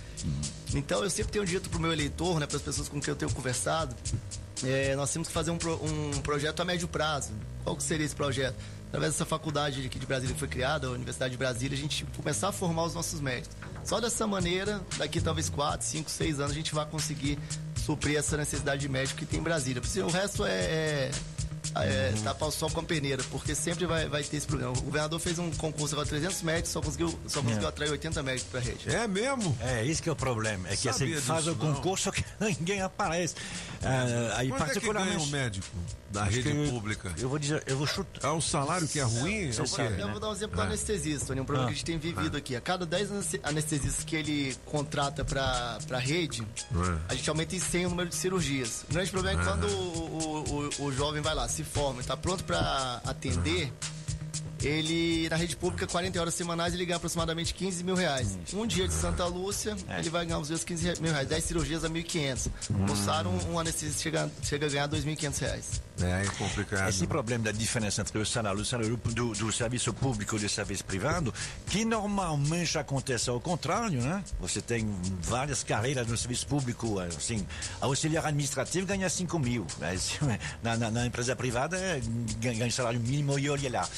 Então 0.74 1.04
eu 1.04 1.10
sempre 1.10 1.34
tenho 1.34 1.46
dito 1.46 1.70
pro 1.70 1.80
meu 1.80 1.92
eleitor, 1.92 2.40
né, 2.40 2.46
para 2.48 2.58
as 2.58 2.64
pessoas 2.64 2.88
com 2.88 3.00
quem 3.02 3.10
eu 3.12 3.16
tenho 3.16 3.32
conversado, 3.32 3.94
é, 4.64 4.96
nós 4.96 5.12
temos 5.12 5.28
que 5.28 5.34
fazer 5.34 5.52
um, 5.52 5.58
um 6.16 6.22
projeto 6.22 6.62
a 6.62 6.66
médio 6.66 6.88
prazo. 6.88 7.32
Qual 7.64 7.76
que 7.76 7.84
seria 7.84 8.06
esse 8.06 8.16
projeto? 8.16 8.56
Através 8.88 9.14
dessa 9.14 9.26
faculdade 9.26 9.86
aqui 9.86 10.00
de 10.00 10.06
Brasília 10.06 10.34
que 10.34 10.40
foi 10.40 10.48
criada, 10.48 10.88
a 10.88 10.92
Universidade 10.92 11.32
de 11.32 11.38
Brasília, 11.38 11.78
a 11.78 11.82
gente 11.82 12.06
começar 12.16 12.50
a 12.50 12.52
formar 12.52 12.84
os 12.86 12.94
nossos 12.94 13.20
médicos. 13.20 13.56
Só 13.84 14.00
dessa 14.00 14.26
maneira, 14.26 14.82
daqui 14.98 15.20
talvez 15.22 15.50
4, 15.50 15.86
5, 15.86 16.10
6 16.10 16.40
anos, 16.40 16.52
a 16.52 16.56
gente 16.56 16.74
vai 16.74 16.86
conseguir 16.86 17.38
suprir 17.86 18.18
essa 18.18 18.38
necessidade 18.38 18.82
de 18.82 18.90
médico 18.90 19.20
que 19.20 19.26
tem 19.26 19.40
em 19.40 19.44
Brasília. 19.44 19.82
Porque 19.82 20.00
o 20.02 20.08
resto 20.08 20.46
é, 20.46 20.52
é, 20.52 21.12
é 21.76 22.14
tapar 22.24 22.48
o 22.50 22.52
sol 22.52 22.70
com 22.72 22.80
a 22.80 22.84
peneira, 22.84 23.22
porque 23.30 23.54
sempre 23.54 23.86
vai, 23.86 24.08
vai 24.08 24.24
ter 24.24 24.38
esse 24.38 24.48
problema. 24.48 24.72
O 24.72 24.82
governador 24.82 25.20
fez 25.20 25.38
um 25.38 25.52
concurso 25.52 25.94
agora 25.94 26.08
300 26.08 26.42
médicos, 26.42 26.72
só 26.72 26.82
conseguiu, 26.82 27.10
só 27.28 27.42
conseguiu 27.42 27.66
É. 27.66 27.70
atrair 27.70 27.92
80 27.92 28.24
médicos 28.24 28.50
para 28.50 28.60
a 28.60 28.64
rede. 28.64 28.90
É 28.96 29.08
mesmo? 29.08 29.58
É, 29.62 29.84
isso 29.86 30.02
que 30.02 30.10
é 30.10 30.12
o 30.12 30.16
problema. 30.16 30.68
É 30.70 30.76
que 30.78 30.88
assim, 30.90 31.00
Sabia 31.00 31.22
faz 31.22 31.46
o 31.48 31.52
não. 31.56 31.74
concurso 31.76 32.12
que 32.12 32.24
ninguém 32.40 32.82
aparece. 32.82 33.36
Ah, 33.84 34.38
aí, 34.38 34.50
Quanto 34.50 34.64
é 34.64 34.66
que 34.66 34.74
particularmente. 34.74 35.16
ganha 35.18 35.28
um 35.28 35.32
médico 35.32 35.68
da 36.12 36.24
Acho 36.24 36.38
rede 36.38 36.52
que- 36.52 36.70
pública? 36.70 37.14
Eu 37.18 37.30
vou 37.30 37.38
dizer, 37.38 37.64
eu 37.68 37.78
vou 37.78 37.86
chutar. 37.88 38.28
É 38.28 38.32
o 38.32 38.42
salário 38.42 38.88
que 38.88 39.00
é 39.00 39.04
ruim? 39.04 39.46
É 39.46 39.50
o 39.50 39.64
Eu, 39.64 39.66
vou, 39.66 39.80
eu 39.86 40.12
vou 40.12 40.20
dar 40.20 40.30
um 40.30 40.34
exemplo 40.34 40.56
do 40.56 40.62
Ah. 40.62 40.66
anestesista, 40.66 41.28
Tony, 41.28 41.42
um 41.42 41.46
problema 41.46 41.68
Ah. 41.68 41.68
que 41.70 41.74
a 41.74 41.76
gente 41.78 41.86
tem 41.86 41.98
vivido 41.98 42.38
aqui. 42.38 42.56
A 42.56 42.62
cada 42.62 42.86
10 42.86 43.12
aneste- 43.12 43.40
anestesistas 43.44 44.04
que 44.06 44.16
ele 44.16 44.56
contrata 44.66 45.26
para 45.26 45.78
a 45.92 45.98
rede, 46.00 46.46
a 47.10 47.14
gente 47.16 47.30
aumenta 47.30 47.56
em 47.56 47.60
100 47.60 47.86
o 47.86 47.90
número 47.90 48.10
de 48.10 48.16
cirurgias. 48.16 48.86
O 48.90 48.94
grande 48.94 49.12
problema 49.12 49.40
é 49.40 49.44
que 49.44 49.50
Ah. 49.50 49.54
quando 49.54 49.68
o, 49.68 49.74
o, 49.74 50.70
o- 50.84 50.86
o 50.88 50.92
jovem 50.94 51.22
vai 51.22 51.36
lá, 51.36 51.48
se 51.48 51.64
forma 51.64 52.00
e 52.00 52.02
está 52.02 52.16
pronto 52.16 52.44
para 52.44 53.02
atender, 53.06 53.72
ele, 54.64 55.28
na 55.30 55.36
rede 55.36 55.56
pública, 55.56 55.86
40 55.88 56.20
horas 56.20 56.34
semanais, 56.34 56.74
ele 56.74 56.86
ganha 56.86 56.98
aproximadamente 56.98 57.54
15 57.54 57.84
mil 57.84 57.96
reais. 57.96 58.38
Um 58.54 58.66
dia 58.66 58.88
de 58.88 58.94
Santa 58.94 59.26
Lúcia, 59.26 59.76
ele 59.98 60.10
vai 60.10 60.26
ganhar 60.26 60.40
uns 60.40 60.48
dias 60.48 60.64
15 60.64 61.02
mil 61.02 61.12
reais. 61.12 61.28
10 61.28 61.44
cirurgias 61.44 61.84
a 61.84 61.90
1.500. 61.90 62.50
No 62.70 62.96
SAR, 62.96 63.28
um, 63.28 63.54
um 63.54 63.60
anestesista 63.60 64.02
chega, 64.02 64.32
chega 64.42 64.66
a 64.66 64.70
ganhar 64.70 64.90
2.500 64.90 65.40
reais. 65.40 65.82
É, 66.00 66.24
é 66.26 66.30
complicado. 66.38 66.90
Esse 66.90 67.08
problema 67.08 67.46
da 67.46 67.52
diferença 67.52 68.02
entre 68.02 68.18
o 68.20 68.26
salário, 68.26 68.62
o 68.62 68.66
salário 68.66 68.96
do, 68.98 69.34
do 69.34 69.52
serviço 69.52 69.92
público 69.94 70.36
e 70.36 70.40
do 70.40 70.48
serviço 70.50 70.86
privado, 70.86 71.34
que 71.68 71.84
normalmente 71.86 72.78
acontece 72.78 73.30
ao 73.30 73.40
contrário, 73.42 74.00
né? 74.02 74.24
Você 74.40 74.62
tem 74.62 74.88
várias 75.22 75.64
carreiras 75.64 76.08
no 76.08 76.16
serviço 76.16 76.46
público, 76.46 77.00
assim, 77.00 77.46
auxiliar 77.82 78.26
administrativo 78.28 78.86
ganha 78.86 79.10
5 79.10 79.40
mil, 79.40 79.66
mas 79.80 80.12
na, 80.62 80.78
na- 80.78 80.92
na 80.92 81.06
empresa 81.08 81.36
privada 81.36 81.78
é, 81.78 82.00
ganha, 82.40 82.60
ganha 82.60 82.72
salário 82.72 83.00
mínimo 83.00 83.38
e 83.40 83.50
olha 83.50 83.70
lá. 83.72 83.90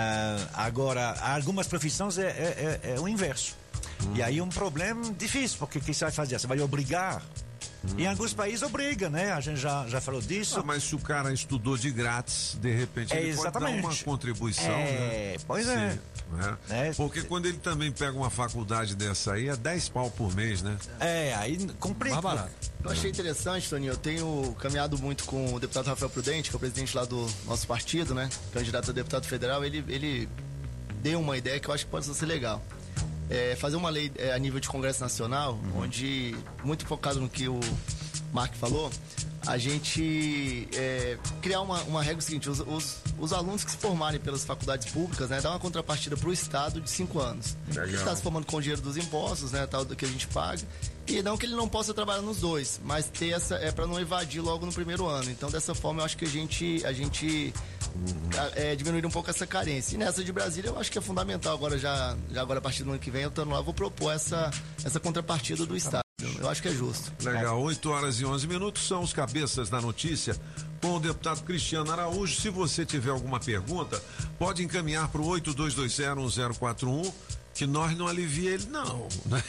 Ah, 0.00 0.64
agora, 0.66 1.10
algumas 1.34 1.66
profissões 1.66 2.18
é, 2.18 2.26
é- 2.28 2.80
é- 2.84 2.94
é 2.94 3.00
o 3.00 3.08
inverso. 3.08 3.56
E 4.14 4.22
aí 4.22 4.40
um 4.40 4.48
problema 4.48 5.12
difícil, 5.14 5.58
porque 5.58 5.78
o 5.78 5.80
que 5.80 5.92
você 5.92 6.04
vai 6.04 6.12
fazer? 6.12 6.38
Você 6.38 6.46
vai 6.46 6.60
obrigar. 6.60 7.20
Em 7.96 8.06
alguns 8.06 8.32
países 8.34 8.62
obriga, 8.62 9.08
né? 9.08 9.32
A 9.32 9.40
gente 9.40 9.58
já, 9.60 9.86
já 9.88 10.00
falou 10.00 10.20
disso. 10.20 10.58
Ah, 10.60 10.62
mas 10.64 10.82
se 10.82 10.94
o 10.94 10.98
cara 10.98 11.32
estudou 11.32 11.76
de 11.76 11.90
grátis, 11.90 12.56
de 12.60 12.70
repente 12.72 13.14
É, 13.14 13.22
ele 13.22 13.36
pode 13.36 13.52
dar 13.52 13.58
uma 13.60 13.70
exatamente. 13.70 14.04
contribuição, 14.04 14.70
É, 14.72 15.32
né? 15.32 15.44
pois 15.46 15.66
é. 15.68 15.90
Sim, 15.92 15.98
né? 16.32 16.92
Porque 16.96 17.22
quando 17.22 17.46
ele 17.46 17.56
também 17.58 17.90
pega 17.90 18.16
uma 18.16 18.28
faculdade 18.30 18.94
dessa 18.94 19.32
aí, 19.32 19.48
é 19.48 19.56
10 19.56 19.88
pau 19.88 20.10
por 20.10 20.34
mês, 20.34 20.60
né? 20.62 20.76
É, 21.00 21.34
aí 21.34 21.56
complica. 21.80 22.48
Eu 22.84 22.90
achei 22.90 23.10
interessante, 23.10 23.68
Toninho. 23.68 23.92
Eu 23.92 23.96
tenho 23.96 24.54
caminhado 24.60 24.98
muito 24.98 25.24
com 25.24 25.54
o 25.54 25.60
deputado 25.60 25.86
Rafael 25.86 26.10
Prudente, 26.10 26.50
que 26.50 26.56
é 26.56 26.58
o 26.58 26.60
presidente 26.60 26.94
lá 26.96 27.04
do 27.04 27.26
nosso 27.46 27.66
partido, 27.66 28.14
né? 28.14 28.28
Candidato 28.52 28.90
a 28.90 28.94
deputado 28.94 29.26
federal. 29.26 29.64
Ele, 29.64 29.82
ele 29.88 30.28
deu 31.02 31.20
uma 31.20 31.36
ideia 31.36 31.58
que 31.58 31.68
eu 31.68 31.74
acho 31.74 31.84
que 31.86 31.90
pode 31.90 32.04
ser 32.06 32.26
legal. 32.26 32.62
É 33.30 33.56
fazer 33.56 33.76
uma 33.76 33.90
lei 33.90 34.10
é, 34.16 34.32
a 34.32 34.38
nível 34.38 34.58
de 34.58 34.68
Congresso 34.68 35.00
Nacional, 35.00 35.58
onde, 35.76 36.34
muito 36.64 36.86
focado 36.86 37.20
no 37.20 37.28
que 37.28 37.48
o 37.48 37.60
Mark 38.32 38.54
falou, 38.54 38.90
a 39.46 39.56
gente 39.56 40.68
é, 40.74 41.16
criar 41.40 41.60
uma, 41.62 41.80
uma 41.82 42.02
regra 42.02 42.20
seguinte: 42.20 42.50
os, 42.50 42.60
os, 42.60 42.96
os 43.18 43.32
alunos 43.32 43.64
que 43.64 43.70
se 43.70 43.76
formarem 43.78 44.20
pelas 44.20 44.44
faculdades 44.44 44.92
públicas, 44.92 45.30
né, 45.30 45.40
dar 45.40 45.50
uma 45.50 45.58
contrapartida 45.58 46.16
para 46.16 46.28
o 46.28 46.32
Estado 46.32 46.80
de 46.80 46.90
cinco 46.90 47.18
anos. 47.18 47.56
Legal. 47.68 47.84
Ele 47.84 47.96
está 47.96 48.14
se 48.14 48.22
formando 48.22 48.46
com 48.46 48.56
o 48.56 48.60
dinheiro 48.60 48.82
dos 48.82 48.96
impostos, 48.96 49.52
né, 49.52 49.66
tal 49.66 49.84
do 49.84 49.96
que 49.96 50.04
a 50.04 50.08
gente 50.08 50.26
paga. 50.28 50.62
E 51.06 51.22
não 51.22 51.38
que 51.38 51.46
ele 51.46 51.54
não 51.54 51.66
possa 51.66 51.94
trabalhar 51.94 52.20
nos 52.20 52.40
dois, 52.40 52.78
mas 52.84 53.06
ter 53.06 53.30
essa 53.30 53.54
é 53.54 53.72
para 53.72 53.86
não 53.86 53.98
evadir 53.98 54.42
logo 54.42 54.66
no 54.66 54.72
primeiro 54.72 55.06
ano. 55.06 55.30
Então 55.30 55.50
dessa 55.50 55.74
forma 55.74 56.02
eu 56.02 56.04
acho 56.04 56.18
que 56.18 56.26
a 56.26 56.28
gente 56.28 56.84
a 56.84 56.92
gente 56.92 57.54
é, 58.54 58.76
diminuir 58.76 59.04
um 59.06 59.10
pouco 59.10 59.30
essa 59.30 59.46
carência. 59.46 59.94
E 59.94 59.98
nessa 59.98 60.22
de 60.22 60.32
Brasília 60.32 60.70
eu 60.70 60.78
acho 60.78 60.90
que 60.90 60.98
é 60.98 61.00
fundamental 61.00 61.54
agora 61.54 61.78
já, 61.78 62.16
já 62.30 62.40
agora 62.40 62.58
a 62.58 62.62
partir 62.62 62.82
do 62.84 62.90
ano 62.90 62.98
que 62.98 63.10
vem 63.10 63.22
eu 63.22 63.28
estando 63.28 63.50
lá 63.50 63.60
vou 63.60 63.74
propor 63.74 64.12
essa 64.12 64.50
essa 64.84 65.00
contrapartida 65.00 65.66
do 65.66 65.76
Estado. 65.76 66.02
Eu 66.38 66.48
acho 66.48 66.60
que 66.60 66.68
é 66.68 66.72
justo. 66.72 67.12
Legal, 67.22 67.60
8 67.60 67.90
horas 67.90 68.20
e 68.20 68.24
11 68.24 68.46
minutos 68.48 68.86
são 68.86 69.02
os 69.02 69.12
cabeças 69.12 69.68
da 69.68 69.80
notícia 69.80 70.36
com 70.80 70.94
o 70.94 71.00
deputado 71.00 71.42
Cristiano 71.42 71.90
Araújo. 71.92 72.40
Se 72.40 72.50
você 72.50 72.84
tiver 72.84 73.10
alguma 73.10 73.38
pergunta, 73.38 74.02
pode 74.38 74.62
encaminhar 74.62 75.08
para 75.08 75.20
o 75.20 75.26
82201041 75.26 77.12
que 77.58 77.66
nós 77.66 77.96
não 77.98 78.06
alivia 78.06 78.52
ele, 78.52 78.66
não. 78.70 79.08
né? 79.26 79.42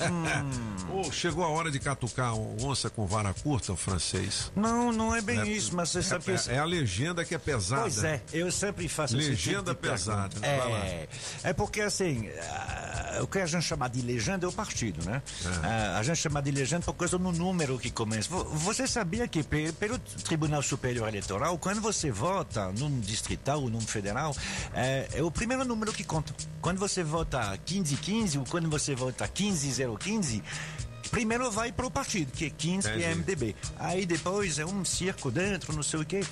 Ô, 0.90 1.10
chegou 1.12 1.44
a 1.44 1.48
hora 1.48 1.70
de 1.70 1.78
catucar 1.78 2.34
onça 2.34 2.88
com 2.88 3.06
vara 3.06 3.34
curta, 3.34 3.72
o 3.72 3.76
francês. 3.76 4.50
Não, 4.56 4.90
não 4.92 5.14
é 5.14 5.20
bem 5.20 5.40
É- 5.40 5.46
isso, 5.48 5.74
mas 5.76 5.90
você 5.90 6.02
sabe 6.02 6.24
que. 6.24 6.30
É, 6.50 6.54
é 6.54 6.58
a 6.58 6.64
legenda 6.64 7.22
que 7.24 7.34
é 7.34 7.38
pesada. 7.38 7.82
Pois 7.82 8.02
é, 8.02 8.22
eu 8.32 8.50
sempre 8.50 8.88
faço 8.88 9.16
esse 9.18 9.28
Legenda 9.30 9.74
tipo 9.74 9.88
pesada. 9.88 10.34
lá. 10.40 10.46
É, 10.46 11.08
é 11.42 11.52
porque 11.52 11.80
assim, 11.82 12.28
ah, 12.50 13.18
o 13.22 13.26
que 13.26 13.38
a 13.38 13.46
gente 13.46 13.62
chama 13.64 13.88
de 13.88 14.00
legenda 14.00 14.46
é 14.46 14.48
o 14.48 14.52
partido, 14.52 15.04
né? 15.04 15.22
Ah, 15.62 15.98
a 15.98 16.02
gente 16.02 16.16
chama 16.18 16.40
de 16.40 16.50
legenda 16.50 16.82
por 16.86 16.94
causa 16.94 17.18
do 17.18 17.32
número 17.32 17.78
que 17.78 17.90
começa. 17.90 18.28
Vo- 18.30 18.44
Você 18.44 18.86
sabia 18.86 19.28
que 19.28 19.42
pe- 19.42 19.72
pelo 19.72 19.98
Tribunal 19.98 20.62
Superior 20.62 21.08
Eleitoral, 21.08 21.58
quando 21.58 21.80
você 21.80 22.10
vota 22.10 22.72
num 22.72 23.00
distrital 23.00 23.60
ou 23.62 23.68
num 23.68 23.80
federal, 23.80 24.34
é, 24.72 25.08
é 25.12 25.22
o 25.22 25.30
primeiro 25.30 25.64
número 25.64 25.92
que 25.92 26.04
conta. 26.04 26.32
Quando 26.62 26.78
você 26.78 27.02
vota 27.04 27.33
1515 27.38 28.38
ou 28.38 28.44
quando 28.44 28.68
você 28.68 28.94
vota 28.94 29.26
15015, 29.26 30.42
Primeiro 31.10 31.48
vai 31.50 31.70
para 31.70 31.86
o 31.86 31.90
partido, 31.90 32.32
que 32.32 32.46
é 32.46 32.50
15 32.50 32.88
que 32.88 32.94
é 32.94 33.12
Entendi. 33.12 33.18
MDB. 33.20 33.56
Aí 33.78 34.04
depois 34.04 34.58
é 34.58 34.66
um 34.66 34.84
circo 34.84 35.30
dentro, 35.30 35.72
não 35.72 35.82
sei 35.82 36.00
o 36.00 36.04
quê. 36.04 36.22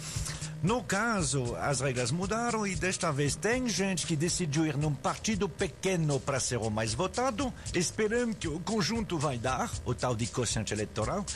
No 0.62 0.80
caso, 0.84 1.56
as 1.56 1.80
regras 1.80 2.12
mudaram 2.12 2.64
e 2.64 2.76
desta 2.76 3.10
vez 3.10 3.34
tem 3.34 3.68
gente 3.68 4.06
que 4.06 4.14
decidiu 4.14 4.64
ir 4.64 4.76
num 4.76 4.94
partido 4.94 5.48
pequeno 5.48 6.20
para 6.20 6.38
ser 6.38 6.58
o 6.58 6.70
mais 6.70 6.94
votado, 6.94 7.52
esperando 7.74 8.36
que 8.36 8.46
o 8.46 8.60
conjunto 8.60 9.18
vai 9.18 9.38
dar, 9.38 9.68
o 9.84 9.92
tal 9.92 10.14
de 10.14 10.26
quociente 10.28 10.72
eleitoral. 10.72 11.26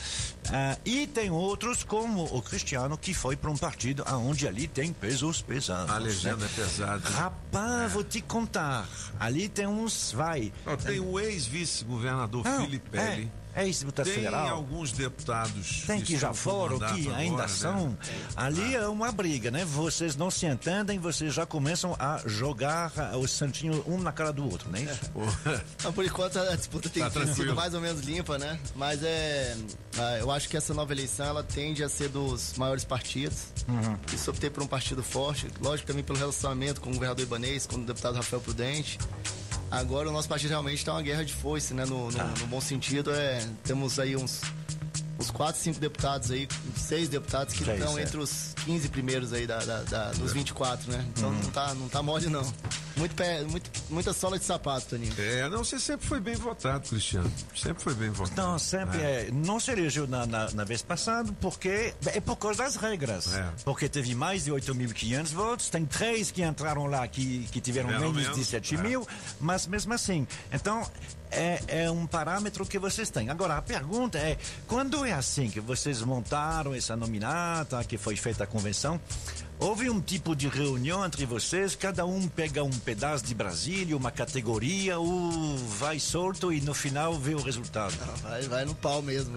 Ah, 0.49 0.77
e 0.85 1.05
tem 1.07 1.29
outros, 1.29 1.83
como 1.83 2.23
o 2.23 2.41
Cristiano, 2.41 2.97
que 2.97 3.13
foi 3.13 3.35
para 3.35 3.51
um 3.51 3.57
partido 3.57 4.01
onde 4.13 4.47
ali 4.47 4.65
tem 4.65 4.93
pesos 4.93 5.41
pesados. 5.41 5.93
A 5.93 5.97
legenda 5.97 6.37
né? 6.37 6.49
é 6.49 6.61
pesada. 6.61 7.09
Rapaz, 7.09 7.91
vou 7.91 8.05
te 8.05 8.21
contar. 8.21 8.87
Ali 9.19 9.49
tem 9.49 9.67
uns, 9.67 10.13
vai. 10.13 10.53
Tem 10.85 11.01
o 11.01 11.19
ex-vice-governador 11.19 12.45
Filipelli. 12.45 13.23
É, 13.23 13.46
é 13.57 13.65
ex-deputado 13.65 14.05
Tem 14.05 14.13
federal. 14.13 14.49
alguns 14.49 14.91
deputados 14.91 15.83
Tem 15.87 15.99
que 15.99 16.15
já 16.15 16.31
foram, 16.31 16.77
que 16.77 16.85
agora, 16.85 17.17
ainda 17.17 17.41
né? 17.41 17.47
são. 17.47 17.97
Ali 18.35 18.75
é 18.75 18.87
uma 18.87 19.11
briga, 19.11 19.49
né? 19.49 19.65
Vocês 19.65 20.15
não 20.15 20.29
se 20.29 20.45
entendem, 20.45 20.99
vocês 20.99 21.33
já 21.33 21.43
começam 21.43 21.95
a 21.97 22.21
jogar 22.25 22.93
ah, 22.95 23.17
o 23.17 23.27
santinho 23.27 23.83
um 23.87 23.97
na 23.97 24.11
cara 24.11 24.31
do 24.31 24.47
outro, 24.47 24.69
né? 24.69 24.87
Então, 25.75 25.91
por 25.91 26.05
enquanto 26.05 26.37
a 26.37 26.55
disputa 26.55 26.87
tem 26.89 27.07
Tá 27.09 27.25
sido 27.33 27.55
mais 27.55 27.73
ou 27.73 27.81
menos 27.81 28.01
limpa, 28.03 28.37
né? 28.37 28.59
Mas 28.75 29.01
é, 29.01 29.55
ah, 29.97 30.17
eu 30.19 30.29
acho 30.29 30.47
que 30.47 30.55
essa 30.55 30.73
nova 30.73 30.93
eleição 30.93 31.25
ela 31.25 31.43
tende 31.43 31.83
a 31.83 31.89
ser 31.89 32.09
dos 32.09 32.53
maiores 32.57 32.85
partidos. 32.85 33.47
Uhum. 33.67 33.97
Isso 34.13 34.29
optei 34.29 34.49
por 34.51 34.61
um 34.61 34.67
partido 34.67 35.01
forte, 35.01 35.47
lógico 35.59 35.87
também 35.87 36.03
pelo 36.03 36.19
relacionamento 36.19 36.79
com 36.79 36.89
o 36.91 36.93
governador 36.93 37.23
Ibanês, 37.23 37.65
com 37.65 37.77
o 37.77 37.83
deputado 37.83 38.15
Rafael 38.15 38.41
Prudente. 38.41 38.99
Agora 39.69 40.09
o 40.09 40.11
nosso 40.11 40.29
partido 40.29 40.49
realmente 40.51 40.77
está 40.77 40.93
uma 40.93 41.01
guerra 41.01 41.23
de 41.25 41.33
foice, 41.33 41.73
né? 41.73 41.85
No, 41.85 42.09
no- 42.11 42.27
no 42.39 42.47
bom 42.47 42.61
sentido, 42.61 43.11
é, 43.13 43.45
temos 43.63 43.99
aí 43.99 44.15
uns 44.15 44.41
os 45.17 45.31
quatro, 45.31 45.61
cinco 45.61 45.79
deputados 45.79 46.31
aí, 46.31 46.47
seis 46.75 47.09
deputados 47.09 47.53
que 47.53 47.63
Seis, 47.65 47.79
estão 47.79 47.97
é. 47.97 48.01
entre 48.03 48.17
os 48.17 48.53
15 48.65 48.89
primeiros 48.89 49.33
aí 49.33 49.47
da, 49.47 49.59
da- 49.59 49.83
da- 49.83 50.11
dos 50.11 50.31
24, 50.33 50.91
né? 50.91 51.05
Então 51.09 51.31
não, 51.31 51.49
tá, 51.51 51.73
não 51.73 51.87
tá 51.89 52.01
mole, 52.03 52.27
não. 52.27 52.43
Muito 52.95 53.13
pé, 53.15 53.43
muito, 53.43 53.69
muita 53.91 54.11
sola 54.11 54.39
de 54.39 54.45
sapato, 54.45 54.87
Toninho. 54.87 55.13
É, 55.19 55.47
não, 55.49 55.63
você 55.63 55.79
sempre 55.79 56.07
foi 56.07 56.19
bem 56.19 56.35
votado, 56.35 56.87
Cristiano. 56.89 57.31
Sempre 57.55 57.83
foi 57.83 57.93
bem 57.93 58.09
votado. 58.09 58.41
Não, 58.41 58.57
sempre 58.59 58.99
é. 58.99 59.29
Não 59.31 59.59
se 59.59 59.69
elegeu 59.71 60.07
na, 60.07 60.25
na, 60.25 60.49
na 60.51 60.63
vez 60.63 60.81
passada 60.81 61.31
porque 61.39 61.93
é 62.07 62.19
por 62.19 62.35
causa 62.37 62.63
das 62.63 62.75
regras. 62.75 63.33
É. 63.35 63.47
Porque 63.63 63.87
teve 63.87 64.15
mais 64.15 64.45
de 64.45 64.51
8.500 64.51 65.27
votos, 65.33 65.69
tem 65.69 65.85
três 65.85 66.31
que 66.31 66.41
entraram 66.43 66.85
lá 66.87 67.07
que, 67.07 67.47
que 67.51 67.61
tiveram 67.61 67.89
Tiveram 67.89 68.11
menos 68.13 68.23
de 68.29 68.31
menos, 68.31 68.47
7 68.47 68.75
é. 68.75 68.77
mil, 68.81 69.07
mas 69.39 69.67
mesmo 69.67 69.93
assim. 69.93 70.27
Então, 70.51 70.89
é, 71.31 71.59
é 71.67 71.91
um 71.91 72.05
parâmetro 72.05 72.65
que 72.65 72.79
vocês 72.79 73.09
têm. 73.09 73.29
Agora, 73.29 73.57
a 73.57 73.61
pergunta 73.61 74.17
é: 74.17 74.37
quando 74.67 75.05
é 75.05 75.13
assim 75.13 75.49
que 75.49 75.59
vocês 75.59 76.01
montaram 76.01 76.73
essa 76.73 76.95
nominata, 76.95 77.83
que 77.83 77.97
foi 77.97 78.15
feita 78.15 78.43
a 78.43 78.47
convenção, 78.47 78.99
houve 79.59 79.89
um 79.89 79.99
tipo 80.01 80.35
de 80.35 80.47
reunião 80.47 81.05
entre 81.05 81.25
vocês, 81.25 81.75
cada 81.75 82.05
um 82.05 82.27
pega 82.27 82.63
um 82.63 82.69
pedaço 82.71 83.25
de 83.25 83.33
Brasília, 83.33 83.95
uma 83.97 84.11
categoria, 84.11 84.99
ou 84.99 85.57
vai 85.57 85.99
solto 85.99 86.51
e 86.53 86.61
no 86.61 86.73
final 86.73 87.13
vê 87.15 87.33
o 87.35 87.41
resultado? 87.41 87.93
Vai, 88.21 88.41
vai 88.43 88.65
no 88.65 88.75
pau 88.75 89.01
mesmo. 89.01 89.35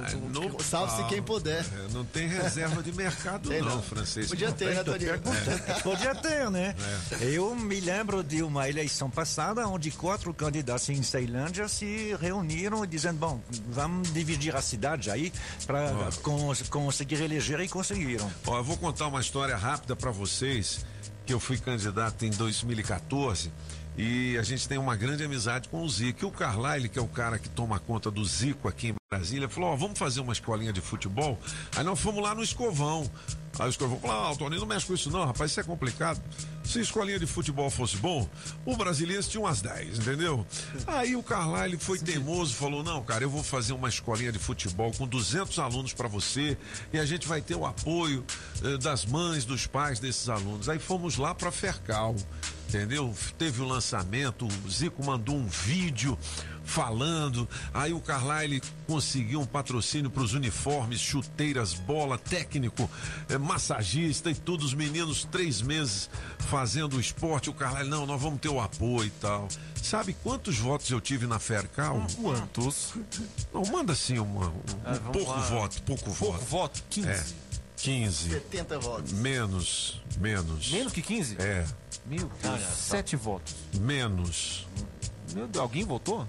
Salve-se 0.62 0.98
pau. 1.00 1.08
quem 1.08 1.22
puder. 1.22 1.64
É, 1.64 1.92
não 1.92 2.04
tem 2.04 2.28
reserva 2.28 2.82
de 2.82 2.92
mercado, 2.92 3.48
Tem 3.48 3.60
não, 3.60 3.76
não. 3.76 3.82
francês. 3.82 4.28
Podia 4.28 4.48
Não 4.48 4.56
ter, 4.56 4.66
tem. 4.66 4.74
né, 4.74 4.84
Toninho? 4.84 5.10
É, 5.66 5.80
Podia 5.80 6.14
ter, 6.14 6.50
né? 6.50 6.74
É. 7.20 7.24
Eu 7.24 7.54
me 7.54 7.80
lembro 7.80 8.22
de 8.22 8.42
uma 8.42 8.68
eleição 8.68 9.10
passada 9.10 9.66
onde 9.66 9.90
quatro 9.90 10.32
candidatos 10.34 10.88
em 10.88 11.02
Ceilândia 11.02 11.66
se 11.68 12.16
reuniram 12.20 12.84
dizendo, 12.86 13.18
bom, 13.18 13.40
vamos 13.68 14.12
dividir 14.12 14.54
a 14.54 14.62
cidade 14.62 15.10
aí 15.10 15.32
para 15.66 15.92
conseguir 16.70 17.22
eleger 17.22 17.60
e 17.60 17.68
conseguiram. 17.68 18.30
Ó, 18.46 18.58
eu 18.58 18.64
vou 18.64 18.76
contar 18.76 19.06
uma 19.06 19.20
história 19.20 19.56
rápida 19.56 19.94
para 19.96 20.09
vocês, 20.11 20.84
que 21.24 21.32
eu 21.32 21.40
fui 21.40 21.58
candidato 21.58 22.24
em 22.24 22.30
2014 22.30 23.50
e 23.96 24.38
a 24.38 24.42
gente 24.42 24.66
tem 24.68 24.78
uma 24.78 24.96
grande 24.96 25.24
amizade 25.24 25.68
com 25.68 25.82
o 25.82 25.88
Zico. 25.88 26.24
E 26.24 26.26
o 26.26 26.30
Carlyle, 26.30 26.88
que 26.88 26.98
é 26.98 27.02
o 27.02 27.08
cara 27.08 27.38
que 27.38 27.48
toma 27.48 27.78
conta 27.78 28.11
do 28.11 28.24
Zico 28.24 28.68
aqui 28.68 28.88
em 28.88 28.94
Brasília, 29.12 29.48
falou: 29.48 29.70
ó, 29.70 29.76
vamos 29.76 29.98
fazer 29.98 30.20
uma 30.20 30.32
escolinha 30.32 30.72
de 30.72 30.80
futebol. 30.80 31.38
Aí 31.76 31.84
nós 31.84 32.00
fomos 32.00 32.22
lá 32.22 32.34
no 32.34 32.42
Escovão. 32.42 33.11
Aí 33.59 33.66
o 33.66 33.70
Escovão 33.70 33.98
falou: 33.98 34.16
ah, 34.16 34.32
o 34.32 34.36
Toninho 34.36 34.61
não 34.61 34.66
mexe 34.66 34.86
com 34.86 34.94
isso, 34.94 35.11
não, 35.11 35.24
rapaz, 35.24 35.51
isso 35.51 35.61
é 35.61 35.62
complicado. 35.62 36.20
Se 36.64 36.78
a 36.78 36.82
escolinha 36.82 37.18
de 37.18 37.26
futebol 37.26 37.68
fosse 37.68 37.96
bom, 37.96 38.28
o 38.64 38.76
brasileiro 38.76 39.22
tinha 39.24 39.40
umas 39.40 39.61
10, 39.61 39.98
entendeu? 39.98 40.46
Aí 40.86 41.16
o 41.16 41.22
Carlyle 41.22 41.76
foi 41.76 41.98
teimoso, 41.98 42.55
falou: 42.55 42.82
não, 42.82 43.03
cara, 43.03 43.24
eu 43.24 43.30
vou 43.30 43.42
fazer 43.42 43.72
uma 43.72 43.88
escolinha 43.88 44.30
de 44.30 44.38
futebol 44.38 44.92
com 44.92 45.07
200 45.07 45.59
alunos 45.59 45.92
para 45.92 46.09
você 46.09 46.57
e 46.92 46.98
a 46.98 47.05
gente 47.05 47.26
vai 47.26 47.40
ter 47.40 47.57
o 47.57 47.66
apoio 47.66 48.24
eh, 48.62 48.78
das 48.78 49.05
mães, 49.05 49.44
dos 49.44 49.66
pais 49.66 49.98
desses 49.98 50.28
alunos. 50.28 50.68
Aí 50.68 50.78
fomos 50.78 51.16
lá 51.16 51.34
para 51.34 51.51
Fercal, 51.51 52.14
entendeu? 52.68 53.12
Teve 53.36 53.61
o 53.62 53.66
lançamento, 53.66 54.46
o 54.46 54.70
Zico 54.70 55.05
mandou 55.05 55.34
um 55.34 55.46
vídeo 55.46 56.16
falando. 56.70 57.48
Aí 57.74 57.92
o 57.92 58.00
Carlyle 58.00 58.62
conseguiu 58.86 59.40
um 59.40 59.46
patrocínio 59.46 60.08
para 60.10 60.22
os 60.22 60.32
uniformes, 60.32 61.00
chuteiras, 61.00 61.74
bola, 61.74 62.16
técnico, 62.16 62.88
eh, 63.28 63.36
massagista 63.36 64.30
e 64.30 64.34
tudo. 64.34 64.64
Os 64.64 64.72
meninos, 64.72 65.24
três 65.24 65.60
meses 65.60 66.08
fazendo 66.38 66.96
o 66.96 67.00
esporte. 67.00 67.50
O 67.50 67.54
Carlyle, 67.54 67.88
não, 67.90 68.06
nós 68.06 68.20
vamos 68.22 68.40
ter 68.40 68.48
o 68.48 68.60
apoio 68.60 69.06
e 69.06 69.10
tal. 69.10 69.48
Sabe 69.82 70.14
quantos 70.22 70.58
votos 70.58 70.88
eu 70.90 71.00
tive 71.00 71.26
na 71.26 71.38
Fercal? 71.38 72.06
Quantos? 72.20 72.94
Não, 73.52 73.62
manda 73.66 73.92
assim 73.92 74.18
uma, 74.18 74.46
um, 74.48 74.60
Ah, 74.84 74.92
vamos 74.94 75.12
pouco 75.12 75.30
lá. 75.32 75.40
voto, 75.40 75.82
pouco, 75.82 76.04
Pouco 76.14 76.32
voto. 76.38 76.44
voto? 76.44 76.82
15. 76.90 77.08
É, 77.08 77.24
15. 77.76 78.30
70 78.30 78.78
votos. 78.78 79.12
Menos, 79.12 80.00
menos. 80.18 80.70
Menos 80.70 80.92
que 80.92 81.02
15? 81.02 81.36
É, 81.40 81.66
Meu 82.06 82.30
Deus, 82.42 82.60
sete 82.76 83.16
votos. 83.16 83.54
menos. 83.80 84.66
Alguém 85.58 85.84
votou? 85.84 86.26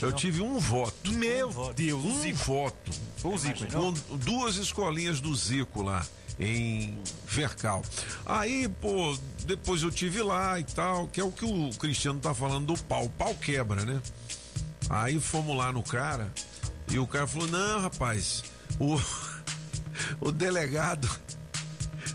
Eu 0.00 0.12
tive 0.12 0.42
um 0.42 0.58
voto. 0.58 1.12
Meu 1.12 1.72
Deus, 1.74 2.04
um 2.04 2.32
voto. 2.34 2.90
Foi 3.16 3.34
o 3.34 3.38
Zico, 3.38 3.64
então? 3.64 3.94
Com 3.94 4.16
duas 4.16 4.56
escolinhas 4.56 5.20
do 5.20 5.34
Zico 5.34 5.82
lá 5.82 6.04
em 6.38 6.98
Vercal. 7.26 7.82
Aí, 8.26 8.68
pô, 8.68 9.16
depois 9.44 9.82
eu 9.82 9.90
tive 9.90 10.22
lá 10.22 10.58
e 10.58 10.64
tal, 10.64 11.06
que 11.08 11.20
é 11.20 11.24
o 11.24 11.30
que 11.30 11.44
o 11.44 11.70
Cristiano 11.78 12.20
tá 12.20 12.34
falando 12.34 12.74
do 12.74 12.82
pau. 12.84 13.04
O 13.04 13.10
pau 13.10 13.34
quebra, 13.34 13.84
né? 13.84 14.00
Aí 14.90 15.18
fomos 15.20 15.56
lá 15.56 15.72
no 15.72 15.82
cara 15.82 16.32
e 16.90 16.98
o 16.98 17.06
cara 17.06 17.26
falou: 17.26 17.48
"Não, 17.48 17.80
rapaz, 17.80 18.44
o 18.78 19.00
o 20.20 20.30
delegado 20.32 21.08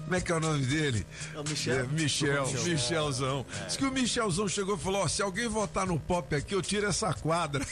como 0.10 0.18
é 0.18 0.22
que 0.22 0.32
é 0.32 0.36
o 0.36 0.40
nome 0.40 0.66
dele? 0.66 1.06
É 1.36 1.40
o 1.40 1.44
Michel. 1.48 1.76
É, 1.76 1.84
Michel, 1.84 2.48
Michel. 2.48 2.64
Michelzão. 2.64 3.46
É. 3.62 3.66
Diz 3.66 3.78
que 3.78 3.86
o 3.86 3.92
Michelzão 3.92 4.48
chegou 4.48 4.76
e 4.76 4.80
falou: 4.80 5.04
ó, 5.04 5.08
se 5.08 5.22
alguém 5.22 5.48
votar 5.48 5.86
no 5.86 6.00
pop 6.00 6.36
aqui, 6.36 6.56
eu 6.56 6.64
tiro 6.64 6.88
essa 6.88 7.14
quadra 7.14 7.64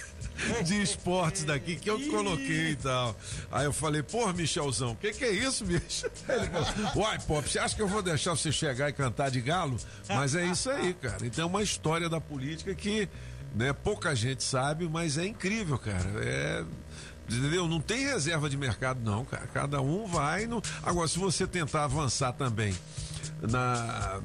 de 0.64 0.80
esportes 0.80 1.46
daqui 1.46 1.76
que 1.76 1.90
eu 1.90 2.00
coloquei 2.12 2.74
e 2.74 2.76
tal. 2.76 3.18
Aí 3.52 3.66
eu 3.66 3.74
falei, 3.74 4.04
pô, 4.04 4.32
Michelzão, 4.34 4.92
o 4.92 4.96
que, 4.96 5.14
que 5.14 5.26
é 5.26 5.32
isso, 5.32 5.66
bicho? 5.66 6.06
Ele 6.30 6.48
falou, 6.48 7.08
uai, 7.08 7.18
pop, 7.22 7.50
você 7.50 7.58
acha 7.58 7.76
que 7.76 7.82
eu 7.82 7.88
vou 7.88 8.04
deixar 8.04 8.36
você 8.36 8.52
chegar 8.52 8.88
e 8.88 8.94
cantar 8.94 9.32
de 9.32 9.42
galo? 9.42 9.76
Mas 10.08 10.36
é 10.36 10.46
isso 10.46 10.70
aí, 10.70 10.94
cara. 10.94 11.26
Então 11.26 11.46
é 11.46 11.48
uma 11.48 11.64
história 11.64 12.08
da 12.08 12.22
política 12.22 12.76
que 12.76 13.10
né, 13.56 13.74
pouca 13.74 14.16
gente 14.16 14.44
sabe, 14.44 14.88
mas 14.88 15.18
é 15.18 15.26
incrível, 15.26 15.80
cara. 15.80 16.08
É. 16.24 16.64
Entendeu? 17.30 17.68
Não 17.68 17.82
tem 17.82 18.06
reserva 18.06 18.50
de 18.50 18.56
mercado, 18.58 19.00
não, 19.04 19.26
cara. 19.26 19.48
Cada 19.54 19.82
um 19.82 20.06
vai 20.08 20.46
no. 20.48 20.62
Agora, 20.84 21.08
se 21.08 21.20
você 21.20 21.46
tentar 21.46 21.84
avançar 21.84 22.32
também 22.34 22.74
na, 23.42 24.20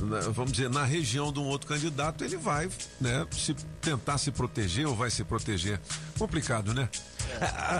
na- 0.00 0.20
vamos 0.30 0.52
dizer, 0.52 0.68
na 0.68 0.84
região 0.84 1.32
de 1.32 1.38
um 1.38 1.44
outro 1.44 1.68
candidato, 1.68 2.24
ele 2.24 2.36
vai, 2.36 2.68
né, 3.00 3.26
se 3.32 3.54
tentar 3.80 4.18
se 4.18 4.30
proteger 4.32 4.86
ou 4.86 4.96
vai 4.96 5.10
se 5.10 5.22
proteger. 5.22 5.80
Complicado, 6.18 6.74
né? 6.74 6.88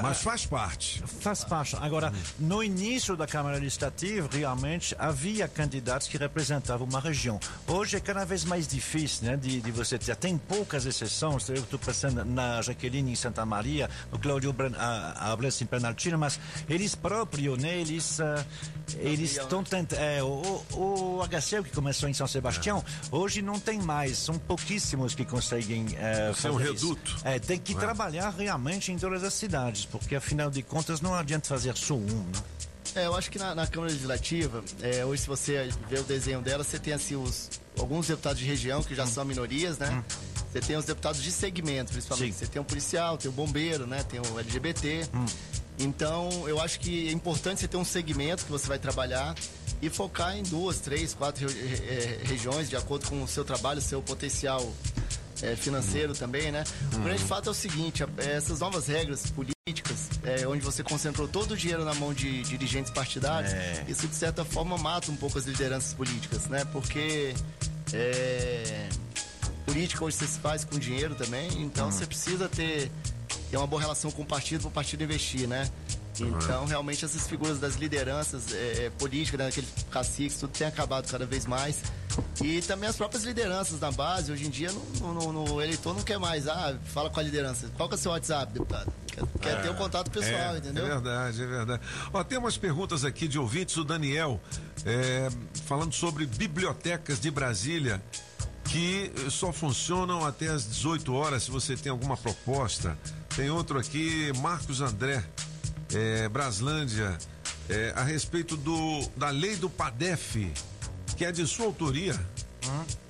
Mas 0.02 0.22
faz 0.22 0.46
parte. 0.46 1.02
Faz 1.20 1.44
parte. 1.44 1.76
Agora, 1.80 2.12
no 2.38 2.62
início 2.62 3.16
da 3.16 3.26
Câmara 3.26 3.56
Legislativa, 3.58 4.28
realmente 4.32 4.94
havia 4.98 5.46
candidatos 5.48 6.08
que 6.08 6.16
representavam 6.16 6.86
uma 6.86 7.00
região. 7.00 7.38
Hoje 7.66 7.96
é 7.96 8.00
cada 8.00 8.24
vez 8.24 8.44
mais 8.44 8.66
difícil 8.68 9.26
né, 9.26 9.36
de, 9.36 9.60
de 9.60 9.70
você 9.70 9.98
ter. 9.98 10.14
Tem 10.16 10.36
poucas 10.38 10.86
exceções. 10.86 11.48
Eu 11.48 11.56
estou 11.56 11.78
pensando 11.78 12.24
na 12.24 12.60
Jaqueline 12.62 13.12
em 13.12 13.14
Santa 13.14 13.44
Maria, 13.44 13.88
no 14.12 14.18
Cláudio 14.18 14.52
Bren- 14.52 14.74
a- 14.76 15.32
Ables 15.32 15.60
em 15.62 15.66
Penaltina, 15.66 16.16
mas 16.16 16.38
eles 16.68 16.94
próprios, 16.94 17.58
né, 17.58 17.78
eles, 17.80 18.20
ah, 18.20 18.44
eles 18.98 19.36
estão 19.36 19.62
tentando. 19.64 19.98
É, 20.00 20.22
o, 20.22 20.64
o, 20.74 21.22
HCL 21.22 21.64
que 21.64 21.70
começou 21.72 22.08
em 22.08 22.14
São 22.14 22.26
Sebastião, 22.26 22.84
hoje 23.10 23.42
não 23.42 23.58
tem 23.58 23.78
mais. 23.80 24.18
São 24.18 24.38
pouquíssimos 24.38 25.14
que 25.14 25.24
conseguem 25.24 25.86
eh, 25.98 26.32
Ser 26.34 26.50
um 26.50 26.54
fazer 26.58 26.72
isso. 26.74 26.88
reduto. 26.88 27.16
É, 27.24 27.38
tem 27.38 27.58
que 27.58 27.72
É. 27.72 27.76
trabalhar 27.76 28.30
realmente 28.30 28.90
em 28.92 28.96
todas 28.98 29.22
as 29.24 29.34
cidades, 29.38 29.84
porque 29.84 30.14
afinal 30.16 30.50
de 30.50 30.62
contas 30.62 31.00
não 31.00 31.14
adianta 31.14 31.48
fazer 31.48 31.76
só 31.76 31.94
um. 31.94 32.00
Né? 32.06 32.32
É, 32.94 33.06
eu 33.06 33.14
acho 33.14 33.30
que 33.30 33.38
na, 33.38 33.54
na 33.54 33.66
Câmara 33.66 33.92
Legislativa, 33.92 34.64
é, 34.82 35.04
hoje 35.04 35.22
se 35.22 35.28
você 35.28 35.68
ver 35.88 36.00
o 36.00 36.04
desenho 36.04 36.40
dela, 36.40 36.64
você 36.64 36.78
tem 36.78 36.92
assim 36.94 37.16
os 37.16 37.48
alguns 37.78 38.08
deputados 38.08 38.38
de 38.40 38.44
região 38.46 38.82
que 38.82 38.94
já 38.94 39.06
são 39.06 39.24
minorias, 39.24 39.78
né? 39.78 40.02
Você 40.50 40.60
tem 40.60 40.76
os 40.76 40.84
deputados 40.86 41.22
de 41.22 41.30
segmento, 41.30 41.92
principalmente. 41.92 42.34
Você 42.34 42.46
tem 42.46 42.60
o 42.60 42.64
policial, 42.64 43.16
tem 43.18 43.30
o 43.30 43.32
bombeiro, 43.34 43.86
né? 43.86 44.02
Tem 44.02 44.18
o 44.18 44.38
LGBT. 44.40 45.06
Então, 45.78 46.28
eu 46.48 46.60
acho 46.60 46.80
que 46.80 47.08
é 47.08 47.12
importante 47.12 47.60
você 47.60 47.68
ter 47.68 47.76
um 47.76 47.84
segmento 47.84 48.44
que 48.44 48.50
você 48.50 48.66
vai 48.66 48.78
trabalhar 48.80 49.34
e 49.80 49.88
focar 49.88 50.36
em 50.36 50.42
duas, 50.42 50.80
três, 50.80 51.14
quatro 51.14 51.46
re- 51.46 51.54
eh, 51.86 52.20
regiões 52.24 52.68
de 52.68 52.74
acordo 52.74 53.06
com 53.08 53.22
o 53.22 53.28
seu 53.28 53.44
trabalho, 53.44 53.80
seu 53.80 54.02
potencial 54.02 54.60
eh, 55.42 55.56
financeiro 55.56 56.14
também, 56.14 56.50
né? 56.52 56.64
O 56.94 56.98
grande 57.00 57.22
fato 57.24 57.48
é 57.48 57.52
o 57.52 57.54
seguinte, 57.54 58.04
essas 58.18 58.60
novas 58.60 58.86
regras 58.86 59.30
políticas, 59.30 60.08
eh, 60.24 60.46
onde 60.46 60.62
você 60.64 60.82
concentrou 60.82 61.28
todo 61.28 61.52
o 61.52 61.56
dinheiro 61.56 61.84
na 61.84 61.94
mão 61.94 62.12
de 62.14 62.42
dirigentes 62.42 62.90
partidários, 62.92 63.52
É. 63.52 63.84
isso 63.88 64.06
de 64.08 64.14
certa 64.14 64.44
forma 64.44 64.76
mata 64.78 65.10
um 65.10 65.16
pouco 65.16 65.38
as 65.38 65.44
lideranças 65.44 65.92
políticas, 65.94 66.46
né? 66.46 66.64
Porque 66.72 67.34
eh, 67.92 68.88
política 69.66 70.04
hoje 70.04 70.16
você 70.16 70.26
se 70.26 70.38
faz 70.38 70.64
com 70.64 70.78
dinheiro 70.78 71.14
também, 71.14 71.48
então 71.62 71.90
você 71.90 72.06
precisa 72.06 72.48
ter, 72.48 72.90
ter 73.50 73.56
uma 73.56 73.66
boa 73.66 73.80
relação 73.80 74.10
com 74.10 74.22
o 74.22 74.26
partido 74.26 74.60
para 74.62 74.68
o 74.68 74.72
partido 74.72 75.02
investir, 75.04 75.46
né? 75.46 75.68
Então, 76.20 76.64
realmente, 76.66 77.04
essas 77.04 77.26
figuras 77.28 77.58
das 77.60 77.76
lideranças 77.76 78.52
eh, 78.52 78.90
políticas, 78.98 79.38
né, 79.38 79.46
aqueles 79.48 79.68
caciques, 79.90 80.36
tudo 80.38 80.50
tem 80.50 80.66
acabado 80.66 81.08
cada 81.10 81.24
vez 81.26 81.46
mais. 81.46 81.82
E 82.42 82.60
também 82.62 82.88
as 82.88 82.96
próprias 82.96 83.22
lideranças 83.22 83.78
na 83.78 83.92
base, 83.92 84.32
hoje 84.32 84.46
em 84.46 84.50
dia, 84.50 84.72
no, 85.00 85.14
no- 85.14 85.32
no 85.32 85.62
eleitor 85.62 85.94
não 85.94 86.02
quer 86.02 86.18
mais, 86.18 86.48
ah, 86.48 86.76
fala 86.92 87.08
com 87.10 87.20
a 87.20 87.22
liderança. 87.22 87.70
Qual 87.76 87.88
que 87.88 87.94
é 87.94 87.98
o 87.98 88.00
seu 88.00 88.10
WhatsApp, 88.10 88.52
deputado? 88.52 88.92
Quer, 89.06 89.24
quer 89.40 89.62
ter 89.62 89.70
o 89.70 89.74
contato 89.74 90.10
pessoal, 90.10 90.54
é, 90.54 90.58
entendeu? 90.58 90.84
É 90.84 90.88
verdade, 90.88 91.42
é 91.42 91.46
verdade. 91.46 91.82
Ó, 92.12 92.24
tem 92.24 92.36
umas 92.38 92.56
perguntas 92.56 93.04
aqui 93.04 93.28
de 93.28 93.38
ouvintes, 93.38 93.76
o 93.76 93.84
Daniel, 93.84 94.40
é, 94.84 95.28
falando 95.66 95.92
sobre 95.92 96.26
bibliotecas 96.26 97.20
de 97.20 97.30
Brasília 97.30 98.02
que 98.64 99.10
só 99.30 99.50
funcionam 99.52 100.26
até 100.26 100.48
às 100.48 100.66
18 100.68 101.14
horas, 101.14 101.44
se 101.44 101.50
você 101.50 101.76
tem 101.76 101.90
alguma 101.90 102.16
proposta. 102.16 102.98
Tem 103.34 103.48
outro 103.48 103.78
aqui, 103.78 104.30
Marcos 104.40 104.80
André. 104.80 105.24
É, 105.94 106.28
Braslândia, 106.28 107.16
é, 107.68 107.92
a 107.96 108.02
respeito 108.02 108.56
do, 108.56 109.06
da 109.16 109.30
lei 109.30 109.56
do 109.56 109.68
PADEF, 109.70 110.52
que 111.16 111.24
é 111.24 111.32
de 111.32 111.46
sua 111.46 111.66
autoria. 111.66 112.18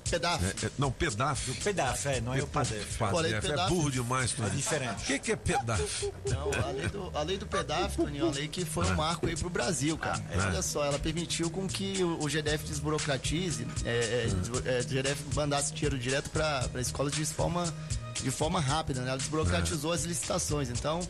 PEDAF. 0.09 0.43
É, 0.43 0.65
é, 0.65 0.71
não, 0.79 0.91
PEDAF. 0.91 1.51
O 1.51 1.55
PEDAF, 1.55 2.07
é, 2.07 2.19
não 2.21 2.33
é 2.33 2.41
o 2.41 2.47
PADEF. 2.47 2.97
PADEF, 2.97 3.45
é 3.51 3.67
burro 3.67 3.91
demais, 3.91 4.31
Toninho. 4.31 4.53
É 4.53 4.55
diferente. 4.55 5.03
O 5.03 5.05
que, 5.05 5.19
que 5.19 5.31
é 5.33 5.35
PEDAF? 5.35 6.11
Não, 6.27 6.51
a 6.67 6.71
lei 6.71 6.87
do, 6.87 7.11
a 7.17 7.21
lei 7.21 7.37
do 7.37 7.45
PEDAF, 7.45 7.95
Toninho, 7.95 8.21
é 8.21 8.23
uma 8.25 8.33
lei 8.33 8.47
que 8.47 8.65
foi 8.65 8.87
um 8.87 8.95
marco 8.95 9.27
aí 9.27 9.35
pro 9.35 9.49
Brasil, 9.51 9.95
cara. 9.99 10.23
É. 10.31 10.37
Olha 10.37 10.61
só, 10.63 10.83
ela 10.83 10.97
permitiu 10.97 11.51
com 11.51 11.67
que 11.67 12.03
o, 12.03 12.23
o 12.23 12.27
GDF 12.27 12.63
desburocratize, 12.65 13.67
é, 13.85 14.25
é, 14.25 14.33
desbu- 14.33 14.61
é, 14.65 14.79
o 14.79 14.83
GDF 14.83 15.21
mandasse 15.35 15.73
dinheiro 15.73 15.99
direto 15.99 16.29
para 16.31 16.67
a 16.73 16.81
escola 16.81 17.11
de 17.11 17.23
forma, 17.25 17.71
de 18.23 18.31
forma 18.31 18.59
rápida, 18.59 19.01
né? 19.01 19.09
Ela 19.09 19.17
desburocratizou 19.17 19.91
as 19.93 20.05
licitações. 20.05 20.69
Então, 20.69 21.01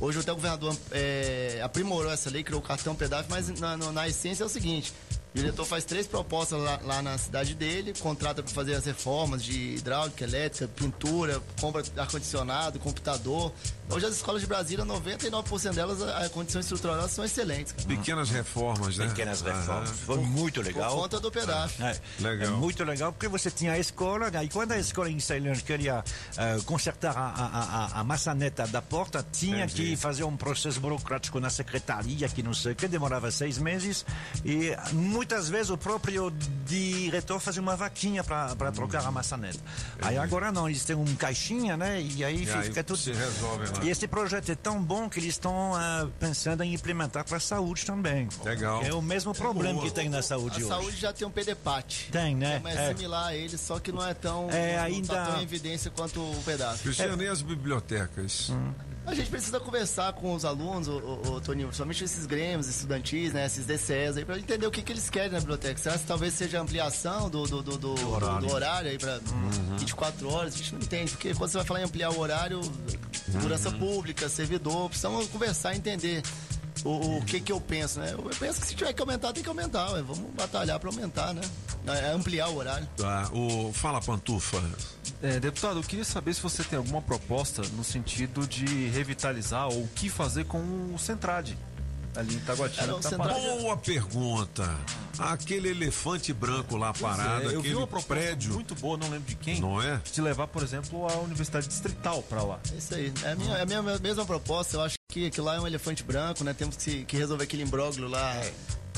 hoje 0.00 0.18
até 0.20 0.32
o 0.32 0.34
governador 0.36 0.76
é, 0.92 1.60
aprimorou 1.62 2.10
essa 2.12 2.28
lei, 2.30 2.42
criou 2.42 2.60
o 2.60 2.64
cartão 2.64 2.94
PEDAF, 2.94 3.28
mas 3.30 3.48
na, 3.58 3.76
no- 3.76 3.92
na 3.92 4.08
essência 4.08 4.42
é 4.42 4.46
o 4.46 4.48
seguinte. 4.50 4.92
O 5.32 5.38
diretor 5.38 5.64
faz 5.64 5.84
três 5.84 6.08
propostas 6.08 6.60
lá, 6.60 6.80
lá 6.82 7.02
na 7.02 7.16
cidade 7.16 7.54
dele, 7.54 7.94
contrata 8.00 8.42
para 8.42 8.52
fazer 8.52 8.74
as 8.74 8.84
reformas 8.84 9.44
de 9.44 9.76
hidráulica, 9.76 10.24
elétrica, 10.24 10.66
pintura, 10.68 11.40
compra 11.60 11.82
de 11.82 11.90
ar-condicionado, 11.98 12.80
computador. 12.80 13.52
Hoje 13.88 14.06
as 14.06 14.16
escolas 14.16 14.40
de 14.40 14.46
Brasília, 14.46 14.84
99% 14.84 15.74
delas, 15.74 16.02
a, 16.02 16.28
condição 16.28 16.60
estrutural 16.60 16.96
delas 16.96 17.12
são 17.12 17.24
excelentes. 17.24 17.72
Cara. 17.72 17.88
Pequenas 17.88 18.30
reformas, 18.30 18.96
né? 18.96 19.08
Pequenas 19.08 19.40
reformas. 19.40 19.88
Aham. 19.88 19.98
Foi 19.98 20.18
muito 20.18 20.62
legal. 20.62 20.92
Por 20.94 21.02
conta 21.02 21.20
do 21.20 21.30
PEDAF. 21.30 21.82
É, 21.82 22.00
Legal. 22.20 22.48
é 22.48 22.50
muito 22.50 22.84
legal 22.84 23.12
porque 23.12 23.28
você 23.28 23.50
tinha 23.50 23.72
a 23.72 23.78
escola, 23.78 24.30
e 24.42 24.48
quando 24.48 24.72
a 24.72 24.78
escola 24.78 25.10
em 25.10 25.18
Ceilândia 25.18 25.62
queria 25.62 26.04
eh, 26.36 26.58
consertar 26.64 27.16
a, 27.16 27.20
a, 27.20 27.46
a, 27.98 28.00
a 28.00 28.04
maçaneta 28.04 28.66
da 28.66 28.80
porta, 28.80 29.26
tinha 29.32 29.64
Entendi. 29.64 29.90
que 29.90 29.96
fazer 29.96 30.24
um 30.24 30.36
processo 30.36 30.80
burocrático 30.80 31.40
na 31.40 31.50
secretaria, 31.50 32.28
que 32.28 32.42
não 32.42 32.54
sei 32.54 32.72
o 32.72 32.76
que, 32.76 32.86
demorava 32.86 33.30
seis 33.30 33.58
meses, 33.58 34.04
e 34.44 34.70
muitas 35.20 35.50
vezes 35.50 35.68
o 35.68 35.76
próprio 35.76 36.30
diretor 36.64 37.38
fazia 37.40 37.60
uma 37.60 37.76
vaquinha 37.76 38.24
para 38.24 38.54
trocar 38.72 39.04
a 39.04 39.10
maçaneta. 39.10 39.58
Aí 40.00 40.16
agora 40.16 40.50
não, 40.50 40.66
eles 40.66 40.82
têm 40.82 40.96
um 40.96 41.14
caixinha, 41.14 41.76
né? 41.76 42.00
E 42.00 42.24
aí 42.24 42.36
E 42.44 42.46
fica 42.46 42.80
aí 42.80 42.82
tudo. 42.84 42.96
se 42.96 43.12
resolve 43.12 43.66
lá. 43.66 43.84
E 43.84 43.90
esse 43.90 44.08
projeto 44.08 44.50
é 44.50 44.54
tão 44.54 44.82
bom 44.82 45.10
que 45.10 45.18
eles 45.20 45.34
estão 45.34 45.74
ah, 45.76 46.08
pensando 46.18 46.62
em 46.62 46.72
implementar 46.72 47.22
para 47.26 47.36
a 47.36 47.40
saúde 47.40 47.84
também. 47.84 48.30
Legal. 48.42 48.82
É 48.82 48.94
o 48.94 49.02
mesmo 49.02 49.34
problema 49.34 49.74
boa. 49.74 49.84
que 49.86 49.92
tem 49.94 50.08
na 50.08 50.20
A 50.20 50.22
saúde 50.22 50.56
hoje. 50.56 50.68
saúde 50.68 50.96
já 50.96 51.12
tem 51.12 51.28
um 51.28 51.30
PDPAT. 51.30 52.08
Tem, 52.10 52.34
né? 52.34 52.62
É 52.64 52.70
É. 52.70 52.88
similar 52.88 53.26
a 53.26 53.36
ele, 53.36 53.58
só 53.58 53.78
que 53.78 53.92
não 53.92 54.06
é 54.06 54.14
tão, 54.14 54.48
É, 54.50 54.78
não 54.78 54.84
ainda- 54.84 55.14
tá 55.14 55.26
tão 55.26 55.40
em 55.40 55.42
evidência 55.42 55.90
quanto 55.90 56.18
o 56.18 56.42
PEDAF. 56.46 56.82
Cristiano, 56.82 57.22
e 57.22 57.28
as 57.28 57.42
bibliotecas? 57.42 58.50
A 59.06 59.14
gente 59.14 59.30
precisa 59.30 59.58
conversar 59.58 60.12
com 60.12 60.34
os 60.34 60.44
alunos, 60.44 60.86
o, 60.86 60.98
o, 60.98 61.32
o 61.32 61.40
Toninho, 61.40 61.68
principalmente 61.68 62.04
esses 62.04 62.26
grêmios 62.26 62.68
estudantis, 62.68 63.32
né, 63.32 63.46
esses 63.46 63.64
DCEs 63.66 64.16
aí, 64.18 64.24
pra 64.24 64.38
entender 64.38 64.66
o 64.66 64.70
que, 64.70 64.82
que 64.82 64.92
eles 64.92 65.08
querem 65.08 65.30
na 65.30 65.40
biblioteca. 65.40 65.78
Será 65.78 65.98
que 65.98 66.06
talvez 66.06 66.34
seja 66.34 66.58
a 66.58 66.62
ampliação 66.62 67.28
do, 67.30 67.44
do, 67.44 67.62
do, 67.62 67.78
do, 67.78 67.94
do 67.94 68.10
horário. 68.10 68.52
horário. 68.52 68.90
aí 68.90 68.98
pra 68.98 69.18
24 69.78 70.28
horas? 70.30 70.54
A 70.54 70.56
gente 70.56 70.74
não 70.74 70.80
entende, 70.80 71.10
porque 71.12 71.34
quando 71.34 71.50
você 71.50 71.56
vai 71.58 71.66
falar 71.66 71.80
em 71.80 71.84
ampliar 71.84 72.10
o 72.10 72.20
horário, 72.20 72.60
segurança 73.30 73.70
pública, 73.72 74.28
servidor, 74.28 74.88
precisamos 74.88 75.26
conversar 75.28 75.74
e 75.74 75.78
entender. 75.78 76.22
O, 76.84 77.18
o 77.18 77.24
que 77.24 77.40
que 77.40 77.52
eu 77.52 77.60
penso, 77.60 78.00
né? 78.00 78.12
Eu 78.12 78.30
penso 78.38 78.60
que 78.60 78.66
se 78.66 78.74
tiver 78.74 78.92
que 78.92 79.00
aumentar, 79.00 79.32
tem 79.32 79.42
que 79.42 79.48
aumentar, 79.48 79.92
ué. 79.92 80.02
Vamos 80.02 80.30
batalhar 80.34 80.78
pra 80.78 80.88
aumentar, 80.88 81.34
né? 81.34 81.42
É 81.86 82.12
ampliar 82.12 82.48
o 82.48 82.56
horário. 82.56 82.88
Tá, 82.96 83.30
o, 83.32 83.72
fala, 83.72 84.00
Pantufa. 84.00 84.62
É, 85.22 85.38
deputado, 85.40 85.78
eu 85.78 85.82
queria 85.82 86.04
saber 86.04 86.34
se 86.34 86.40
você 86.40 86.62
tem 86.64 86.76
alguma 86.78 87.02
proposta 87.02 87.62
no 87.76 87.84
sentido 87.84 88.46
de 88.46 88.88
revitalizar 88.88 89.68
ou 89.68 89.82
o 89.82 89.88
que 89.94 90.08
fazer 90.08 90.44
com 90.44 90.58
o 90.94 90.98
Centrade 90.98 91.56
ali 92.16 92.34
em 92.34 92.38
que 92.38 92.44
tá. 92.46 92.54
Boa 92.56 93.76
pergunta. 93.76 94.76
Aquele 95.18 95.68
elefante 95.68 96.32
branco 96.32 96.76
lá 96.76 96.92
Pois 96.92 97.16
parado, 97.16 97.42
é, 97.42 97.46
eu 97.46 97.50
vi 97.50 97.58
aquele 97.58 97.74
uma 97.74 97.86
proposta 97.86 98.14
prédio. 98.14 98.54
muito 98.54 98.74
boa, 98.74 98.96
não 98.96 99.08
lembro 99.10 99.28
de 99.28 99.36
quem, 99.36 99.60
Não 99.60 99.80
é? 99.82 100.00
de 100.10 100.20
levar, 100.20 100.46
por 100.48 100.62
exemplo, 100.62 101.06
a 101.08 101.18
Universidade 101.18 101.68
Distrital 101.68 102.22
pra 102.22 102.42
lá. 102.42 102.58
É 102.72 102.76
isso 102.78 102.94
aí. 102.94 103.12
É 103.22 103.32
a 103.32 103.36
minha, 103.36 103.56
é 103.56 103.62
a 103.62 103.66
minha 103.66 103.82
mesma 103.82 104.24
proposta. 104.24 104.76
Eu 104.76 104.82
acho 104.82 104.96
que 105.08 105.26
aquilo 105.26 105.46
lá 105.46 105.56
é 105.56 105.60
um 105.60 105.66
elefante 105.66 106.02
branco, 106.02 106.42
né? 106.42 106.54
Temos 106.54 106.76
que, 106.76 107.04
que 107.04 107.16
resolver 107.16 107.44
aquele 107.44 107.62
imbróglio 107.62 108.08
lá. 108.08 108.34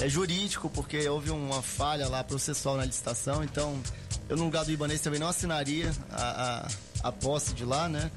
É. 0.00 0.08
jurídico, 0.08 0.70
porque 0.70 1.06
houve 1.08 1.30
uma 1.30 1.60
falha 1.62 2.08
lá 2.08 2.24
processual 2.24 2.76
na 2.76 2.84
licitação. 2.84 3.42
Então, 3.44 3.80
eu 4.28 4.36
no 4.36 4.44
lugar 4.44 4.64
do 4.64 4.70
Ibanês 4.72 5.00
também 5.00 5.20
não 5.20 5.28
assinaria 5.28 5.92
a, 6.10 6.66
a, 7.02 7.08
a 7.08 7.12
posse 7.12 7.52
de 7.52 7.64
lá, 7.64 7.88
né? 7.88 8.10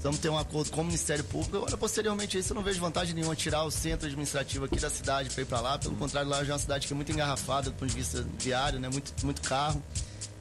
Vamos 0.00 0.20
ter 0.20 0.28
um 0.28 0.38
acordo 0.38 0.70
com 0.70 0.82
o 0.82 0.84
Ministério 0.84 1.24
Público. 1.24 1.56
Agora, 1.56 1.76
posteriormente 1.76 2.36
a 2.36 2.40
isso, 2.40 2.52
eu 2.52 2.54
não 2.54 2.62
vejo 2.62 2.80
vantagem 2.80 3.14
nenhuma 3.14 3.34
tirar 3.34 3.64
o 3.64 3.70
centro 3.70 4.06
administrativo 4.06 4.64
aqui 4.64 4.78
da 4.78 4.88
cidade 4.88 5.28
para 5.30 5.42
ir 5.42 5.46
para 5.46 5.60
lá. 5.60 5.78
Pelo 5.78 5.96
contrário, 5.96 6.30
lá 6.30 6.44
já 6.44 6.52
é 6.52 6.54
uma 6.54 6.58
cidade 6.58 6.86
que 6.86 6.92
é 6.92 6.96
muito 6.96 7.10
engarrafada 7.10 7.70
do 7.70 7.76
ponto 7.76 7.90
de 7.90 7.96
vista 7.96 8.24
viário, 8.38 8.78
né? 8.78 8.88
Muito, 8.88 9.12
muito 9.24 9.42
carro. 9.42 9.82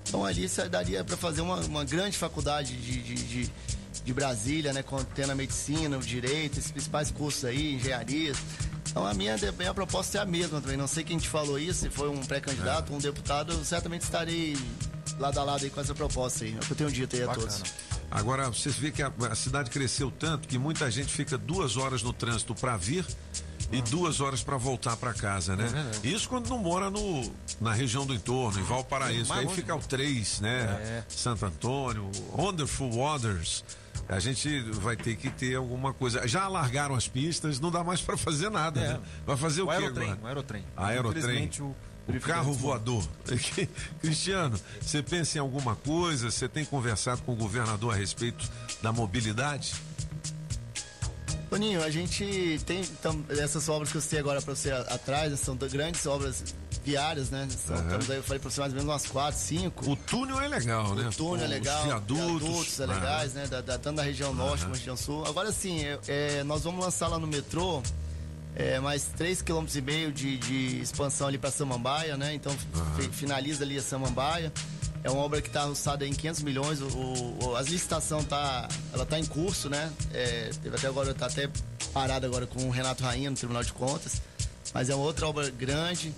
Então 0.07 0.23
ali 0.23 0.43
isso 0.43 0.67
daria 0.69 1.03
para 1.03 1.17
fazer 1.17 1.41
uma, 1.41 1.57
uma 1.61 1.83
grande 1.83 2.17
faculdade 2.17 2.75
de, 2.77 3.01
de, 3.01 3.15
de, 3.15 3.51
de 4.05 4.13
Brasília, 4.13 4.71
né? 4.73 4.83
Contendo 4.83 5.31
a 5.31 5.35
medicina, 5.35 5.97
o 5.97 6.01
direito, 6.01 6.59
esses 6.59 6.71
principais 6.71 7.09
cursos 7.09 7.43
aí, 7.43 7.75
engenharias. 7.75 8.37
Então 8.89 9.05
a 9.05 9.13
minha, 9.13 9.35
a 9.35 9.51
minha 9.51 9.73
proposta 9.73 10.19
é 10.19 10.21
a 10.21 10.25
mesma 10.25 10.61
também. 10.61 10.77
Não 10.77 10.87
sei 10.87 11.03
quem 11.03 11.17
te 11.17 11.27
falou 11.27 11.57
isso, 11.57 11.81
se 11.81 11.89
foi 11.89 12.09
um 12.09 12.19
pré-candidato, 12.19 12.93
um 12.93 12.99
deputado, 12.99 13.53
eu 13.53 13.65
certamente 13.65 14.03
estarei 14.03 14.55
lado 15.19 15.39
a 15.39 15.43
lado 15.43 15.63
aí 15.63 15.69
com 15.71 15.81
essa 15.81 15.95
proposta 15.95 16.45
aí. 16.45 16.53
É 16.53 16.57
o 16.57 16.59
que 16.59 16.71
eu 16.71 16.77
tenho 16.77 16.91
dito 16.91 17.15
aí 17.15 17.23
a 17.23 17.27
todos. 17.27 17.63
Agora, 18.09 18.47
vocês 18.49 18.75
vê 18.75 18.89
que 18.91 19.03
a, 19.03 19.11
a 19.29 19.35
cidade 19.35 19.69
cresceu 19.69 20.09
tanto 20.11 20.47
que 20.47 20.57
muita 20.57 20.89
gente 20.89 21.11
fica 21.13 21.37
duas 21.37 21.75
horas 21.77 22.01
no 22.03 22.13
trânsito 22.13 22.55
para 22.55 22.77
vir 22.77 23.05
e 23.71 23.81
duas 23.81 24.21
horas 24.21 24.41
para 24.41 24.55
voltar 24.55 24.95
para 24.95 25.13
casa, 25.13 25.55
né? 25.55 25.65
Isso 26.03 26.29
quando 26.29 26.47
não 26.49 26.57
mora 26.57 26.89
no, 26.89 27.29
na 27.59 27.73
região 27.73 28.05
do 28.05 28.13
entorno, 28.13 28.59
em 28.59 28.63
Valparaíso. 28.63 29.27
Mais 29.29 29.47
Aí 29.49 29.53
fica 29.55 29.75
o 29.75 29.79
3, 29.79 30.39
né? 30.39 31.03
Santo 31.09 31.45
Antônio, 31.45 32.09
Wonderful 32.31 32.91
Waters. 32.93 33.65
A 34.07 34.19
gente 34.19 34.61
vai 34.71 34.95
ter 34.95 35.17
que 35.17 35.29
ter 35.29 35.55
alguma 35.55 35.93
coisa. 35.93 36.25
Já 36.25 36.43
alargaram 36.43 36.95
as 36.95 37.09
pistas, 37.09 37.59
não 37.59 37.69
dá 37.69 37.83
mais 37.83 37.99
para 38.01 38.15
fazer 38.15 38.49
nada, 38.49 38.79
É. 38.79 38.87
né? 38.93 38.99
Vai 39.25 39.35
fazer 39.35 39.63
o, 39.63 39.65
O 39.65 39.67
quê 39.67 39.73
aerotrem, 39.75 40.05
agora? 40.11 40.23
o 40.23 40.27
aerotrem. 40.27 40.63
Aerotrem. 40.77 41.23
Infelizmente, 41.23 41.61
O 41.61 41.75
carro 42.21 42.53
voador. 42.53 43.03
Cristiano, 44.01 44.59
você 44.81 45.03
pensa 45.03 45.37
em 45.37 45.41
alguma 45.41 45.75
coisa? 45.75 46.31
Você 46.31 46.47
tem 46.47 46.63
conversado 46.65 47.21
com 47.23 47.33
o 47.33 47.35
governador 47.35 47.93
a 47.93 47.97
respeito 47.97 48.49
da 48.81 48.91
mobilidade? 48.91 49.75
Toninho, 51.49 51.81
a 51.83 51.89
gente 51.89 52.59
tem 52.65 52.81
então, 52.81 53.23
essas 53.29 53.69
obras 53.69 53.89
que 53.89 53.97
eu 53.97 54.01
citei 54.01 54.19
agora 54.19 54.41
para 54.41 54.53
você 54.53 54.69
atrás, 54.71 55.31
né, 55.31 55.37
são 55.37 55.55
grandes 55.55 56.05
obras 56.05 56.43
viárias, 56.83 57.29
né? 57.29 57.47
São. 57.49 57.75
Estamos 57.75 58.09
aí, 58.09 58.17
eu 58.17 58.23
falei 58.23 58.39
para 58.39 58.49
você 58.49 58.59
mais 58.59 58.73
ou 58.73 58.77
menos 58.79 58.91
umas 58.93 59.05
quatro, 59.07 59.39
cinco. 59.39 59.89
O 59.91 59.95
túnel 59.95 60.41
é 60.41 60.47
legal, 60.47 60.93
né? 60.93 61.07
O 61.07 61.13
túnel 61.13 61.43
é 61.43 61.45
Os 61.45 61.49
legal, 61.51 61.83
viadutos, 61.83 62.79
é 62.79 62.85
legais, 62.85 63.33
né? 63.33 63.47
Da, 63.47 63.61
da- 63.61 63.77
tanto 63.77 63.95
da 63.97 64.03
região 64.03 64.33
norte 64.33 64.61
como 64.61 64.73
da 64.73 64.77
região 64.77 64.97
sul. 64.97 65.25
Agora 65.25 65.51
sim, 65.51 65.83
é, 65.83 65.99
é, 66.07 66.43
nós 66.43 66.63
vamos 66.63 66.83
lançar 66.83 67.07
lá 67.07 67.17
no 67.17 67.27
metrô 67.27 67.81
é, 68.59 68.79
mais 68.79 69.07
3,5 69.17 69.43
km 69.43 70.11
de, 70.11 70.37
de 70.37 70.81
expansão 70.81 71.27
ali 71.27 71.37
para 71.37 71.51
Samambaia, 71.51 72.17
né? 72.17 72.33
Então 72.33 72.51
fi- 72.97 73.09
finaliza 73.11 73.63
ali 73.63 73.77
a 73.77 73.81
Samambaia. 73.81 74.51
É 75.03 75.11
uma 75.11 75.21
obra 75.21 75.41
que 75.41 75.47
está 75.47 75.61
alçada 75.61 76.05
em 76.07 76.11
500 76.11 76.41
milhões. 76.41 76.81
O, 76.81 76.87
o, 77.43 77.55
a 77.55 77.61
licitação 77.61 78.23
tá, 78.23 78.67
ela 78.91 79.05
tá 79.05 79.19
em 79.19 79.25
curso, 79.25 79.69
né? 79.69 79.91
É, 80.11 80.49
teve 80.63 80.75
até 80.75 80.87
agora, 80.87 81.13
tá 81.13 81.27
até 81.27 81.47
parada 81.93 82.25
agora 82.25 82.47
com 82.47 82.63
o 82.67 82.71
Renato 82.71 83.03
Rainha 83.03 83.29
no 83.29 83.37
Tribunal 83.37 83.63
de 83.63 83.71
Contas. 83.73 84.21
Mas 84.73 84.89
é 84.89 84.95
uma 84.95 85.05
outra 85.05 85.27
obra 85.27 85.49
grande. 85.51 86.13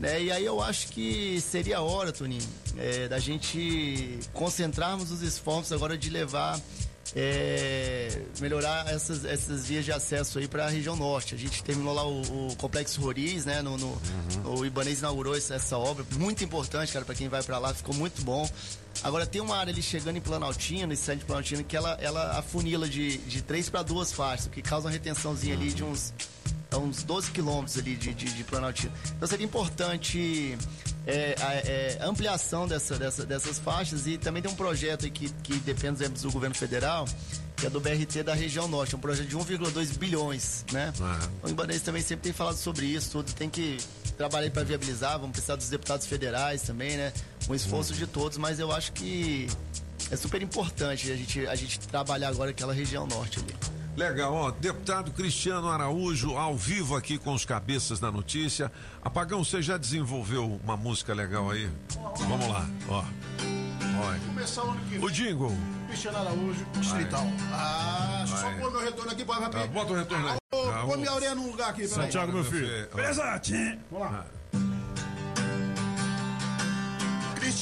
Né? 0.00 0.22
E 0.24 0.32
aí 0.32 0.44
eu 0.44 0.60
acho 0.60 0.88
que 0.88 1.40
seria 1.42 1.76
a 1.76 1.82
hora, 1.82 2.10
Toninho, 2.10 2.42
é, 2.78 3.06
da 3.06 3.18
gente 3.20 4.18
concentrarmos 4.32 5.12
os 5.12 5.22
esforços 5.22 5.70
agora 5.72 5.96
de 5.96 6.10
levar, 6.10 6.58
é, 7.14 8.08
melhorar 8.40 8.88
essas, 8.92 9.24
essas 9.24 9.66
vias 9.66 9.84
de 9.84 9.92
acesso 9.92 10.38
aí 10.38 10.48
para 10.48 10.66
a 10.66 10.68
região 10.68 10.96
norte. 10.96 11.34
A 11.34 11.38
gente 11.38 11.62
terminou 11.62 11.92
lá 11.94 12.06
o, 12.06 12.48
o 12.48 12.56
Complexo 12.56 13.00
Roriz, 13.00 13.44
né? 13.44 13.60
No, 13.62 13.76
no- 13.76 14.00
O 14.44 14.64
Ibanez 14.66 14.98
inaugurou 15.00 15.36
essa, 15.36 15.54
essa 15.54 15.76
obra, 15.78 16.04
muito 16.16 16.42
importante, 16.42 16.92
cara, 16.92 17.04
para 17.04 17.14
quem 17.14 17.28
vai 17.28 17.42
para 17.42 17.58
lá, 17.58 17.72
ficou 17.74 17.94
muito 17.94 18.22
bom. 18.22 18.48
Agora 19.04 19.26
tem 19.26 19.40
uma 19.40 19.56
área 19.56 19.72
ali 19.72 19.82
chegando 19.82 20.16
em 20.16 20.20
Planaltina, 20.20 20.92
esse 20.94 21.02
centro 21.02 21.20
de 21.20 21.24
Planaltina, 21.26 21.62
que 21.62 21.76
ela, 21.76 21.98
ela 22.00 22.38
afunila 22.38 22.88
de, 22.88 23.18
de 23.18 23.42
três 23.42 23.68
para 23.68 23.82
duas 23.82 24.12
faixas, 24.12 24.46
o 24.46 24.50
que 24.50 24.62
causa 24.62 24.86
uma 24.86 24.92
retençãozinha 24.92 25.54
ali 25.54 25.72
de 25.72 25.82
uns 25.82 26.12
a 26.70 26.78
uns 26.78 27.02
12 27.02 27.32
quilômetros 27.32 27.76
ali 27.76 27.94
de, 27.96 28.14
de, 28.14 28.24
de 28.32 28.44
Planaltina. 28.44 28.90
Então 29.14 29.28
seria 29.28 29.44
importante 29.44 30.56
é, 31.06 31.34
a 31.38 31.52
é, 31.54 31.98
ampliação 32.02 32.66
dessa, 32.66 32.96
dessa- 32.96 33.26
dessas 33.26 33.58
faixas 33.58 34.06
e 34.06 34.16
também 34.16 34.42
tem 34.42 34.50
um 34.50 34.54
projeto 34.54 35.04
aí 35.04 35.10
que, 35.10 35.28
que 35.42 35.54
depende 35.56 36.08
do 36.08 36.30
governo 36.32 36.54
federal, 36.54 37.04
que 37.56 37.66
é 37.66 37.70
do 37.70 37.78
BRT 37.78 38.22
da 38.22 38.32
região 38.32 38.66
norte, 38.68 38.94
é 38.94 38.96
um 38.96 39.00
projeto 39.02 39.28
de 39.28 39.36
1,2 39.36 39.98
bilhões, 39.98 40.64
né? 40.72 40.92
O 41.42 41.48
Ibanez 41.50 41.82
também 41.82 42.00
sempre 42.00 42.22
tem 42.24 42.32
falado 42.32 42.56
sobre 42.56 42.86
isso, 42.86 43.10
tudo 43.10 43.32
tem 43.34 43.50
que 43.50 43.76
trabalhar 44.16 44.50
para 44.50 44.62
viabilizar, 44.64 45.18
vamos 45.18 45.32
precisar 45.32 45.56
dos 45.56 45.68
deputados 45.68 46.06
federais 46.06 46.62
também, 46.62 46.96
né? 46.96 47.12
Um 47.48 47.54
esforço 47.54 47.92
de 47.94 48.06
todos, 48.06 48.38
mas 48.38 48.58
eu 48.58 48.72
acho 48.72 48.92
que 48.92 49.46
é 50.10 50.16
super 50.16 50.40
importante 50.42 51.10
a 51.10 51.16
gente, 51.16 51.46
a 51.46 51.54
gente 51.54 51.78
trabalhar 51.80 52.28
agora 52.28 52.50
aquela 52.50 52.72
região 52.72 53.06
norte 53.06 53.38
ali. 53.40 53.54
Legal, 53.94 54.32
ó, 54.32 54.50
deputado 54.50 55.10
Cristiano 55.10 55.68
Araújo, 55.68 56.34
ao 56.36 56.56
vivo 56.56 56.96
aqui 56.96 57.18
com 57.18 57.34
os 57.34 57.44
cabeças 57.44 58.00
da 58.00 58.10
notícia. 58.10 58.72
Apagão, 59.02 59.44
você 59.44 59.60
já 59.60 59.76
desenvolveu 59.76 60.58
uma 60.64 60.78
música 60.78 61.12
legal 61.12 61.50
aí? 61.50 61.70
Vamos 62.26 62.48
lá, 62.48 62.66
ó. 62.88 63.04
Começar 64.26 64.64
o 64.64 64.70
ano 64.70 64.80
que 64.80 64.90
vem. 64.96 65.04
O 65.04 65.10
jingle. 65.10 65.56
Cristiano 65.88 66.18
Araújo, 66.18 66.64
distrital. 66.80 67.26
Ah, 67.52 68.24
só 68.26 68.50
pôr 68.60 68.70
meu 68.70 68.80
retorno 68.80 69.12
aqui, 69.12 69.24
pode 69.24 69.50
Tá, 69.50 69.66
bota 69.66 69.92
o 69.92 69.96
retorno 69.96 70.28
aí. 70.28 70.36
Ô, 70.54 70.70
Ah, 70.70 70.84
Põe 70.86 70.96
minha 70.96 71.12
orelha 71.12 71.34
num 71.34 71.50
lugar 71.50 71.70
aqui, 71.70 71.86
peraí. 71.86 72.06
Santiago, 72.06 72.32
meu 72.32 72.44
filho. 72.44 72.88
Tchim. 73.42 73.78
Vamos 73.90 74.10
lá. 74.10 74.26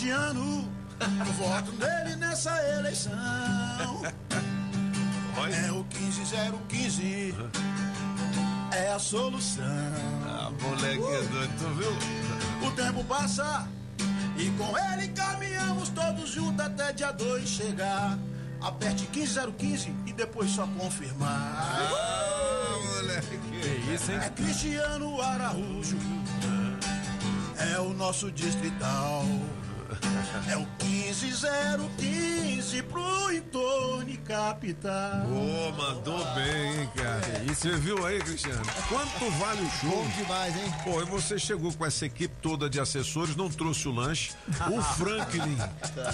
Cristiano, 0.00 0.66
eu 0.98 1.32
voto 1.34 1.72
nele 1.72 2.16
nessa 2.16 2.56
eleição. 2.78 3.12
É 5.52 5.70
o 5.70 5.84
15015. 5.84 7.34
É 8.72 8.92
a 8.92 8.98
solução. 8.98 9.62
Ah, 10.26 10.50
moleque 10.58 11.02
é 11.02 11.22
doido, 11.24 11.52
tu 11.58 11.68
viu? 11.74 12.66
O 12.66 12.70
tempo 12.70 13.04
passa 13.04 13.68
e 14.38 14.50
com 14.52 14.74
ele 14.78 15.08
caminhamos 15.08 15.90
todos 15.90 16.30
juntos 16.30 16.64
até 16.64 16.94
dia 16.94 17.12
2 17.12 17.46
chegar. 17.46 18.18
Aperte 18.62 19.04
15015 19.04 19.94
e 20.06 20.14
depois 20.14 20.50
só 20.50 20.66
confirmar. 20.66 21.76
Ah, 21.78 22.78
moleque. 22.86 23.38
Que 23.60 23.92
isso, 23.92 24.12
hein? 24.12 24.18
É 24.22 24.30
Cristiano 24.30 25.20
Araújo. 25.20 25.98
É 27.74 27.78
o 27.78 27.92
nosso 27.92 28.32
distrital. 28.32 29.26
É 30.48 30.56
o 30.56 30.66
15015 30.78 32.82
pro 32.84 33.32
entorno 33.32 34.08
e 34.08 34.16
capital. 34.16 35.26
Ô, 35.26 35.72
mandou 35.72 36.24
bem, 36.34 36.80
hein, 36.80 36.90
cara. 36.96 37.20
Você 37.46 37.76
viu 37.76 38.06
aí, 38.06 38.18
Cristiano? 38.20 38.62
Quanto 38.88 39.30
vale 39.32 39.60
o 39.62 39.70
show? 39.70 39.90
Bom 39.90 40.08
demais, 40.16 40.56
hein? 40.56 40.72
Pô, 40.84 41.02
e 41.02 41.04
você 41.04 41.38
chegou 41.38 41.70
com 41.72 41.84
essa 41.84 42.06
equipe 42.06 42.34
toda 42.40 42.70
de 42.70 42.80
assessores, 42.80 43.36
não 43.36 43.50
trouxe 43.50 43.86
o 43.88 43.92
lanche. 43.92 44.32
O 44.70 44.80
Franklin, 44.94 45.58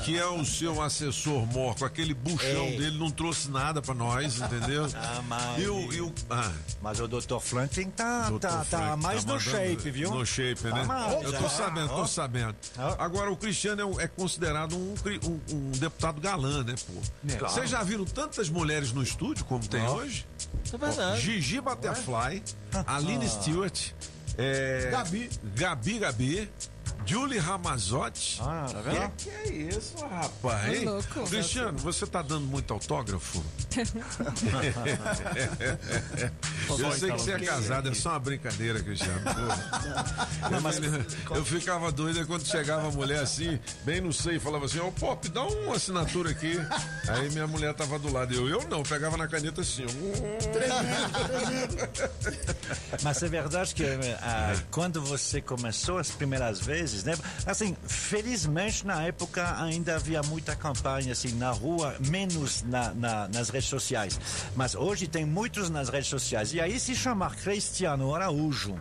que 0.04 0.18
é 0.18 0.26
o 0.26 0.44
seu 0.44 0.82
assessor 0.82 1.46
mor, 1.46 1.76
com 1.76 1.84
aquele 1.84 2.14
buchão 2.14 2.64
Ei. 2.66 2.78
dele, 2.78 2.98
não 2.98 3.10
trouxe 3.10 3.48
nada 3.50 3.80
pra 3.80 3.94
nós, 3.94 4.38
entendeu? 4.40 4.86
Ah, 4.96 5.22
mas. 5.28 5.62
E 5.62 5.68
o. 5.68 5.92
E 5.92 6.00
o 6.00 6.12
ah, 6.30 6.50
Mas 6.82 6.98
o 7.00 7.06
Dr. 7.06 7.38
Franklin 7.40 7.90
tá, 7.90 8.30
Dr. 8.30 8.38
tá, 8.40 8.64
tá 8.68 8.96
mais 8.96 9.24
tá 9.24 9.32
no 9.34 9.40
shape, 9.40 9.90
viu? 9.90 10.10
No 10.10 10.24
shape, 10.26 10.60
Tá 10.62 10.70
né? 10.74 10.84
mais, 10.84 11.22
Eu 11.22 11.32
tô 11.32 11.48
sabendo, 11.48 11.88
tô 11.88 12.06
sabendo. 12.06 12.56
Agora, 12.98 13.30
o 13.30 13.36
Cristiano 13.36 13.75
é, 13.82 13.84
um- 13.84 14.00
é 14.00 14.08
considerado 14.08 14.76
um, 14.76 14.94
um- 15.24 15.40
um 15.54 15.70
deputado 15.72 16.20
galã, 16.20 16.62
né, 16.64 16.74
pô? 16.86 16.92
Legal. 17.24 17.50
Vocês 17.50 17.70
já 17.70 17.82
viram 17.82 18.04
tantas 18.04 18.48
mulheres 18.48 18.92
no 18.92 19.02
estúdio 19.02 19.44
como 19.44 19.66
tem 19.66 19.82
Ó. 19.82 19.96
hoje? 19.96 20.26
É 20.72 20.76
verdade. 20.76 21.20
Gigi 21.20 21.60
Butterfly, 21.60 22.42
Aline 22.86 23.26
Ah. 23.26 23.28
Stewart, 23.28 23.90
é, 24.38 24.88
Gabi. 24.90 25.30
Gabi 25.54 25.98
Gabi. 25.98 26.50
Julie 27.08 27.38
Ramazotti. 27.38 28.40
Ah, 28.42 28.66
tá 28.68 28.80
vendo? 28.80 29.10
Que, 29.16 29.24
que 29.24 29.30
é 29.30 29.52
isso, 29.68 29.94
rapaz? 30.06 30.74
Hein? 30.76 30.84
louco. 30.86 31.24
Cristiano, 31.28 31.78
você 31.78 32.04
tá 32.04 32.20
dando 32.20 32.44
muito 32.46 32.72
autógrafo? 32.74 33.44
eu 36.68 36.92
sei 36.92 37.10
que 37.12 37.18
você 37.18 37.32
é 37.32 37.38
casado, 37.40 37.88
é 37.88 37.94
só 37.94 38.10
uma 38.10 38.18
brincadeira, 38.18 38.80
Cristiano. 38.82 39.20
Pô. 39.24 40.54
Eu, 41.34 41.36
eu 41.36 41.44
ficava 41.44 41.90
doido 41.92 42.26
quando 42.26 42.46
chegava 42.46 42.88
a 42.88 42.90
mulher 42.90 43.20
assim, 43.20 43.58
bem 43.84 44.00
no 44.00 44.12
seio, 44.12 44.40
falava 44.40 44.64
assim: 44.66 44.80
Ô 44.80 44.90
Pop, 44.92 45.28
dá 45.28 45.42
uma 45.44 45.76
assinatura 45.76 46.30
aqui. 46.30 46.58
Aí 47.08 47.30
minha 47.30 47.46
mulher 47.46 47.74
tava 47.74 47.98
do 47.98 48.12
lado. 48.12 48.34
Eu, 48.34 48.48
eu 48.48 48.68
não, 48.68 48.82
pegava 48.82 49.16
na 49.16 49.26
caneta 49.28 49.60
assim. 49.60 49.84
Mas 53.02 53.22
é 53.22 53.28
verdade 53.28 53.74
que 53.74 53.84
ah, 54.20 54.54
quando 54.70 55.00
você 55.02 55.40
começou 55.40 55.98
as 55.98 56.10
primeiras 56.10 56.60
vezes, 56.60 57.04
né? 57.04 57.14
Assim, 57.44 57.76
felizmente 57.86 58.86
na 58.86 59.02
época 59.02 59.60
ainda 59.62 59.96
havia 59.96 60.22
muita 60.22 60.54
campanha 60.56 61.12
assim 61.12 61.32
na 61.34 61.50
rua, 61.50 61.94
menos 62.08 62.62
na, 62.62 62.92
na- 62.94 63.28
nas 63.28 63.48
redes 63.50 63.68
sociais. 63.68 64.18
Mas 64.54 64.74
hoje 64.74 65.06
tem 65.06 65.24
muitos 65.24 65.70
nas 65.70 65.88
redes 65.88 66.08
sociais. 66.08 66.52
E 66.56 66.60
aí 66.62 66.80
se 66.80 66.94
chamar 66.96 67.36
Cristiano 67.36 68.14
Araújo. 68.14 68.80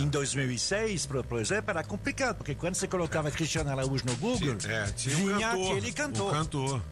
Em 0.00 0.08
2006, 0.08 1.04
por, 1.04 1.22
por 1.24 1.38
exemplo, 1.38 1.70
era 1.70 1.84
complicado, 1.84 2.36
porque 2.36 2.54
quando 2.54 2.74
você 2.74 2.88
colocava 2.88 3.30
Cristiano 3.30 3.68
Araújo 3.68 4.02
no 4.06 4.16
Google, 4.16 4.56
É, 4.66 4.86
tinha 4.96 5.14
um 5.18 5.26
vinha 5.26 5.50
cantor, 5.50 5.72
aquele 5.72 5.92
cantor. 5.92 6.26
um 6.28 6.38
cantor. 6.38 6.82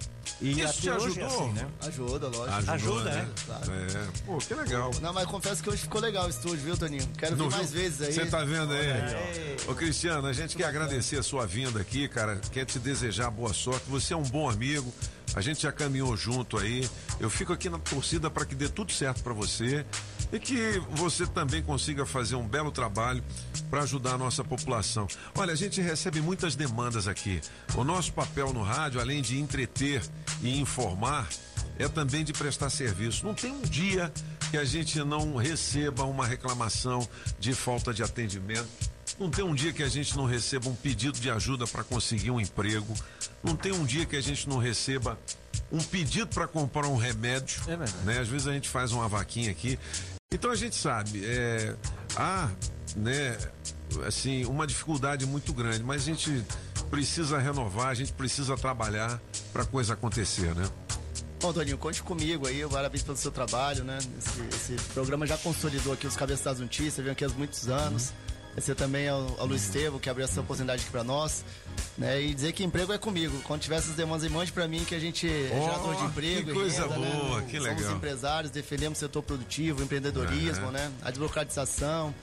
E 0.42 0.61
Isso 0.61 0.82
te 0.82 0.90
é 0.90 0.92
ajudou? 0.92 1.26
assim, 1.26 1.52
né? 1.52 1.66
Ajuda, 1.86 2.28
lógico. 2.28 2.70
Ajudou, 2.70 2.74
Ajuda, 2.98 3.11
né? 3.12 3.28
é. 3.30 3.44
Claro. 3.46 3.72
É, 3.72 4.26
pô, 4.26 4.36
que 4.36 4.55
legal. 4.55 4.90
Não, 5.00 5.12
mas 5.14 5.26
confesso 5.26 5.62
que 5.62 5.70
hoje 5.70 5.82
ficou 5.82 6.00
legal 6.02 6.26
o 6.26 6.28
estúdio, 6.28 6.59
viu, 6.59 6.76
Toninho? 6.76 7.09
Quero 7.16 7.34
Não 7.36 7.48
vir 7.48 7.57
mais 7.57 7.72
vezes 7.72 8.02
aí. 8.02 8.12
Você 8.12 8.26
tá 8.26 8.44
vendo 8.44 8.74
aí? 8.74 8.90
Olha 8.90 9.70
Ô 9.72 9.74
Cristiano, 9.74 10.26
a 10.26 10.32
gente 10.34 10.55
quer 10.55 10.64
agradecer 10.64 11.16
a 11.18 11.22
sua 11.22 11.46
vinda 11.46 11.80
aqui, 11.80 12.09
cara. 12.09 12.38
Quer 12.52 12.66
te 12.66 12.78
desejar 12.78 13.30
boa 13.30 13.55
sorte. 13.55 13.86
Você 13.88 14.12
é 14.12 14.16
um 14.18 14.22
bom 14.24 14.50
amigo. 14.50 14.92
A 15.35 15.41
gente 15.41 15.62
já 15.62 15.72
caminhou 15.72 16.16
junto 16.16 16.59
aí. 16.59 16.89
Eu 17.18 17.29
fico 17.31 17.53
aqui 17.53 17.68
na 17.68 17.79
torcida 17.79 18.31
para 18.31 18.45
que 18.45 18.55
dê 18.55 18.68
tudo 18.68 18.93
certo 18.93 19.22
para 19.22 19.33
você 19.33 19.85
e 20.33 20.39
que 20.39 20.81
você 20.91 21.27
também 21.27 21.62
consiga 21.62 22.05
fazer 22.05 22.37
um 22.37 22.47
belo 22.47 22.70
trabalho 22.70 23.22
para 23.70 23.83
ajudar 23.83 24.14
a 24.14 24.18
nossa 24.18 24.45
população. 24.45 25.07
Olha, 25.37 25.53
a 25.53 25.57
gente 25.57 25.81
recebe 25.81 26.20
muitas 26.20 26.55
demandas 26.55 27.09
aqui. 27.09 27.41
O 27.75 27.85
nosso 27.85 28.12
papel 28.12 28.53
no 28.53 28.62
rádio, 28.62 29.01
além 29.01 29.22
de 29.22 29.39
entreter 29.39 30.03
e 30.43 30.61
informar, 30.61 31.29
é 31.79 31.89
também 31.89 32.25
de 32.25 32.33
prestar 32.33 32.70
serviço. 32.70 33.27
Não 33.27 33.35
tem 33.35 33.51
um 33.51 33.62
dia 33.62 34.12
que 34.51 34.57
a 34.57 34.64
gente 34.64 34.99
não 35.03 35.35
receba 35.35 36.05
uma 36.05 36.27
reclamação 36.27 37.07
de 37.39 37.53
falta 37.55 37.93
de 37.93 38.03
atendimento. 38.03 38.93
Não 39.18 39.30
tem 39.30 39.44
um 39.44 39.54
dia 39.54 39.72
que 39.72 39.82
a 39.82 39.88
gente 39.88 40.16
não 40.16 40.24
receba 40.24 40.68
um 40.68 40.74
pedido 40.74 41.18
de 41.20 41.30
ajuda 41.30 41.66
para 41.66 41.84
conseguir 41.84 42.30
um 42.30 42.40
emprego. 42.40 42.94
Não 43.42 43.54
tem 43.54 43.72
um 43.72 43.84
dia 43.84 44.04
que 44.04 44.16
a 44.16 44.20
gente 44.20 44.48
não 44.48 44.58
receba 44.58 45.18
um 45.70 45.82
pedido 45.82 46.26
para 46.28 46.46
comprar 46.48 46.86
um 46.86 46.96
remédio. 46.96 47.62
né? 48.04 48.18
Às 48.18 48.28
vezes 48.28 48.46
a 48.46 48.52
gente 48.52 48.68
faz 48.68 48.92
uma 48.92 49.08
vaquinha 49.08 49.50
aqui. 49.50 49.78
Então 50.32 50.50
a 50.50 50.56
gente 50.56 50.74
sabe, 50.74 51.24
é, 51.24 51.76
há, 52.16 52.50
né, 52.96 53.38
assim, 54.04 54.44
uma 54.46 54.66
dificuldade 54.66 55.24
muito 55.26 55.52
grande, 55.52 55.84
mas 55.84 56.02
a 56.02 56.04
gente 56.06 56.44
precisa 56.90 57.38
renovar, 57.38 57.88
a 57.88 57.94
gente 57.94 58.12
precisa 58.12 58.56
trabalhar 58.56 59.20
para 59.52 59.62
a 59.62 59.66
coisa 59.66 59.94
acontecer, 59.94 60.52
né? 60.54 60.68
Bom, 61.40 61.52
Toninho, 61.52 61.78
conte 61.78 62.02
comigo 62.02 62.48
aí, 62.48 62.66
parabéns 62.68 63.02
pelo 63.02 63.16
seu 63.16 63.30
trabalho, 63.30 63.84
né? 63.84 63.98
Esse, 64.18 64.72
esse 64.72 64.84
programa 64.88 65.26
já 65.26 65.36
consolidou 65.36 65.92
aqui 65.92 66.06
os 66.06 66.16
cabeças 66.16 66.44
das 66.44 66.58
notícias, 66.58 66.96
vem 66.96 67.12
aqui 67.12 67.24
há 67.24 67.28
muitos 67.28 67.68
anos. 67.68 68.12
Esse 68.57 68.74
também 68.74 69.07
é 69.07 69.12
o, 69.12 69.34
ao 69.38 69.46
Luiz 69.46 69.64
Estevam, 69.64 69.98
que 69.98 70.09
abriu 70.09 70.24
essa 70.24 70.40
oportunidade 70.40 70.82
aqui 70.82 70.90
pra 70.90 71.02
nós. 71.02 71.44
Né? 71.98 72.22
E 72.22 72.34
dizer 72.34 72.52
que 72.52 72.62
emprego 72.62 72.92
é 72.92 72.98
comigo. 72.98 73.36
Quando 73.42 73.61
tiver 73.62 73.76
essas 73.76 73.94
demandas, 73.94 74.30
mande 74.30 74.52
pra 74.52 74.68
mim 74.68 74.84
que 74.84 74.94
a 74.94 74.98
gente 75.00 75.28
é 75.28 75.50
Oh, 75.52 75.64
gerador 75.64 75.96
de 75.96 76.05
emprego. 76.05 76.46
que 76.48 76.52
coisa 76.52 76.82
renda, 76.82 76.94
boa, 76.94 77.40
né? 77.40 77.46
que 77.50 77.59
Somos 77.61 77.76
legal. 77.76 77.96
empresários, 77.96 78.50
defendemos 78.52 78.98
o 78.98 79.00
setor 79.00 79.22
produtivo, 79.22 79.80
o 79.80 79.84
empreendedorismo, 79.84 80.66
Uhum. 80.66 80.72
né? 80.72 80.92
A 81.02 81.11
desburocratização. 81.11 82.14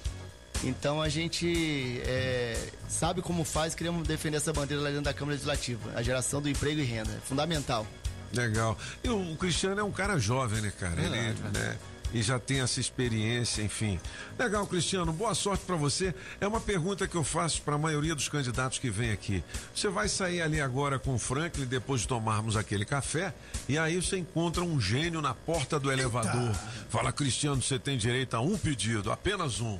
Então 0.63 1.01
a 1.01 1.09
gente 1.09 1.99
é, 2.05 2.55
sabe 2.87 3.21
como 3.21 3.43
faz, 3.43 3.73
queremos 3.73 4.07
defender 4.07 4.37
essa 4.37 4.53
bandeira 4.53 4.81
lá 4.83 4.89
dentro 4.89 5.05
da 5.05 5.13
Câmara 5.13 5.33
Legislativa. 5.33 5.91
A 5.95 6.03
geração 6.03 6.41
do 6.41 6.47
emprego 6.49 6.79
e 6.79 6.83
renda. 6.83 7.11
É 7.11 7.19
fundamental. 7.27 7.85
Legal. 8.33 8.77
E 9.03 9.09
o 9.09 9.35
Cristiano 9.37 9.81
é 9.81 9.83
um 9.83 9.91
cara 9.91 10.17
jovem, 10.17 10.61
né, 10.61 10.71
cara? 10.79 11.01
Ele, 11.01 11.09
Verdade, 11.09 11.57
né? 11.59 11.77
E 12.13 12.21
já 12.21 12.37
tem 12.39 12.59
essa 12.61 12.79
experiência, 12.79 13.61
enfim. 13.61 13.99
Legal, 14.37 14.67
Cristiano. 14.67 15.13
Boa 15.13 15.33
sorte 15.33 15.63
pra 15.65 15.75
você. 15.75 16.13
É 16.39 16.47
uma 16.47 16.59
pergunta 16.59 17.07
que 17.07 17.15
eu 17.15 17.23
faço 17.23 17.61
pra 17.61 17.77
maioria 17.77 18.13
dos 18.13 18.27
candidatos 18.27 18.79
que 18.79 18.89
vem 18.89 19.11
aqui. 19.11 19.43
Você 19.73 19.87
vai 19.87 20.09
sair 20.09 20.41
ali 20.41 20.59
agora 20.59 20.99
com 20.99 21.15
o 21.15 21.19
Franklin 21.19 21.65
depois 21.65 22.01
de 22.01 22.07
tomarmos 22.07 22.57
aquele 22.57 22.83
café 22.85 23.33
e 23.67 23.77
aí 23.77 24.01
você 24.01 24.17
encontra 24.17 24.63
um 24.63 24.79
gênio 24.79 25.21
na 25.21 25.33
porta 25.33 25.79
do 25.79 25.91
elevador. 25.91 26.53
Fala, 26.89 27.11
Cristiano, 27.11 27.61
você 27.61 27.79
tem 27.79 27.97
direito 27.97 28.35
a 28.35 28.41
um 28.41 28.57
pedido, 28.57 29.11
apenas 29.11 29.61
um. 29.61 29.79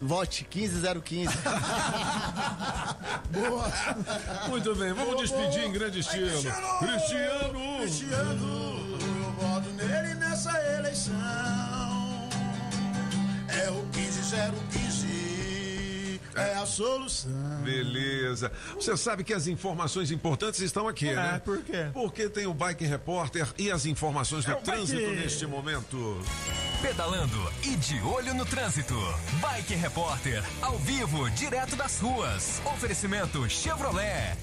Vote 0.00 0.44
15015. 0.50 1.32
Boa. 3.30 3.72
Muito 4.48 4.74
bem, 4.74 4.92
vamos 4.92 5.14
Boa, 5.14 5.22
despedir 5.22 5.60
boa. 5.60 5.64
em 5.64 5.72
grande 5.72 6.00
estilo. 6.00 6.28
Cristiano! 6.28 6.78
Cristiano! 6.80 7.78
Cristiano, 7.78 8.98
voto 9.38 9.68
nele 9.70 10.14
nessa 10.14 10.50
eleição. 10.78 11.12
É 13.48 13.70
o 13.70 13.84
15015, 13.92 16.20
é 16.34 16.54
a 16.54 16.64
solução. 16.66 17.30
Beleza. 17.62 18.50
Você 18.74 18.96
sabe 18.96 19.22
que 19.24 19.32
as 19.34 19.46
informações 19.46 20.10
importantes 20.10 20.60
estão 20.60 20.88
aqui, 20.88 21.08
É, 21.08 21.14
né? 21.16 21.42
por 21.44 21.62
quê? 21.62 21.86
Porque 21.92 22.28
tem 22.30 22.46
o 22.46 22.54
Bike 22.54 22.84
Repórter 22.86 23.46
e 23.58 23.70
as 23.70 23.84
informações 23.86 24.44
do 24.46 24.52
É 24.52 24.54
trânsito 24.56 25.00
Bike. 25.02 25.16
neste 25.20 25.46
momento. 25.46 26.20
Pedalando 26.80 27.52
e 27.62 27.76
de 27.76 28.00
olho 28.00 28.32
no 28.34 28.44
trânsito. 28.46 28.94
Bike 29.40 29.74
Repórter, 29.74 30.42
ao 30.62 30.78
vivo, 30.78 31.28
direto 31.30 31.76
das 31.76 32.00
ruas. 32.00 32.60
Oferecimento 32.64 33.48
Chevrolet. 33.50 34.34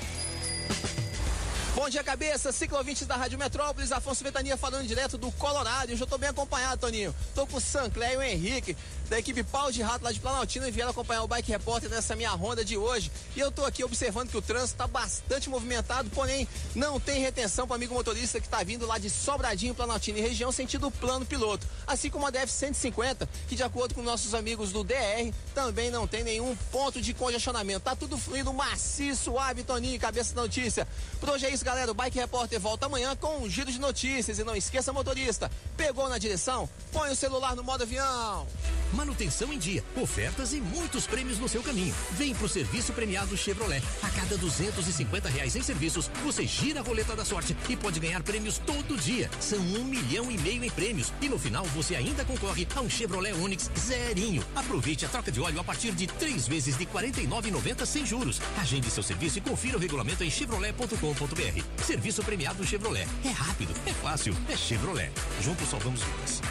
Bom 1.79 1.87
dia, 1.87 2.03
cabeça. 2.03 2.51
Ciclovintes 2.51 3.07
da 3.07 3.15
Rádio 3.15 3.39
Metrópolis. 3.39 3.93
Afonso 3.93 4.21
Ventania 4.21 4.57
falando 4.57 4.85
direto 4.85 5.17
do 5.17 5.31
Colorado. 5.31 5.93
Eu 5.93 6.05
tô 6.05 6.17
bem 6.17 6.29
acompanhado, 6.29 6.81
Toninho. 6.81 7.15
Tô 7.33 7.47
com 7.47 7.55
o 7.55 7.61
Sancler 7.61 8.11
e 8.11 8.17
o 8.17 8.21
Henrique, 8.21 8.75
da 9.07 9.17
equipe 9.17 9.43
Pau 9.43 9.71
de 9.71 9.81
Rato 9.81 10.03
lá 10.03 10.11
de 10.11 10.19
Planaltina 10.19 10.67
e 10.67 10.71
vieram 10.71 10.91
acompanhar 10.91 11.23
o 11.23 11.27
Bike 11.29 11.49
Repórter 11.49 11.89
nessa 11.89 12.17
minha 12.17 12.31
ronda 12.31 12.65
de 12.65 12.75
hoje. 12.75 13.09
E 13.33 13.39
eu 13.39 13.49
tô 13.49 13.63
aqui 13.63 13.81
observando 13.81 14.29
que 14.29 14.35
o 14.35 14.41
trânsito 14.41 14.77
tá 14.77 14.87
bastante 14.87 15.49
movimentado, 15.49 16.09
porém 16.09 16.45
não 16.75 16.99
tem 16.99 17.21
retenção 17.21 17.65
para 17.65 17.77
amigo 17.77 17.93
motorista 17.93 18.41
que 18.41 18.49
tá 18.49 18.61
vindo 18.61 18.85
lá 18.85 18.97
de 18.97 19.09
Sobradinho, 19.09 19.73
Planaltina 19.73 20.19
e 20.19 20.21
região, 20.21 20.51
sentido 20.51 20.91
plano 20.91 21.25
piloto. 21.25 21.65
Assim 21.87 22.09
como 22.09 22.27
a 22.27 22.31
DF-150, 22.31 23.25
que 23.47 23.55
de 23.55 23.63
acordo 23.63 23.95
com 23.95 24.01
nossos 24.01 24.33
amigos 24.33 24.73
do 24.73 24.83
DR, 24.83 25.31
também 25.55 25.89
não 25.89 26.05
tem 26.05 26.25
nenhum 26.25 26.53
ponto 26.73 27.01
de 27.01 27.13
congestionamento. 27.13 27.79
Tá 27.79 27.95
tudo 27.95 28.17
fluindo 28.17 28.51
maciço, 28.51 29.23
suave, 29.23 29.63
Toninho, 29.63 29.97
cabeça 29.97 30.35
da 30.35 30.41
notícia. 30.41 30.85
Por 31.21 31.29
hoje 31.29 31.45
é 31.45 31.49
isso, 31.49 31.68
galera. 31.69 31.91
O 31.91 31.93
Bike 31.93 32.17
Repórter 32.17 32.59
volta 32.59 32.87
amanhã 32.87 33.15
com 33.15 33.43
um 33.43 33.49
giro 33.49 33.71
de 33.71 33.79
notícias. 33.79 34.39
E 34.39 34.43
não 34.43 34.55
esqueça, 34.55 34.91
motorista, 34.91 35.51
pegou 35.77 36.09
na 36.09 36.17
direção? 36.17 36.67
Põe 36.91 37.11
o 37.11 37.15
celular 37.15 37.55
no 37.55 37.63
modo 37.63 37.83
avião. 37.83 38.47
Manutenção 38.91 39.53
em 39.53 39.59
dia, 39.59 39.83
ofertas 39.95 40.51
e 40.51 40.59
muitos 40.59 41.05
prêmios 41.05 41.37
no 41.37 41.47
seu 41.47 41.61
caminho. 41.61 41.93
Vem 42.13 42.33
pro 42.33 42.49
serviço 42.49 42.91
premiado 42.91 43.37
Chevrolet. 43.37 43.83
A 44.01 44.09
cada 44.09 44.35
250 44.35 45.29
reais 45.29 45.55
em 45.55 45.61
serviços, 45.61 46.09
você 46.23 46.47
gira 46.47 46.79
a 46.79 46.83
roleta 46.83 47.15
da 47.15 47.23
sorte 47.23 47.55
e 47.69 47.75
pode 47.75 47.99
ganhar 47.99 48.23
prêmios 48.23 48.57
todo 48.57 48.97
dia. 48.97 49.29
São 49.39 49.59
um 49.59 49.83
milhão 49.83 50.31
e 50.31 50.39
meio 50.39 50.63
em 50.63 50.71
prêmios. 50.71 51.13
E 51.21 51.29
no 51.29 51.37
final 51.37 51.63
você 51.65 51.95
ainda 51.95 52.25
concorre 52.25 52.67
a 52.75 52.81
um 52.81 52.89
Chevrolet 52.89 53.33
Onix 53.33 53.69
zerinho. 53.77 54.43
Aproveite 54.55 55.05
a 55.05 55.09
troca 55.09 55.31
de 55.31 55.39
óleo 55.39 55.59
a 55.59 55.63
partir 55.63 55.91
de 55.91 56.07
três 56.07 56.47
vezes 56.47 56.75
de 56.75 56.85
R$ 56.85 57.11
49,90 57.11 57.85
sem 57.85 58.03
juros. 58.03 58.41
Agende 58.57 58.89
seu 58.89 59.03
serviço 59.03 59.37
e 59.37 59.41
confira 59.41 59.77
o 59.77 59.79
regulamento 59.79 60.23
em 60.23 60.31
chevrolet.com.br. 60.31 61.58
Serviço 61.83 62.23
premiado 62.23 62.65
Chevrolet. 62.65 63.07
É 63.23 63.29
rápido, 63.29 63.73
é 63.85 63.93
fácil, 63.93 64.35
é 64.49 64.55
Chevrolet. 64.55 65.11
Juntos 65.41 65.69
salvamos 65.69 66.01
vidas. 66.01 66.41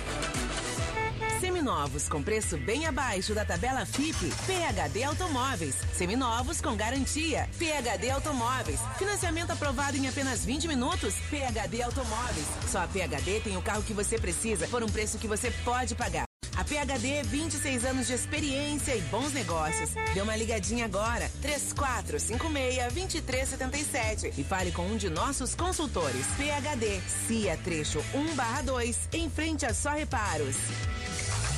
Seminovos 1.40 2.09
com 2.09 2.22
preço 2.22 2.59
bem 2.59 2.86
abaixo 2.86 3.34
da 3.34 3.44
tabela 3.44 3.86
FIP. 3.86 4.30
PHD 4.46 5.04
Automóveis. 5.04 5.76
Seminovos 5.94 6.61
com 6.61 6.76
garantia. 6.76 7.48
PHD 7.59 8.11
Automóveis. 8.11 8.80
Financiamento 8.98 9.52
aprovado 9.52 9.96
em 9.96 10.09
apenas 10.09 10.44
20 10.44 10.68
minutos. 10.68 11.14
PHD 11.30 11.82
Automóveis. 11.82 12.46
Só 12.66 12.80
a 12.80 12.88
PHD 12.88 13.40
tem 13.40 13.56
o 13.56 13.62
carro 13.62 13.82
que 13.82 13.94
você 13.94 14.18
precisa 14.18 14.66
por 14.68 14.82
um 14.82 14.88
preço 14.88 15.18
que 15.18 15.28
você 15.28 15.50
pode 15.64 15.94
pagar. 15.94 16.28
A 16.59 16.64
PHD, 16.64 17.22
26 17.22 17.84
anos 17.84 18.09
de 18.09 18.14
experiência 18.14 18.96
e 18.96 19.00
bons 19.02 19.32
negócios. 19.32 19.90
Dê 20.12 20.20
uma 20.20 20.34
ligadinha 20.34 20.86
agora, 20.86 21.30
3456-2377 21.40 24.32
e 24.36 24.42
fale 24.42 24.72
com 24.72 24.82
um 24.82 24.96
de 24.96 25.09
nossos 25.09 25.54
consultores. 25.54 26.26
PHD, 26.36 27.00
CIA 27.28 27.56
Trecho 27.59 28.04
1/2, 28.12 28.96
em 29.12 29.30
frente 29.30 29.64
a 29.66 29.72
Só 29.72 29.90
Reparos. 29.90 30.56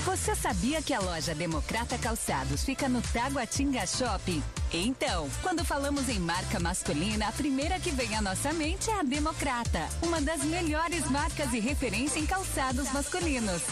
Você 0.04 0.34
sabia 0.34 0.82
que 0.82 0.92
a 0.92 1.00
loja 1.00 1.34
Democrata 1.34 1.96
Calçados 1.96 2.62
fica 2.62 2.86
no 2.86 3.00
Taguatinga 3.00 3.86
Shopping? 3.86 4.42
Então, 4.70 5.30
quando 5.42 5.64
falamos 5.64 6.10
em 6.10 6.18
marca 6.18 6.60
masculina, 6.60 7.28
a 7.28 7.32
primeira 7.32 7.80
que 7.80 7.90
vem 7.90 8.14
à 8.14 8.20
nossa 8.20 8.52
mente 8.52 8.90
é 8.90 9.00
a 9.00 9.02
Democrata, 9.02 9.88
uma 10.02 10.20
das 10.20 10.44
melhores 10.44 11.10
marcas 11.10 11.54
e 11.54 11.60
referência 11.60 12.18
em 12.18 12.26
calçados 12.26 12.92
masculinos. 12.92 13.62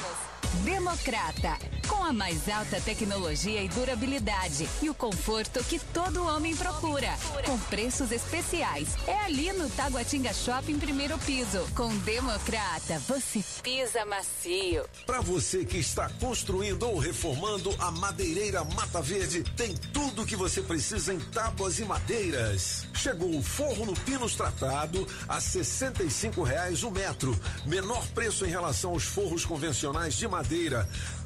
Democrata, 0.65 1.59
com 1.87 2.03
a 2.03 2.13
mais 2.13 2.49
alta 2.49 2.81
tecnologia 2.81 3.63
e 3.63 3.69
durabilidade 3.69 4.67
e 4.83 4.89
o 4.89 4.95
conforto 4.95 5.63
que 5.65 5.79
todo 5.79 6.25
homem 6.25 6.57
procura, 6.57 7.11
com 7.45 7.59
preços 7.59 8.11
especiais. 8.11 8.89
É 9.07 9.15
ali 9.25 9.53
no 9.53 9.69
Taguatinga 9.69 10.33
Shopping 10.33 10.79
primeiro 10.79 11.19
piso. 11.19 11.67
Com 11.77 11.95
Democrata, 11.99 12.99
você 13.01 13.45
pisa 13.63 14.07
macio. 14.07 14.85
Para 15.05 15.21
você 15.21 15.65
que 15.65 15.77
está 15.77 16.09
construindo 16.21 16.85
ou 16.85 16.99
reformando, 16.99 17.75
a 17.79 17.91
Madeireira 17.91 18.65
Mata 18.65 19.03
Verde 19.03 19.45
tem 19.55 19.75
tudo 19.93 20.23
o 20.23 20.27
que 20.27 20.37
você 20.37 20.63
precisa 20.63 21.13
em 21.13 21.21
tábuas 21.21 21.79
e 21.79 21.85
madeiras. 21.85 22.87
Chegou 22.95 23.37
o 23.37 23.43
forro 23.43 23.85
no 23.85 23.95
pinos 24.01 24.35
tratado 24.35 25.07
a 25.29 25.41
65 25.41 26.43
reais 26.43 26.83
o 26.83 26.91
metro, 26.91 27.39
menor 27.67 28.07
preço 28.09 28.47
em 28.47 28.51
relação 28.51 28.93
aos 28.93 29.05
forros 29.05 29.45
convencionais 29.45 30.15
de 30.15 30.27
madeira. 30.27 30.38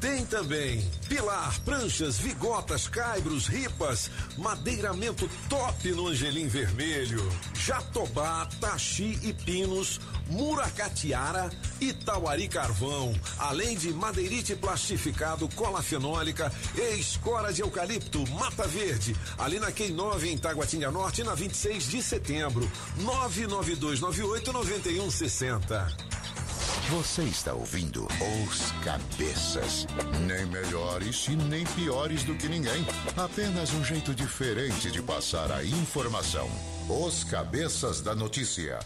Tem 0.00 0.24
também 0.26 0.90
pilar, 1.08 1.60
pranchas, 1.60 2.18
vigotas, 2.18 2.88
caibros, 2.88 3.46
ripas, 3.46 4.10
madeiramento 4.38 5.28
top 5.48 5.92
no 5.92 6.08
angelim 6.08 6.48
vermelho, 6.48 7.22
jatobá, 7.54 8.48
taxi 8.60 9.18
e 9.22 9.32
pinos, 9.32 10.00
muracatiara 10.28 11.50
e 11.80 11.92
tauari 11.92 12.48
carvão, 12.48 13.14
além 13.38 13.76
de 13.76 13.92
madeirite 13.92 14.56
plastificado, 14.56 15.48
cola 15.50 15.82
fenólica 15.82 16.52
e 16.74 16.98
escora 16.98 17.52
de 17.52 17.62
eucalipto, 17.62 18.28
mata 18.30 18.66
verde, 18.66 19.14
ali 19.38 19.60
na 19.60 19.70
Quem 19.70 19.90
9 19.90 20.30
em 20.30 20.38
Taguatinga 20.38 20.90
Norte, 20.90 21.22
na 21.22 21.34
26 21.34 21.88
de 21.88 22.02
setembro, 22.02 22.70
99298 22.96 24.52
9160. 24.52 26.12
Você 26.90 27.22
está 27.22 27.54
ouvindo 27.54 28.06
Os 28.44 28.72
Cabeças. 28.84 29.86
Nem 30.26 30.46
melhores 30.46 31.26
e 31.28 31.36
nem 31.36 31.64
piores 31.64 32.22
do 32.24 32.34
que 32.34 32.48
ninguém. 32.48 32.86
Apenas 33.16 33.72
um 33.72 33.84
jeito 33.84 34.14
diferente 34.14 34.90
de 34.90 35.02
passar 35.02 35.50
a 35.50 35.64
informação. 35.64 36.48
Os 36.88 37.24
Cabeças 37.24 38.00
da 38.00 38.14
Notícia. 38.14 38.78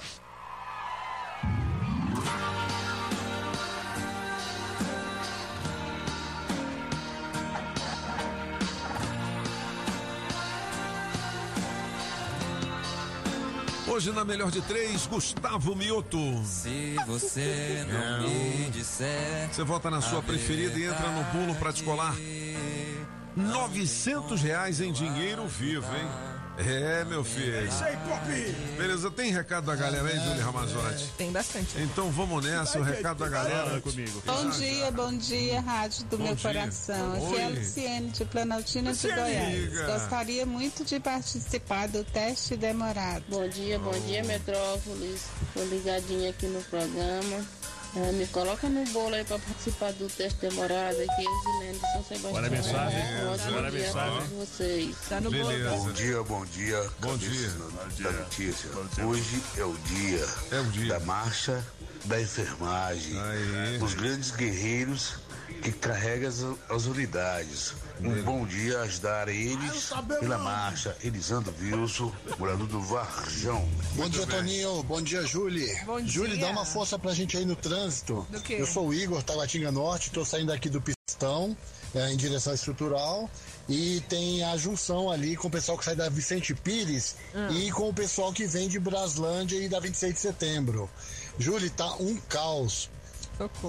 Hoje 13.96 14.12
na 14.12 14.26
melhor 14.26 14.50
de 14.50 14.60
três, 14.60 15.06
Gustavo 15.06 15.74
Mioto. 15.74 16.18
Se 16.44 16.96
você 17.06 17.82
não 17.88 18.28
me 18.28 18.70
disser. 18.70 19.48
Você 19.50 19.64
vota 19.64 19.90
na 19.90 20.02
sua 20.02 20.20
preferida 20.20 20.78
e 20.78 20.84
entra 20.84 21.10
no 21.12 21.24
bolo 21.32 21.54
para 21.54 21.70
descolar. 21.70 22.14
900 23.34 24.42
reais 24.42 24.82
em 24.82 24.92
dinheiro 24.92 25.48
vivo, 25.48 25.86
hein? 25.96 26.35
É, 26.58 27.04
meu 27.04 27.22
filho. 27.22 27.54
É 27.54 27.64
isso 27.64 27.84
aí, 27.84 27.96
Pop! 27.96 28.26
Beleza, 28.78 29.10
tem 29.10 29.30
recado 29.30 29.66
da 29.66 29.76
galera 29.76 30.08
aí, 30.08 30.18
Júlio 30.18 30.42
Ramazotti? 30.44 31.12
Tem 31.18 31.30
bastante. 31.30 31.78
Então 31.80 32.10
vamos 32.10 32.44
nessa, 32.44 32.78
o 32.78 32.82
recado 32.82 33.18
da 33.18 33.28
galera. 33.28 33.80
comigo. 33.80 34.22
Bom 34.24 34.50
dia, 34.50 34.90
bom 34.90 35.12
dia, 35.16 35.60
Rádio 35.60 36.04
do 36.04 36.16
Bom 36.16 36.24
meu 36.24 36.34
dia. 36.34 36.52
coração. 36.52 37.12
Aqui 37.12 37.24
Oi. 37.26 37.40
é 37.40 37.44
a 37.44 37.48
Luciene 37.48 38.10
de 38.10 38.24
Planaltina 38.24 38.92
de 38.92 39.06
Goiás. 39.08 39.46
amiga. 39.54 39.86
Gostaria 39.98 40.46
muito 40.46 40.84
de 40.84 40.98
participar 40.98 41.88
do 41.88 42.02
teste 42.04 42.56
demorado. 42.56 43.24
Bom 43.28 43.46
dia, 43.48 43.78
bom 43.78 43.98
dia, 44.06 44.24
Metrópolis. 44.24 45.24
Tô 45.52 45.62
ligadinha 45.64 46.30
aqui 46.30 46.46
no 46.46 46.62
programa. 46.62 47.44
Ah, 47.98 48.12
me 48.12 48.26
coloca 48.26 48.68
no 48.68 48.84
bolo 48.92 49.14
aí 49.14 49.24
pra 49.24 49.38
participar 49.38 49.90
do 49.94 50.06
teste 50.08 50.38
demorado 50.40 50.96
aqui, 50.96 51.22
Edilene 51.22 51.78
de 51.78 51.80
São 51.92 52.04
Sebastião. 52.04 52.32
Bora 52.32 52.46
a 52.46 52.50
mensagem. 52.50 52.98
Um 53.24 53.32
ótimo 53.32 53.52
Bora 53.52 53.70
dia 53.70 53.80
mensagem. 53.80 54.12
todos 54.28 54.48
vocês. 54.48 54.96
Tá 55.08 55.20
no 55.20 55.30
bolo. 55.30 55.44
Bom 55.78 55.92
dia, 55.92 56.22
bom 56.22 56.44
dia. 56.46 56.90
Bom 57.00 57.16
dia. 57.16 57.50
Da 58.00 58.12
notícia. 58.12 58.70
Hoje 59.02 59.42
é 59.56 59.64
o 59.64 59.74
dia, 59.74 60.26
É 60.52 60.60
o 60.60 60.64
dia. 60.64 60.88
da 60.88 61.00
marcha 61.00 61.64
da 62.04 62.20
enfermagem. 62.20 63.14
Os 63.82 63.94
grandes 63.94 64.30
guerreiros 64.30 65.14
que 65.72 65.72
carregam 65.72 66.28
as, 66.28 66.44
as 66.70 66.86
unidades. 66.86 67.74
Um 68.00 68.22
bom 68.22 68.46
dia 68.46 68.78
a 68.78 68.82
ajudar 68.82 69.28
eles 69.28 69.90
pela 70.20 70.38
marcha. 70.38 70.96
Elisandro 71.02 71.52
Wilson, 71.60 72.12
morador 72.38 72.66
do 72.68 72.80
Varjão. 72.80 73.68
Bom 73.94 74.08
dia, 74.08 74.26
Toninho. 74.26 74.82
Bom 74.84 75.02
dia, 75.02 75.22
Júlia. 75.26 75.82
Bom 75.84 76.00
dá 76.38 76.50
uma 76.50 76.64
força 76.64 76.98
pra 76.98 77.12
gente 77.12 77.36
aí 77.36 77.44
no 77.44 77.56
trânsito. 77.56 78.26
Eu 78.48 78.66
sou 78.66 78.88
o 78.88 78.94
Igor, 78.94 79.22
Taguatinga 79.22 79.72
Norte, 79.72 80.10
tô 80.10 80.24
saindo 80.24 80.52
aqui 80.52 80.68
do 80.68 80.80
Pistão, 80.80 81.56
é, 81.94 82.12
em 82.12 82.16
direção 82.16 82.54
estrutural. 82.54 83.28
E 83.68 84.00
tem 84.08 84.44
a 84.44 84.56
junção 84.56 85.10
ali 85.10 85.34
com 85.34 85.48
o 85.48 85.50
pessoal 85.50 85.76
que 85.76 85.84
sai 85.84 85.96
da 85.96 86.08
Vicente 86.08 86.54
Pires 86.54 87.16
Hum. 87.34 87.50
e 87.50 87.72
com 87.72 87.88
o 87.88 87.94
pessoal 87.94 88.32
que 88.32 88.46
vem 88.46 88.68
de 88.68 88.78
Braslândia 88.78 89.56
e 89.56 89.68
da 89.68 89.80
26 89.80 90.14
de 90.14 90.20
setembro. 90.20 90.88
Júlia, 91.38 91.68
tá 91.70 91.92
um 91.96 92.16
caos. 92.28 92.88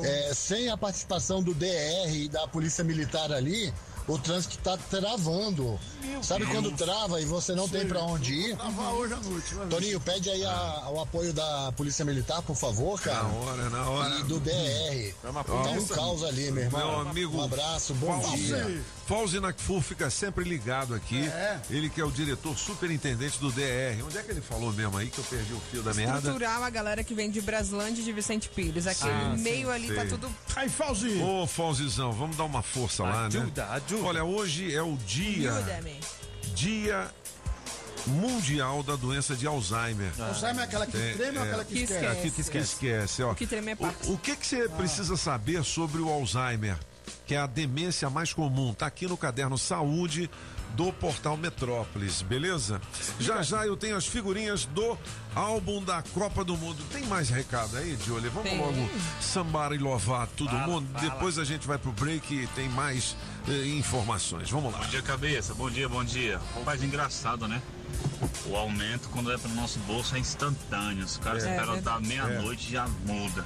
É, 0.03 0.33
sem 0.33 0.69
a 0.69 0.77
participação 0.77 1.43
do 1.43 1.53
DR 1.53 2.13
e 2.13 2.29
da 2.29 2.47
Polícia 2.47 2.83
Militar 2.83 3.31
ali, 3.31 3.73
o 4.07 4.17
trânsito 4.17 4.57
tá 4.59 4.77
travando. 4.89 5.79
Sabe 6.23 6.45
Deus. 6.45 6.55
quando 6.55 6.71
trava 6.71 7.21
e 7.21 7.25
você 7.25 7.53
não 7.53 7.67
tem 7.67 7.85
pra 7.85 8.01
onde 8.01 8.33
ir? 8.33 8.55
Tava 8.57 8.89
hoje 8.93 9.13
à 9.13 9.17
noite. 9.17 9.55
Toninho, 9.69 9.99
pede 9.99 10.29
aí 10.29 10.43
a- 10.45 10.87
o 10.89 11.01
apoio 11.01 11.33
da 11.33 11.71
Polícia 11.75 12.03
Militar, 12.05 12.41
por 12.41 12.55
favor, 12.55 12.99
cara. 13.01 13.23
Na 13.23 13.29
hora, 13.35 13.69
na 13.69 13.89
hora. 13.89 14.19
E 14.19 14.23
do 14.23 14.39
DR. 14.39 15.13
Tá 15.21 15.71
um 15.71 15.85
caos 15.87 16.23
ali, 16.23 16.49
meu 16.51 16.63
irmão. 16.63 16.79
Meu 17.01 17.09
amigo. 17.09 17.37
Um 17.37 17.43
abraço, 17.43 17.93
bom 17.95 18.19
Fauzi- 18.21 18.37
dia. 18.45 18.81
Fauzi 19.05 19.39
Nakfur 19.39 19.81
fica 19.81 20.09
sempre 20.09 20.43
ligado 20.43 20.93
aqui. 20.95 21.25
É. 21.27 21.59
Ele 21.69 21.89
que 21.89 22.01
é 22.01 22.03
o 22.05 22.11
diretor 22.11 22.57
superintendente 22.57 23.37
do 23.39 23.51
DR. 23.51 24.01
Onde 24.05 24.17
é 24.17 24.23
que 24.23 24.31
ele 24.31 24.41
falou 24.41 24.71
mesmo 24.73 24.97
aí 24.97 25.09
que 25.09 25.17
eu 25.19 25.23
perdi 25.25 25.53
o 25.53 25.59
fio 25.71 25.81
da 25.83 25.93
meada? 25.93 26.17
Estrutural 26.17 26.63
a 26.63 26.69
galera 26.69 27.03
que 27.03 27.13
vem 27.13 27.29
de 27.29 27.39
Braslândia 27.41 28.01
e 28.01 28.03
de 28.05 28.11
Vicente 28.11 28.49
Pires. 28.49 28.87
Aquele 28.87 29.11
Ah, 29.11 29.33
sim, 29.35 29.43
meio 29.43 29.69
ali 29.69 29.87
tá 29.93 30.01
sei. 30.01 30.09
tudo. 30.09 30.29
Aí, 30.55 30.67
Fauzi. 30.69 31.21
Ô, 31.21 31.45
Fauzizão, 31.47 32.11
vamos 32.11 32.35
dar 32.35 32.43
uma 32.45 32.61
força 32.61 33.03
lá, 33.03 33.27
Ajuda, 33.27 33.63
né? 33.63 33.79
Olha, 34.03 34.23
hoje 34.23 34.73
é 34.73 34.81
o 34.81 34.95
dia, 35.05 35.51
dia 36.55 37.09
mundial 38.05 38.83
da 38.83 38.95
doença 38.95 39.35
de 39.35 39.45
Alzheimer. 39.45 40.11
Alzheimer 40.19 40.61
é 40.61 40.63
aquela 40.63 40.87
que 40.87 40.97
É, 40.97 41.13
treme 41.13 41.37
ou 41.37 41.43
é. 41.43 41.47
aquela 41.47 41.65
que 41.65 41.73
Que 41.73 41.83
esquece? 41.83 42.05
É, 42.05 42.15
que, 42.15 42.31
que 42.31 42.57
esquece. 42.57 43.23
ó. 43.23 43.31
O 43.31 43.35
que 43.35 43.47
treme 43.47 43.71
é 43.71 43.77
O, 44.07 44.13
o 44.13 44.17
que 44.17 44.35
que 44.35 44.47
você 44.47 44.69
precisa 44.69 45.17
saber 45.17 45.63
sobre 45.63 46.01
o 46.01 46.09
Alzheimer, 46.09 46.77
que 47.25 47.35
é 47.35 47.37
a 47.39 47.47
demência 47.47 48.09
mais 48.09 48.31
comum? 48.33 48.73
Tá 48.73 48.85
aqui 48.87 49.07
no 49.07 49.17
caderno 49.17 49.57
Saúde 49.57 50.29
do 50.75 50.91
Portal 50.93 51.35
Metrópolis, 51.37 52.21
beleza? 52.21 52.79
Já 53.19 53.41
já 53.41 53.65
eu 53.65 53.75
tenho 53.75 53.95
as 53.97 54.05
figurinhas 54.05 54.65
do 54.65 54.97
álbum 55.35 55.81
da 55.83 56.01
Copa 56.13 56.43
do 56.43 56.55
Mundo. 56.57 56.83
Tem 56.91 57.03
mais 57.07 57.29
recado 57.29 57.75
aí, 57.77 57.95
Diole? 57.97 58.29
Vamos 58.29 58.49
Tem. 58.49 58.59
logo 58.59 58.89
sambar 59.19 59.71
e 59.73 59.77
louvar 59.77 60.27
todo 60.27 60.49
Fala, 60.51 60.67
mundo. 60.67 60.87
fala. 60.93 61.09
Depois 61.09 61.37
a 61.39 61.43
gente 61.43 61.65
vai 61.67 61.77
pro 61.77 61.91
break 61.91 62.33
e 62.33 62.47
tem 62.47 62.69
mais 62.69 63.15
informações. 63.51 64.49
Vamos 64.49 64.71
lá. 64.73 64.79
Bom 64.79 64.85
dia, 64.87 65.01
cabeça. 65.01 65.53
Bom 65.53 65.69
dia, 65.69 65.87
bom 65.87 66.03
dia. 66.03 66.39
Rapaz, 66.55 66.83
engraçado, 66.83 67.47
né? 67.47 67.61
O 68.45 68.55
aumento, 68.55 69.09
quando 69.09 69.31
é 69.31 69.37
para 69.37 69.49
o 69.49 69.53
nosso 69.55 69.79
bolso, 69.79 70.15
é 70.15 70.19
instantâneo. 70.19 71.05
Os 71.05 71.17
caras 71.17 71.43
É, 71.43 71.51
esperam 71.51 71.75
é 71.75 71.81
da 71.81 71.99
meia-noite 71.99 72.67
e 72.69 72.71
já 72.73 72.87
muda. 73.05 73.45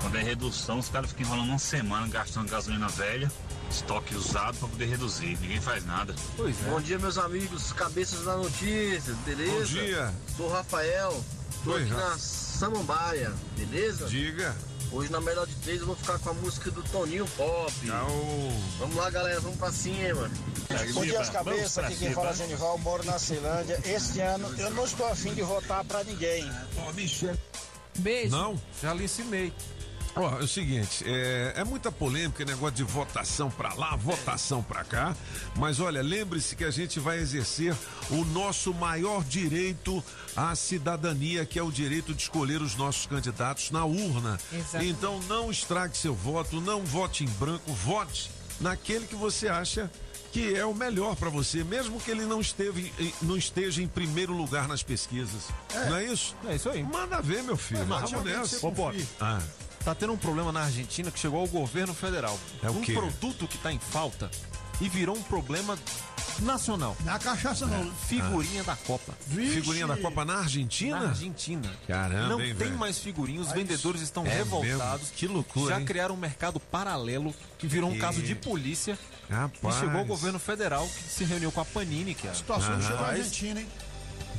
Quando 0.00 0.16
é 0.16 0.22
redução, 0.22 0.78
os 0.78 0.88
caras 0.88 1.10
ficam 1.10 1.26
enrolando 1.26 1.48
uma 1.50 1.58
semana 1.58 2.06
gastando 2.06 2.48
gasolina 2.48 2.86
velha, 2.88 3.30
estoque 3.68 4.14
usado 4.14 4.56
para 4.58 4.68
poder 4.68 4.86
reduzir. 4.86 5.36
Ninguém 5.40 5.60
faz 5.60 5.84
nada. 5.84 6.14
Pois 6.36 6.56
é. 6.66 6.70
Bom 6.70 6.80
dia, 6.80 6.98
meus 6.98 7.18
amigos, 7.18 7.72
cabeças 7.72 8.24
da 8.24 8.36
notícia, 8.36 9.14
beleza? 9.26 9.52
Bom 9.52 9.64
dia. 9.64 10.14
Sou 10.36 10.46
o 10.46 10.52
Rafael, 10.52 11.24
tô 11.64 11.72
Oi, 11.72 11.82
aqui 11.82 11.90
Rafa. 11.92 12.08
na 12.10 12.18
Samambaia, 12.18 13.32
beleza? 13.56 14.06
Diga. 14.06 14.54
Hoje 14.90 15.12
na 15.12 15.20
melhor 15.20 15.46
de 15.46 15.54
três 15.56 15.80
eu 15.80 15.86
vou 15.86 15.96
ficar 15.96 16.18
com 16.18 16.30
a 16.30 16.34
música 16.34 16.70
do 16.70 16.82
Toninho 16.84 17.26
Pop. 17.36 17.72
Tchau. 17.84 18.08
Vamos 18.78 18.96
lá, 18.96 19.10
galera, 19.10 19.40
vamos 19.40 19.58
pra 19.58 19.70
cima. 19.70 20.30
Bom 20.94 21.04
dia, 21.04 21.20
as 21.20 21.28
cabeças. 21.28 21.84
Aqui 21.84 21.96
quem 21.96 22.12
fala 22.12 22.30
é 22.30 22.34
Genival, 22.34 22.78
moro 22.78 23.04
na 23.04 23.18
Ceilândia. 23.18 23.80
Este 23.84 24.20
ano 24.20 24.48
eu 24.58 24.70
não 24.70 24.84
estou 24.84 25.06
afim 25.06 25.34
de 25.34 25.42
votar 25.42 25.84
pra 25.84 26.02
ninguém. 26.04 26.50
Beijo. 27.98 28.36
Não? 28.36 28.60
Já 28.82 28.94
lhe 28.94 29.04
ensinei. 29.04 29.52
Ó, 30.16 30.40
é 30.40 30.42
o 30.42 30.48
seguinte, 30.48 31.04
é, 31.06 31.52
é 31.56 31.64
muita 31.64 31.92
polêmica, 31.92 32.44
negócio 32.44 32.74
de 32.74 32.82
votação 32.82 33.48
pra 33.50 33.72
lá, 33.74 33.94
votação 33.94 34.60
pra 34.62 34.82
cá, 34.82 35.16
mas 35.54 35.78
olha, 35.78 36.02
lembre-se 36.02 36.56
que 36.56 36.64
a 36.64 36.72
gente 36.72 36.98
vai 36.98 37.18
exercer 37.18 37.76
o 38.10 38.24
nosso 38.24 38.74
maior 38.74 39.22
direito 39.22 40.02
à 40.38 40.54
cidadania, 40.54 41.44
que 41.44 41.58
é 41.58 41.62
o 41.62 41.70
direito 41.70 42.14
de 42.14 42.22
escolher 42.22 42.62
os 42.62 42.76
nossos 42.76 43.06
candidatos 43.06 43.72
na 43.72 43.84
urna. 43.84 44.38
Exatamente. 44.52 44.90
Então 44.90 45.18
não 45.28 45.50
estrague 45.50 45.96
seu 45.96 46.14
voto, 46.14 46.60
não 46.60 46.84
vote 46.84 47.24
em 47.24 47.28
branco, 47.28 47.72
vote 47.72 48.30
naquele 48.60 49.06
que 49.06 49.16
você 49.16 49.48
acha 49.48 49.90
que 50.30 50.54
é 50.54 50.64
o 50.64 50.74
melhor 50.74 51.16
pra 51.16 51.28
você, 51.30 51.64
mesmo 51.64 51.98
que 51.98 52.10
ele 52.10 52.24
não, 52.24 52.40
esteve, 52.40 52.92
não 53.22 53.36
esteja 53.36 53.82
em 53.82 53.88
primeiro 53.88 54.32
lugar 54.32 54.68
nas 54.68 54.82
pesquisas. 54.82 55.48
Não 55.88 55.96
é 55.96 56.04
isso? 56.04 56.36
É 56.46 56.54
isso 56.54 56.68
aí. 56.68 56.84
Manda 56.84 57.20
ver, 57.20 57.42
meu 57.42 57.56
filho. 57.56 57.84
mas 57.86 58.08
tinha 58.08 58.20
Vamos 58.20 58.32
nessa. 58.32 58.64
Ô, 58.64 58.70
Bob. 58.70 59.04
Ah. 59.20 59.40
tá 59.84 59.94
tendo 59.94 60.12
um 60.12 60.18
problema 60.18 60.52
na 60.52 60.64
Argentina 60.64 61.10
que 61.10 61.18
chegou 61.18 61.40
ao 61.40 61.48
governo 61.48 61.94
federal. 61.94 62.38
É 62.62 62.70
o 62.70 62.74
um 62.74 62.82
quê? 62.82 62.92
produto 62.92 63.48
que 63.48 63.58
tá 63.58 63.72
em 63.72 63.78
falta 63.78 64.30
e 64.80 64.88
virou 64.88 65.16
um 65.16 65.22
problema 65.22 65.76
nacional. 66.42 66.96
É 67.06 67.18
cachaça, 67.18 67.66
não. 67.66 67.90
Figurinha 68.08 68.62
da 68.64 68.76
Copa. 68.76 69.14
Vixe. 69.26 69.54
Figurinha 69.54 69.86
da 69.86 69.96
Copa 69.96 70.24
na 70.24 70.38
Argentina? 70.38 71.00
Na 71.00 71.08
Argentina. 71.10 71.70
Caramba, 71.86 72.28
Não 72.28 72.40
hein, 72.40 72.46
tem 72.48 72.68
velho? 72.68 72.78
mais 72.78 72.98
figurinhas, 72.98 73.48
os 73.48 73.52
vendedores 73.52 74.00
estão 74.00 74.24
É 74.26 74.30
revoltados. 74.30 75.02
mesmo? 75.02 75.16
Que 75.16 75.26
loucura, 75.26 75.74
Já 75.74 75.80
hein? 75.80 75.86
criaram 75.86 76.14
um 76.14 76.18
mercado 76.18 76.58
paralelo 76.60 77.34
que 77.58 77.66
virou 77.66 77.90
um 77.90 77.94
Que- 77.94 77.98
caso 78.00 78.22
de 78.22 78.34
polícia. 78.34 78.98
Rapaz. 79.30 79.76
E 79.76 79.80
chegou 79.80 79.98
ao 79.98 80.04
governo 80.06 80.38
federal 80.38 80.86
que 80.88 81.02
se 81.12 81.24
reuniu 81.24 81.52
com 81.52 81.60
a 81.60 81.64
Panini, 81.64 82.14
que 82.14 82.26
é 82.26 82.32
Situação 82.34 82.76
que 82.76 82.82
chegou 82.82 82.98
a 82.98 83.02
Mas- 83.08 83.18
Argentina, 83.18 83.60
hein? 83.60 83.68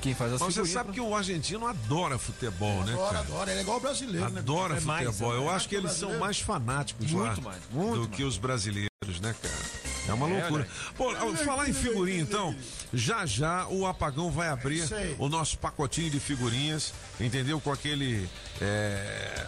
quem 0.01 0.15
faz 0.15 0.33
as 0.33 0.39
Mas 0.41 0.55
você 0.55 0.65
sabe 0.65 0.93
que 0.93 1.01
o 1.01 1.13
argentino 1.15 1.67
adora 1.67 2.17
futebol, 2.17 2.83
né, 2.85 2.93
Adora, 2.93 3.07
cara? 3.07 3.19
adora. 3.19 3.51
Ele 3.51 3.59
é 3.59 3.63
igual 3.63 3.77
o 3.77 3.81
brasileiro, 3.81 4.29
né? 4.31 4.39
Adora 4.39 4.77
É 4.77 4.79
mais, 4.81 5.05
futebol. 5.07 5.33
é 5.33 5.37
Eu 5.37 5.43
mais 5.43 5.55
acho 5.57 5.69
que 5.69 5.75
o 5.75 5.79
eles 5.79 5.91
são 5.91 5.99
brasileiro. 6.09 6.19
mais 6.21 6.39
fanáticos 6.39 7.11
Muito 7.11 7.41
lá 7.41 7.49
mais, 7.49 7.61
muito 7.71 7.93
do 7.95 7.99
mais. 8.03 8.15
que 8.15 8.23
os 8.23 8.37
brasileiros, 8.37 9.19
né, 9.21 9.35
cara? 9.41 9.88
É 10.09 10.13
uma 10.13 10.27
É, 10.29 10.39
loucura. 10.39 10.67
Pô, 10.97 11.09
ao 11.15 11.35
falar 11.35 11.69
em 11.69 11.73
figurinha, 11.73 12.19
então, 12.21 12.55
já 12.93 13.25
já 13.25 13.67
o 13.67 13.85
apagão 13.85 14.31
vai 14.31 14.49
abrir 14.49 14.83
o 15.17 15.29
nosso 15.29 15.57
pacotinho 15.57 16.09
de 16.09 16.19
figurinhas, 16.19 16.93
entendeu? 17.19 17.59
Com 17.61 17.71
aquele 17.71 18.27
é, 18.59 19.45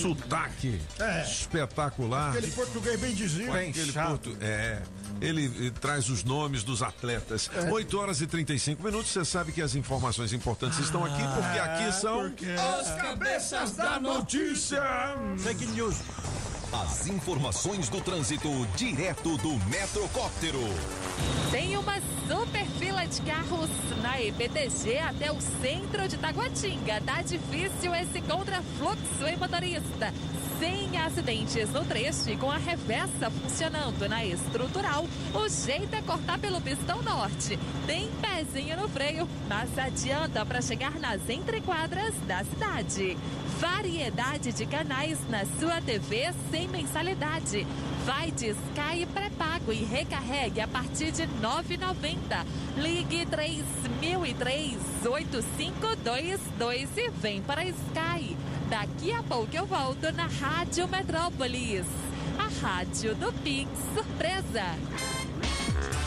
sotaque 0.00 0.80
É. 0.98 1.22
espetacular. 1.22 2.30
Aquele 2.30 2.50
português 2.52 3.00
bem 3.00 3.14
dizido. 3.14 3.46
Com 3.46 3.54
aquele 3.54 3.92
ponto, 3.92 4.36
é, 4.40 4.82
ele 5.20 5.68
eh, 5.68 5.72
traz 5.80 6.08
os 6.08 6.24
nomes 6.24 6.62
dos 6.62 6.82
atletas. 6.82 7.50
8 7.70 7.98
horas 7.98 8.20
e 8.20 8.26
35 8.26 8.82
minutos. 8.82 9.10
Você 9.12 9.24
sabe 9.24 9.52
que 9.52 9.62
as 9.62 9.74
informações 9.74 10.32
importantes 10.32 10.78
estão 10.78 11.04
aqui, 11.04 11.22
porque 11.34 11.58
aqui 11.58 11.92
são. 12.00 12.32
As 12.80 12.94
cabeças 13.00 13.72
da 13.76 14.00
notícia. 14.00 14.82
Fake 15.38 15.66
news. 15.66 15.96
As 16.72 17.08
informações 17.08 17.88
do 17.88 18.00
trânsito 18.00 18.48
direto 18.76 19.36
do 19.38 19.58
Metrocóptero. 20.00 20.60
Tem 21.50 21.76
uma 21.76 22.00
super 22.26 22.64
fila 23.00 23.06
de 23.06 23.20
carros 23.22 23.70
na 24.02 24.20
EPTG 24.20 24.98
até 24.98 25.32
o 25.32 25.40
centro 25.40 26.06
de 26.08 26.18
Taguatinga. 26.18 27.00
Tá 27.00 27.22
difícil 27.22 27.94
esse 27.94 28.20
contrafluxo, 28.22 29.26
hein, 29.26 29.36
motorista? 29.38 30.12
Sem 30.58 30.98
acidentes 30.98 31.70
no 31.70 31.84
trecho 31.84 32.28
e 32.28 32.36
com 32.36 32.50
a 32.50 32.58
reversa 32.58 33.30
funcionando 33.30 34.06
na 34.08 34.24
estrutural, 34.26 35.06
o 35.34 35.48
jeito 35.48 35.94
é 35.94 36.02
cortar 36.02 36.38
pelo 36.38 36.60
pistão 36.60 37.00
norte. 37.02 37.58
Tem 37.86 38.10
pezinho 38.20 38.76
no 38.76 38.88
freio, 38.88 39.26
mas 39.48 39.78
adianta 39.78 40.44
para 40.44 40.60
chegar 40.60 40.98
nas 41.00 41.26
entrequadras 41.30 42.14
da 42.26 42.44
cidade. 42.44 43.16
Variedade 43.58 44.52
de 44.52 44.66
canais 44.66 45.18
na 45.28 45.44
sua 45.58 45.80
TV 45.80 46.30
sem 46.50 46.68
mensalidade. 46.68 47.66
Vai 48.04 48.30
de 48.30 48.48
Sky 48.48 49.06
pré-pago 49.12 49.72
e 49.72 49.84
recarregue 49.84 50.60
a 50.60 50.68
partir 50.68 51.10
de 51.12 51.22
R$ 51.22 51.28
9,90. 51.42 52.46
Ligue 52.90 53.24
3003-8522 54.02 56.88
e 56.96 57.08
vem 57.10 57.40
para 57.40 57.64
Sky. 57.64 58.36
Daqui 58.68 59.12
a 59.12 59.22
pouco 59.22 59.56
eu 59.56 59.64
volto 59.64 60.10
na 60.12 60.26
Rádio 60.26 60.88
Metrópolis. 60.88 61.86
A 62.36 62.48
rádio 62.66 63.14
do 63.14 63.32
Pix 63.44 63.70
Surpresa. 63.94 64.64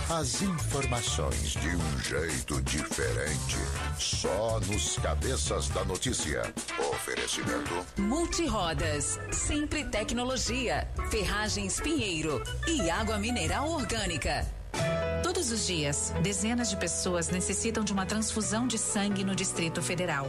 As 0.10 0.42
informações 0.42 1.54
de 1.54 1.70
um 1.70 2.00
jeito 2.00 2.62
diferente. 2.64 3.56
Só 3.98 4.60
nos 4.60 4.98
cabeças 4.98 5.70
da 5.70 5.86
notícia. 5.86 6.54
Oferecimento. 6.92 7.86
Multirodas, 7.98 9.18
Sempre 9.32 9.86
Tecnologia, 9.86 10.86
Ferragens 11.10 11.80
Pinheiro 11.80 12.44
e 12.68 12.90
Água 12.90 13.18
Mineral 13.18 13.70
Orgânica. 13.70 14.46
Todos 15.44 15.52
os 15.52 15.68
dias, 15.68 16.14
dezenas 16.22 16.70
de 16.70 16.78
pessoas 16.78 17.30
necessitam 17.30 17.84
de 17.84 17.92
uma 17.92 18.06
transfusão 18.06 18.66
de 18.66 18.78
sangue 18.78 19.24
no 19.24 19.36
Distrito 19.36 19.82
Federal. 19.82 20.28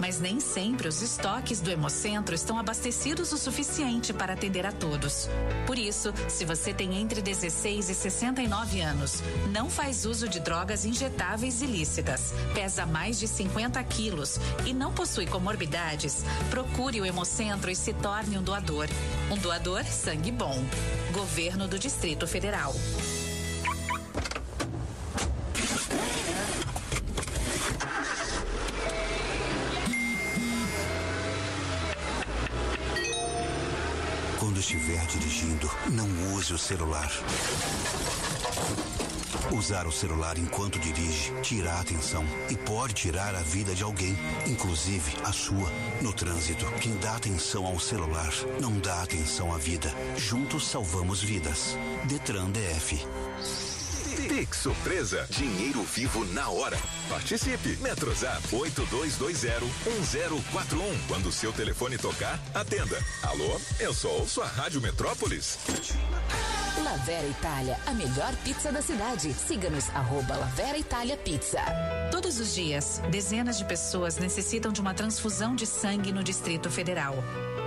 Mas 0.00 0.20
nem 0.20 0.40
sempre 0.40 0.88
os 0.88 1.02
estoques 1.02 1.60
do 1.60 1.70
Hemocentro 1.70 2.34
estão 2.34 2.58
abastecidos 2.58 3.32
o 3.32 3.36
suficiente 3.36 4.12
para 4.12 4.32
atender 4.32 4.64
a 4.64 4.72
todos. 4.72 5.28
Por 5.66 5.78
isso, 5.78 6.12
se 6.28 6.44
você 6.44 6.72
tem 6.72 6.96
entre 6.96 7.20
16 7.20 7.90
e 7.90 7.94
69 7.94 8.80
anos, 8.80 9.22
não 9.50 9.68
faz 9.68 10.06
uso 10.06 10.28
de 10.28 10.40
drogas 10.40 10.84
injetáveis 10.84 11.60
ilícitas, 11.60 12.32
pesa 12.54 12.86
mais 12.86 13.18
de 13.18 13.28
50 13.28 13.82
quilos 13.84 14.38
e 14.64 14.72
não 14.72 14.92
possui 14.92 15.26
comorbidades, 15.26 16.24
procure 16.50 17.00
o 17.00 17.04
Hemocentro 17.04 17.70
e 17.70 17.76
se 17.76 17.92
torne 17.92 18.38
um 18.38 18.42
doador. 18.42 18.88
Um 19.30 19.36
doador 19.36 19.84
sangue 19.84 20.30
bom. 20.30 20.62
Governo 21.12 21.66
do 21.68 21.78
Distrito 21.78 22.26
Federal. 22.26 22.74
Quando 34.38 34.60
estiver 34.60 35.04
dirigindo, 35.06 35.70
não 35.90 36.34
use 36.34 36.54
o 36.54 36.58
celular. 36.58 37.10
Usar 39.52 39.86
o 39.86 39.92
celular 39.92 40.38
enquanto 40.38 40.78
dirige 40.78 41.32
tira 41.42 41.72
a 41.72 41.80
atenção 41.80 42.24
e 42.50 42.56
pode 42.56 42.94
tirar 42.94 43.34
a 43.34 43.40
vida 43.40 43.74
de 43.74 43.82
alguém, 43.82 44.16
inclusive 44.46 45.12
a 45.24 45.32
sua. 45.32 45.70
No 46.00 46.12
trânsito, 46.12 46.64
quem 46.80 46.96
dá 46.96 47.16
atenção 47.16 47.66
ao 47.66 47.78
celular 47.78 48.32
não 48.60 48.78
dá 48.78 49.02
atenção 49.02 49.52
à 49.54 49.58
vida. 49.58 49.92
Juntos 50.16 50.66
salvamos 50.66 51.22
vidas. 51.22 51.76
Detran 52.04 52.50
DF. 52.50 53.04
Pix 54.16 54.58
Surpresa, 54.58 55.26
dinheiro 55.30 55.82
vivo 55.82 56.24
na 56.26 56.48
hora. 56.48 56.78
Participe. 57.08 57.76
Metrozap 57.82 58.42
82201041. 58.48 61.06
Quando 61.06 61.26
o 61.26 61.32
seu 61.32 61.52
telefone 61.52 61.98
tocar, 61.98 62.40
atenda. 62.54 62.98
Alô, 63.22 63.60
eu 63.78 63.92
sou 63.92 64.26
sua 64.26 64.46
Rádio 64.46 64.80
Metrópolis. 64.80 65.58
Lavera 66.82 67.26
Itália, 67.26 67.78
a 67.86 67.92
melhor 67.92 68.34
pizza 68.44 68.72
da 68.72 68.82
cidade. 68.82 69.32
Siga-nos, 69.34 69.90
arroba 69.90 70.36
Lavera 70.36 70.78
Itália 70.78 71.16
Pizza. 71.16 71.60
Todos 72.10 72.40
os 72.40 72.54
dias, 72.54 73.00
dezenas 73.10 73.58
de 73.58 73.64
pessoas 73.64 74.18
necessitam 74.18 74.72
de 74.72 74.80
uma 74.80 74.94
transfusão 74.94 75.54
de 75.54 75.66
sangue 75.66 76.12
no 76.12 76.24
Distrito 76.24 76.70
Federal. 76.70 77.14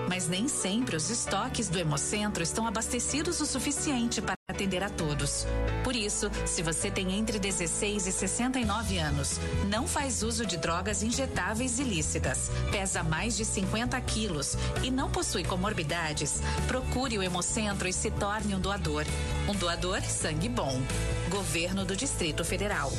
Mas 0.10 0.28
nem 0.28 0.48
sempre 0.48 0.96
os 0.96 1.12
estoques 1.12 1.70
do 1.70 1.78
Hemocentro 1.78 2.42
estão 2.42 2.66
abastecidos 2.66 3.40
o 3.42 3.46
suficiente 3.46 4.20
para 4.20 4.34
atender 4.50 4.84
a 4.84 4.90
todos. 4.90 5.46
Por 5.84 5.96
isso, 5.96 6.32
se 6.48 6.64
você 6.64 6.90
tem 6.90 7.14
entre 7.14 7.38
16 7.38 8.08
e 8.08 8.12
69 8.12 8.98
anos, 8.98 9.40
não 9.68 9.88
faz 9.88 10.24
uso 10.24 10.48
de 10.48 10.58
drogas 10.58 11.04
injetáveis 11.04 11.78
ilícitas, 11.78 12.50
pesa 12.72 13.04
mais 13.04 13.38
de 13.38 13.46
50 13.46 14.02
quilos 14.02 14.58
e 14.82 14.90
não 14.90 15.12
possui 15.12 15.44
comorbidades, 15.44 16.42
procure 16.68 17.20
o 17.20 17.22
Hemocentro 17.22 17.88
e 17.88 17.94
se 17.94 18.10
torne 18.10 18.56
um 18.56 18.60
doador. 18.60 19.06
Um 19.48 19.54
doador 19.54 20.02
sangue 20.02 20.50
bom. 20.50 20.82
Governo 21.30 21.86
do 21.86 21.96
Distrito 21.96 22.44
Federal. 22.44 22.92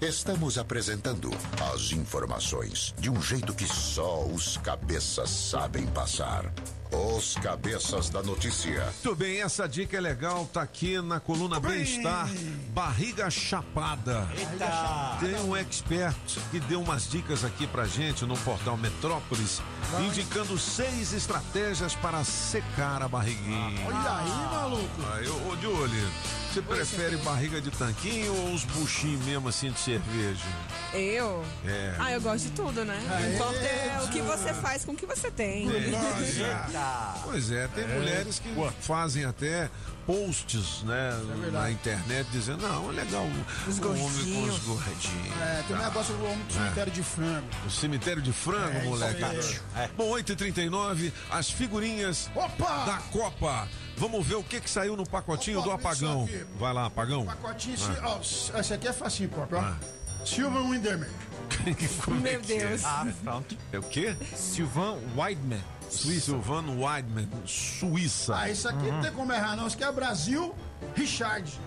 Estamos 0.00 0.56
apresentando 0.56 1.30
as 1.74 1.92
informações 1.92 2.94
de 2.98 3.10
um 3.10 3.20
jeito 3.20 3.52
que 3.52 3.66
só 3.66 4.24
os 4.24 4.56
cabeças 4.56 5.28
sabem 5.28 5.86
passar. 5.88 6.50
Os 6.90 7.34
cabeças 7.34 8.08
da 8.08 8.22
notícia. 8.22 8.82
Muito 8.82 9.14
bem, 9.14 9.42
essa 9.42 9.68
dica 9.68 9.98
é 9.98 10.00
legal, 10.00 10.48
tá 10.50 10.62
aqui 10.62 10.98
na 11.02 11.20
coluna 11.20 11.60
Bem-Estar, 11.60 12.30
barriga 12.70 13.30
chapada. 13.30 14.26
Eita. 14.34 15.18
Tem 15.20 15.34
um 15.42 15.54
expert 15.54 16.16
que 16.50 16.58
deu 16.60 16.80
umas 16.80 17.06
dicas 17.08 17.44
aqui 17.44 17.66
pra 17.66 17.84
gente 17.84 18.24
no 18.24 18.38
portal 18.38 18.78
Metrópolis, 18.78 19.60
indicando 20.00 20.58
seis 20.58 21.12
estratégias 21.12 21.94
para 21.94 22.24
secar 22.24 23.02
a 23.02 23.08
barriguinha. 23.08 23.86
Olha 23.86 24.16
aí, 24.16 24.54
maluco. 24.54 25.02
Ah, 25.12 25.20
eu, 25.22 25.48
ô, 25.48 25.56
de 25.56 25.66
olho, 25.66 26.10
você 26.52 26.62
prefere 26.62 27.16
barriga 27.18 27.60
de 27.60 27.70
tanquinho 27.70 28.34
ou 28.34 28.52
os 28.52 28.64
buchinhos 28.64 29.24
mesmo 29.24 29.48
assim 29.48 29.70
de 29.70 29.78
cerveja? 29.78 30.44
Eu? 30.92 31.44
É. 31.64 31.94
Ah, 31.98 32.12
eu 32.12 32.20
gosto 32.20 32.44
de 32.46 32.50
tudo, 32.52 32.84
né? 32.84 33.00
Aê, 33.08 33.26
O 33.30 33.34
importa 33.34 33.58
é 33.58 34.00
o 34.04 34.08
que 34.08 34.20
você 34.20 34.52
faz 34.54 34.84
com 34.84 34.92
o 34.92 34.96
que 34.96 35.06
você 35.06 35.30
tem. 35.30 35.68
É. 35.70 37.20
Pois 37.22 37.50
é, 37.52 37.68
tem 37.68 37.84
É. 37.84 37.98
mulheres 37.98 38.38
que 38.40 38.52
fazem 38.80 39.24
até 39.24 39.70
posts, 40.06 40.82
né, 40.82 41.10
na 41.52 41.70
internet 41.70 42.26
dizendo, 42.30 42.66
não, 42.66 42.90
é 42.90 42.92
legal 42.94 43.26
Os 43.68 43.78
o 43.78 43.88
homem 43.90 44.00
com 44.02 44.42
os 44.52 44.58
gordinhos. 44.60 45.32
É, 45.40 45.62
tem 45.66 45.76
um 45.76 45.78
Tá. 45.78 45.84
negócio 45.86 46.14
do 46.14 46.24
homem 46.24 46.38
do 46.38 46.54
É. 46.54 46.58
cemitério 46.58 46.92
de 46.92 47.02
frango. 47.02 47.46
O 47.66 47.70
cemitério 47.70 48.22
de 48.22 48.32
frango, 48.32 48.78
É, 48.78 48.82
moleque. 48.84 49.24
aí. 49.24 49.88
Bom, 49.96 50.08
8h39, 50.10 51.12
as 51.30 51.50
figurinhas 51.50 52.30
da 52.34 52.98
Copa. 53.12 53.68
Vamos 53.96 54.26
ver 54.26 54.36
o 54.36 54.42
que 54.42 54.60
que 54.60 54.70
saiu 54.70 54.96
no 54.96 55.06
pacotinho 55.06 55.58
Opa, 55.58 55.68
do 55.68 55.72
apagão. 55.74 56.28
Vai 56.58 56.72
lá, 56.72 56.86
apagão. 56.86 57.26
Pacotinho, 57.26 57.76
Ah. 58.02 58.18
esse, 58.22 58.52
ó, 58.54 58.58
esse 58.60 58.74
aqui 58.74 58.88
é 58.88 58.92
facinho, 58.92 59.28
pop, 59.28 59.54
ó. 59.54 60.24
Silva 60.24 60.60
Winderman. 60.62 61.08
É 61.60 62.10
Meu 62.10 62.32
é? 62.32 62.38
Deus. 62.38 62.84
Ah, 62.84 63.06
pronto. 63.24 63.56
É 63.72 63.78
o 63.78 63.82
quê? 63.82 64.16
Silvan 64.36 64.96
Weidman. 65.16 65.62
Suíça. 65.90 66.26
Silvan 66.26 66.64
Weidman, 66.78 67.28
Suíça. 67.46 68.36
Ah, 68.36 68.50
isso 68.50 68.68
aqui 68.68 68.90
não 68.90 69.00
tem 69.00 69.12
como 69.12 69.32
errar, 69.32 69.56
não. 69.56 69.66
Isso 69.66 69.76
aqui 69.76 69.84
é 69.84 69.92
Brasil, 69.92 70.54
Richard. 70.94 71.60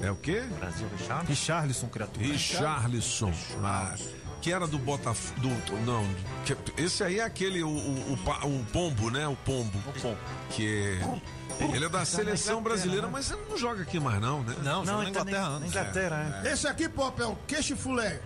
É 0.00 0.10
o 0.10 0.16
quê? 0.16 0.44
Brasil 0.58 0.86
Richard? 0.96 1.26
Richarlison, 1.26 1.88
criatura. 1.88 2.26
Richarlison. 2.26 3.32
Ah, 3.64 3.94
que 4.40 4.52
era 4.52 4.66
do 4.66 4.78
Botafogo. 4.78 5.40
Do, 5.40 5.76
não, 5.84 6.06
que- 6.44 6.56
esse 6.82 7.02
aí 7.02 7.18
é 7.18 7.24
aquele, 7.24 7.62
o, 7.64 7.68
o, 7.68 8.18
o 8.44 8.48
o 8.60 8.64
pombo, 8.72 9.10
né? 9.10 9.26
O 9.26 9.34
pombo. 9.36 9.76
O 9.88 10.00
pombo. 10.00 10.18
Que 10.50 10.98
é. 11.00 11.64
Ele 11.74 11.84
é 11.84 11.88
da 11.88 12.04
seleção 12.04 12.62
brasileira, 12.62 13.08
mas 13.08 13.32
ele 13.32 13.40
não 13.50 13.58
joga 13.58 13.82
aqui 13.82 13.98
mais, 13.98 14.20
não, 14.20 14.44
né? 14.44 14.54
Não, 14.62 14.86
joga 14.86 15.02
na 15.02 15.10
Inglaterra 15.10 15.48
antes. 15.48 15.68
Inglaterra, 15.70 16.42
é. 16.44 16.52
Esse 16.52 16.68
aqui, 16.68 16.88
Pop, 16.88 17.20
é 17.20 17.26
o 17.26 17.34
queixo 17.48 17.76
fulé. 17.76 18.20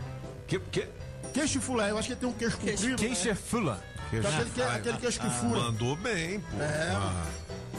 Que, 0.46 0.58
que? 0.58 0.86
Queixo 1.32 1.58
fulé. 1.62 1.90
Eu 1.90 1.96
acho 1.98 2.08
que 2.08 2.12
ele 2.12 2.20
tem 2.20 2.28
um 2.28 2.32
queixo 2.34 2.58
comprido. 2.58 2.96
Queixo 2.96 3.28
é 3.30 3.34
fula. 4.20 4.28
Então, 4.28 4.40
aquele, 4.40 4.50
que, 4.50 4.62
Ah, 4.62 4.74
aquele 4.74 4.98
queixo 4.98 5.20
que 5.20 5.26
ah, 5.26 5.30
fura. 5.30 5.60
Mandou 5.60 5.96
bem, 5.96 6.40
pô. 6.40 6.62
É. 6.62 6.92
Ah. 6.94 7.26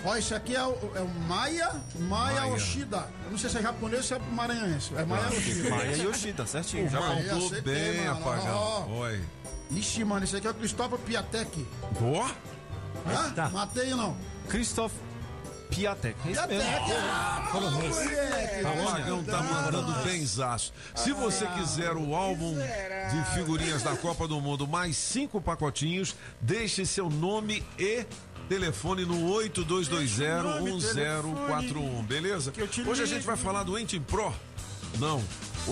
Ó, 0.05 0.15
esse 0.17 0.33
aqui 0.33 0.55
é 0.55 0.63
o, 0.63 0.91
é 0.95 1.01
o 1.01 1.07
Maia, 1.27 1.71
Maia 1.97 2.41
Maia. 2.41 2.53
Oshida. 2.53 3.07
Eu 3.25 3.31
não 3.31 3.37
sei 3.37 3.49
se 3.49 3.57
é 3.57 3.61
japonês 3.61 4.01
ou 4.01 4.07
se 4.07 4.13
é 4.13 4.19
maranhense. 4.19 4.93
É 4.95 5.05
Maia 5.05 5.27
Oshida. 5.27 5.69
Maia 5.69 5.95
Yoshida, 5.95 6.45
certinho. 6.45 6.89
Já 6.89 6.99
Mandou 6.99 7.61
bem. 7.61 8.09
Ó. 8.09 8.85
Oi. 8.87 9.23
Ixi, 9.71 10.03
mano, 10.03 10.25
esse 10.25 10.35
aqui 10.35 10.47
é 10.47 10.49
o 10.49 10.53
Cristóvão 10.53 10.99
Piatek. 10.99 11.65
Ó. 12.01 12.29
Hã? 13.07 13.49
Matei 13.51 13.91
ou 13.91 13.97
não? 13.97 14.17
Christoph 14.49 14.93
É. 16.49 16.57
Ah, 17.09 17.49
Polonês. 17.51 17.95
moleque. 17.95 18.63
O 18.63 18.87
Apagão 18.87 19.23
tá 19.23 19.41
mandando 19.41 19.91
benzaço. 20.03 20.71
Se 20.95 21.11
você 21.11 21.45
quiser 21.47 21.93
o 21.93 22.15
álbum 22.15 22.55
de 22.55 23.33
figurinhas 23.33 23.81
da 23.83 23.95
Copa 23.95 24.27
do 24.27 24.39
Mundo, 24.39 24.67
mais 24.67 24.95
cinco 24.95 25.41
pacotinhos, 25.41 26.15
deixe 26.39 26.85
seu 26.85 27.09
nome 27.09 27.63
e 27.77 28.05
telefone 28.47 29.05
no 29.05 29.27
82201041, 29.33 32.03
beleza? 32.05 32.53
Hoje 32.87 33.03
a 33.03 33.05
gente 33.05 33.25
vai 33.25 33.35
falar 33.37 33.63
do 33.63 33.77
Entim 33.77 34.01
Pro. 34.01 34.33
Não, 34.99 35.23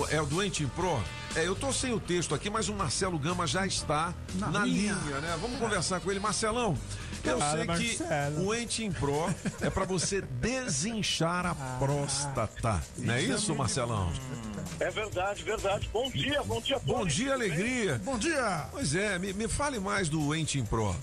é 0.10 0.22
o 0.22 0.26
do 0.26 0.44
Entim 0.44 0.68
Pro. 0.68 1.02
É, 1.36 1.48
eu 1.48 1.56
tô 1.56 1.72
sem 1.72 1.94
o 1.94 2.00
texto 2.00 2.36
aqui, 2.36 2.50
mas 2.50 2.68
o 2.68 2.74
Marcelo 2.74 3.18
Gama 3.18 3.48
já 3.48 3.66
está 3.66 4.14
na, 4.36 4.48
Na 4.50 4.66
linha. 4.66 4.98
linha. 5.06 5.20
né? 5.22 5.38
Vamos 5.42 5.58
conversar 5.60 6.02
com 6.02 6.12
ele. 6.12 6.20
Marcelão, 6.20 6.78
eu 7.30 7.40
Fala, 7.40 7.52
sei 7.52 7.62
que 7.62 7.68
Marcelo. 7.68 8.46
o 8.48 8.56
Entim 8.56 8.92
Pro 8.92 9.30
é 9.62 9.70
para 9.70 9.86
você 9.86 10.22
desinchar 10.22 11.46
a 11.46 11.56
próstata. 11.80 12.82
Não 12.98 13.14
é 13.14 13.22
isso, 13.22 13.56
Marcelão? 13.56 14.12
É 14.80 14.90
verdade, 14.90 15.44
verdade. 15.44 15.90
Bom 15.94 16.10
dia, 16.10 16.42
bom 16.44 16.60
dia 16.62 16.80
todos. 16.80 16.96
Bom 16.96 17.06
dia, 17.06 17.34
alegria. 17.34 18.02
Bom 18.04 18.18
dia. 18.18 18.68
Pois 18.72 18.96
é, 18.96 19.20
me, 19.20 19.34
me 19.34 19.48
fale 19.48 19.80
mais 19.80 20.10
do 20.10 20.34
Entim 20.36 20.64
Pro. 20.66 20.96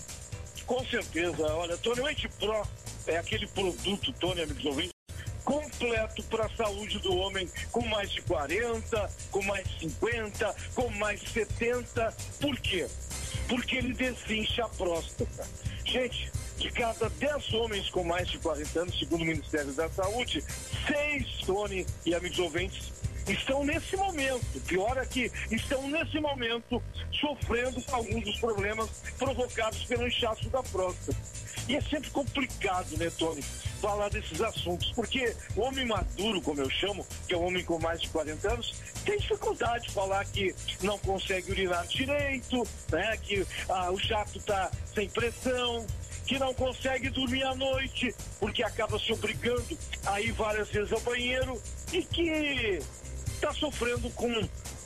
Com 0.66 0.84
certeza. 0.86 1.46
Olha, 1.54 1.76
Tony, 1.78 2.00
o 2.00 2.08
Ente 2.08 2.28
Pro 2.28 2.62
é 3.06 3.16
aquele 3.16 3.46
produto, 3.46 4.12
Tony, 4.14 4.42
amigos 4.42 4.64
ouvintes, 4.66 4.92
completo 5.42 6.22
para 6.24 6.44
a 6.44 6.50
saúde 6.50 6.98
do 6.98 7.16
homem 7.16 7.48
com 7.72 7.80
mais 7.86 8.10
de 8.10 8.20
40, 8.22 9.10
com 9.30 9.42
mais 9.44 9.66
de 9.66 9.78
50, 9.88 10.54
com 10.74 10.90
mais 10.90 11.20
de 11.20 11.30
70. 11.30 12.14
Por 12.38 12.54
quê? 12.60 12.86
Porque 13.48 13.76
ele 13.76 13.94
desincha 13.94 14.64
a 14.64 14.68
próstata. 14.68 15.46
Gente, 15.88 16.30
de 16.58 16.70
cada 16.70 17.08
10 17.08 17.54
homens 17.54 17.88
com 17.88 18.04
mais 18.04 18.28
de 18.28 18.38
40 18.38 18.80
anos, 18.80 18.98
segundo 18.98 19.22
o 19.22 19.24
Ministério 19.24 19.72
da 19.72 19.88
Saúde, 19.88 20.44
6, 20.86 21.46
Tony 21.46 21.86
e 22.04 22.14
amigos 22.14 22.38
ouvintes, 22.38 22.92
estão 23.26 23.64
nesse 23.64 23.96
momento, 23.96 24.44
pior 24.66 24.98
é 24.98 25.06
que 25.06 25.32
estão 25.50 25.88
nesse 25.88 26.20
momento 26.20 26.82
sofrendo 27.18 27.82
alguns 27.90 28.22
dos 28.22 28.38
problemas 28.38 28.90
provocados 29.18 29.82
pelo 29.84 30.06
inchaço 30.06 30.50
da 30.50 30.62
próstata. 30.62 31.16
E 31.68 31.76
é 31.76 31.80
sempre 31.82 32.10
complicado, 32.10 32.96
né, 32.96 33.10
Tony, 33.18 33.42
falar 33.80 34.08
desses 34.08 34.40
assuntos, 34.40 34.90
porque 34.92 35.36
o 35.54 35.60
homem 35.60 35.86
maduro, 35.86 36.40
como 36.40 36.62
eu 36.62 36.70
chamo, 36.70 37.06
que 37.26 37.34
é 37.34 37.36
o 37.36 37.42
homem 37.42 37.62
com 37.62 37.78
mais 37.78 38.00
de 38.00 38.08
40 38.08 38.52
anos, 38.52 38.74
tem 39.04 39.18
dificuldade 39.18 39.86
de 39.86 39.92
falar 39.92 40.24
que 40.24 40.54
não 40.82 40.98
consegue 40.98 41.50
urinar 41.50 41.86
direito, 41.86 42.66
né, 42.90 43.16
que 43.18 43.46
ah, 43.68 43.90
o 43.92 43.98
jato 43.98 44.40
tá 44.40 44.70
sem 44.94 45.10
pressão, 45.10 45.86
que 46.26 46.38
não 46.38 46.54
consegue 46.54 47.10
dormir 47.10 47.42
à 47.42 47.54
noite, 47.54 48.14
porque 48.40 48.62
acaba 48.62 48.98
se 48.98 49.12
obrigando 49.12 49.78
a 50.06 50.20
ir 50.22 50.32
várias 50.32 50.68
vezes 50.68 50.90
ao 50.92 51.00
banheiro 51.00 51.60
e 51.92 52.02
que 52.02 52.80
está 53.34 53.52
sofrendo 53.52 54.10
com 54.10 54.28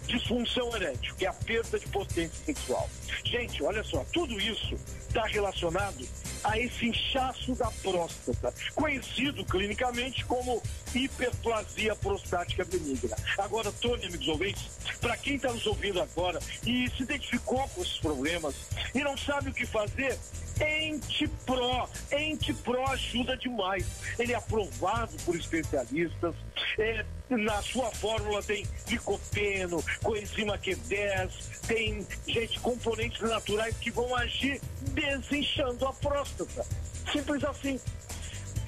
disfunção 0.06 0.74
erétil, 0.76 1.14
que 1.14 1.24
é 1.24 1.28
a 1.28 1.32
perda 1.32 1.78
de 1.78 1.86
potência 1.88 2.44
sexual. 2.44 2.88
Gente, 3.24 3.62
olha 3.62 3.82
só, 3.84 4.04
tudo 4.12 4.38
isso 4.40 4.76
está 5.12 5.26
relacionado 5.26 6.08
a 6.42 6.58
esse 6.58 6.86
inchaço 6.86 7.54
da 7.54 7.70
próstata, 7.82 8.52
conhecido 8.74 9.44
clinicamente 9.44 10.24
como 10.24 10.60
hiperplasia 10.94 11.94
prostática 11.94 12.64
benigna. 12.64 13.14
Agora, 13.38 13.70
Tony, 13.72 14.06
amigos 14.06 14.26
ouvintes, 14.26 14.70
para 15.00 15.16
quem 15.18 15.36
está 15.36 15.52
nos 15.52 15.66
ouvindo 15.66 16.00
agora 16.00 16.40
e 16.66 16.90
se 16.96 17.02
identificou 17.02 17.68
com 17.68 17.82
esses 17.82 17.98
problemas 17.98 18.54
e 18.94 19.04
não 19.04 19.16
sabe 19.16 19.50
o 19.50 19.54
que 19.54 19.66
fazer, 19.66 20.18
Ente 20.60 21.28
Pro. 21.44 21.88
Ente 22.10 22.52
Pro 22.54 22.86
ajuda 22.88 23.36
demais. 23.36 23.86
Ele 24.18 24.32
é 24.32 24.36
aprovado 24.36 25.12
por 25.24 25.36
especialistas. 25.36 26.34
É, 26.78 27.04
na 27.30 27.62
sua 27.62 27.90
fórmula 27.92 28.42
tem 28.42 28.66
licopeno, 28.88 29.82
coenzima 30.02 30.58
Q10, 30.58 31.30
tem, 31.66 32.06
gente, 32.26 32.60
componentes 32.60 33.20
naturais 33.20 33.76
que 33.76 33.90
vão 33.90 34.14
agir 34.16 34.60
desinchando 35.02 35.86
a 35.86 35.92
próstata. 35.92 36.66
Simples 37.10 37.44
assim. 37.44 37.80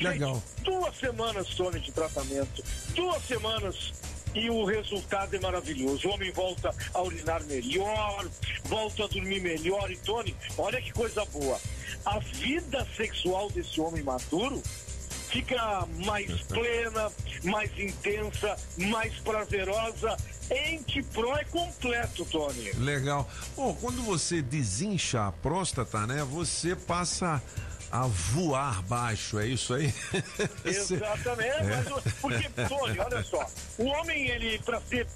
Legal. 0.00 0.42
Duas 0.62 0.96
semanas, 0.98 1.48
Tony, 1.54 1.80
de 1.80 1.92
tratamento. 1.92 2.62
Duas 2.94 3.22
semanas 3.24 3.92
e 4.34 4.50
o 4.50 4.64
resultado 4.64 5.34
é 5.34 5.40
maravilhoso. 5.40 6.08
O 6.08 6.12
homem 6.12 6.32
volta 6.32 6.74
a 6.92 7.02
urinar 7.02 7.42
melhor, 7.44 8.28
volta 8.64 9.04
a 9.04 9.06
dormir 9.06 9.40
melhor. 9.40 9.90
E, 9.90 9.96
Tony, 9.98 10.36
olha 10.58 10.82
que 10.82 10.92
coisa 10.92 11.24
boa. 11.26 11.58
A 12.04 12.18
vida 12.18 12.86
sexual 12.96 13.50
desse 13.50 13.80
homem 13.80 14.02
maduro 14.02 14.60
fica 15.34 15.84
mais 16.06 16.30
plena, 16.42 17.10
mais 17.42 17.70
intensa, 17.76 18.56
mais 18.78 19.12
prazerosa. 19.16 20.16
Ente 20.48 21.02
Pro 21.02 21.34
é 21.36 21.44
completo, 21.44 22.24
Tony. 22.26 22.70
Legal. 22.74 23.28
Bom, 23.56 23.74
quando 23.80 24.00
você 24.04 24.40
desincha 24.40 25.26
a 25.26 25.32
próstata, 25.32 26.06
né? 26.06 26.22
Você 26.30 26.76
passa 26.76 27.42
a 27.90 28.06
voar 28.06 28.80
baixo, 28.82 29.38
é 29.40 29.46
isso 29.48 29.74
aí? 29.74 29.92
Exatamente, 30.64 31.48
É. 31.48 31.84
mas 31.90 32.12
porque, 32.20 32.48
Tony, 32.68 32.98
olha 33.00 33.22
só, 33.24 33.46
o 33.78 33.84
homem, 33.86 34.28
ele, 34.30 34.58
para 34.60 34.80
ser 34.82 35.06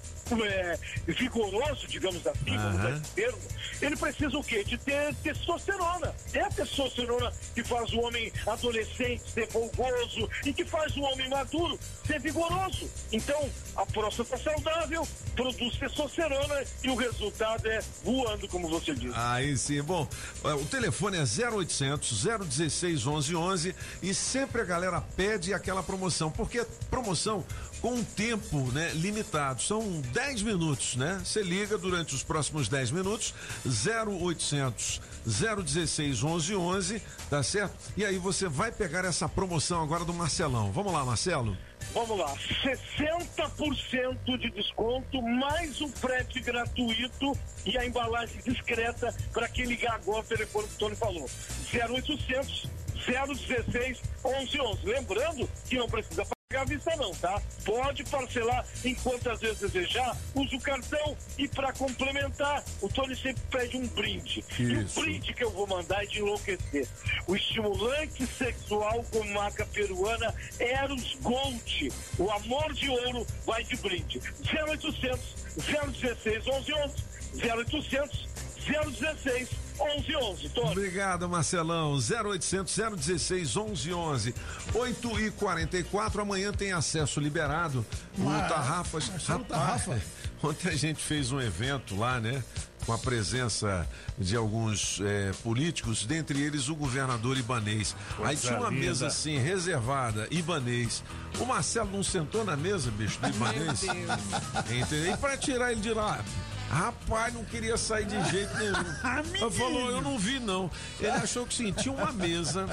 é, 0.45 0.77
vigoroso, 1.07 1.87
digamos 1.87 2.25
assim, 2.25 2.57
vamos 2.57 2.81
dar 2.81 2.91
esse 2.91 3.11
termo, 3.11 3.39
ele 3.81 3.95
precisa 3.95 4.37
o 4.37 4.43
quê? 4.43 4.63
De 4.63 4.77
ter 4.77 5.13
testosterona. 5.15 6.13
É 6.33 6.41
a 6.41 6.49
testosterona 6.49 7.31
que 7.53 7.63
faz 7.63 7.91
o 7.93 7.99
homem 8.01 8.31
adolescente 8.45 9.23
ser 9.31 9.47
folgoso 9.47 10.29
e 10.45 10.53
que 10.53 10.65
faz 10.65 10.95
o 10.97 11.01
homem 11.01 11.29
maduro 11.29 11.79
ser 12.05 12.19
vigoroso. 12.19 12.89
Então, 13.11 13.49
a 13.75 13.85
próstata 13.85 14.37
saudável 14.37 15.07
produz 15.35 15.77
testosterona 15.77 16.63
e 16.83 16.89
o 16.89 16.95
resultado 16.95 17.67
é 17.67 17.79
voando, 18.03 18.47
como 18.47 18.67
você 18.67 18.93
disse. 18.93 19.13
Aí 19.15 19.57
sim, 19.57 19.81
bom, 19.81 20.07
eh, 20.43 20.53
o 20.53 20.65
telefone 20.65 21.17
é 21.17 21.21
0800 21.21 22.25
016 22.47 23.05
1111 23.05 23.75
e 24.01 24.13
sempre 24.13 24.61
a 24.61 24.65
galera 24.65 25.01
pede 25.15 25.53
aquela 25.53 25.81
promoção, 25.81 26.29
porque 26.31 26.59
é 26.59 26.65
promoção 26.89 27.45
com 27.81 27.93
um 27.93 28.03
tempo, 28.03 28.59
né, 28.71 28.91
limitado, 28.93 29.61
são 29.61 30.01
10 30.13 30.43
minutos, 30.43 30.95
né? 30.95 31.21
Você 31.23 31.41
liga 31.41 31.77
durante 31.77 32.13
os 32.13 32.23
próximos 32.23 32.67
10 32.67 32.91
minutos 32.91 33.33
0800 33.65 35.01
016 35.25 36.21
1111, 36.21 37.01
tá 37.29 37.43
certo? 37.43 37.73
E 37.95 38.03
aí 38.03 38.17
você 38.17 38.47
vai 38.47 38.71
pegar 38.71 39.05
essa 39.05 39.29
promoção 39.29 39.81
agora 39.81 40.03
do 40.03 40.13
Marcelão. 40.13 40.71
Vamos 40.71 40.93
lá, 40.93 41.05
Marcelo. 41.05 41.57
Vamos 41.93 42.19
lá, 42.19 42.35
60% 42.35 44.37
de 44.37 44.51
desconto, 44.51 45.21
mais 45.21 45.81
um 45.81 45.89
frete 45.89 46.39
gratuito 46.39 47.31
e 47.65 47.77
a 47.77 47.85
embalagem 47.85 48.39
discreta 48.45 49.15
para 49.33 49.47
quem 49.47 49.65
ligar 49.65 49.95
agora 49.95 50.19
o 50.19 50.23
telefone 50.23 50.67
que 50.67 50.75
o 50.75 50.77
Tony 50.77 50.95
falou. 50.95 51.27
0800 51.73 52.67
016 53.07 54.01
1111. 54.23 54.85
Lembrando 54.85 55.49
que 55.67 55.77
não 55.77 55.87
precisa 55.87 56.23
pagar 56.51 56.63
à 56.63 56.65
vista 56.65 56.95
não, 56.95 57.11
tá? 57.11 57.39
Pode 57.63 58.03
parcelar 58.05 58.65
em 58.83 58.95
quantas 58.95 59.39
vezes 59.39 59.59
desejar, 59.59 60.17
usa 60.33 60.55
o 60.55 60.59
cartão 60.59 61.15
e 61.37 61.47
para 61.47 61.71
complementar, 61.73 62.63
o 62.81 62.89
Tony 62.89 63.15
sempre 63.15 63.43
pede 63.51 63.77
um 63.77 63.85
brinde. 63.89 64.43
E 64.57 64.63
o 64.63 64.81
Isso. 64.81 64.99
brinde 64.99 65.31
que 65.31 65.43
eu 65.43 65.51
vou 65.51 65.67
mandar 65.67 66.03
é 66.03 66.07
de 66.07 66.17
enlouquecer. 66.17 66.87
O 67.27 67.35
estimulante 67.35 68.25
sexual 68.25 69.05
com 69.11 69.23
marca 69.25 69.63
peruana 69.67 70.33
Eros 70.57 71.17
Gold. 71.21 71.93
O 72.17 72.31
amor 72.31 72.73
de 72.73 72.89
ouro 72.89 73.27
vai 73.45 73.63
de 73.63 73.75
brinde. 73.75 74.19
0800 74.51 75.19
016 75.55 76.45
1111 76.45 76.95
0800 77.43 78.27
016 78.65 79.68
1111. 79.79 80.49
Tony. 80.49 80.71
Obrigado, 80.71 81.27
Marcelão. 81.29 81.93
0800 81.97 82.75
016 82.97 83.55
1111. 83.55 84.35
8 84.73 85.19
e 85.21 85.31
44 85.31 86.21
amanhã 86.21 86.51
tem 86.51 86.71
acesso 86.71 87.19
liberado 87.19 87.85
no 88.17 88.25
Mas- 88.25 88.47
Tarrafas. 88.49 89.09
Marcelo 89.09 89.39
Rapaz, 89.49 89.85
Tarrafa. 89.85 90.01
ontem 90.43 90.69
a 90.69 90.75
gente 90.75 91.01
fez 91.01 91.31
um 91.31 91.39
evento 91.41 91.95
lá, 91.97 92.19
né? 92.19 92.43
Com 92.85 92.93
a 92.93 92.97
presença 92.97 93.87
de 94.17 94.35
alguns 94.35 94.99
eh, 95.03 95.31
políticos, 95.43 96.05
dentre 96.05 96.41
eles 96.41 96.69
o 96.69 96.75
governador 96.75 97.37
Ibanês. 97.37 97.95
Aí 98.23 98.35
tinha 98.37 98.57
uma 98.57 98.69
linda. 98.69 98.81
mesa 98.85 99.07
assim, 99.07 99.37
reservada, 99.37 100.27
Ibanês. 100.31 101.03
O 101.39 101.45
Marcelo 101.45 101.91
não 101.91 102.01
sentou 102.01 102.43
na 102.43 102.55
mesa, 102.55 102.89
bicho, 102.89 103.19
do 103.19 103.27
Ibanês? 103.29 103.83
Entendeu? 103.83 105.13
E 105.13 105.17
pra 105.17 105.37
tirar 105.37 105.71
ele 105.73 105.81
de 105.81 105.93
lá. 105.93 106.23
Rapaz, 106.69 107.33
não 107.33 107.43
queria 107.43 107.77
sair 107.77 108.05
de 108.05 108.29
jeito 108.29 108.55
nenhum. 108.57 108.73
Ele 109.33 109.51
falou, 109.51 109.89
eu 109.89 110.01
não 110.01 110.17
vi 110.17 110.39
não. 110.39 110.69
Ele 110.99 111.09
achou 111.09 111.45
que 111.45 111.53
sim, 111.53 111.71
tinha 111.71 111.93
uma 111.93 112.11
mesa 112.11 112.67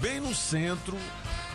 bem 0.00 0.20
no 0.20 0.34
centro, 0.34 0.96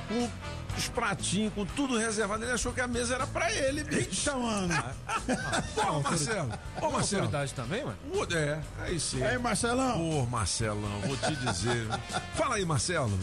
com 0.08 0.30
os 0.78 0.88
pratinhos, 0.90 1.54
com 1.54 1.66
tudo 1.66 1.98
reservado. 1.98 2.44
Ele 2.44 2.52
achou 2.52 2.74
que 2.74 2.82
a 2.82 2.88
mesa 2.88 3.16
era 3.16 3.28
pra 3.28 3.52
ele, 3.52 3.84
bicho. 3.84 4.10
Então, 4.22 4.42
mano. 4.42 4.84
Pô, 5.76 6.00
Marcelo. 6.02 6.54
Ô, 6.82 6.92
Marcelo. 6.92 7.24
autoridade 7.24 7.54
também, 7.54 7.84
mano? 7.84 7.98
Ô, 8.14 8.24
É, 8.36 8.60
aí 8.80 9.00
sim. 9.00 9.24
Aí, 9.24 9.38
Marcelão. 9.38 9.98
Pô, 9.98 10.26
Marcelão, 10.26 11.02
vou 11.02 11.18
te 11.18 11.36
dizer. 11.38 11.88
Fala 12.36 12.56
aí, 12.56 12.66
Marcelo. 12.66 13.18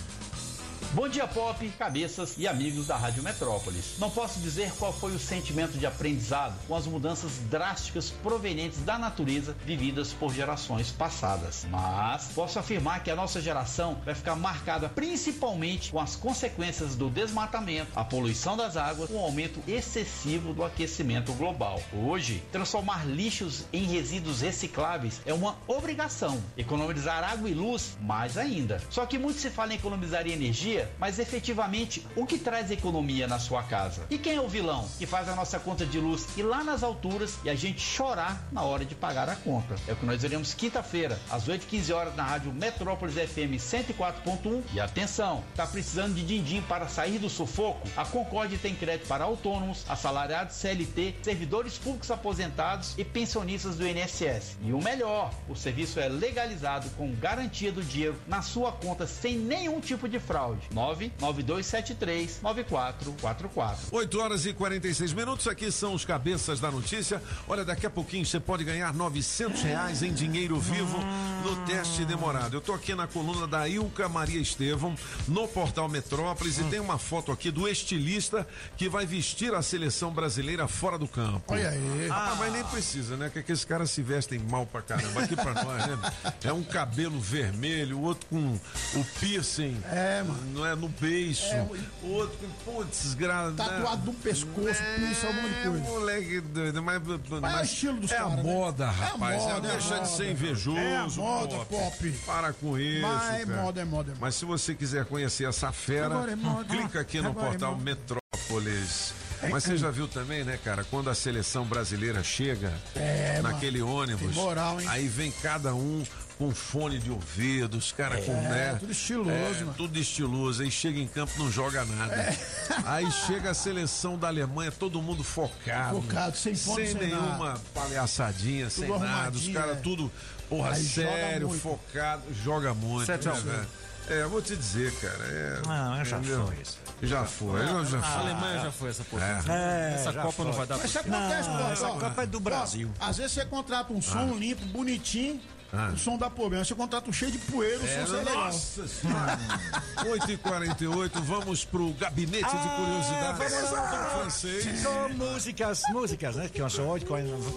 Bom 0.95 1.07
dia, 1.07 1.27
Pop, 1.27 1.69
cabeças 1.79 2.39
e 2.39 2.49
amigos 2.49 2.87
da 2.87 2.97
Rádio 2.97 3.23
Metrópolis. 3.23 3.97
Não 3.99 4.09
posso 4.09 4.41
dizer 4.41 4.73
qual 4.79 4.91
foi 4.91 5.15
o 5.15 5.19
sentimento 5.19 5.77
de 5.77 5.85
aprendizado 5.85 6.59
com 6.67 6.75
as 6.75 6.87
mudanças 6.87 7.33
drásticas 7.51 8.11
provenientes 8.11 8.79
da 8.81 8.99
natureza 8.99 9.55
vividas 9.67 10.15
por 10.15 10.33
gerações 10.33 10.91
passadas, 10.91 11.67
mas 11.69 12.29
posso 12.35 12.59
afirmar 12.59 13.05
que 13.05 13.11
a 13.11 13.17
nossa 13.17 13.39
geração 13.39 13.99
vai 14.03 14.15
ficar 14.15 14.35
marcada 14.35 14.89
principalmente 14.89 15.91
com 15.91 16.01
as 16.01 16.17
consequências 16.17 16.97
do 16.97 17.11
desmatamento, 17.11 17.91
a 17.95 18.03
poluição 18.03 18.57
das 18.57 18.79
águas, 18.79 19.11
o 19.11 19.19
aumento 19.19 19.63
excessivo 19.69 20.55
do 20.55 20.65
aquecimento 20.65 21.35
global. 21.35 21.83
Hoje, 21.93 22.43
transformar 22.51 23.07
lixos 23.07 23.67
em 23.75 23.85
resíduos 23.85 24.41
recicláveis 24.41 25.21
é 25.27 25.35
uma 25.35 25.55
obrigação. 25.67 26.43
Economizar 26.57 27.23
água 27.23 27.51
e 27.51 27.53
luz, 27.55 27.99
mais 28.01 28.39
ainda. 28.39 28.81
Só 28.89 29.05
que 29.05 29.19
muito 29.19 29.39
se 29.39 29.51
fala 29.51 29.75
em 29.75 29.77
economizar 29.77 30.27
energia, 30.27 30.78
mas 30.99 31.19
efetivamente 31.19 32.07
o 32.17 32.27
que 32.27 32.39
traz 32.39 32.71
economia 32.71 33.27
na 33.27 33.39
sua 33.39 33.63
casa? 33.63 34.07
E 34.11 34.19
quem 34.19 34.37
é 34.37 34.41
o 34.41 34.49
vilão 34.49 34.89
que 34.99 35.07
faz 35.07 35.29
a 35.29 35.35
nossa 35.35 35.59
conta 35.59 35.87
de 35.87 35.99
luz 35.99 36.27
ir 36.37 36.43
lá 36.43 36.63
nas 36.63 36.83
alturas 36.83 37.39
e 37.45 37.51
a 37.51 37.55
gente 37.55 37.81
chorar 37.81 38.47
na 38.53 38.63
hora 38.63 38.85
de 38.85 38.95
pagar 38.95 39.29
a 39.29 39.37
conta? 39.37 39.77
É 39.87 39.93
o 39.93 39.97
que 39.97 40.07
nós 40.07 40.23
veremos 40.23 40.55
quinta-feira, 40.55 41.19
às 41.31 41.49
8h15 41.49 41.95
horas 41.95 42.17
na 42.17 42.25
rádio 42.25 42.53
Metrópolis 42.53 43.15
FM 43.15 43.57
104.1. 43.59 44.63
E 44.73 44.81
atenção, 44.81 45.43
tá 45.55 45.67
precisando 45.67 46.15
de 46.15 46.23
din-din 46.23 46.63
para 46.63 46.89
sair 46.89 47.19
do 47.19 47.29
sufoco? 47.29 47.89
A 47.97 48.05
Concorde 48.05 48.59
tem 48.59 48.75
crédito 48.75 49.07
para 49.09 49.25
autônomos, 49.25 49.85
assalariados 49.89 50.57
CLT, 50.57 51.17
servidores 51.23 51.79
públicos 51.79 52.11
aposentados 52.11 52.95
e 52.99 53.05
pensionistas 53.05 53.77
do 53.77 53.87
INSS. 53.87 54.57
E 54.63 54.73
o 54.73 54.83
melhor, 54.83 55.33
o 55.49 55.55
serviço 55.55 56.01
é 56.01 56.09
legalizado 56.09 56.89
com 56.91 57.15
garantia 57.15 57.73
do 57.73 57.83
dinheiro 57.83 58.17
na 58.27 58.43
sua 58.43 58.73
conta 58.73 59.07
sem 59.07 59.37
nenhum 59.37 59.81
tipo 59.81 60.09
de 60.09 60.19
fraude. 60.19 60.68
99273 60.73 62.41
9444. 62.43 63.89
8 63.91 64.21
horas 64.21 64.47
e 64.47 64.53
46 64.53 65.13
minutos, 65.13 65.47
aqui 65.47 65.71
são 65.73 65.95
os 65.95 66.05
cabeças 66.05 66.61
da 66.61 66.71
notícia. 66.71 67.23
Olha, 67.47 67.65
daqui 67.65 67.87
a 67.87 67.91
pouquinho 67.91 68.25
você 68.25 68.39
pode 68.39 68.65
ganhar 68.65 68.93
900 68.93 69.63
reais 69.63 70.03
em 70.03 70.13
dinheiro 70.13 70.59
vivo 70.59 70.99
no 71.43 71.57
teste 71.67 72.05
demorado. 72.05 72.57
Eu 72.57 72.61
tô 72.61 72.73
aqui 72.73 72.95
na 72.95 73.07
coluna 73.07 73.47
da 73.47 73.69
Ilka 73.69 74.09
Maria 74.09 74.41
Estevão, 74.41 74.95
no 75.27 75.49
portal 75.49 75.89
Metrópolis, 75.89 76.59
e 76.59 76.65
tem 76.65 76.81
uma 76.81 76.99
foto 76.99 77.33
aqui 77.33 77.51
do 77.51 77.69
estilista 77.69 78.47
que 78.77 78.89
vai 78.89 79.07
vestir 79.07 79.55
a 79.55 79.63
seleção 79.63 80.11
brasileira 80.11 80.69
fora 80.69 80.99
do 80.99 81.09
campo. 81.09 81.43
Olha 81.53 81.71
aí. 81.71 82.09
Ah, 82.11 82.35
mas 82.39 82.53
nem 82.53 82.65
precisa, 82.65 83.17
né? 83.17 83.31
Que 83.31 83.39
aqueles 83.39 83.65
caras 83.65 83.91
se 83.91 84.03
vestem 84.03 84.39
mal 84.39 84.67
pra 84.67 84.83
caramba. 84.83 85.23
Aqui 85.23 85.37
pra 85.37 85.55
nós, 85.55 85.87
né? 85.87 85.99
É 86.45 86.53
um 86.53 86.63
cabelo 86.63 87.19
vermelho, 87.21 87.99
o 87.99 88.03
outro 88.03 88.27
com 88.29 88.59
o 88.95 89.05
piercing. 89.19 89.81
É, 89.91 90.23
mano. 90.23 90.58
Não 90.59 90.67
é 90.67 90.75
no 90.75 90.89
beiço. 90.89 91.45
É, 91.47 91.67
outro 92.03 92.37
com, 92.65 92.73
putz, 92.73 93.15
grana. 93.15 93.53
Tatuado 93.57 94.07
no 94.07 94.15
pescoço, 94.15 94.69
isso 95.11 95.27
é 95.27 95.31
um 95.31 95.35
monte 95.35 95.55
de 95.55 95.63
coisa. 95.63 95.79
moleque 95.85 96.41
doido, 96.41 96.83
mas, 96.83 97.03
Mas 97.41 97.55
é 97.55 97.61
o 97.61 97.65
estilo 97.65 98.01
dos 98.01 98.11
É 98.11 98.17
a 98.17 98.23
caras, 98.25 98.37
né? 98.37 98.43
moda, 98.43 98.85
É 98.85 98.87
a 98.89 98.91
rapaz. 98.91 99.43
É, 99.43 99.47
moda, 99.55 99.69
é 99.69 99.71
a 99.71 99.73
deixa 99.73 99.99
de 100.01 100.09
ser 100.09 100.31
invejoso. 100.33 100.79
É 100.79 100.97
a 100.97 101.07
moda, 101.07 101.57
pop. 101.65 102.13
Para 102.27 102.53
com 102.53 102.79
isso. 102.79 103.03
Mas 103.07 103.35
é 103.41 103.47
cara. 103.47 103.63
moda, 103.63 103.81
é 103.81 103.85
moda, 103.85 104.11
é 104.11 104.15
moda. 104.15 104.15
Mas 104.21 104.35
se 104.35 104.45
você 104.45 104.75
quiser 104.75 105.05
conhecer 105.05 105.45
essa 105.49 105.71
fera, 105.71 106.15
é 106.31 106.35
moda. 106.35 106.65
clica 106.65 107.01
aqui 107.01 107.21
no 107.21 107.31
é 107.31 107.35
portal. 107.35 107.77
Metrópolis. 107.79 109.15
É, 109.41 109.49
Mas 109.51 109.63
você 109.63 109.75
é. 109.75 109.77
já 109.77 109.91
viu 109.93 110.09
também, 110.09 110.43
né, 110.43 110.59
cara? 110.65 110.83
Quando 110.83 111.09
a 111.09 111.15
seleção 111.15 111.65
brasileira 111.65 112.25
chega 112.25 112.73
É, 112.97 113.41
naquele 113.41 113.81
ônibus, 113.81 114.35
Tem 114.35 114.43
moral, 114.45 114.79
aí 114.89 115.07
vem 115.07 115.31
cada 115.31 115.73
um 115.75 116.03
com 116.39 116.55
fone 116.55 116.99
de 117.01 117.11
ouvido, 117.11 117.77
os 117.77 117.91
caras 117.91 118.25
com, 118.25 118.33
né? 118.33 118.77
tudo 118.79 118.93
estiloso, 118.93 119.31
é, 119.31 119.61
mano. 119.61 119.75
Tudo 119.77 119.99
estiloso. 119.99 120.63
Aí 120.63 120.71
chega 120.71 121.01
em 121.01 121.09
campo, 121.09 121.33
não 121.37 121.51
joga 121.51 121.85
nada. 121.85 122.15
É. 122.15 122.39
Aí 122.87 123.11
chega 123.11 123.51
a 123.51 123.55
seleção 123.55 124.17
da 124.17 124.29
Alemanha, 124.29 124.71
todo 124.71 125.03
mundo 125.03 125.25
focado. 125.25 126.01
Focado, 126.01 126.37
sem 126.37 126.55
fone, 126.55 126.87
sem 126.87 126.99
sem 126.99 127.09
nenhuma 127.09 127.61
palhaçadinha, 127.75 128.71
sem 128.71 128.89
nada. 128.89 129.37
Os 129.37 129.49
caras 129.49 129.79
é. 129.79 129.81
tudo, 129.81 130.11
porra, 130.49 130.75
Aí 130.75 130.83
joga 130.85 131.09
sério, 131.09 131.49
muito. 131.49 131.61
focado, 131.61 132.23
joga 132.45 132.73
muito. 132.73 133.07
Sete 133.07 133.29
a 133.29 133.35
né? 133.35 133.67
É, 134.11 134.23
eu 134.23 134.31
vou 134.31 134.41
te 134.41 134.57
dizer, 134.57 134.91
cara. 135.01 135.25
É, 135.25 135.61
Não, 135.67 136.05
já 136.05 136.19
entendeu? 136.19 136.47
foi 136.47 136.57
isso. 136.63 136.79
Já 137.03 137.25
foi, 137.25 137.61
eu 137.61 137.85
já 137.85 137.99
A 137.99 138.03
foi. 138.03 138.21
Alemanha 138.23 138.61
já 138.63 138.73
foi 138.73 138.89
essa 138.91 139.05
porra. 139.05 139.43
É, 139.47 139.95
essa 139.95 140.13
já 140.13 140.23
Copa 140.23 140.45
não 140.45 140.53
foi. 140.53 140.59
vai 140.59 140.67
dar 140.67 140.79
Mas 140.79 140.93
pra 140.93 141.01
isso 141.03 141.11
acontece, 141.15 141.49
Não, 141.49 141.59
pô, 141.59 141.73
essa 141.73 141.89
Copa 141.89 142.23
é 142.23 142.27
do 142.27 142.39
ó, 142.39 142.41
Brasil. 142.41 142.91
às 142.99 143.17
vezes 143.19 143.33
você 143.33 143.45
contrata 143.45 143.93
um 143.93 144.01
som 144.01 144.35
limpo, 144.35 144.65
bonitinho, 144.67 145.39
Ah. 145.73 145.91
o 145.93 145.99
som 145.99 146.17
dá 146.17 146.31
problema. 146.31 146.65
Você 146.65 146.75
contrata 146.75 147.11
um 147.11 147.13
cheio 147.13 147.31
de 147.31 147.39
poeira, 147.39 147.79
o 147.79 147.87
É, 147.87 148.01
som 148.01 148.07
sai 148.13 148.25
legal. 148.25 148.45
nossa 148.47 148.89
senhora. 148.89 149.39
8h48, 149.99 151.11
vamos 151.23 151.65
pro 151.65 151.93
gabinete 151.95 152.45
Ah, 152.45 152.57
de 152.57 152.69
curiosidades 152.77 153.71
do 153.71 154.21
francês. 154.21 154.81
São 154.81 155.09
músicas, 155.11 155.83
músicas, 155.91 156.37
né? 156.37 156.49
Que 156.49 156.69
são 156.71 156.89
hoje, 156.89 157.05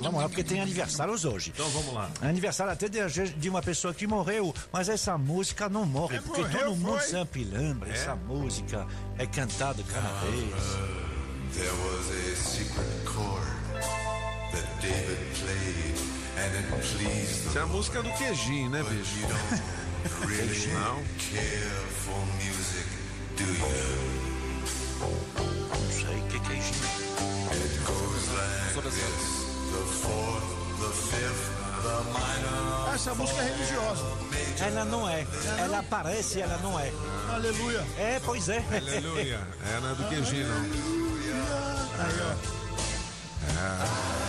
vamos 0.01 0.21
lá, 0.21 0.27
porque 0.27 0.43
tem 0.43 0.59
aniversários 0.61 1.23
hoje. 1.25 1.51
Então 1.53 1.69
vamos 1.69 1.93
lá. 1.93 2.09
Aniversário 2.21 2.73
até 2.73 2.89
de, 2.89 3.29
de 3.29 3.49
uma 3.49 3.61
pessoa 3.61 3.93
que 3.93 4.05
morreu, 4.07 4.53
mas 4.71 4.89
essa 4.89 5.17
música 5.17 5.69
não 5.69 5.85
morre, 5.85 6.19
porque 6.21 6.41
morreu, 6.41 6.59
todo 6.67 6.75
mundo 6.77 6.97
foi? 6.99 7.07
sempre 7.07 7.43
lembra. 7.43 7.89
Essa 7.91 8.15
música 8.15 8.85
é 9.17 9.25
cantada 9.25 9.81
cada 9.83 10.09
vez. 10.25 10.53
There 11.53 11.69
was 11.69 12.09
a 12.09 12.35
secret 12.35 12.87
chord 13.05 13.45
that 14.53 14.81
David 14.81 15.17
played, 15.39 15.99
Essa 16.41 17.59
é 17.59 17.61
a 17.61 17.65
música 17.67 18.01
do 18.01 18.11
queijinho, 18.13 18.69
né, 18.71 18.81
bicho? 18.83 19.19
You 19.19 19.27
don't 19.27 19.61
really 20.27 20.67
Não. 20.73 21.03
music? 22.35 22.87
Não 24.99 25.91
sei 25.91 26.19
o 26.19 26.23
que, 26.27 26.51
é 26.51 26.57
isso. 26.57 26.73
It 27.51 27.77
goes 27.85 28.27
like 28.33 28.89
this: 28.89 29.45
the 29.71 29.83
fourth, 30.01 30.49
the 30.79 30.91
fifth, 31.09 31.45
the 31.83 31.95
minor. 32.09 32.95
Essa 32.95 33.13
música 33.13 33.41
é 33.41 33.45
religiosa. 33.51 34.05
Ela 34.59 34.85
não 34.85 35.07
é. 35.09 35.25
Ela 35.59 35.79
aparece, 35.79 36.41
ela 36.41 36.57
não 36.57 36.79
é. 36.79 36.91
Aleluia. 37.31 37.85
É, 37.97 38.19
pois 38.25 38.49
é. 38.49 38.63
Aleluia. 38.71 39.47
É, 39.75 39.79
não 39.79 39.91
é 39.91 39.95
do 39.95 40.09
queijinho, 40.09 40.47
não. 40.47 40.61
Pô, 43.51 44.20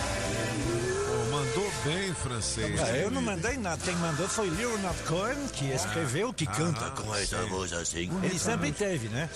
mandou 1.55 1.71
bem, 1.85 2.13
francês. 2.13 2.79
É, 2.81 3.03
Eu 3.03 3.11
não 3.11 3.21
mandei 3.21 3.57
nada, 3.57 3.79
quem 3.83 3.95
mandou 3.97 4.27
foi 4.27 4.49
Leonard 4.49 4.97
Cohen, 5.03 5.47
que 5.53 5.65
escreveu, 5.71 6.33
que 6.33 6.45
canta 6.45 6.89
com 6.91 7.13
essa 7.15 7.41
sim. 7.43 7.49
voz 7.49 7.73
assim. 7.73 8.09
Ele 8.23 8.39
sempre 8.39 8.71
teve, 8.71 9.07
né? 9.09 9.29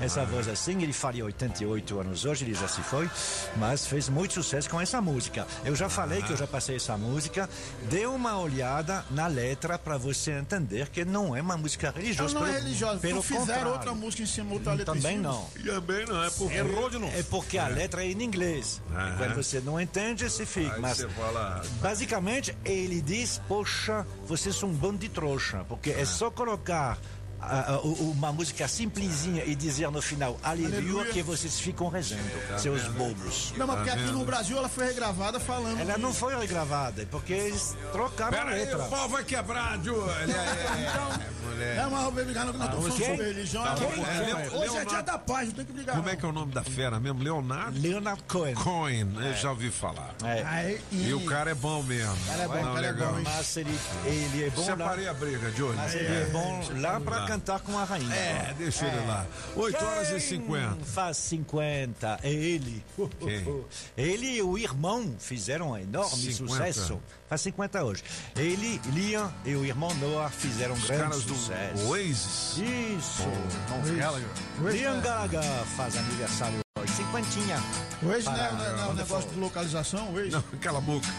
Essa 0.00 0.24
voz 0.24 0.48
assim, 0.48 0.82
ele 0.82 0.92
faria 0.92 1.24
88 1.24 2.00
anos 2.00 2.24
hoje, 2.24 2.44
ele 2.44 2.54
já 2.54 2.66
se 2.66 2.80
foi, 2.82 3.08
mas 3.56 3.86
fez 3.86 4.08
muito 4.08 4.34
sucesso 4.34 4.68
com 4.68 4.80
essa 4.80 5.00
música. 5.00 5.46
Eu 5.64 5.76
já 5.76 5.88
falei 5.88 6.22
que 6.22 6.32
eu 6.32 6.36
já 6.36 6.46
passei 6.46 6.76
essa 6.76 6.96
música, 6.96 7.48
dê 7.88 8.06
uma 8.06 8.38
olhada 8.38 9.04
na 9.10 9.26
letra 9.26 9.78
para 9.78 9.96
você 9.96 10.32
entender 10.32 10.88
que 10.88 11.04
não 11.04 11.36
é 11.36 11.40
uma 11.42 11.56
música 11.56 11.92
religiosa. 11.94 12.34
não 12.34 12.46
é 12.46 12.52
pelo- 12.52 12.64
religiosa. 12.64 12.98
Pelo 13.00 13.14
Não 13.16 13.22
fizeram 13.22 13.44
contrário. 13.44 13.72
outra 13.72 13.94
música 13.94 14.22
em 14.22 14.26
cima, 14.26 14.52
outra 14.54 14.72
letra 14.72 14.96
em 14.96 15.00
Também 15.00 15.18
não. 15.18 15.44
Também 15.64 16.06
não, 16.06 16.22
é 16.24 16.30
porque... 16.30 16.54
Errou 16.54 16.90
de 16.90 16.98
novo. 16.98 17.16
É 17.16 17.22
porque 17.24 17.58
a 17.58 17.68
letra 17.68 18.04
é 18.04 18.08
em 18.10 18.22
inglês. 18.22 18.80
Quando 19.18 19.34
você 19.34 19.60
não 19.60 19.80
entende, 19.80 20.28
você 20.28 20.44
fica. 20.46 20.74
Aí 20.74 20.80
mas 20.80 20.96
você 20.96 21.08
fala... 21.08 21.59
basicamente 21.80 22.56
ele 22.64 23.00
diz: 23.00 23.40
Poxa, 23.48 24.06
vocês 24.26 24.56
são 24.56 24.68
um 24.68 24.74
bando 24.74 24.98
de 24.98 25.08
trouxa, 25.08 25.64
porque 25.68 25.90
é 25.90 26.04
só 26.04 26.30
colocar. 26.30 26.98
Ah, 27.42 27.64
ah, 27.74 27.80
u- 27.82 28.10
uma 28.12 28.32
música 28.32 28.66
simplesinha 28.68 29.44
e 29.44 29.54
dizer 29.54 29.90
no 29.90 30.00
final 30.02 30.38
aleluia, 30.42 30.76
Aleluia. 30.78 31.12
que 31.12 31.22
vocês 31.22 31.58
ficam 31.58 31.88
rezando, 31.88 32.22
seus 32.58 32.84
bobos. 32.88 33.52
Não, 33.56 33.66
mas 33.66 33.76
porque 33.76 33.90
Tá 33.90 33.96
aqui 33.96 34.10
no 34.12 34.24
Brasil 34.24 34.56
ela 34.58 34.68
foi 34.68 34.86
regravada 34.86 35.40
falando. 35.40 35.80
Ela 35.80 35.98
não 35.98 36.12
foi 36.14 36.36
regravada, 36.38 37.02
é 37.02 37.04
porque 37.06 37.32
eles 37.32 37.76
trocaram 37.92 38.30
Pera 38.32 38.50
a 38.50 38.52
aí, 38.54 38.60
letra. 38.60 38.78
o 38.84 38.88
pau 38.88 39.08
vai 39.08 39.24
quebrar, 39.24 39.78
Ju. 39.82 39.94
Ele 40.22 40.32
é, 40.32 40.36
é, 40.36 41.48
mulher. 41.48 41.76
É, 41.78 41.86
mas 41.86 42.02
vou 42.02 42.12
brigar, 42.12 42.46
falando 42.46 42.96
quem? 42.96 43.06
sobre 43.10 43.26
religião. 43.26 43.62
Tá 43.64 43.72
é- 43.72 43.76
bom, 43.76 44.06
é, 44.06 44.18
Leo- 44.20 44.36
Hoje 44.36 44.54
é 44.54 44.58
Leonardo- 44.58 44.90
dia 44.90 45.02
da 45.02 45.18
paz, 45.18 45.48
não 45.48 45.54
tem 45.54 45.64
que 45.64 45.72
brigar. 45.72 45.96
Como 45.96 46.08
é 46.08 46.16
que 46.16 46.24
é 46.24 46.28
o 46.28 46.32
nome 46.32 46.52
da 46.52 46.62
fera 46.62 47.00
mesmo? 47.00 47.22
Leonardo 47.22 47.80
Leonard 47.80 48.22
Cohen. 48.28 48.54
Cohen, 48.54 49.08
eu 49.20 49.34
já 49.34 49.50
ouvi 49.50 49.70
falar. 49.70 50.14
É. 50.24 50.42
Aí, 50.46 50.80
E 50.92 51.12
o 51.14 51.24
cara 51.24 51.50
é 51.50 51.54
bom 51.54 51.82
mesmo. 51.82 52.16
Cara 52.26 52.42
é 52.42 52.48
bom, 52.48 52.54
Não, 52.62 52.74
cara 52.74 52.86
é 52.86 52.92
legal. 52.92 53.12
bom, 53.12 53.18
hein? 53.18 53.24
Mas 53.24 53.56
ele, 53.56 53.78
ele 54.04 54.44
é 54.44 54.50
bom 54.50 54.60
lá, 54.60 54.66
Separei 54.66 55.08
a 55.08 55.14
briga, 55.14 55.50
Johnny. 55.52 55.76
mas 55.76 55.94
ele 55.94 56.06
é 56.14 56.24
bom 56.26 56.62
lá 56.76 57.00
para 57.00 57.16
Lá. 57.16 57.26
Cantar 57.30 57.60
com 57.60 57.78
a 57.78 57.84
rainha. 57.84 58.12
É, 58.14 58.54
deixa 58.58 58.84
ele 58.86 59.06
lá. 59.06 59.24
8 59.54 59.84
horas 59.84 60.08
e 60.08 60.10
Quem 60.12 60.20
50. 60.20 60.84
Faz 60.84 61.16
50, 61.18 62.18
é 62.22 62.30
ele. 62.32 62.84
Quem? 63.20 63.64
Ele 63.96 64.26
e 64.36 64.42
o 64.42 64.58
irmão 64.58 65.14
fizeram 65.18 65.70
um 65.70 65.76
enorme 65.78 66.16
50? 66.32 66.72
sucesso. 66.72 67.00
Faz 67.28 67.40
50 67.42 67.84
hoje. 67.84 68.02
Ele, 68.34 68.80
Liam 68.92 69.32
e 69.44 69.54
o 69.54 69.64
irmão 69.64 69.94
Noah 69.94 70.28
fizeram 70.30 70.74
um 70.74 70.78
Os 70.78 70.84
grande 70.86 71.02
caras 71.04 71.22
do 71.24 71.34
sucesso. 71.36 71.86
Oasis. 71.88 72.56
Isso. 72.98 73.22
Noel 73.68 73.96
Gallagher. 73.96 74.28
Liam 74.72 75.00
Gallagher 75.00 75.42
faz 75.76 75.96
aniversário 75.96 76.58
hoje. 76.80 76.92
Cinquentinha. 76.92 77.62
Hoje 78.02 78.26
não 78.26 78.34
é, 78.34 78.38
Para- 78.38 78.52
não 78.52 78.64
é- 78.64 78.72
não 78.72 78.82
é 78.82 78.86
um 78.88 78.94
negócio 78.94 79.30
de 79.30 79.38
localização, 79.38 80.12
hoje. 80.12 80.30
Não, 80.32 80.42
cala 80.60 80.78
a 80.78 80.80
boca. 80.80 81.06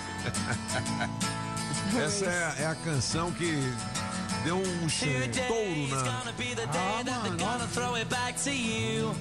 Essa 2.03 2.25
é, 2.25 2.63
é 2.63 2.65
a 2.67 2.75
canção 2.75 3.31
que 3.31 3.57
deu 4.43 4.57
um 4.57 4.87
estouro 4.87 5.87
na. 5.89 6.03
Ah, 6.73 7.03
mano, 7.21 7.37
peguei 7.37 7.45
um 7.85 7.99
táxi 8.19 8.49
aí, 8.49 8.97
eu. 8.97 9.13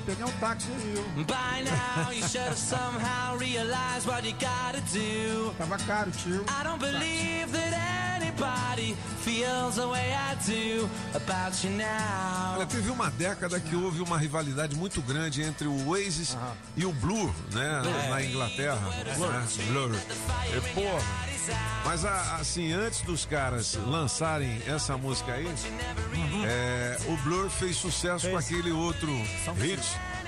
By 1.25 1.63
now, 1.65 2.13
you 2.13 2.23
should 2.29 2.39
have 2.49 2.57
somehow 2.59 3.37
realized 3.39 4.07
what 4.07 4.27
you 4.27 4.35
gotta 4.35 4.81
do. 4.93 5.53
Tava 5.59 5.79
caro, 5.79 6.11
tio. 6.11 6.45
I 6.49 6.63
don't 6.65 6.79
believe 6.81 7.53
that 7.53 7.75
anybody 8.23 8.97
feels 9.23 9.77
the 9.77 9.87
way 9.87 10.13
I 10.15 10.35
do 10.47 10.89
about 11.15 11.63
you 11.65 11.71
now. 11.77 12.55
Olha, 12.57 12.67
teve 12.67 12.91
uma 12.91 13.11
década 13.11 13.61
que 13.61 13.75
houve 13.77 14.01
uma 14.01 14.19
rivalidade 14.19 14.75
muito 14.77 15.01
grande 15.03 15.43
entre 15.43 15.67
o 15.67 15.89
Oasis 15.89 16.37
e 16.77 16.85
o 16.85 16.93
Blur, 16.93 17.31
né? 17.53 17.83
Na 18.09 18.23
Inglaterra. 18.23 18.81
né? 18.81 19.47
Blur. 19.69 19.91
E, 19.95 20.75
porra. 20.75 21.03
Mas 21.85 22.05
assim, 22.05 22.73
antes 22.73 23.01
dos 23.03 23.25
caras 23.25 23.75
lançarem 23.87 24.61
essa 24.67 24.97
música 24.97 25.33
aí, 25.33 25.47
é, 26.45 26.97
o 27.07 27.17
Blur 27.19 27.49
fez 27.51 27.77
sucesso 27.77 28.29
com 28.31 28.37
aquele 28.37 28.71
outro 28.73 29.09
hit. 29.59 29.81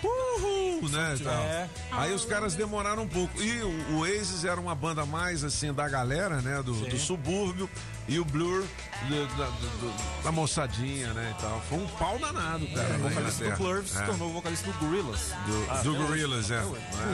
Uhul, 0.04 0.88
né? 0.88 1.14
É. 1.24 1.68
Aí 1.92 2.12
os 2.12 2.24
caras 2.24 2.54
demoraram 2.54 3.04
um 3.04 3.08
pouco. 3.08 3.40
E 3.40 3.62
o, 3.62 3.68
o 3.92 3.98
Oasis 4.00 4.44
era 4.44 4.60
uma 4.60 4.74
banda 4.74 5.06
mais 5.06 5.44
assim 5.44 5.72
da 5.72 5.88
galera, 5.88 6.40
né? 6.40 6.60
Do, 6.62 6.72
do 6.72 6.98
subúrbio. 6.98 7.70
E 8.08 8.18
o 8.18 8.24
Blur 8.24 8.64
do- 9.08 9.26
da, 9.36 9.46
do- 9.46 10.22
da 10.24 10.32
moçadinha, 10.32 11.12
né? 11.14 11.32
E 11.38 11.40
tal. 11.40 11.62
Foi 11.68 11.78
um 11.78 11.86
pau 11.86 12.18
danado, 12.18 12.66
cara. 12.74 12.88
na 12.98 13.06
O 13.06 13.10
vocalista 13.10 13.44
do. 13.50 13.56
Blur 13.58 13.84
se 13.86 13.98
É. 13.98 14.02
tornou 14.02 14.30
o 14.30 14.32
vocalista 14.32 14.72
do 14.72 14.78
Gorillaz. 14.80 15.20
Do, 15.46 15.66
Ah, 15.70 15.74
hoje. 15.84 15.88
Gorillaz, 15.98 16.50
é. 16.50 16.60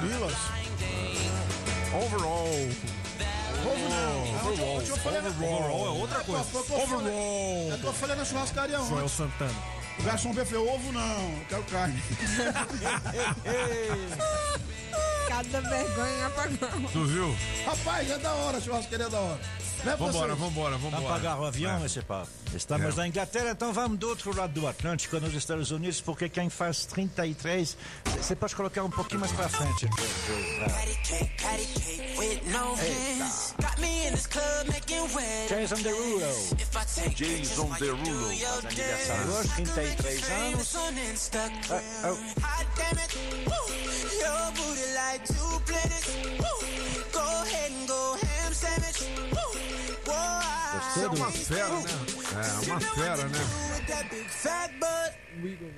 Gorilas. 0.01 0.35
Overall. 1.93 2.49
Não. 4.57 4.77
Ontem 4.77 4.89
eu- 4.89 4.97
eu 4.97 5.03
falei 5.03 5.21
na- 5.21 5.29
Overall 5.29 5.87
é 5.87 5.91
outra 5.91 6.25
coisa. 6.25 6.45
tô- 6.45 6.59
tô- 6.59 6.65
tô 6.65 6.81
falando- 6.87 7.07
Overall. 7.07 7.69
Eu 7.71 7.79
na 8.17 8.25
churrascaria 8.25 8.79
Joel 8.79 9.05
ontem. 9.05 9.09
Santana. 9.09 9.55
O 9.99 10.03
garçom 10.03 10.31
e 10.31 10.35
falou, 10.47 10.75
ovo 10.75 10.93
não, 10.93 11.21
eu 11.23 11.45
quero 11.49 11.63
carne. 11.65 12.03
Cada 15.39 15.61
vergonha 15.61 16.27
apagão. 16.27 16.83
Tu 16.93 17.05
viu? 17.05 17.37
Rapaz, 17.65 18.11
é 18.11 18.19
da 18.19 18.33
hora, 18.35 18.59
a 18.59 18.61
churrascaria 18.61 19.07
é 19.07 19.09
da 19.09 19.21
hora. 19.21 19.41
Leva 19.85 19.97
Vambora, 20.07 20.35
vocês. 20.35 20.39
vambora, 20.41 20.77
vambora. 20.79 21.03
pagar 21.05 21.39
o 21.39 21.45
avião, 21.45 21.81
É. 21.81 21.87
esse 21.87 22.03
pá. 22.03 22.27
Estamos 22.53 22.95
É. 22.95 22.97
na 22.97 23.07
Inglaterra, 23.07 23.51
então 23.53 23.73
vamos 23.73 23.97
do 23.99 24.09
outro 24.09 24.35
lado 24.37 24.53
do 24.53 24.67
Atlântico, 24.67 25.21
nos 25.21 25.33
Estados 25.33 25.71
Unidos, 25.71 26.01
porque 26.01 26.29
quem 26.29 26.51
faz 26.51 26.85
33, 26.87 27.77
você 28.21 28.35
pode 28.35 28.57
colocar 28.57 28.83
um 28.83 28.91
pouquinho 28.91 29.21
mais 29.21 29.31
pra 29.31 29.49
frente. 29.49 29.87
Wet. 32.19 32.43
Jason 35.49 35.77
Derulo. 35.77 36.21
Jason 37.15 37.71
Derulo. 37.79 38.29
Aniversário 38.67 39.33
hoje, 39.33 39.49
33 39.55 40.31
anos. 40.31 40.75
Ah, 41.71 42.11
oh. 42.11 42.19
Two 45.29 45.61
planets. 45.67 46.09
Woo. 46.41 46.57
Go 47.13 47.25
ahead 47.43 47.71
and 47.73 47.89
go 47.89 48.17
ham 48.23 48.53
sandwich. 48.53 49.01
Woo. 49.33 49.51
Whoa, 50.07 50.81
Você 50.81 51.01
é 51.01 51.09
uma 51.09 51.31
fera, 51.31 51.69
né? 51.81 51.91
É, 52.35 52.71
uma 52.71 52.81
fera, 52.81 53.29
né? 53.29 53.39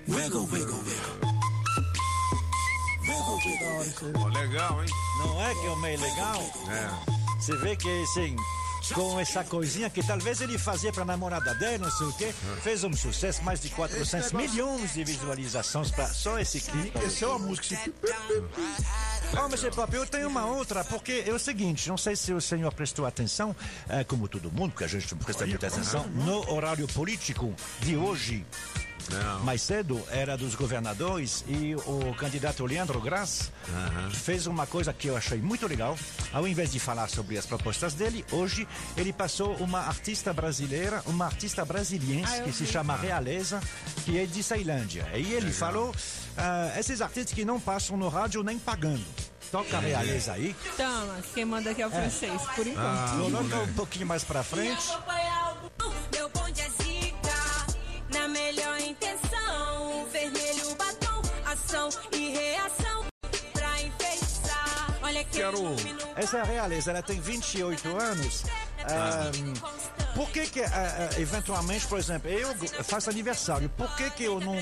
Wiggle, 0.08 0.46
wiggle, 0.52 0.80
wiggle. 0.84 1.40
Ó, 4.18 4.28
legal, 4.28 4.82
hein? 4.82 4.88
Não 5.18 5.42
é 5.42 5.54
que 5.54 5.66
é 5.66 5.70
o 5.70 5.76
meio 5.76 6.00
legal? 6.00 6.40
É. 6.68 7.40
Você 7.40 7.56
vê 7.58 7.76
que, 7.76 8.02
assim, 8.02 8.36
com 8.94 9.18
essa 9.18 9.44
coisinha 9.44 9.90
que 9.90 10.02
talvez 10.02 10.40
ele 10.40 10.58
fazia 10.58 10.92
pra 10.92 11.04
namorada 11.04 11.54
dele, 11.54 11.78
não 11.78 11.90
sei 11.90 12.06
o 12.06 12.12
quê. 12.12 12.34
Fez 12.62 12.84
um 12.84 12.92
sucesso, 12.92 13.42
mais 13.42 13.60
de 13.60 13.68
400 13.70 14.32
milhões 14.32 14.94
de 14.94 15.04
visualizações 15.04 15.90
pra 15.90 16.06
só 16.06 16.38
esse 16.38 16.60
clipe. 16.60 16.98
Esse 17.04 17.24
é 17.24 17.26
uma 17.26 17.38
música 17.38 17.74
assim. 17.74 17.92
Oh, 19.32 19.48
mas 19.48 19.62
Pop, 19.74 19.94
eu 19.94 20.06
tenho 20.06 20.28
uma 20.28 20.44
outra, 20.46 20.84
porque 20.84 21.24
é 21.26 21.32
o 21.32 21.38
seguinte, 21.38 21.88
não 21.88 21.96
sei 21.96 22.16
se 22.16 22.32
o 22.32 22.40
senhor 22.40 22.72
prestou 22.72 23.06
atenção, 23.06 23.54
eh, 23.88 24.02
como 24.02 24.26
todo 24.26 24.50
mundo, 24.50 24.72
porque 24.72 24.84
a 24.84 24.88
gente 24.88 25.14
presta 25.14 25.46
muita 25.46 25.68
atenção, 25.68 26.06
no 26.08 26.52
horário 26.52 26.86
político 26.88 27.54
de 27.80 27.96
hoje, 27.96 28.44
mais 29.42 29.62
cedo, 29.62 30.02
era 30.10 30.36
dos 30.36 30.54
governadores 30.54 31.44
e 31.48 31.74
o 31.74 32.14
candidato 32.14 32.64
Leandro 32.64 33.00
Graz 33.00 33.50
fez 34.12 34.46
uma 34.46 34.66
coisa 34.66 34.92
que 34.92 35.08
eu 35.08 35.16
achei 35.16 35.38
muito 35.38 35.66
legal. 35.66 35.96
Ao 36.32 36.46
invés 36.46 36.70
de 36.72 36.78
falar 36.78 37.08
sobre 37.08 37.36
as 37.38 37.46
propostas 37.46 37.94
dele, 37.94 38.24
hoje 38.30 38.66
ele 38.96 39.12
passou 39.12 39.54
uma 39.56 39.80
artista 39.80 40.32
brasileira, 40.32 41.02
uma 41.06 41.26
artista 41.26 41.64
brasiliense 41.64 42.40
Ah, 42.40 42.42
que 42.42 42.52
se 42.52 42.66
chama 42.66 42.96
Realeza, 42.96 43.60
que 44.04 44.18
é 44.18 44.26
de 44.26 44.42
Ceilândia. 44.42 45.06
E 45.14 45.32
ele 45.32 45.52
falou, 45.52 45.94
ah, 46.36 46.72
esses 46.78 47.00
artistas 47.00 47.34
que 47.34 47.44
não 47.44 47.58
passam 47.60 47.96
no 47.96 48.08
rádio 48.08 48.42
nem 48.42 48.58
pagando. 48.58 49.04
Toca 49.50 49.78
a 49.78 49.80
Realeza 49.80 50.32
aí. 50.34 50.54
Toma, 50.76 51.18
quem 51.34 51.44
manda 51.44 51.70
aqui 51.70 51.82
é 51.82 51.86
o 51.86 51.90
francês, 51.90 52.40
por 52.54 52.64
enquanto. 52.66 53.10
Coloca 53.18 53.56
um 53.56 53.74
pouquinho 53.74 54.06
mais 54.06 54.22
pra 54.22 54.44
frente. 54.44 54.86
Melhor 58.40 58.80
intenção. 58.80 60.06
Vermelho 60.10 60.74
batom, 60.76 61.22
ação 61.44 61.88
e 62.12 62.30
reação 62.30 63.09
Quero. 65.32 65.76
Essa 66.16 66.38
é 66.38 66.40
a 66.40 66.44
Realeza, 66.44 66.90
ela 66.90 67.02
tem 67.02 67.20
28 67.20 67.96
anos. 67.96 68.44
Ahn, 68.84 69.54
por 70.14 70.30
que 70.30 70.46
que, 70.46 70.60
ah, 70.60 71.10
eventualmente, 71.18 71.86
por 71.86 71.98
exemplo, 71.98 72.30
eu 72.30 72.84
faço 72.84 73.10
aniversário, 73.10 73.68
por 73.70 73.94
que 73.96 74.10
que 74.10 74.24
eu 74.24 74.40
não 74.40 74.56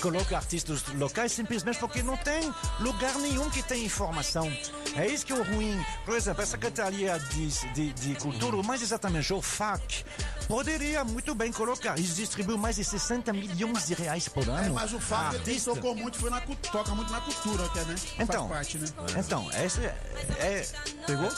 coloco 0.00 0.34
artistas 0.34 0.84
locais 0.94 1.32
simplesmente 1.32 1.78
porque 1.78 2.02
não 2.02 2.16
tem 2.16 2.52
lugar 2.80 3.14
nenhum 3.16 3.50
que 3.50 3.62
tem 3.62 3.84
informação? 3.84 4.50
É 4.96 5.06
isso 5.06 5.26
que 5.26 5.32
é 5.32 5.36
o 5.36 5.42
ruim. 5.42 5.84
Por 6.04 6.16
exemplo, 6.16 6.42
a 6.42 6.46
Secretaria 6.46 7.18
de, 7.18 7.48
de, 7.74 7.92
de 7.92 8.14
Cultura, 8.16 8.56
ou 8.56 8.62
mais 8.62 8.80
exatamente 8.80 9.32
o 9.32 9.42
FAC, 9.42 10.04
poderia 10.48 11.04
muito 11.04 11.34
bem 11.34 11.52
colocar. 11.52 11.98
Eles 11.98 12.16
distribuem 12.16 12.58
mais 12.58 12.76
de 12.76 12.84
60 12.84 13.32
milhões 13.32 13.86
de 13.86 13.94
reais 13.94 14.28
por 14.28 14.48
ano. 14.48 14.64
É, 14.64 14.68
mas 14.70 14.92
o 14.92 14.96
é 14.96 15.14
artista. 15.14 15.74
tocou 15.74 15.94
muito, 15.94 16.18
foi 16.18 16.30
na, 16.30 16.40
toca 16.40 16.94
muito 16.94 17.12
na 17.12 17.20
cultura, 17.20 17.68
que 17.68 17.78
é, 17.78 17.84
né? 17.84 17.94
Então, 18.18 18.48
parte, 18.48 18.78
né? 18.78 18.86
então, 19.18 19.50
esse 19.52 19.80
é, 19.86 20.46
é- 20.46 20.66
Pegou? 21.06 21.30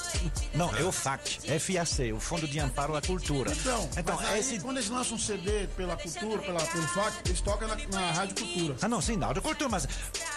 Não, 0.55 0.75
é 0.77 0.83
o 0.83 0.91
FAC, 0.91 1.39
FAC, 1.61 2.11
o 2.13 2.19
Fundo 2.19 2.49
de 2.49 2.59
Amparo 2.59 2.97
à 2.97 3.03
Cultura. 3.03 3.53
Então, 3.53 3.91
então 3.99 4.19
aí, 4.21 4.41
esse. 4.41 4.59
quando 4.61 4.79
eles 4.79 4.89
lançam 4.89 5.17
um 5.17 5.19
CD 5.19 5.67
pela 5.77 5.95
cultura, 5.95 6.41
pela, 6.41 6.61
pelo 6.65 6.89
FAC, 6.89 7.13
eles 7.27 7.41
tocam 7.43 7.69
na, 7.69 7.77
na 7.77 8.11
Rádio 8.13 8.37
Cultura. 8.37 8.77
Ah, 8.81 8.89
não, 8.89 9.03
sim, 9.03 9.17
não, 9.17 9.33
de 9.35 9.43
cultura, 9.43 9.69
mas, 9.69 9.87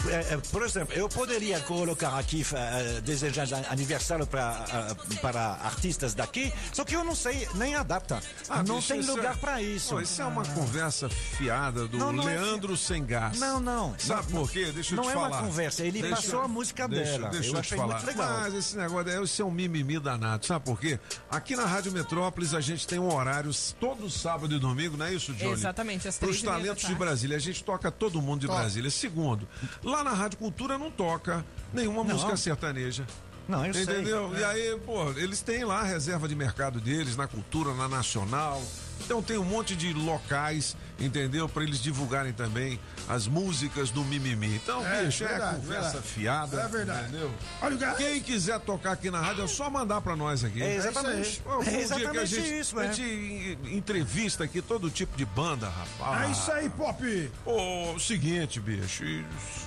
é, 0.09 0.33
é, 0.33 0.37
por 0.51 0.63
exemplo, 0.63 0.93
eu 0.95 1.07
poderia 1.07 1.61
colocar 1.61 2.19
aqui, 2.19 2.45
eh, 2.53 2.99
desejar 3.01 3.47
aniversário 3.69 4.27
pra, 4.27 4.65
ah, 4.69 4.95
para 5.21 5.41
artistas 5.63 6.13
daqui, 6.13 6.51
só 6.73 6.83
que 6.83 6.93
eu 6.93 7.03
não 7.05 7.15
sei 7.15 7.47
nem 7.55 7.75
a 7.75 7.83
data. 7.83 8.21
Ah, 8.49 8.61
não 8.63 8.75
bicho, 8.77 8.89
tem 8.89 8.99
isso 8.99 9.15
lugar 9.15 9.33
é- 9.35 9.37
pra 9.37 9.61
isso. 9.61 9.89
Pô, 9.95 10.01
isso 10.01 10.21
é 10.21 10.25
uma 10.25 10.43
conversa 10.45 11.07
fiada 11.09 11.87
do 11.87 11.97
Não, 11.97 12.11
não 12.11 12.27
é 12.27 12.35
Leandro 12.37 12.75
Sem 12.75 13.05
Gás. 13.05 13.39
Não, 13.39 13.61
não. 13.61 13.95
Sabe 13.97 14.33
Não, 14.33 14.41
por 14.41 14.51
quê? 14.51 14.71
Deixa 14.73 14.91
eu 14.93 14.97
não 14.97 15.03
te 15.05 15.09
é 15.09 15.13
falar. 15.13 15.27
uma 15.29 15.37
conversa, 15.41 15.85
ele 15.85 16.01
Deixa- 16.01 16.15
passou 16.17 16.41
a 16.41 16.47
música 16.49 16.85
deixa- 16.87 17.11
dela. 17.13 17.29
Deixa 17.29 17.49
eu 17.49 17.55
eu, 17.55 17.61
te 17.61 17.75
falar. 17.75 18.00
Legal. 18.05 18.39
Mas 18.41 18.53
esse 18.53 18.77
negócio 18.77 19.09
é, 19.09 19.41
é 19.41 19.45
um 19.45 19.51
mimimi 19.51 19.99
danado. 19.99 20.45
Sabe 20.45 20.65
por 20.65 20.79
quê? 20.79 20.99
Aqui 21.29 21.55
na 21.55 21.65
Rádio 21.65 21.91
Metrópolis 21.91 22.53
a 22.53 22.61
gente 22.61 22.87
tem 22.87 22.99
um 22.99 23.13
horário 23.13 23.51
todo 23.79 24.09
sábado 24.09 24.55
e 24.55 24.59
domingo, 24.59 24.97
não 24.97 25.05
é 25.05 25.13
isso, 25.13 25.33
Johnny? 25.33 25.53
Exatamente, 25.53 26.07
às 26.07 26.17
Para 26.17 26.29
os 26.29 26.41
talentos 26.41 26.87
de. 26.87 26.95
Brasília. 26.95 27.37
A 27.37 27.39
gente 27.39 27.63
toca 27.63 27.91
todo 27.91 28.21
mundo 28.21 28.41
de 28.41 28.47
Toca. 28.47 28.59
Brasília. 28.59 28.89
Segundo, 28.91 29.47
lá 29.83 30.03
na 30.03 30.11
Rádio 30.11 30.37
Cultura 30.37 30.77
não 30.77 30.91
toca 30.91 31.43
nenhuma 31.73 32.03
Não. 32.03 32.13
música 32.13 32.37
sertaneja. 32.37 33.05
Não, 33.47 33.65
eu 33.65 33.73
sei. 33.73 33.83
Entendeu? 33.83 34.31
É. 34.35 34.39
E 34.39 34.43
aí, 34.43 34.79
pô, 34.85 35.11
eles 35.11 35.41
têm 35.41 35.65
lá 35.65 35.81
a 35.81 35.83
reserva 35.83 36.27
de 36.27 36.35
mercado 36.35 36.79
deles, 36.79 37.17
na 37.17 37.27
cultura, 37.27 37.73
na 37.73 37.87
nacional. 37.87 38.61
Então 39.03 39.21
tem 39.21 39.37
um 39.37 39.43
monte 39.43 39.75
de 39.75 39.93
locais, 39.93 40.75
entendeu? 41.05 41.47
Para 41.49 41.63
eles 41.63 41.79
divulgarem 41.81 42.33
também 42.33 42.79
as 43.09 43.27
músicas 43.27 43.89
do 43.89 44.03
Mimimi. 44.05 44.55
Então, 44.55 44.85
É, 44.85 45.05
bicho, 45.05 45.23
é 45.23 45.27
verdade, 45.27 45.55
conversa 45.57 45.83
verdade. 45.91 46.07
fiada. 46.07 46.61
É 46.61 46.67
verdade. 46.67 47.07
Entendeu? 47.09 47.31
Olha 47.61 47.75
o 47.75 47.79
gar- 47.79 47.95
Quem 47.95 48.21
quiser 48.21 48.59
tocar 48.59 48.91
aqui 48.93 49.09
na 49.11 49.19
rádio 49.19 49.43
é 49.43 49.47
só 49.47 49.69
mandar 49.69 50.01
para 50.01 50.15
nós 50.15 50.43
aqui. 50.43 50.61
É 50.61 50.75
exatamente. 50.75 51.41
É 51.45 51.51
dia 51.51 51.63
que 51.63 51.75
a 51.75 51.79
exatamente 51.81 52.27
gente, 52.35 52.59
isso, 52.59 52.79
a 52.79 52.85
é. 52.85 52.93
gente 52.93 53.57
en- 53.65 53.77
entrevista 53.77 54.43
aqui 54.43 54.61
todo 54.61 54.89
tipo 54.89 55.17
de 55.17 55.25
banda, 55.25 55.69
rapaz. 55.69 56.27
É 56.29 56.31
isso 56.31 56.51
aí, 56.51 56.69
Pop! 56.69 57.31
Ô, 57.45 57.99
seguinte, 57.99 58.59
bicho. 58.59 59.03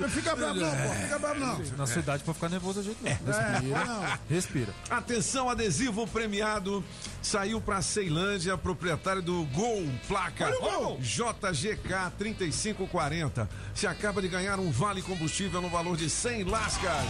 Não 0.01 0.09
fica 0.09 0.35
bravo 0.35 0.61
não, 0.61 0.70
pô. 0.70 0.94
Fica 0.94 1.19
bravo 1.19 1.40
não. 1.40 1.59
Na 1.77 1.86
sua 1.86 2.01
idade 2.01 2.23
pode 2.24 2.36
ficar 2.36 2.48
nervoso 2.48 2.81
do 2.81 2.85
jeito 2.85 2.98
não. 3.02 3.11
É, 3.11 3.15
Respira. 3.59 3.85
não. 3.85 4.19
Respira. 4.28 4.74
Atenção, 4.90 5.51
adesivo 5.51 6.06
premiado 6.06 6.85
saiu 7.23 7.61
para 7.61 7.81
Ceilândia, 7.82 8.56
proprietário 8.56 9.23
do 9.23 9.44
Gol, 9.52 9.86
placa 10.09 10.47
Olha 10.47 10.59
o 10.59 10.61
Gol. 10.61 10.98
JGK 11.32 12.12
3540. 12.18 13.48
Se 13.74 13.86
acaba 13.86 14.20
de 14.20 14.28
ganhar 14.28 14.59
um 14.59 14.70
vale 14.70 15.01
combustível 15.02 15.62
no 15.62 15.68
valor 15.68 15.96
de 15.96 16.10
100 16.10 16.44
lascas. 16.44 17.06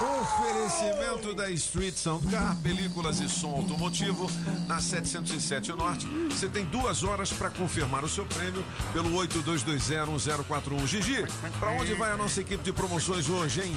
Oferecimento 0.00 1.32
da 1.32 1.48
Street 1.50 1.94
Soundcar, 1.94 2.56
películas 2.60 3.20
e 3.20 3.28
som 3.28 3.50
automotivo 3.50 4.28
na 4.66 4.80
707 4.80 5.72
Norte. 5.72 6.06
Você 6.28 6.48
tem 6.48 6.64
duas 6.64 7.04
horas 7.04 7.32
para 7.32 7.50
confirmar 7.50 8.02
o 8.02 8.08
seu 8.08 8.26
prêmio 8.26 8.64
pelo 8.92 9.10
82201041. 9.10 10.86
Gigi, 10.88 11.24
para 11.60 11.70
onde 11.70 11.94
vai 11.94 12.10
a 12.10 12.16
nossa 12.16 12.40
equipe 12.40 12.64
de 12.64 12.72
promoções 12.72 13.28
hoje, 13.28 13.60
hein? 13.62 13.76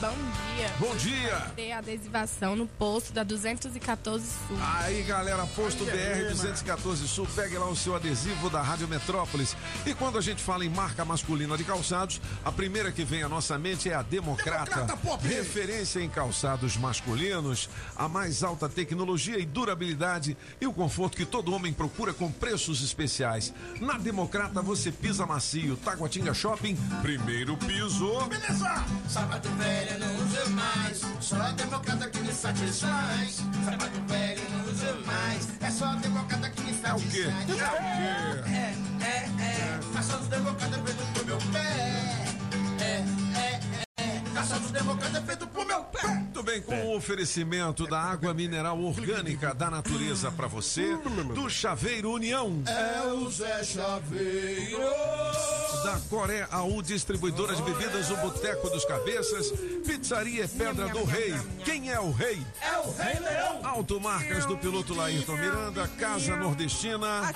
Bom 0.00 0.14
dia. 0.56 0.72
Bom 0.78 0.96
dia. 0.96 1.52
Tem 1.56 1.72
adesivação 1.72 2.56
no 2.56 2.66
posto 2.66 3.12
da 3.12 3.22
214 3.22 4.26
Sul. 4.46 4.56
Aí, 4.78 5.02
galera, 5.02 5.46
posto 5.46 5.84
BR 5.84 6.30
214 6.30 7.08
Sul, 7.08 7.26
pegue 7.34 7.56
lá 7.56 7.66
o 7.68 7.76
seu 7.76 7.94
adesivo 7.94 8.50
da 8.50 8.60
Rádio 8.60 8.88
Metrópolis. 8.88 9.56
E 9.86 9.94
quando 9.94 10.18
a 10.18 10.20
gente 10.20 10.42
fala 10.42 10.64
em 10.64 10.68
marca 10.68 11.04
masculina 11.04 11.56
de 11.56 11.64
calçados, 11.64 12.20
a 12.44 12.52
primeira 12.52 12.92
que 12.92 13.04
vem 13.04 13.22
à 13.22 13.28
nossa 13.28 13.58
mente 13.58 13.88
é 13.90 13.94
a 13.94 14.02
Democrata. 14.02 14.64
Democrata, 14.64 14.96
Pop! 14.96 15.26
Referência 15.26 16.00
em 16.00 16.08
calçados 16.08 16.76
masculinos, 16.76 17.68
a 17.96 18.08
mais 18.08 18.42
alta 18.42 18.68
tecnologia 18.68 19.38
e 19.38 19.46
durabilidade 19.46 20.36
e 20.60 20.66
o 20.66 20.72
conforto 20.72 21.16
que 21.16 21.24
todo 21.24 21.54
homem 21.54 21.72
procura 21.72 22.12
com 22.12 22.30
preços 22.30 22.82
especiais. 22.82 23.52
Na 23.80 23.98
Democrata 23.98 24.60
você 24.60 24.90
pisa 24.92 25.26
macio. 25.26 25.76
Taguatinga 25.76 26.34
Shopping, 26.34 26.76
primeiro 27.02 27.56
piso. 27.56 28.20
Beleza! 28.26 28.84
Sábado 29.08 29.48
velho 29.74 29.98
não 29.98 30.14
uso 30.24 30.50
mais, 30.50 31.00
só 31.20 31.36
a 31.36 31.50
democrata 31.52 32.08
que 32.10 32.18
me 32.20 32.32
satisfaz. 32.32 33.36
Sábado 33.64 34.06
velho 34.08 34.42
não 34.50 34.72
uso 34.72 35.06
mais, 35.06 35.48
é 35.60 35.70
só 35.70 35.84
a 35.86 35.94
democrata 35.96 36.50
que 36.50 36.60
me 36.62 36.70
É 36.70 36.92
o 36.92 36.96
quê? 36.96 37.24
satisfaz. 37.24 37.50
É 37.50 37.52
o 37.52 38.42
quê? 38.44 38.50
É, 38.50 38.74
é, 39.04 39.28
é, 39.42 39.80
caça 39.92 40.16
dos 40.18 40.28
democratas 40.28 40.80
feito 40.80 41.12
pro 41.14 41.24
meu 41.26 41.38
pé. 41.52 42.26
É, 42.80 43.04
é, 43.38 43.60
é, 43.98 44.22
caça 44.34 44.58
dos 44.60 44.70
democratas 44.70 45.24
feito 45.24 45.46
pro 45.48 45.66
meu 45.66 45.84
pé. 45.84 46.06
Muito 46.08 46.42
bem, 46.42 46.62
com 46.62 46.74
o 46.86 46.96
oferecimento 46.96 47.86
da 47.86 48.00
água 48.00 48.34
mineral 48.34 48.80
orgânica 48.80 49.54
da 49.54 49.70
natureza 49.70 50.30
para 50.30 50.46
você, 50.46 50.96
do 51.34 51.48
Chaveiro 51.48 52.12
União. 52.12 52.62
É 52.66 53.02
o 53.12 53.30
Zé 53.30 53.62
Chaveiro. 53.64 54.78
Da 55.84 56.00
Coré 56.08 56.48
AU 56.50 56.80
Distribuidora 56.80 57.54
de 57.54 57.60
Bebidas, 57.60 58.10
o 58.10 58.16
Boteco 58.16 58.70
dos 58.70 58.86
Cabeças, 58.86 59.52
Pizzaria 59.86 60.48
Pedra 60.48 60.88
do 60.88 61.04
Rei. 61.04 61.34
Quem 61.62 61.92
é 61.92 62.00
o 62.00 62.10
rei? 62.10 62.42
É 62.62 62.78
o 62.78 62.90
Rei 62.90 63.20
Leão. 63.20 63.60
Automarcas 63.62 64.46
do 64.46 64.56
piloto 64.56 64.94
Laírton 64.94 65.36
Miranda, 65.36 65.86
Casa 65.86 66.36
Nordestina, 66.36 67.30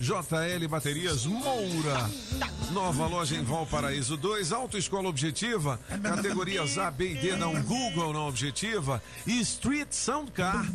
JL 0.00 0.66
Baterias 0.66 1.26
Moura. 1.26 2.08
Nova 2.70 3.06
loja 3.06 3.36
em 3.36 3.44
Valparaíso 3.44 4.16
2, 4.16 4.50
Autoescola 4.50 5.08
Objetiva, 5.10 5.78
categorias 6.02 6.78
A, 6.78 6.90
B 6.90 7.12
e 7.12 7.14
D 7.16 7.36
dá 7.36 7.46
um 7.46 7.62
Google 7.62 8.14
na 8.14 8.24
Objetiva 8.24 9.02
e 9.26 9.38
Street 9.40 9.88
Soundcar, 9.92 10.66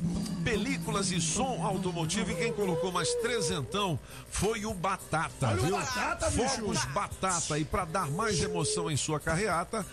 películas 0.44 1.12
e 1.12 1.20
som 1.20 1.66
automotivo 1.66 2.32
e 2.32 2.36
quem 2.36 2.54
colocou 2.54 2.92
mais 2.92 3.12
trezentão 3.16 4.00
foi 4.30 4.66
o 4.66 4.74
Batata, 4.74 5.48
Olha 5.48 5.60
o 5.60 5.66
viu? 5.66 5.78
Batata, 5.78 6.30
bicho. 6.30 6.62
Batata 7.00 7.58
e 7.58 7.64
para 7.64 7.86
dar 7.86 8.12
mais 8.12 8.44
emoção 8.44 8.92
em 8.92 8.98
sua 8.98 9.22
carreata 9.22 9.86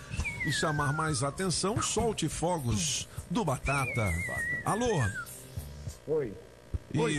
e 0.44 0.50
chamar 0.50 0.92
mais 0.92 1.22
atenção, 1.22 1.80
solte 1.80 2.28
fogos 2.28 3.06
do 3.30 3.44
Batata. 3.44 4.12
Alô? 4.64 4.90
Oi. 6.08 6.34
Pois 6.92 7.16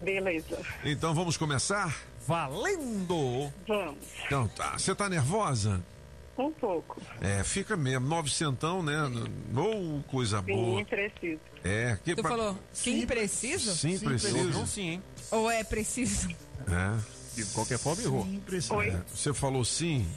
Beleza. 0.01 0.57
Então 0.84 1.14
vamos 1.14 1.38
começar? 1.38 1.95
Valendo! 2.27 3.51
Vamos. 3.68 3.95
Então 4.26 4.47
tá, 4.49 4.77
você 4.77 4.93
tá 4.93 5.07
nervosa? 5.10 5.81
Um 6.38 6.51
pouco. 6.51 6.99
É, 7.22 7.43
fica 7.43 7.77
mesmo, 7.77 8.07
novecentão, 8.07 8.81
né? 8.81 8.95
Ou 9.55 10.01
coisa 10.03 10.41
boa. 10.41 10.80
Sim, 10.80 10.85
preciso. 10.85 11.39
É, 11.64 11.97
que 12.03 12.15
Tu 12.15 12.22
pra- 12.22 12.31
falou 12.31 12.60
sim, 12.73 13.05
preciso? 13.05 13.73
Sim, 13.76 13.99
preciso. 13.99 14.49
Não, 14.49 14.65
sim, 14.65 14.89
hein? 14.89 15.03
Ou 15.31 15.49
é 15.51 15.64
preciso? 15.64 16.30
É. 16.68 16.99
De 17.35 17.45
qualquer 17.45 17.77
forma, 17.77 18.01
errou. 18.01 18.27
Oi? 18.72 18.88
É, 18.89 19.01
Você 19.14 19.34
falou 19.34 19.64
sim? 19.64 20.07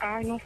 Ai, 0.00 0.22
não. 0.24 0.40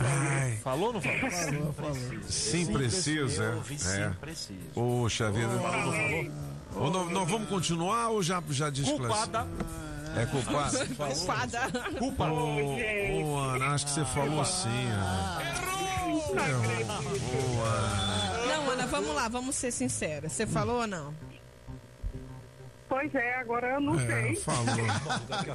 Ai. 0.00 0.56
Falou 0.62 0.88
ou 0.88 0.92
não 0.94 1.00
falou? 1.00 1.30
Falou, 1.30 1.72
falou. 1.72 2.22
Sim, 2.28 2.72
precisa. 2.72 3.44
Eu 3.44 3.56
ouvi 3.56 3.78
sim, 3.78 4.00
é. 4.00 4.10
preciso. 4.20 4.58
Poxa 4.74 5.30
vida. 5.30 5.48
Falou, 5.48 5.92
falou. 5.92 6.86
Ô, 6.86 6.90
nó- 6.90 7.04
nós 7.06 7.30
vamos 7.30 7.48
continuar 7.48 8.08
ou 8.08 8.22
já, 8.22 8.42
já 8.50 8.68
desclassificou? 8.70 9.08
Culpada. 9.08 9.46
É 10.16 10.26
culpada? 10.26 10.86
Culpada. 10.86 11.60
Culpa. 11.98 12.24
Ô, 12.30 13.24
ô, 13.24 13.38
Ana, 13.38 13.66
acho 13.74 13.84
que 13.86 13.90
você 13.92 14.04
falou 14.06 14.44
sim, 14.44 14.68
Ana. 14.90 15.38
Ô, 16.28 17.62
Ana. 17.62 18.46
Não, 18.46 18.70
Ana, 18.70 18.86
vamos 18.86 19.14
lá, 19.14 19.28
vamos 19.28 19.54
ser 19.56 19.70
sinceros. 19.70 20.32
Você 20.32 20.46
falou 20.46 20.80
ou 20.82 20.86
não? 20.86 21.14
Pois 22.88 23.14
é, 23.14 23.34
agora 23.38 23.66
eu 23.74 23.80
não 23.82 24.00
É, 24.00 24.06
sei. 24.06 24.36
falou. 24.36 24.64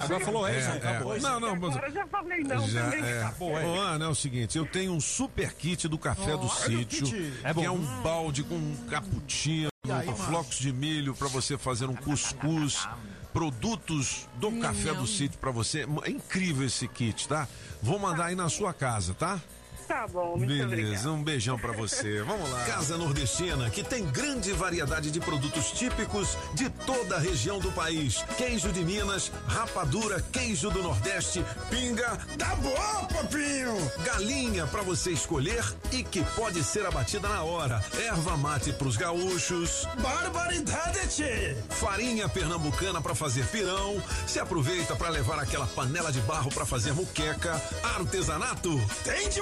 Agora 0.03 0.19
falou 0.23 0.47
é, 0.47 0.55
É, 0.55 0.61
já 0.61 0.73
é. 0.75 0.77
acabou. 0.77 1.19
Não, 1.19 1.39
não, 1.39 1.55
mas- 1.55 1.71
Agora 1.75 1.87
eu 1.87 1.93
já 1.93 2.05
falei 2.07 2.43
não 2.43 2.67
Já 2.67 2.83
também. 2.83 3.03
é. 3.03 3.31
Ô, 3.39 3.55
Ana, 3.81 4.05
é 4.05 4.07
o 4.07 4.13
seguinte, 4.13 4.55
eu 4.55 4.67
tenho 4.67 4.93
um 4.93 5.01
super 5.01 5.51
kit 5.53 5.87
do 5.87 5.97
café 5.97 6.37
do 6.37 6.47
sítio, 6.47 7.07
É 7.43 7.51
que 7.51 7.65
é 7.65 7.71
um 7.71 7.83
balde 8.03 8.43
com 8.43 8.53
um 8.53 8.75
cappuccino, 8.87 9.69
com 10.05 10.15
flocos 10.15 10.57
de 10.59 10.71
milho 10.71 11.15
para 11.15 11.27
você 11.27 11.57
fazer 11.57 11.87
um 11.87 11.95
cuscuz, 11.95 12.87
produtos 13.33 14.29
do 14.35 14.51
café 14.59 14.93
do 14.93 15.07
sítio 15.07 15.39
para 15.39 15.51
você. 15.51 15.85
É 16.03 16.09
incrível 16.09 16.65
esse 16.65 16.87
kit, 16.87 17.27
tá? 17.27 17.47
Vou 17.81 17.99
mandar 17.99 18.27
aí 18.27 18.35
na 18.35 18.47
sua 18.47 18.73
casa, 18.73 19.13
tá? 19.13 19.41
Tá 19.87 20.07
bom, 20.07 20.37
muito 20.37 20.47
Beleza, 20.47 20.65
obrigada. 20.65 21.11
um 21.11 21.23
beijão 21.23 21.57
pra 21.57 21.71
você. 21.73 22.21
Vamos 22.23 22.49
lá. 22.49 22.63
Casa 22.65 22.97
Nordestina, 22.97 23.69
que 23.69 23.83
tem 23.83 24.05
grande 24.05 24.51
variedade 24.53 25.11
de 25.11 25.19
produtos 25.19 25.71
típicos 25.71 26.37
de 26.53 26.69
toda 26.69 27.15
a 27.15 27.19
região 27.19 27.59
do 27.59 27.71
país. 27.71 28.23
Queijo 28.37 28.71
de 28.71 28.83
Minas, 28.83 29.31
rapadura, 29.47 30.21
queijo 30.31 30.69
do 30.69 30.81
Nordeste, 30.81 31.43
pinga. 31.69 32.17
Tá 32.37 32.55
bom, 32.55 33.07
papinho! 33.13 33.75
Galinha 34.05 34.65
pra 34.67 34.81
você 34.81 35.11
escolher 35.11 35.63
e 35.91 36.03
que 36.03 36.23
pode 36.35 36.63
ser 36.63 36.85
abatida 36.85 37.27
na 37.27 37.43
hora. 37.43 37.83
Erva 38.05 38.37
mate 38.37 38.71
pros 38.73 38.95
gaúchos. 38.97 39.87
Barbaridade, 40.01 41.07
tchê! 41.09 41.55
Farinha 41.69 42.27
pernambucana 42.29 43.01
pra 43.01 43.13
fazer 43.15 43.45
pirão. 43.47 44.01
Se 44.27 44.39
aproveita 44.39 44.95
pra 44.95 45.09
levar 45.09 45.39
aquela 45.39 45.67
panela 45.67 46.11
de 46.11 46.19
barro 46.21 46.49
pra 46.51 46.65
fazer 46.65 46.93
muqueca. 46.93 47.61
Artesanato. 47.95 48.69
Tem 49.03 49.29
de 49.29 49.41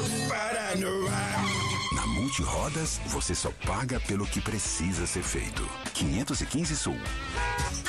Na 2.41 2.47
Multirodas, 2.47 2.99
você 3.05 3.35
só 3.35 3.51
paga 3.65 3.99
pelo 4.01 4.25
que 4.25 4.41
precisa 4.41 5.05
ser 5.05 5.23
feito. 5.23 5.67
515 5.93 6.75
Sul. 6.75 6.97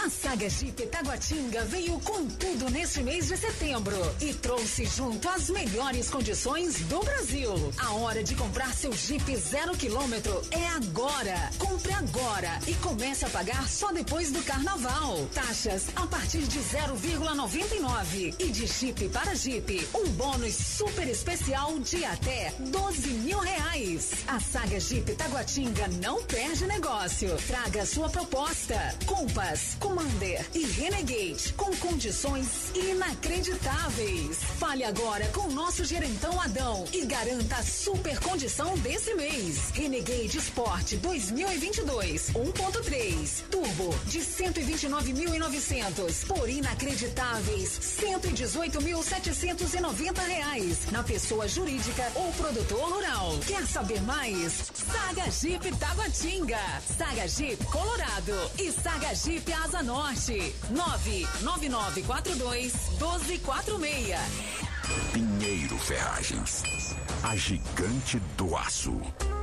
A 0.04 0.10
saga 0.10 0.48
Jeep 0.50 0.86
Taguatinga 0.86 1.64
veio 1.66 1.98
com 2.00 2.26
tudo 2.26 2.68
neste 2.70 3.02
mês 3.02 3.28
de 3.28 3.36
setembro 3.36 3.96
e 4.20 4.34
trouxe 4.34 4.84
junto 4.84 5.28
as 5.28 5.48
melhores 5.48 6.10
condições 6.10 6.80
do 6.82 7.00
Brasil. 7.00 7.52
A 7.78 7.92
hora 7.94 8.22
de 8.22 8.34
comprar 8.34 8.74
seu 8.74 8.92
Jeep 8.92 9.36
zero 9.36 9.76
quilômetro 9.76 10.42
é 10.50 10.66
agora. 10.68 11.50
Compre 11.58 11.92
agora 11.92 12.58
e 12.66 12.74
comece 12.74 13.24
a 13.24 13.30
pagar 13.30 13.68
só 13.68 13.92
depois 13.92 14.32
do 14.32 14.42
carnaval. 14.42 15.26
Taxas 15.32 15.86
a 15.94 16.06
partir 16.06 16.42
de 16.42 16.58
0,99 16.58 18.34
e 18.38 18.50
de 18.50 18.66
Jeep 18.66 19.08
para 19.10 19.34
Jeep 19.34 19.88
um 19.94 20.08
bônus 20.10 20.54
super 20.54 21.08
especial 21.08 21.78
de 21.78 22.04
até 22.04 22.52
12 22.58 23.08
mil 23.08 23.38
reais. 23.38 24.10
A 24.26 24.40
saga 24.42 24.80
Jeep 24.80 25.14
Taguatinga 25.14 25.86
não 26.02 26.22
perde 26.24 26.66
negócio. 26.66 27.36
Traga 27.46 27.86
sua 27.86 28.08
proposta. 28.08 28.74
Compass, 29.06 29.76
Commander 29.78 30.44
e 30.54 30.66
Renegade 30.66 31.52
com 31.56 31.70
condições 31.76 32.72
inacreditáveis. 32.74 34.38
Fale 34.58 34.82
agora 34.84 35.28
com 35.28 35.48
nosso 35.50 35.84
gerentão 35.84 36.40
Adão 36.40 36.84
e 36.92 37.06
garanta 37.06 37.54
a 37.56 37.62
super 37.62 38.18
condição 38.20 38.76
desse 38.78 39.14
mês. 39.14 39.70
Renegade 39.72 40.38
Sport 40.38 40.94
2022 40.96 42.32
1.3 42.32 43.42
Turbo 43.50 43.94
de 44.06 44.20
129.900 44.20 46.26
por 46.26 46.48
inacreditáveis 46.48 47.78
118.790 48.00 50.26
reais 50.26 50.86
na 50.90 51.02
pessoa 51.02 51.46
jurídica 51.46 52.10
ou 52.14 52.32
produtor 52.32 52.90
rural. 52.92 53.38
Quer 53.46 53.66
saber 53.66 54.00
mais? 54.02 54.21
Saga 54.22 55.28
Jeep 55.32 55.76
Taguatinga, 55.78 56.56
Saga 56.80 57.26
Jeep 57.26 57.56
Colorado 57.64 58.52
e 58.56 58.70
Saga 58.70 59.12
Jeep 59.16 59.52
Asa 59.52 59.82
Norte 59.82 60.54
99942 60.70 62.72
1246. 63.00 64.16
Pinheiro 65.12 65.76
Ferragens. 65.76 66.62
A 67.24 67.34
gigante 67.34 68.20
do 68.36 68.56
aço. 68.56 69.00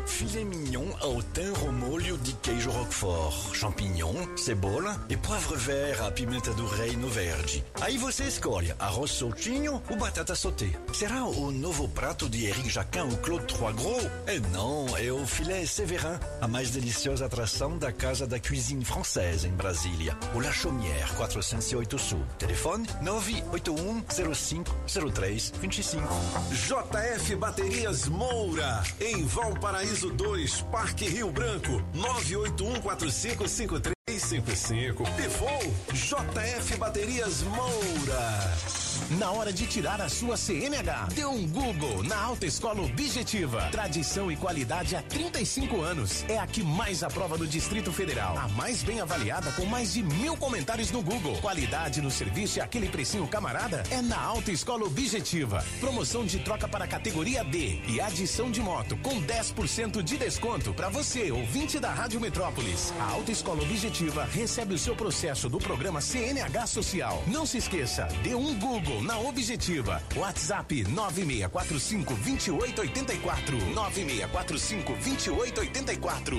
Filet 0.10 0.44
mignon 0.44 0.90
ao 1.00 1.22
thym 1.22 1.54
ao 1.62 1.72
molho 1.72 2.18
de 2.18 2.34
queijo 2.34 2.70
roquefort, 2.72 3.56
champignon, 3.56 4.36
cebola 4.36 5.00
e 5.08 5.16
poivre 5.16 5.56
vert 5.56 6.02
à 6.02 6.12
pimenta 6.12 6.52
do 6.54 6.66
reino 6.66 7.08
verde. 7.08 7.64
Aí 7.80 7.98
você 7.98 8.24
escolhe 8.24 8.74
arroz 8.80 9.12
soltinho 9.12 9.82
ou 9.90 9.96
batata 9.96 10.36
sauté. 10.36 10.68
Será 10.94 11.24
o 11.24 11.52
novo 11.52 11.88
prato 11.88 12.28
de 12.28 12.48
Eric 12.48 12.70
Jacquin 12.70 13.02
ou 13.02 13.18
Claude 13.18 13.46
Trois 13.46 13.76
Gros? 13.76 14.04
É 14.26 14.40
não, 14.52 14.98
é 14.98 15.12
o 15.12 15.26
filé 15.26 15.66
Séverin, 15.66 16.20
a 16.42 16.48
mais 16.48 16.72
deliciosa 16.72 17.28
atração 17.28 17.78
da 17.78 17.94
Casa 17.94 18.28
da 18.28 18.40
Cuisine 18.40 18.84
Française 18.84 19.48
em 19.48 19.54
Brasília. 19.54 20.18
O 20.34 20.40
La 20.40 20.52
Chaumière, 20.52 21.14
408 21.16 22.00
Sul. 22.00 22.26
Telefone 22.38 22.86
981 23.02 24.04
05 24.34 24.76
03 25.14 25.54
25. 25.62 26.08
JF 26.52 27.36
Baterias 27.36 28.08
Moura, 28.08 28.84
em 29.00 29.24
Valparaíso 29.24 29.99
2, 30.08 30.66
Parque 30.72 31.06
Rio 31.06 31.32
Branco, 31.32 31.82
9814553 31.94 33.99
255. 34.10 35.04
Pifou, 35.16 35.60
JF 35.94 36.78
Baterias 36.78 37.44
Moura. 37.44 38.58
Na 39.18 39.32
hora 39.32 39.54
de 39.54 39.66
tirar 39.66 40.02
a 40.02 40.10
sua 40.10 40.36
CNH, 40.36 41.10
dê 41.14 41.26
um 41.26 41.48
Google 41.48 42.04
na 42.04 42.18
Alta 42.18 42.46
Escola 42.46 42.82
Objetiva. 42.82 43.70
Tradição 43.72 44.32
e 44.32 44.36
qualidade 44.36 44.96
há 44.96 45.02
35 45.02 45.82
anos. 45.82 46.26
É 46.28 46.38
a 46.38 46.48
que 46.48 46.64
mais 46.64 47.04
aprova 47.04 47.38
no 47.38 47.48
Distrito 47.48 47.92
Federal. 47.92 48.38
A 48.38 48.48
mais 48.50 48.84
bem 48.84 49.00
avaliada 49.00 49.52
com 49.52 49.66
mais 49.66 49.94
de 49.94 50.04
mil 50.04 50.36
comentários 50.36 50.92
no 50.92 51.02
Google. 51.02 51.38
Qualidade 51.38 52.02
no 52.02 52.12
serviço 52.12 52.58
e 52.58 52.62
aquele 52.62 52.90
precinho 52.90 53.28
camarada 53.28 53.84
é 53.92 54.02
na 54.02 54.20
Alta 54.20 54.52
Escola 54.52 54.86
Objetiva. 54.86 55.64
Promoção 55.80 56.26
de 56.26 56.40
troca 56.40 56.68
para 56.68 56.88
categoria 56.88 57.44
D 57.44 57.82
e 57.88 58.02
adição 58.02 58.50
de 58.52 58.62
moto 58.62 58.98
com 58.98 59.22
10% 59.22 60.02
de 60.02 60.18
desconto 60.18 60.74
para 60.74 60.90
você, 60.90 61.32
ouvinte 61.32 61.80
da 61.80 61.92
Rádio 61.92 62.20
Metrópolis. 62.20 62.92
A 63.00 63.12
Alta 63.12 63.32
Escola 63.32 63.62
Objetiva 63.62 63.99
recebe 64.08 64.74
o 64.74 64.80
seu 64.80 64.96
processo 64.96 65.50
do 65.50 65.58
programa 65.58 66.00
CNH 66.02 66.68
Social. 66.68 67.24
Não 67.28 67.46
se 67.46 67.58
esqueça, 67.58 68.08
dê 68.24 68.34
um 68.36 68.58
Google 68.58 69.02
na 69.04 69.20
Objetiva. 69.20 70.02
WhatsApp 70.16 70.84
9645 70.84 72.14
2884. 72.16 73.58
9645 73.74 74.94
2884. 74.94 76.38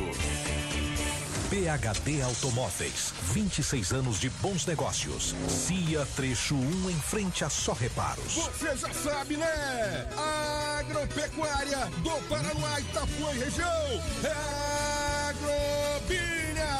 PHD 1.51 2.23
Automóveis, 2.23 3.12
26 3.32 3.93
anos 3.93 4.20
de 4.20 4.31
bons 4.31 4.65
negócios. 4.66 5.35
CIA 5.49 6.07
Trecho 6.15 6.55
1 6.55 6.91
em 6.91 7.01
frente 7.01 7.45
a 7.45 7.51
Só 7.51 7.73
Reparos. 7.73 8.35
Você 8.35 8.77
já 8.77 8.95
sabe, 8.95 9.37
né? 9.37 10.07
Agropecuária 10.78 11.87
do 12.05 12.11
Paraná, 12.28 12.78
Itapuã 12.78 13.35
e 13.35 13.39
região. 13.39 14.03
É 14.23 15.31
Agrobinha. 15.31 16.80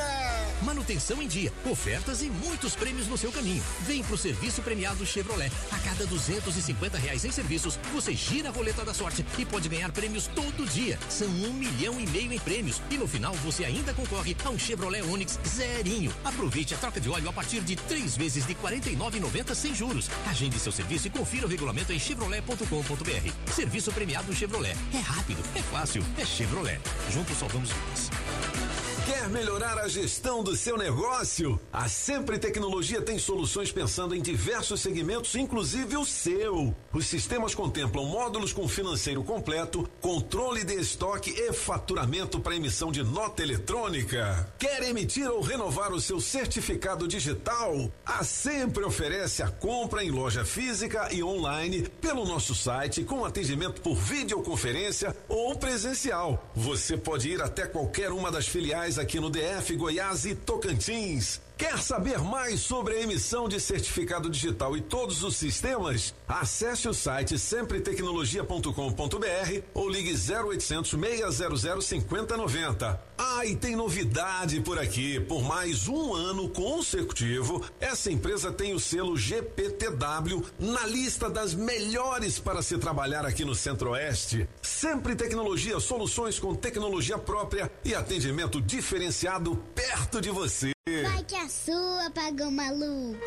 Agrobinha. 0.01 0.41
Manutenção 0.61 1.21
em 1.21 1.27
dia, 1.27 1.51
ofertas 1.65 2.21
e 2.21 2.29
muitos 2.29 2.75
prêmios 2.75 3.07
no 3.07 3.17
seu 3.17 3.31
caminho. 3.31 3.63
Vem 3.81 4.03
pro 4.03 4.17
serviço 4.17 4.61
premiado 4.61 5.05
Chevrolet. 5.05 5.51
A 5.71 5.77
cada 5.79 6.05
250 6.05 6.97
reais 6.97 7.25
em 7.25 7.31
serviços, 7.31 7.79
você 7.91 8.13
gira 8.13 8.49
a 8.49 8.51
roleta 8.51 8.85
da 8.85 8.93
sorte 8.93 9.25
e 9.37 9.45
pode 9.45 9.67
ganhar 9.67 9.91
prêmios 9.91 10.27
todo 10.27 10.69
dia. 10.69 10.99
São 11.09 11.27
um 11.27 11.53
milhão 11.53 11.99
e 11.99 12.07
meio 12.07 12.31
em 12.31 12.39
prêmios. 12.39 12.81
E 12.91 12.97
no 12.97 13.07
final 13.07 13.33
você 13.35 13.65
ainda 13.65 13.93
concorre 13.93 14.35
a 14.45 14.49
um 14.49 14.59
Chevrolet 14.59 15.01
Onix 15.01 15.39
zerinho. 15.47 16.13
Aproveite 16.23 16.75
a 16.75 16.77
troca 16.77 16.99
de 16.99 17.09
óleo 17.09 17.29
a 17.29 17.33
partir 17.33 17.61
de 17.61 17.75
três 17.75 18.15
vezes 18.15 18.45
de 18.45 18.53
R$ 18.53 18.59
49,90 18.61 19.55
sem 19.55 19.73
juros. 19.73 20.09
Agende 20.27 20.59
seu 20.59 20.71
serviço 20.71 21.07
e 21.07 21.09
confira 21.09 21.47
o 21.47 21.49
regulamento 21.49 21.91
em 21.91 21.99
chevrolet.com.br. 21.99 23.51
Serviço 23.53 23.91
premiado 23.91 24.33
Chevrolet. 24.33 24.75
É 24.93 24.99
rápido, 24.99 25.41
é 25.55 25.61
fácil, 25.63 26.05
é 26.17 26.25
Chevrolet. 26.25 26.79
Juntos 27.09 27.37
salvamos 27.37 27.69
vidas. 27.69 28.90
Quer 29.05 29.29
melhorar 29.29 29.79
a 29.79 29.87
gestão 29.87 30.43
do 30.43 30.55
seu 30.55 30.77
negócio? 30.77 31.59
A 31.73 31.89
Sempre 31.89 32.37
Tecnologia 32.37 33.01
tem 33.01 33.17
soluções 33.17 33.71
pensando 33.71 34.13
em 34.13 34.21
diversos 34.21 34.79
segmentos, 34.79 35.33
inclusive 35.35 35.97
o 35.97 36.05
seu. 36.05 36.75
Os 36.93 37.07
sistemas 37.07 37.55
contemplam 37.55 38.05
módulos 38.05 38.53
com 38.53 38.67
financeiro 38.67 39.23
completo, 39.23 39.89
controle 39.99 40.63
de 40.63 40.75
estoque 40.75 41.31
e 41.31 41.51
faturamento 41.51 42.39
para 42.39 42.55
emissão 42.55 42.91
de 42.91 43.01
nota 43.01 43.41
eletrônica. 43.41 44.53
Quer 44.59 44.83
emitir 44.83 45.27
ou 45.29 45.41
renovar 45.41 45.91
o 45.91 45.99
seu 45.99 46.21
certificado 46.21 47.07
digital? 47.07 47.91
A 48.05 48.23
Sempre 48.23 48.85
oferece 48.85 49.41
a 49.41 49.49
compra 49.49 50.03
em 50.03 50.11
loja 50.11 50.45
física 50.45 51.09
e 51.11 51.23
online 51.23 51.89
pelo 51.99 52.25
nosso 52.25 52.53
site 52.53 53.03
com 53.03 53.25
atendimento 53.25 53.81
por 53.81 53.95
videoconferência 53.95 55.15
ou 55.27 55.55
presencial. 55.55 56.51
Você 56.55 56.95
pode 56.95 57.29
ir 57.29 57.41
até 57.41 57.65
qualquer 57.65 58.11
uma 58.11 58.31
das 58.31 58.47
filiais 58.47 58.91
aqui 59.01 59.19
no 59.19 59.29
DF, 59.29 59.75
Goiás 59.75 60.25
e 60.25 60.35
Tocantins. 60.35 61.41
Quer 61.61 61.77
saber 61.77 62.17
mais 62.17 62.59
sobre 62.59 62.95
a 62.95 63.03
emissão 63.03 63.47
de 63.47 63.59
certificado 63.59 64.31
digital 64.31 64.75
e 64.75 64.81
todos 64.81 65.23
os 65.23 65.35
sistemas? 65.35 66.11
Acesse 66.27 66.89
o 66.89 66.93
site 66.93 67.37
sempretecnologia.com.br 67.37 69.61
ou 69.71 69.87
ligue 69.87 70.11
0800 70.11 70.89
600 70.89 71.85
5090. 71.85 72.99
Ah, 73.15 73.45
e 73.45 73.55
tem 73.55 73.75
novidade 73.75 74.59
por 74.61 74.79
aqui. 74.79 75.19
Por 75.19 75.43
mais 75.43 75.87
um 75.87 76.15
ano 76.15 76.49
consecutivo, 76.49 77.63
essa 77.79 78.11
empresa 78.11 78.51
tem 78.51 78.73
o 78.73 78.79
selo 78.79 79.15
GPTW 79.15 80.43
na 80.57 80.87
lista 80.87 81.29
das 81.29 81.53
melhores 81.53 82.39
para 82.39 82.63
se 82.63 82.75
trabalhar 82.79 83.23
aqui 83.23 83.45
no 83.45 83.53
Centro-Oeste. 83.53 84.49
Sempre 84.63 85.15
Tecnologia, 85.15 85.79
soluções 85.79 86.39
com 86.39 86.55
tecnologia 86.55 87.19
própria 87.19 87.71
e 87.85 87.93
atendimento 87.93 88.59
diferenciado 88.59 89.55
perto 89.75 90.19
de 90.19 90.31
você. 90.31 90.71
Vai 90.89 91.23
que 91.25 91.35
a 91.35 91.47
sua 91.47 92.09
pagou 92.09 92.49
maluco. 92.49 93.19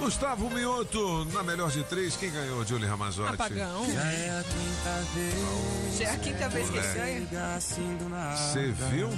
Gustavo 0.00 0.50
Mioto, 0.50 1.24
na 1.26 1.44
melhor 1.44 1.70
de 1.70 1.84
três, 1.84 2.16
quem 2.16 2.32
ganhou, 2.32 2.64
Julie 2.64 2.88
Ramazotti? 2.88 3.34
Apagão. 3.34 3.86
Já 3.92 4.12
é 4.12 4.40
a 4.40 4.42
quinta 4.42 5.00
vez. 5.14 5.98
Já 5.98 6.04
é 6.04 6.10
a 6.10 6.18
quinta 6.18 6.48
vez 6.48 6.70
que 6.70 6.80
ganha. 6.80 7.60
Você 8.36 8.72
viu? 8.90 9.08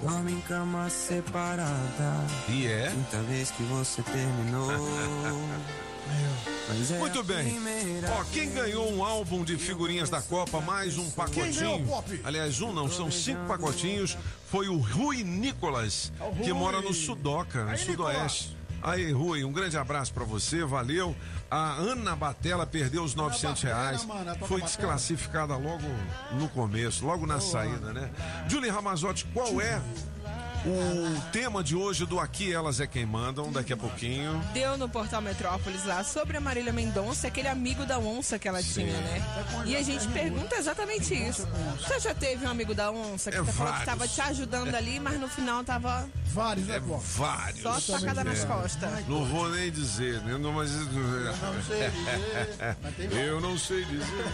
Dorme 0.00 0.32
em 0.34 0.40
cama 0.42 0.88
separada. 0.88 2.26
E 2.48 2.68
é? 2.68 2.88
Quinta 2.90 3.20
vez 3.22 3.50
que 3.50 3.64
você 3.64 4.00
terminou. 4.00 4.70
Mas 6.68 6.90
é 6.90 6.98
Muito 6.98 7.22
bem. 7.22 7.56
Ó, 8.18 8.24
quem 8.32 8.50
ganhou 8.50 8.90
um 8.92 9.04
álbum 9.04 9.44
de 9.44 9.56
figurinhas 9.56 10.08
da 10.08 10.20
Copa, 10.22 10.60
mais 10.60 10.96
um 10.98 11.10
pacotinho. 11.10 11.52
ganhou, 11.54 11.80
Pop? 11.82 12.20
Aliás, 12.24 12.60
um 12.62 12.72
não, 12.72 12.90
são 12.90 13.10
cinco 13.10 13.44
pacotinhos. 13.46 14.16
Foi 14.50 14.68
o 14.68 14.78
Rui 14.78 15.22
Nicolas, 15.22 16.12
que 16.42 16.50
Rui. 16.50 16.58
mora 16.58 16.80
no 16.80 16.92
Sudoca, 16.94 17.64
no 17.64 17.70
Aí, 17.70 17.78
Sudoeste. 17.78 18.56
Aí, 18.82 19.12
Rui, 19.12 19.44
um 19.44 19.52
grande 19.52 19.78
abraço 19.78 20.12
pra 20.12 20.24
você, 20.24 20.64
valeu. 20.64 21.16
A 21.50 21.72
Ana 21.74 22.14
Batela 22.14 22.66
perdeu 22.66 23.02
os 23.02 23.14
900 23.14 23.62
Batela, 23.62 23.80
reais. 23.82 24.02
Toca 24.02 24.46
Foi 24.46 24.60
desclassificada 24.60 25.56
logo 25.56 25.86
no 26.32 26.48
começo, 26.48 27.04
logo 27.06 27.26
na 27.26 27.40
saída, 27.40 27.92
né? 27.92 28.10
Julie 28.48 28.70
Ramazotti, 28.70 29.26
qual 29.32 29.60
é 29.60 29.80
o 30.66 31.20
tema 31.30 31.62
de 31.62 31.76
hoje 31.76 32.06
do 32.06 32.18
Aqui 32.18 32.52
Elas 32.52 32.80
é 32.80 32.86
Quem 32.86 33.04
Mandam, 33.04 33.52
daqui 33.52 33.72
a 33.72 33.76
pouquinho? 33.76 34.40
Deu 34.52 34.76
no 34.78 34.88
portal 34.88 35.20
Metrópolis 35.20 35.84
lá 35.84 36.02
sobre 36.02 36.36
a 36.36 36.40
Marília 36.40 36.72
Mendonça, 36.72 37.26
aquele 37.28 37.48
amigo 37.48 37.84
da 37.84 37.98
onça 37.98 38.38
que 38.38 38.48
ela 38.48 38.62
tinha, 38.62 38.96
né? 38.96 39.22
E 39.66 39.76
a 39.76 39.82
gente 39.82 40.06
pergunta 40.08 40.56
exatamente 40.56 41.14
isso. 41.14 41.46
Você 41.80 42.00
já 42.00 42.14
teve 42.14 42.46
um 42.46 42.50
amigo 42.50 42.74
da 42.74 42.90
onça 42.90 43.30
que 43.30 43.36
É 43.36 43.42
tá 43.42 43.52
falando 43.52 43.78
que 43.80 43.84
tava 43.84 44.08
te 44.08 44.20
ajudando 44.20 44.74
ali, 44.74 44.98
mas 44.98 45.20
no 45.20 45.28
final 45.28 45.62
tava. 45.64 46.08
Vários, 46.26 46.68
É 46.68 46.80
vários. 46.80 47.62
Só 47.62 47.80
facada 47.80 48.24
nas 48.24 48.42
É. 48.42 48.46
costas. 48.46 49.08
Não 49.08 49.24
vou 49.26 49.48
nem 49.50 49.70
dizer, 49.70 50.20
né? 50.22 50.36
Não, 50.38 50.52
mas... 50.52 50.70
Eu 50.74 50.84
não 50.86 51.62
sei 51.62 51.90
dizer, 51.90 53.24
Eu 53.26 53.40
não 53.40 53.58
sei 53.58 53.84
dizer. 53.84 54.24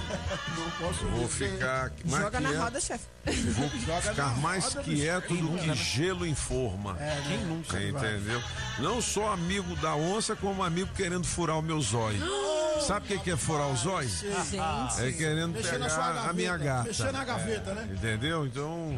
Não 0.57 0.70
posso 0.78 1.05
Vou 1.07 1.27
dizer. 1.27 1.51
ficar 1.52 1.93
mais 2.07 2.23
Joga 2.24 2.40
na 2.40 2.51
roda, 2.59 2.81
chefe. 2.81 3.05
Vou 3.27 3.69
Joga 3.85 4.01
ficar 4.02 4.36
mais 4.39 4.65
roda, 4.65 4.82
quieto 4.82 5.35
do 5.36 5.59
que 5.59 5.74
gelo 5.74 6.19
em 6.26 6.34
forma. 6.34 6.97
É, 7.01 7.05
né? 7.14 7.24
Quem 7.28 7.38
nunca, 7.47 7.78
Você 7.78 7.88
entendeu? 7.88 8.42
Não 8.78 9.01
só 9.01 9.32
amigo 9.32 9.74
da 9.76 9.94
onça, 9.94 10.34
como 10.36 10.62
amigo 10.62 10.90
querendo 10.94 11.24
furar 11.26 11.59
o 11.59 11.62
meu 11.62 11.80
zóio. 11.80 12.20
Sabe 12.86 13.05
o 13.05 13.09
que 13.09 13.24
que 13.24 13.30
é 13.30 13.36
furar 13.36 13.68
o 13.68 13.76
zóio? 13.76 14.09
Gente. 14.09 14.59
É 15.02 15.12
querendo 15.12 15.52
Mexer 15.52 15.72
pegar 15.72 16.28
a 16.28 16.32
minha 16.32 16.52
gaveta, 16.56 16.64
gata. 16.76 16.82
mexer 16.88 17.12
na 17.12 17.24
gaveta, 17.24 17.74
né? 17.74 17.88
Entendeu? 17.92 18.47
Então, 18.47 18.94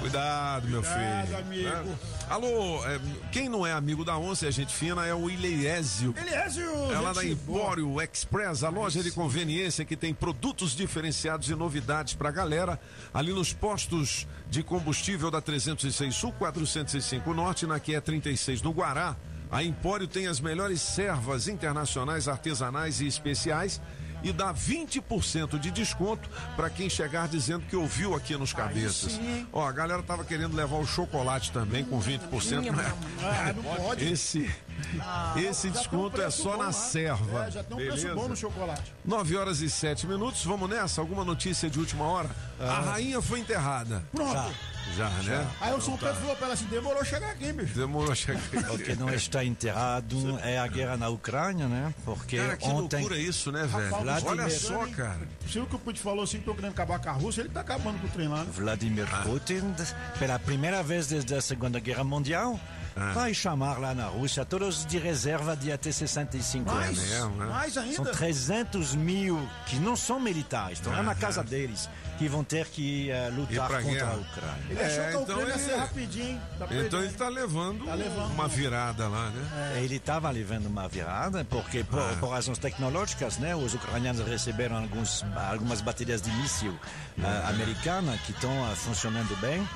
cuidado, 0.00 0.68
meu 0.68 0.82
Cuidado, 0.82 1.26
filho. 1.26 1.38
amigo. 1.38 1.88
né? 1.88 1.98
Alô, 2.30 2.86
é, 2.86 2.98
quem 3.30 3.48
não 3.48 3.66
é 3.66 3.72
amigo 3.72 4.04
da 4.04 4.16
onça 4.16 4.46
e 4.46 4.48
a 4.48 4.50
gente 4.50 4.74
fina 4.74 5.04
é 5.06 5.14
o 5.14 5.28
Ileésio. 5.28 6.14
Eliésio, 6.16 6.64
É 6.92 6.98
lá 7.00 7.12
da 7.12 7.22
gente 7.22 7.34
boa. 7.36 7.60
Empório 7.62 8.00
Express, 8.02 8.64
a 8.64 8.70
loja 8.70 9.02
de 9.02 9.10
conveniência 9.10 9.84
que 9.84 9.96
tem 9.96 10.14
produtos 10.14 10.74
diferenciados 10.74 11.50
e 11.50 11.54
novidades 11.54 12.14
pra 12.14 12.30
galera. 12.30 12.80
Ali 13.12 13.32
nos 13.32 13.52
postos 13.52 14.26
de 14.48 14.62
combustível 14.62 15.30
da 15.30 15.40
306 15.40 16.14
Sul, 16.14 16.32
405 16.52 17.32
Norte, 17.32 17.66
na 17.68 17.78
QE 17.78 18.00
36 18.00 18.62
no 18.62 18.72
Guará. 18.72 19.14
A 19.48 19.62
Empório 19.62 20.08
tem 20.08 20.26
as 20.26 20.40
melhores 20.40 20.80
servas 20.80 21.46
internacionais, 21.46 22.26
artesanais 22.26 23.00
e 23.00 23.06
especiais. 23.06 23.80
e 24.24 24.32
dá 24.32 24.54
20% 24.54 25.58
de 25.58 25.70
desconto 25.72 26.28
para 26.54 26.70
quem 26.70 26.88
chegar 26.88 27.26
dizendo 27.26 27.64
que 27.66 27.74
ouviu 27.74 28.14
aqui 28.14 28.36
nos 28.36 28.52
cabeças. 28.52 29.12
sim. 29.14 29.46
Ó, 29.52 29.66
a 29.66 29.72
galera 29.72 30.00
tava 30.00 30.24
querendo 30.24 30.54
levar 30.54 30.76
o 30.76 30.86
chocolate 30.86 31.50
também 31.50 31.84
com 31.84 32.00
20%, 32.00 32.70
né? 32.70 32.94
Ah, 33.20 33.52
não 33.52 33.62
pode. 33.74 34.04
Esse, 34.04 34.48
Ah, 35.00 35.34
esse 35.36 35.46
já 35.46 35.60
tem 35.62 35.70
um 35.70 35.72
desconto 35.74 36.16
é 36.20 36.22
preço 36.22 36.42
só 36.42 36.50
bom 36.52 36.56
na 36.58 36.64
lá. 36.66 36.72
serva. 36.72 37.44
É, 37.46 37.50
já 37.50 37.62
tem 37.64 37.74
um 37.76 37.80
preço 37.80 37.96
beleza? 37.96 38.14
bom 38.14 38.28
no 38.28 38.36
chocolate. 38.36 38.92
9 39.04 39.36
horas 39.36 39.60
e 39.60 39.70
7 39.70 40.06
minutos, 40.06 40.44
vamos 40.44 40.68
nessa? 40.68 41.00
Alguma 41.00 41.24
notícia 41.24 41.70
de 41.70 41.78
última 41.78 42.04
hora? 42.04 42.30
A 42.60 42.80
rainha 42.80 43.20
foi 43.22 43.40
enterrada. 43.40 44.02
Pronto. 44.12 44.54
Já, 44.96 45.08
né? 45.08 45.48
Aí 45.60 45.72
o 45.72 45.80
São 45.80 45.94
Então 45.94 45.98
Pedro 46.08 46.14
tá. 46.14 46.20
falou 46.20 46.36
pra 46.36 46.44
ela 46.46 46.54
assim: 46.54 46.64
demorou 46.66 47.04
chegar 47.04 47.30
aqui, 47.30 47.52
bicho. 47.52 47.72
Demorou 47.74 48.10
a 48.12 48.14
chegar 48.14 48.40
O 48.74 48.78
que 48.78 48.94
não 48.96 49.08
está 49.10 49.44
enterrado 49.44 50.38
é 50.42 50.58
a 50.58 50.66
guerra 50.66 50.96
na 50.96 51.08
Ucrânia, 51.08 51.66
né? 51.68 51.94
Porque 52.04 52.36
Cara, 52.36 52.56
que 52.56 52.66
ontem. 52.68 52.96
loucura 53.00 53.18
isso, 53.18 53.50
né, 53.52 53.64
velho? 53.64 53.90
Rapaz, 53.94 54.24
Olha 54.24 54.50
só, 54.50 54.84
cara. 54.88 55.20
Se 55.48 55.58
o 55.60 55.66
que 55.66 55.76
o 55.76 55.78
Putin 55.78 56.00
falou 56.00 56.24
assim, 56.24 56.40
tô 56.40 56.52
querendo 56.54 56.72
acabar 56.72 56.98
com 56.98 57.08
a 57.08 57.12
Rússia, 57.12 57.42
ele 57.42 57.48
tá 57.50 57.60
acabando 57.60 58.00
com 58.00 58.06
o 58.08 58.10
trem 58.10 58.28
lá. 58.28 58.42
né? 58.44 58.50
Vladimir 58.52 59.06
Putin, 59.22 59.72
pela 60.18 60.38
primeira 60.38 60.82
vez 60.82 61.06
desde 61.06 61.32
a 61.34 61.40
Segunda 61.40 61.78
Guerra 61.78 62.02
Mundial, 62.04 62.58
vai 63.14 63.32
chamar 63.34 63.78
lá 63.78 63.94
na 63.94 64.06
Rússia 64.06 64.44
todos 64.44 64.84
de 64.86 64.98
reserva 64.98 65.56
de 65.56 65.72
até 65.72 65.90
65 65.92 66.70
Mais? 66.70 66.86
anos. 66.98 67.10
É 67.12 67.14
mesmo, 67.14 67.36
né? 67.36 67.46
Mais 67.46 67.76
ainda? 67.78 67.96
São 67.96 68.04
300 68.04 68.94
mil 68.94 69.48
que 69.66 69.76
não 69.76 69.96
são 69.96 70.20
militares, 70.20 70.78
estão 70.78 70.92
lá 70.92 71.02
na 71.02 71.14
casa 71.14 71.42
deles, 71.42 71.88
que 72.18 72.28
vão 72.28 72.44
ter 72.44 72.66
que 72.66 73.10
eh, 73.10 73.30
lutar 73.34 73.68
contra 73.68 73.80
guerra. 73.82 74.12
a 74.12 74.16
Ucrânia. 74.16 74.62
Ele 74.70 74.80
achou 74.80 74.94
que 74.96 75.00
a 75.00 75.08
então 75.10 75.22
Ucrânia 75.22 75.44
ia 75.46 75.54
ele- 75.54 75.62
ser 75.62 75.76
rapidinho? 75.76 76.38
Tá 76.38 76.44
Então 76.54 76.68
perdendo. 76.68 77.02
ele 77.04 77.12
tá 77.14 77.28
levando, 77.28 77.84
Tá 77.86 77.94
levando 77.94 78.32
uma 78.32 78.44
um- 78.44 78.48
virada 78.48 79.08
lá, 79.08 79.30
né? 79.30 79.80
Ele 79.82 79.96
estava 79.96 80.30
levando 80.30 80.66
uma 80.66 80.88
virada, 80.88 81.44
porque 81.44 81.82
por, 81.84 81.98
Ah. 82.00 82.16
por 82.20 82.28
razões 82.30 82.58
tecnológicas, 82.58 83.38
né, 83.38 83.56
os 83.56 83.74
ucranianos 83.74 84.26
receberam 84.26 84.76
alguns, 84.76 85.24
algumas 85.50 85.80
baterias 85.80 86.20
de 86.22 86.30
míssil 86.32 86.78
ah, 87.22 87.48
americanas 87.48 88.20
que 88.22 88.32
estão 88.32 88.52
ah, 88.70 88.74
funcionando 88.76 89.34
bem. 89.40 89.66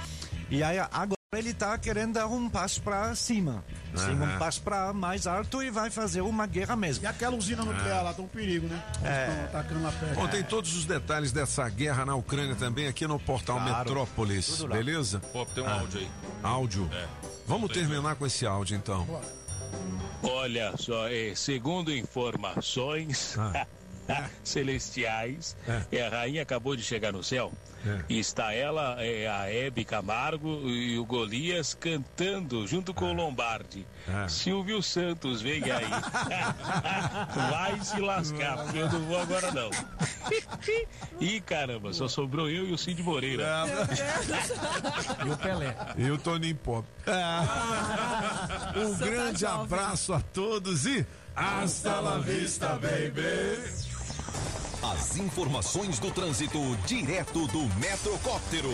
E 0.50 0.62
aí 0.62 0.78
agora 0.78 1.15
ele 1.34 1.50
está 1.50 1.76
querendo 1.76 2.14
dar 2.14 2.28
um 2.28 2.48
passo 2.48 2.80
para 2.80 3.12
cima, 3.16 3.64
assim, 3.92 4.12
um 4.12 4.38
passo 4.38 4.62
para 4.62 4.92
mais 4.92 5.26
alto 5.26 5.60
e 5.60 5.70
vai 5.70 5.90
fazer 5.90 6.20
uma 6.20 6.46
guerra 6.46 6.76
mesmo. 6.76 7.04
E 7.04 7.06
aquela 7.06 7.34
usina 7.36 7.64
nuclear 7.64 8.04
lá, 8.04 8.14
tá 8.14 8.22
um 8.22 8.28
perigo, 8.28 8.68
né? 8.68 8.80
É. 9.02 9.24
Eles 9.24 9.34
estão 9.34 9.44
atacando 9.60 9.80
na 9.80 9.92
pedra. 9.92 10.14
Bom, 10.14 10.28
tem 10.28 10.42
todos 10.44 10.76
os 10.76 10.84
detalhes 10.84 11.32
dessa 11.32 11.68
guerra 11.68 12.04
na 12.06 12.14
Ucrânia 12.14 12.54
também 12.54 12.86
aqui 12.86 13.06
no 13.08 13.18
portal 13.18 13.56
Claro, 13.58 13.78
Metrópolis, 13.78 14.62
beleza? 14.64 15.18
Pô, 15.32 15.44
tem 15.46 15.64
um 15.64 15.66
Ah, 15.66 15.80
áudio 15.80 16.00
aí. 16.00 16.10
Áudio? 16.44 16.90
É. 16.92 17.06
Vamos 17.46 17.72
terminar 17.72 18.14
com 18.14 18.24
esse 18.24 18.46
áudio 18.46 18.76
então. 18.76 19.06
Olha 20.22 20.74
só, 20.78 21.08
é, 21.08 21.34
segundo 21.34 21.92
informações 21.94 23.36
celestiais, 24.42 25.56
é, 25.90 26.06
a 26.06 26.10
rainha 26.10 26.42
acabou 26.42 26.76
de 26.76 26.82
chegar 26.82 27.12
no 27.12 27.22
céu. 27.22 27.52
E 28.08 28.18
está 28.18 28.52
ela, 28.52 28.96
é, 28.98 29.28
a 29.28 29.48
Hebe 29.48 29.84
Camargo 29.84 30.68
e 30.68 30.98
o 30.98 31.04
Golias 31.04 31.74
cantando 31.74 32.66
junto 32.66 32.92
com 32.92 33.12
o 33.12 33.12
Lombardi. 33.12 33.86
Silvio 34.28 34.82
Santos, 34.82 35.40
vem 35.40 35.62
aí. 35.70 35.86
Vai 37.50 37.80
se 37.84 38.00
lascar, 38.00 38.56
porque 38.64 38.78
eu 38.78 38.90
não 38.90 39.00
vou 39.02 39.20
agora 39.20 39.52
não. 39.52 39.70
Ih, 41.20 41.40
caramba, 41.40 41.92
só 41.92 42.08
sobrou 42.08 42.50
eu 42.50 42.66
e 42.66 42.72
o 42.72 42.78
Cid 42.78 43.02
Moreira. 43.02 43.64
E 45.24 45.30
o 45.30 45.36
Pelé. 45.36 45.76
E 45.96 46.10
o 46.10 46.18
Toninho 46.18 46.56
Pop. 46.56 46.86
Um 48.74 48.94
grande 48.96 49.46
abraço 49.46 50.12
a 50.12 50.20
todos 50.20 50.86
e 50.86 51.06
hasta 51.34 52.00
la 52.00 52.18
vista, 52.18 52.78
baby. 52.80 53.85
As 54.82 55.16
informações 55.16 55.98
do 55.98 56.10
trânsito 56.10 56.58
direto 56.86 57.46
do 57.48 57.60
Metrocóptero. 57.76 58.70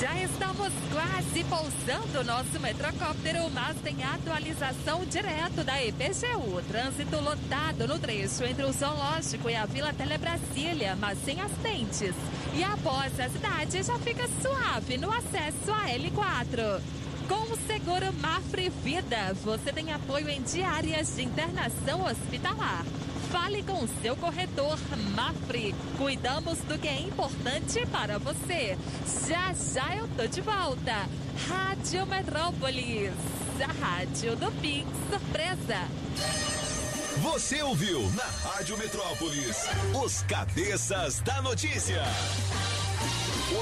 Já 0.00 0.14
estamos 0.22 0.72
quase 0.92 1.44
pousando 1.44 2.20
o 2.20 2.24
nosso 2.24 2.60
metrocóptero, 2.60 3.50
mas 3.50 3.76
tem 3.78 4.04
atualização 4.04 5.04
direto 5.06 5.64
da 5.64 5.82
EPGU. 5.82 6.62
Trânsito 6.68 7.20
lotado 7.20 7.88
no 7.88 7.98
trecho 7.98 8.44
entre 8.44 8.64
o 8.64 8.72
Zoológico 8.72 9.50
e 9.50 9.56
a 9.56 9.66
Vila 9.66 9.92
Telebrasília, 9.92 10.96
mas 10.96 11.18
sem 11.24 11.40
acidentes. 11.40 12.14
E 12.54 12.62
após 12.62 13.18
a 13.18 13.28
cidade 13.28 13.82
já 13.82 13.98
fica 13.98 14.28
suave 14.40 14.98
no 14.98 15.10
acesso 15.10 15.72
à 15.72 15.88
L4. 15.88 16.80
Com 17.28 17.52
o 17.52 17.58
seguro 17.66 18.12
Mafre 18.20 18.68
Vida, 18.84 19.34
você 19.42 19.72
tem 19.72 19.92
apoio 19.92 20.28
em 20.28 20.42
diárias 20.42 21.16
de 21.16 21.22
internação 21.22 22.04
hospitalar. 22.04 22.84
Fale 23.34 23.64
com 23.64 23.84
seu 24.00 24.14
corretor 24.14 24.78
Mafre. 25.16 25.74
Cuidamos 25.98 26.56
do 26.60 26.78
que 26.78 26.86
é 26.86 27.00
importante 27.00 27.84
para 27.86 28.16
você. 28.16 28.78
Já 29.26 29.52
já 29.52 29.96
eu 29.96 30.06
tô 30.16 30.24
de 30.28 30.40
volta. 30.40 31.08
Rádio 31.48 32.06
Metrópolis, 32.06 33.12
a 33.60 33.84
rádio 33.84 34.36
do 34.36 34.52
Pix 34.60 34.88
Surpresa. 35.10 35.80
Você 37.22 37.60
ouviu 37.60 38.08
na 38.12 38.22
Rádio 38.22 38.78
Metrópolis 38.78 39.66
os 40.00 40.22
cabeças 40.22 41.18
da 41.18 41.42
notícia. 41.42 42.04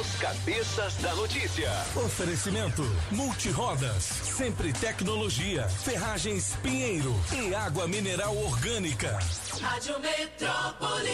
Os 0.01 0.17
cabeças 0.17 0.95
da 0.97 1.15
notícia. 1.15 1.71
Oferecimento 1.97 2.83
Multirodas, 3.11 4.03
sempre 4.05 4.73
tecnologia, 4.73 5.69
ferragens 5.69 6.55
Pinheiro 6.63 7.15
e 7.33 7.55
água 7.55 7.87
mineral 7.89 8.37
orgânica. 8.37 9.19
Rádio 9.61 9.99
Metrópolis. 10.01 11.13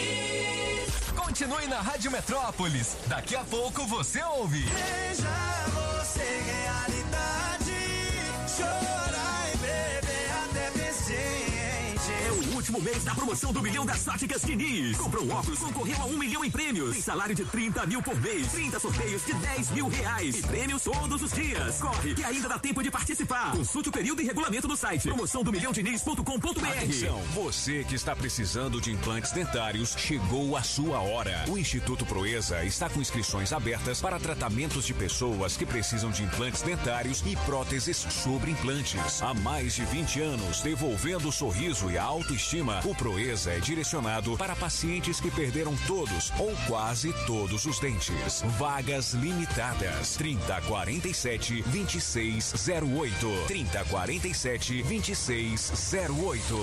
Continue 1.15 1.67
na 1.67 1.81
Rádio 1.81 2.11
Metrópolis. 2.11 2.95
Daqui 3.07 3.35
a 3.35 3.43
pouco 3.43 3.85
você 3.85 4.23
ouve. 4.23 4.61
Veja 4.61 5.29
você 5.73 6.23
realidade. 6.51 7.73
Chorar 8.55 9.08
O 12.69 12.71
último 12.71 12.81
mês 12.81 13.03
da 13.03 13.15
promoção 13.15 13.51
do 13.51 13.63
milhão 13.63 13.83
das 13.83 14.07
óticas 14.07 14.43
Diniz. 14.43 14.95
Comprou 14.95 15.25
um 15.25 15.31
óculos, 15.31 15.57
concorreu 15.57 15.97
a 16.01 16.05
um 16.05 16.17
milhão 16.17 16.45
em 16.45 16.51
prêmios. 16.51 16.91
Tem 16.91 17.01
salário 17.01 17.33
de 17.33 17.43
30 17.43 17.85
mil 17.87 17.99
por 17.99 18.15
mês, 18.21 18.51
30 18.51 18.79
sorteios 18.79 19.25
de 19.25 19.33
10 19.33 19.71
mil 19.71 19.87
reais. 19.87 20.35
E 20.35 20.41
prêmios 20.43 20.83
todos 20.83 21.23
os 21.23 21.31
dias. 21.31 21.79
Corre, 21.79 22.13
que 22.13 22.23
ainda 22.23 22.47
dá 22.47 22.59
tempo 22.59 22.83
de 22.83 22.91
participar. 22.91 23.53
Consulte 23.53 23.89
o 23.89 23.91
período 23.91 24.21
e 24.21 24.25
regulamento 24.25 24.67
no 24.67 24.77
site. 24.77 25.07
Promoção 25.07 25.43
do 25.43 25.51
milhão 25.51 25.71
diniz.com.br. 25.71 26.23
Você 27.33 27.83
que 27.85 27.95
está 27.95 28.15
precisando 28.15 28.79
de 28.79 28.91
implantes 28.91 29.31
dentários, 29.31 29.95
chegou 29.97 30.55
a 30.55 30.61
sua 30.61 30.99
hora. 30.99 31.45
O 31.47 31.57
Instituto 31.57 32.05
Proeza 32.05 32.63
está 32.63 32.87
com 32.87 33.01
inscrições 33.01 33.51
abertas 33.51 33.99
para 33.99 34.19
tratamentos 34.19 34.85
de 34.85 34.93
pessoas 34.93 35.57
que 35.57 35.65
precisam 35.65 36.11
de 36.11 36.21
implantes 36.21 36.61
dentários 36.61 37.23
e 37.25 37.35
próteses 37.47 37.97
sobre 37.97 38.51
implantes. 38.51 39.23
Há 39.23 39.33
mais 39.33 39.73
de 39.73 39.85
20 39.85 40.21
anos, 40.21 40.61
devolvendo 40.61 41.29
o 41.29 41.31
sorriso 41.31 41.89
e 41.89 41.97
a 41.97 42.03
autoestima, 42.59 42.81
o 42.85 42.95
Proeza 42.95 43.51
é 43.51 43.59
direcionado 43.59 44.37
para 44.37 44.55
pacientes 44.55 45.19
que 45.19 45.31
perderam 45.31 45.75
todos 45.87 46.31
ou 46.37 46.53
quase 46.67 47.13
todos 47.25 47.65
os 47.65 47.79
dentes. 47.79 48.43
Vagas 48.57 49.13
limitadas. 49.13 50.15
3047 50.17 51.63
2608. 51.63 53.45
3047 53.47 54.83
2608. 54.83 56.55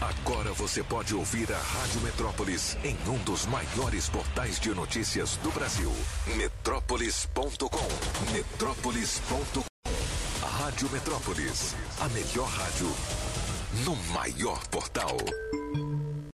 Agora 0.00 0.52
você 0.52 0.82
pode 0.82 1.14
ouvir 1.14 1.52
a 1.52 1.58
Rádio 1.58 2.00
Metrópolis 2.02 2.76
em 2.84 2.96
um 3.08 3.18
dos 3.24 3.46
maiores 3.46 4.08
portais 4.08 4.58
de 4.60 4.70
notícias 4.70 5.36
do 5.42 5.50
Brasil. 5.50 5.92
Metrópolis.com. 6.36 8.32
Metrópolis.com. 8.32 9.64
Rádio 10.58 10.90
Metrópolis. 10.90 11.74
A 12.00 12.08
melhor 12.08 12.48
rádio 12.48 12.88
no 13.84 13.96
maior 14.12 14.58
portal. 14.70 15.18